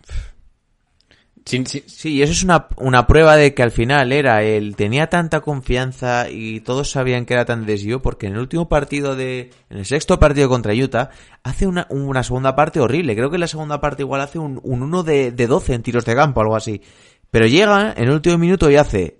Sin- 1.45 1.65
Sí, 1.65 1.83
y 2.13 2.21
eso 2.21 2.31
es 2.31 2.43
una, 2.43 2.67
una 2.77 3.05
prueba 3.05 3.35
de 3.35 3.53
que 3.53 3.63
al 3.63 3.71
final 3.71 4.11
era 4.13 4.43
él, 4.43 4.75
tenía 4.77 5.07
tanta 5.09 5.41
confianza 5.41 6.29
y 6.29 6.61
todos 6.61 6.89
sabían 6.91 7.25
que 7.25 7.33
era 7.33 7.43
tan 7.45 7.65
desvío 7.65 8.01
porque 8.01 8.27
en 8.27 8.33
el 8.33 8.39
último 8.39 8.69
partido 8.69 9.15
de, 9.15 9.51
en 9.69 9.77
el 9.79 9.85
sexto 9.85 10.19
partido 10.19 10.47
contra 10.47 10.73
Utah, 10.73 11.09
hace 11.43 11.67
una, 11.67 11.85
una 11.89 12.23
segunda 12.23 12.55
parte 12.55 12.79
horrible. 12.79 13.15
Creo 13.15 13.29
que 13.29 13.35
en 13.35 13.41
la 13.41 13.47
segunda 13.47 13.81
parte 13.81 14.03
igual 14.03 14.21
hace 14.21 14.39
un, 14.39 14.59
un 14.63 14.83
1 14.83 15.03
de, 15.03 15.31
de 15.31 15.47
12 15.47 15.73
en 15.73 15.83
tiros 15.83 16.05
de 16.05 16.15
campo, 16.15 16.39
algo 16.41 16.55
así. 16.55 16.81
Pero 17.29 17.45
llega 17.47 17.93
en 17.97 18.03
el 18.05 18.11
último 18.11 18.37
minuto 18.37 18.69
y 18.71 18.77
hace 18.77 19.19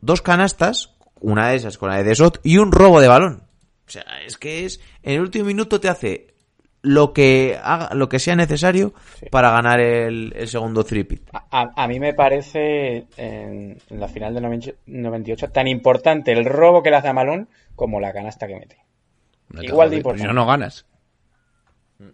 dos 0.00 0.20
canastas, 0.20 0.94
una 1.20 1.48
de 1.48 1.56
esas 1.56 1.78
con 1.78 1.88
la 1.88 1.96
de 1.96 2.04
Desot 2.04 2.40
y 2.44 2.58
un 2.58 2.70
robo 2.70 3.00
de 3.00 3.08
balón. 3.08 3.44
O 3.86 3.90
sea, 3.90 4.04
es 4.26 4.36
que 4.36 4.66
es, 4.66 4.80
en 5.02 5.14
el 5.14 5.20
último 5.20 5.46
minuto 5.46 5.80
te 5.80 5.88
hace 5.88 6.34
lo 6.86 7.12
que 7.12 7.58
haga, 7.62 7.94
lo 7.94 8.08
que 8.08 8.18
sea 8.18 8.36
necesario 8.36 8.94
para 9.30 9.50
ganar 9.50 9.80
el, 9.80 10.32
el 10.36 10.48
segundo 10.48 10.84
three-peat. 10.84 11.22
A, 11.32 11.38
a- 11.60 11.72
a 11.84 11.88
mí 11.88 12.00
me 12.00 12.14
parece 12.14 13.06
en, 13.16 13.78
en 13.90 14.00
la 14.00 14.08
final 14.08 14.34
del 14.34 14.42
90 14.42 14.72
98 14.86 15.50
tan 15.52 15.68
importante 15.68 16.32
el 16.32 16.44
robo 16.44 16.82
que 16.82 16.90
le 16.90 16.96
hace 16.96 17.08
a 17.08 17.12
Malón 17.12 17.48
como 17.76 18.00
la 18.00 18.12
canasta 18.12 18.48
que 18.48 18.56
mete. 18.58 18.78
Igual 19.60 19.90
de 19.90 19.96
pues 20.02 20.20
si 20.20 20.26
importante. 20.26 20.26
no, 20.26 20.32
no 20.32 20.46
ganas. 20.46 20.86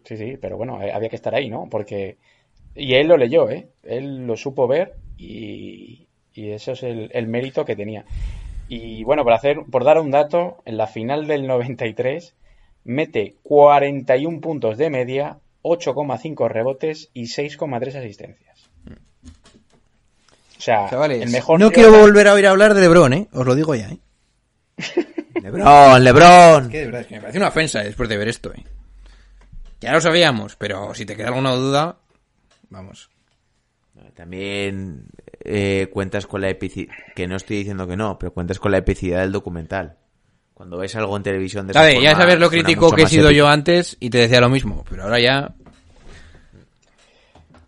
Sí, 0.04 0.16
sí, 0.16 0.36
pero 0.40 0.56
bueno, 0.56 0.80
eh, 0.82 0.92
había 0.92 1.08
que 1.08 1.16
estar 1.16 1.34
ahí, 1.34 1.48
¿no? 1.50 1.68
Porque. 1.68 2.18
Y 2.74 2.94
él 2.94 3.08
lo 3.08 3.16
leyó, 3.16 3.50
¿eh? 3.50 3.68
Él 3.82 4.26
lo 4.26 4.36
supo 4.36 4.66
ver 4.68 4.96
y, 5.16 6.08
y 6.34 6.50
eso 6.50 6.72
es 6.72 6.82
el, 6.84 7.10
el 7.12 7.26
mérito 7.28 7.64
que 7.64 7.76
tenía. 7.76 8.04
Y 8.68 9.04
bueno, 9.04 9.24
por, 9.24 9.34
hacer, 9.34 9.58
por 9.70 9.84
dar 9.84 10.00
un 10.00 10.10
dato, 10.10 10.62
en 10.66 10.76
la 10.78 10.86
final 10.88 11.26
del 11.26 11.46
93 11.46 12.36
mete 12.84 13.36
41 13.42 14.40
puntos 14.40 14.78
de 14.78 14.90
media, 14.90 15.38
8,5 15.62 16.48
rebotes 16.48 17.10
y 17.12 17.24
6,3 17.24 17.96
asistencias. 17.96 18.70
O 20.58 20.64
sea, 20.64 20.88
Chavales, 20.88 21.22
el 21.22 21.30
mejor 21.30 21.58
no 21.58 21.72
quiero 21.72 21.90
volver 21.90 22.28
a 22.28 22.34
oír 22.34 22.46
hablar 22.46 22.74
de 22.74 22.82
LeBron, 22.82 23.12
¿eh? 23.14 23.28
Os 23.32 23.44
lo 23.44 23.54
digo 23.56 23.74
ya, 23.74 23.88
¿eh? 23.88 23.98
Lebron, 25.42 26.04
Lebron. 26.04 26.68
Que 26.68 26.78
de 26.78 26.84
verdad, 26.86 27.00
es 27.00 27.06
que 27.08 27.14
me 27.16 27.20
parece 27.20 27.38
una 27.38 27.48
ofensa 27.48 27.82
después 27.82 28.08
de 28.08 28.16
ver 28.16 28.28
esto, 28.28 28.52
¿eh? 28.52 28.64
Ya 29.80 29.92
lo 29.92 30.00
sabíamos, 30.00 30.54
pero 30.54 30.94
si 30.94 31.04
te 31.04 31.16
queda 31.16 31.28
alguna 31.28 31.52
duda, 31.52 31.98
vamos. 32.70 33.10
También 34.14 35.06
eh, 35.40 35.88
cuentas 35.92 36.26
con 36.28 36.40
la 36.40 36.50
epicidad, 36.50 36.94
que 37.16 37.26
no 37.26 37.34
estoy 37.36 37.56
diciendo 37.58 37.88
que 37.88 37.96
no, 37.96 38.18
pero 38.18 38.32
cuentas 38.32 38.60
con 38.60 38.70
la 38.70 38.78
epicidad 38.78 39.20
del 39.20 39.32
documental. 39.32 39.96
Cuando 40.54 40.76
ves 40.78 40.94
algo 40.96 41.16
en 41.16 41.22
televisión 41.22 41.66
de. 41.66 41.72
Ya 42.02 42.14
sabes 42.14 42.38
lo 42.38 42.48
crítico 42.50 42.92
que 42.92 43.02
he 43.02 43.06
sido 43.06 43.26
épico. 43.28 43.38
yo 43.38 43.48
antes 43.48 43.96
y 44.00 44.10
te 44.10 44.18
decía 44.18 44.40
lo 44.40 44.48
mismo, 44.48 44.84
pero 44.88 45.04
ahora 45.04 45.18
ya... 45.20 45.52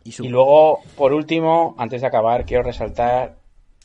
Y 0.04 0.28
luego, 0.28 0.80
por 0.96 1.14
último, 1.14 1.74
antes 1.78 2.02
de 2.02 2.06
acabar, 2.06 2.44
quiero 2.44 2.62
resaltar 2.62 3.36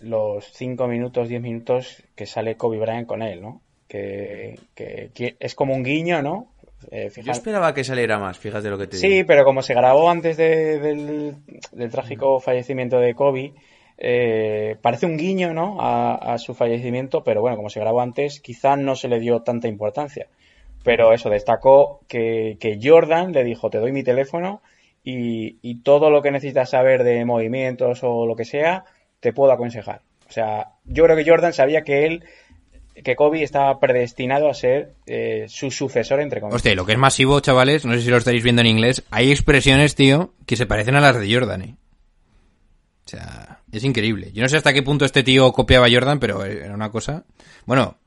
los 0.02 0.46
5 0.54 0.88
minutos, 0.88 1.30
10 1.30 1.42
minutos 1.42 2.04
que 2.16 2.26
sale 2.26 2.56
Kobe 2.58 2.78
Bryant 2.78 3.08
con 3.08 3.22
él, 3.22 3.42
¿no? 3.42 3.62
Que, 3.88 4.60
que- 4.76 5.12
que 5.14 5.36
es 5.40 5.56
como 5.56 5.74
un 5.74 5.84
guiño, 5.84 6.22
¿no? 6.22 6.48
Eh, 6.92 7.10
Yo 7.24 7.32
esperaba 7.32 7.74
que 7.74 7.84
saliera 7.86 8.20
más, 8.20 8.38
fíjate 8.38 8.70
lo 8.70 8.78
que 8.78 8.88
te 8.88 8.98
Sí, 8.98 9.08
digo. 9.10 9.28
pero 9.28 9.44
como 9.46 9.62
se 9.62 9.74
grabó 9.74 10.10
antes 10.10 10.36
de- 10.38 10.80
del, 10.80 11.36
del 11.72 11.90
trágico 11.90 12.40
fallecimiento 12.42 13.00
de 13.00 13.14
Kobe, 13.16 13.54
eh, 14.00 14.78
parece 14.82 15.06
un 15.06 15.18
guiño, 15.18 15.54
¿no? 15.54 15.82
A, 15.82 16.16
a 16.16 16.38
su 16.38 16.54
fallecimiento, 16.56 17.24
pero 17.24 17.42
bueno, 17.42 17.58
como 17.58 17.70
se 17.70 17.80
grabó 17.80 18.02
antes, 18.02 18.40
quizá 18.40 18.78
no 18.78 18.96
se 18.96 19.10
le 19.10 19.20
dio 19.20 19.42
tanta 19.42 19.68
importancia. 19.68 20.28
Pero 20.84 21.14
eso, 21.14 21.30
destacó 21.30 22.02
que, 22.08 22.80
Jordan 22.82 23.34
le 23.34 23.44
dijo, 23.44 23.70
te 23.70 23.80
doy 23.80 23.92
mi 23.92 24.04
teléfono 24.04 24.62
y, 25.04 25.82
todo 25.84 26.10
lo 26.10 26.22
que 26.22 26.32
necesitas 26.32 26.70
saber 26.70 27.04
de 27.04 27.26
movimientos 27.26 28.00
o 28.04 28.26
lo 28.26 28.36
que 28.36 28.46
sea, 28.46 28.86
te 29.20 29.34
puedo 29.34 29.52
aconsejar. 29.52 30.02
O 30.30 30.32
sea, 30.32 30.68
yo 30.86 31.04
creo 31.04 31.18
que 31.18 31.30
Jordan 31.30 31.54
sabía 31.54 31.82
que 31.82 32.06
él, 32.06 32.24
que 33.04 33.16
Kobe 33.16 33.44
estaba 33.44 33.80
predestinado 33.80 34.50
a 34.50 34.54
ser 34.54 34.94
eh, 35.08 35.46
su 35.48 35.72
sucesor, 35.72 36.22
entre 36.22 36.40
comillas. 36.40 36.58
Hostia, 36.58 36.76
lo 36.76 36.86
que 36.86 36.94
es 36.94 36.98
masivo, 36.98 37.40
chavales, 37.40 37.86
no 37.86 37.94
sé 37.96 38.02
si 38.02 38.10
lo 38.10 38.18
estáis 38.18 38.44
viendo 38.44 38.62
en 38.62 38.68
inglés, 38.68 39.04
hay 39.10 39.32
expresiones, 39.32 39.96
tío, 39.96 40.34
que 40.46 40.56
se 40.56 40.68
parecen 40.68 40.96
a 40.96 41.02
las 41.02 41.20
de 41.20 41.34
Jordan, 41.34 41.62
¿eh? 41.62 41.76
O 43.10 43.18
sea, 43.18 43.60
es 43.72 43.84
increíble. 43.84 44.32
Yo 44.34 44.44
no 44.44 44.50
sé 44.50 44.58
hasta 44.58 44.72
qué 44.72 44.84
punto 44.84 45.04
este 45.04 45.24
tío 45.24 45.52
copiaba 45.52 45.88
a 45.88 45.92
Jordan, 45.92 46.20
pero 46.20 46.46
era 46.46 46.76
una 46.76 46.92
cosa... 46.92 47.24
Bueno, 47.66 47.98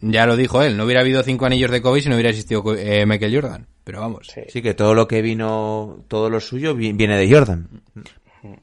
ya 0.00 0.26
lo 0.26 0.36
dijo 0.36 0.62
él, 0.62 0.76
no 0.76 0.84
hubiera 0.84 1.00
habido 1.00 1.24
cinco 1.24 1.44
anillos 1.46 1.72
de 1.72 1.82
Kobe 1.82 2.00
si 2.00 2.08
no 2.08 2.14
hubiera 2.14 2.30
existido 2.30 2.62
eh, 2.76 3.04
Michael 3.04 3.34
Jordan. 3.34 3.66
Pero 3.82 4.00
vamos, 4.00 4.28
Sí. 4.32 4.42
Sí, 4.48 4.62
que 4.62 4.74
todo 4.74 4.94
lo 4.94 5.08
que 5.08 5.22
vino, 5.22 6.04
todo 6.06 6.30
lo 6.30 6.38
suyo 6.40 6.74
vi- 6.76 6.92
viene 6.92 7.16
de 7.18 7.28
Jordan. 7.32 7.68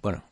bueno. 0.02 0.24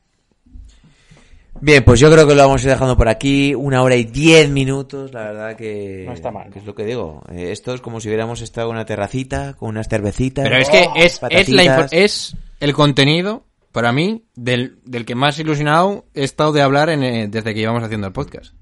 Bien, 1.62 1.84
pues 1.84 2.00
yo 2.00 2.10
creo 2.10 2.26
que 2.26 2.36
lo 2.36 2.44
vamos 2.44 2.62
a 2.62 2.64
ir 2.68 2.72
dejando 2.72 2.96
por 2.96 3.10
aquí. 3.10 3.54
Una 3.54 3.84
hora 3.84 3.96
y 3.98 4.06
diez 4.06 4.50
minutos, 4.50 5.12
la 5.14 5.24
verdad 5.24 5.56
que... 5.58 6.04
No 6.08 6.14
está 6.14 6.32
mal. 6.32 6.50
que 6.52 6.60
es 6.60 6.66
lo 6.66 6.74
que 6.74 6.86
digo. 6.86 7.22
Eh, 7.34 7.52
esto 7.52 7.74
es 7.74 7.82
como 7.82 8.00
si 8.00 8.08
hubiéramos 8.08 8.40
estado 8.42 8.70
en 8.70 8.76
una 8.76 8.86
terracita 8.86 9.56
con 9.56 9.70
unas 9.70 9.90
cervecitas. 9.90 10.44
Pero 10.48 10.56
es 10.62 10.70
que 10.70 10.86
Oh, 10.88 10.94
es, 10.96 11.20
es, 11.30 11.50
la 11.50 11.88
es 11.92 12.38
el 12.62 12.74
contenido, 12.74 13.44
para 13.72 13.92
mí, 13.92 14.26
del, 14.36 14.80
del 14.84 15.06
que 15.06 15.16
más 15.16 15.38
ilusionado 15.40 16.06
he 16.14 16.24
estado 16.24 16.52
de 16.52 16.62
hablar 16.62 16.90
en, 16.90 17.04
eh, 17.04 17.28
desde 17.30 17.54
que 17.54 17.60
íbamos 17.62 17.84
haciendo 17.84 18.08
el 18.08 18.14
podcast. 18.14 18.54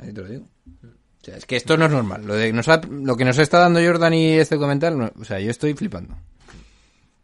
Así 0.00 0.12
te 0.12 0.20
lo 0.20 0.28
digo. 0.28 0.44
O 0.84 1.24
sea, 1.24 1.36
es 1.36 1.46
que 1.46 1.56
esto 1.56 1.76
no 1.76 1.86
es 1.86 1.90
normal. 1.92 2.26
Lo, 2.26 2.34
de, 2.34 2.52
nos 2.52 2.68
ha- 2.68 2.80
lo 2.90 3.16
que 3.16 3.24
nos 3.24 3.38
está 3.38 3.58
dando 3.58 3.80
Jordan 3.84 4.12
y 4.14 4.32
este 4.34 4.56
documental, 4.56 4.98
no- 4.98 5.10
o 5.20 5.24
sea, 5.24 5.40
yo 5.40 5.50
estoy 5.50 5.74
flipando. 5.74 6.14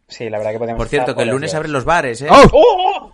Sí, 0.07 0.29
la 0.29 0.37
verdad 0.39 0.51
que 0.53 0.59
podemos 0.59 0.77
Por 0.79 0.87
cierto, 0.89 1.11
estar 1.11 1.23
que 1.23 1.29
el 1.29 1.35
lunes 1.35 1.53
abren 1.53 1.71
los 1.71 1.85
bares, 1.85 2.21
¿eh? 2.21 2.27
¡Oh! 2.29 2.49
¡Oh! 2.51 3.11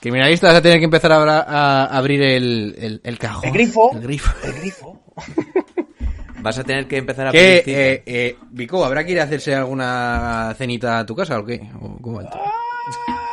Criminalista, 0.00 0.48
vas 0.48 0.56
a 0.56 0.62
tener 0.62 0.78
que 0.80 0.84
empezar 0.86 1.12
a, 1.12 1.40
a 1.42 1.84
abrir 1.96 2.20
el, 2.22 2.74
el, 2.76 3.00
el 3.04 3.18
cajón. 3.18 3.44
El 3.46 3.52
grifo. 3.52 3.92
El 3.94 4.00
grifo. 4.02 4.32
El 4.44 4.52
grifo. 4.54 5.02
Vas 6.42 6.58
a 6.58 6.64
tener 6.64 6.88
que 6.88 6.96
empezar 6.96 7.28
a 7.28 7.30
¿Qué, 7.30 7.38
pedir 7.38 7.62
cita. 7.62 7.78
eh, 7.80 8.02
eh, 8.04 8.36
Vico, 8.50 8.84
¿habrá 8.84 9.04
que 9.04 9.12
ir 9.12 9.20
a 9.20 9.22
hacerse 9.24 9.54
alguna 9.54 10.52
cenita 10.58 10.98
a 10.98 11.06
tu 11.06 11.14
casa 11.14 11.38
o 11.38 11.44
qué? 11.44 11.70
¿O 11.80 11.98
cómo? 12.02 12.20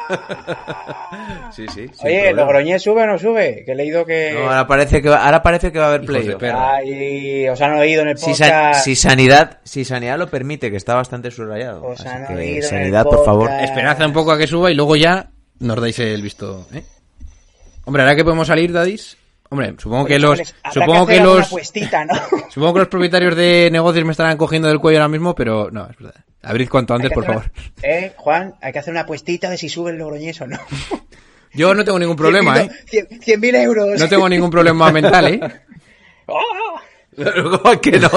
Sí, 1.51 1.65
sí. 1.73 1.87
Oye, 2.03 2.19
problema. 2.19 2.41
¿Logroñés 2.43 2.81
sube 2.83 3.03
o 3.03 3.07
no 3.07 3.17
sube? 3.17 3.63
Que 3.65 3.71
he 3.71 3.75
leído 3.75 4.05
que... 4.05 4.33
No, 4.33 4.41
ahora 4.49 4.67
parece 4.67 5.01
que 5.01 5.09
va, 5.09 5.25
ahora 5.25 5.41
parece 5.41 5.71
que 5.71 5.79
va 5.79 5.85
a 5.85 5.87
haber 5.89 6.05
playoff. 6.05 6.41
Ay, 6.43 7.47
os 7.49 7.59
han 7.61 7.73
oído 7.73 8.03
en 8.03 8.09
el 8.09 8.17
Si, 8.17 8.33
san- 8.35 8.49
podcast. 8.49 8.85
si 8.85 8.95
sanidad, 8.95 9.57
si 9.63 9.83
sanidad 9.83 10.17
lo 10.17 10.27
permite, 10.29 10.69
que 10.69 10.77
está 10.77 10.95
bastante 10.95 11.31
subrayado. 11.31 11.83
Os 11.83 11.99
Así 11.99 12.07
han 12.07 12.27
que 12.27 12.33
oído 12.35 12.55
en 12.57 12.63
sanidad, 12.63 13.01
el 13.01 13.15
por 13.15 13.25
favor. 13.25 13.49
Esperanza 13.61 14.05
un 14.05 14.13
poco 14.13 14.31
a 14.31 14.37
que 14.37 14.47
suba 14.47 14.71
y 14.71 14.75
luego 14.75 14.95
ya 14.95 15.31
nos 15.59 15.81
dais 15.81 15.97
el 15.99 16.21
visto, 16.21 16.67
¿eh? 16.73 16.83
Hombre, 17.85 18.03
ahora 18.03 18.15
que 18.15 18.23
podemos 18.23 18.47
salir, 18.47 18.71
Dadis. 18.71 19.17
Hombre, 19.49 19.73
supongo 19.79 20.05
que 20.05 20.19
los, 20.19 20.39
supongo 20.71 21.07
que 21.07 21.15
alguna 21.19 21.37
los, 21.39 21.47
apuestita, 21.47 22.05
¿no? 22.05 22.13
supongo 22.49 22.73
que 22.75 22.79
los 22.81 22.87
propietarios 22.89 23.35
de 23.35 23.69
negocios 23.71 24.05
me 24.05 24.11
estarán 24.11 24.37
cogiendo 24.37 24.67
del 24.67 24.79
cuello 24.79 24.99
ahora 24.99 25.07
mismo, 25.09 25.33
pero 25.33 25.71
no, 25.71 25.89
es 25.89 25.97
verdad. 25.97 26.13
Abrid 26.41 26.69
cuanto 26.69 26.93
antes, 26.93 27.11
por 27.11 27.25
favor. 27.25 27.51
una- 27.51 27.89
Eh, 27.89 28.13
Juan, 28.17 28.55
hay 28.61 28.71
que 28.71 28.79
hacer 28.79 28.91
una 28.91 29.01
apuestita 29.01 29.49
de 29.49 29.57
si 29.57 29.67
sube 29.69 29.91
el 29.91 29.97
Logroñés 29.97 30.39
o 30.41 30.47
no. 30.47 30.57
Yo 31.53 31.73
no 31.73 31.83
tengo 31.83 31.97
ningún 31.99 32.15
problema, 32.15 32.61
¿eh? 32.61 32.69
100.000 32.91 33.55
euros. 33.55 33.99
No 33.99 34.07
tengo 34.07 34.29
ningún 34.29 34.49
problema 34.51 34.91
mental, 34.93 35.27
¿eh? 35.27 35.39
¡Oh! 36.27 36.79
¿Cómo 37.61 37.81
que 37.81 37.99
no? 37.99 38.09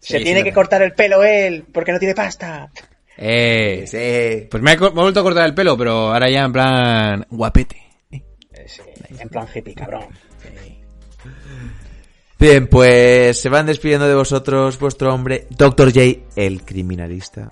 Se 0.00 0.18
Sí, 0.18 0.24
tiene 0.24 0.40
sí, 0.40 0.44
que 0.44 0.50
no. 0.50 0.54
cortar 0.54 0.82
el 0.82 0.92
pelo 0.92 1.22
él, 1.24 1.64
porque 1.72 1.92
no 1.92 1.98
tiene 1.98 2.14
pasta. 2.14 2.70
Eh, 3.16 3.84
Sí. 3.86 4.48
pues 4.50 4.62
me 4.62 4.72
he, 4.72 4.76
co- 4.76 4.90
me 4.92 5.00
he 5.00 5.02
vuelto 5.04 5.20
a 5.20 5.22
cortar 5.22 5.46
el 5.46 5.54
pelo, 5.54 5.76
pero 5.78 6.12
ahora 6.12 6.28
ya 6.28 6.42
en 6.44 6.52
plan 6.52 7.26
guapete. 7.30 7.80
Eh, 8.10 8.22
sí, 8.66 8.82
en 9.18 9.28
plan 9.28 9.46
hippie, 9.54 9.74
cabrón. 9.74 10.06
Bien, 12.42 12.66
pues 12.66 13.40
se 13.40 13.48
van 13.48 13.66
despidiendo 13.66 14.08
de 14.08 14.16
vosotros 14.16 14.76
vuestro 14.80 15.14
hombre, 15.14 15.46
Dr. 15.50 15.92
J, 15.92 16.24
el 16.34 16.64
criminalista. 16.64 17.48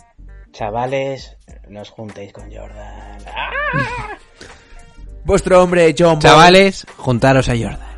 Chavales, 0.51 1.37
no 1.69 1.83
os 1.83 1.91
juntéis 1.91 2.33
con 2.33 2.53
Jordan. 2.53 3.19
¡Ah! 3.25 4.19
Vuestro 5.25 5.63
hombre, 5.63 5.95
John. 5.97 6.19
Chavales, 6.19 6.85
juntaros 6.97 7.49
a 7.49 7.53
Jordan. 7.53 7.90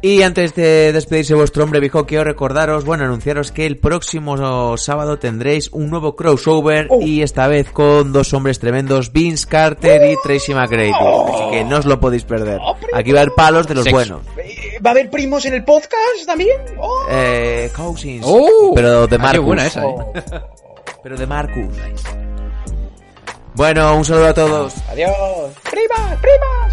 Y 0.00 0.22
antes 0.22 0.54
de 0.54 0.92
despedirse 0.92 1.34
vuestro 1.34 1.64
hombre 1.64 1.80
viejo, 1.80 2.06
quiero 2.06 2.22
recordaros, 2.22 2.84
bueno, 2.84 3.02
anunciaros 3.04 3.50
que 3.50 3.66
el 3.66 3.78
próximo 3.78 4.76
sábado 4.76 5.18
tendréis 5.18 5.70
un 5.72 5.90
nuevo 5.90 6.14
crossover 6.14 6.86
Oh. 6.88 7.00
y 7.00 7.22
esta 7.22 7.48
vez 7.48 7.68
con 7.72 8.12
dos 8.12 8.32
hombres 8.32 8.60
tremendos, 8.60 9.12
Vince 9.12 9.48
Carter 9.48 10.08
y 10.08 10.14
Tracy 10.22 10.54
McGrady. 10.54 10.92
Así 10.92 11.50
que 11.50 11.64
no 11.64 11.78
os 11.78 11.84
lo 11.84 11.98
podéis 11.98 12.22
perder. 12.22 12.60
Aquí 12.94 13.10
va 13.10 13.18
a 13.18 13.22
haber 13.22 13.34
palos 13.34 13.66
de 13.66 13.74
los 13.74 13.82
Sexo. 13.84 13.96
buenos. 13.96 14.20
Eh, 14.36 14.78
¿Va 14.86 14.90
a 14.90 14.92
haber 14.92 15.10
primos 15.10 15.44
en 15.46 15.54
el 15.54 15.64
podcast 15.64 15.96
también? 16.26 16.56
¡Oh! 16.78 17.04
Eh, 17.10 17.68
Cousins. 17.74 18.24
¡Oh! 18.24 18.70
Pero 18.76 19.08
de 19.08 19.16
Ah, 19.16 19.18
Marcus. 19.18 19.44
buena 19.44 19.66
esa, 19.66 19.84
¿eh? 19.84 19.94
Pero 21.02 21.16
de 21.16 21.26
Marcus. 21.26 21.74
Bueno, 23.54 23.96
un 23.96 24.04
saludo 24.04 24.28
a 24.28 24.34
todos. 24.34 24.74
Adiós. 24.90 25.10
¡Primas, 25.68 26.16
primas! 26.20 26.72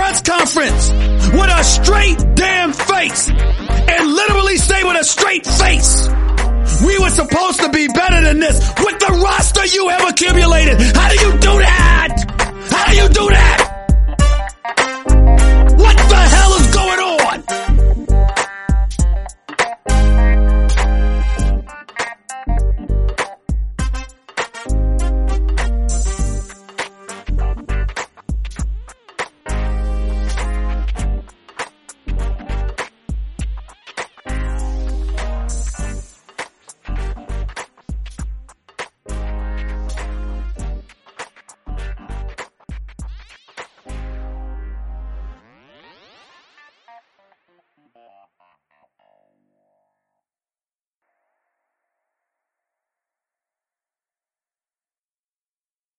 Press 0.00 0.22
conference 0.22 0.90
with 1.36 1.50
a 1.50 1.62
straight 1.62 2.16
damn 2.34 2.72
face 2.72 3.28
and 3.28 4.14
literally 4.14 4.56
say 4.56 4.82
with 4.82 4.98
a 4.98 5.04
straight 5.04 5.46
face, 5.46 6.08
we 6.86 6.98
were 6.98 7.10
supposed 7.10 7.60
to 7.60 7.68
be 7.68 7.86
better 7.86 8.22
than 8.22 8.40
this 8.40 8.56
with 8.78 8.98
the 8.98 9.20
roster 9.22 9.66
you 9.66 9.88
have 9.88 10.08
accumulated? 10.08 10.80
How 10.80 11.08
do 11.10 11.16
you 11.16 11.32
do 11.32 11.58
that? 11.58 12.16
How 12.70 12.90
do 12.90 12.96
you 12.96 13.08
do 13.10 13.28
that? 13.28 13.69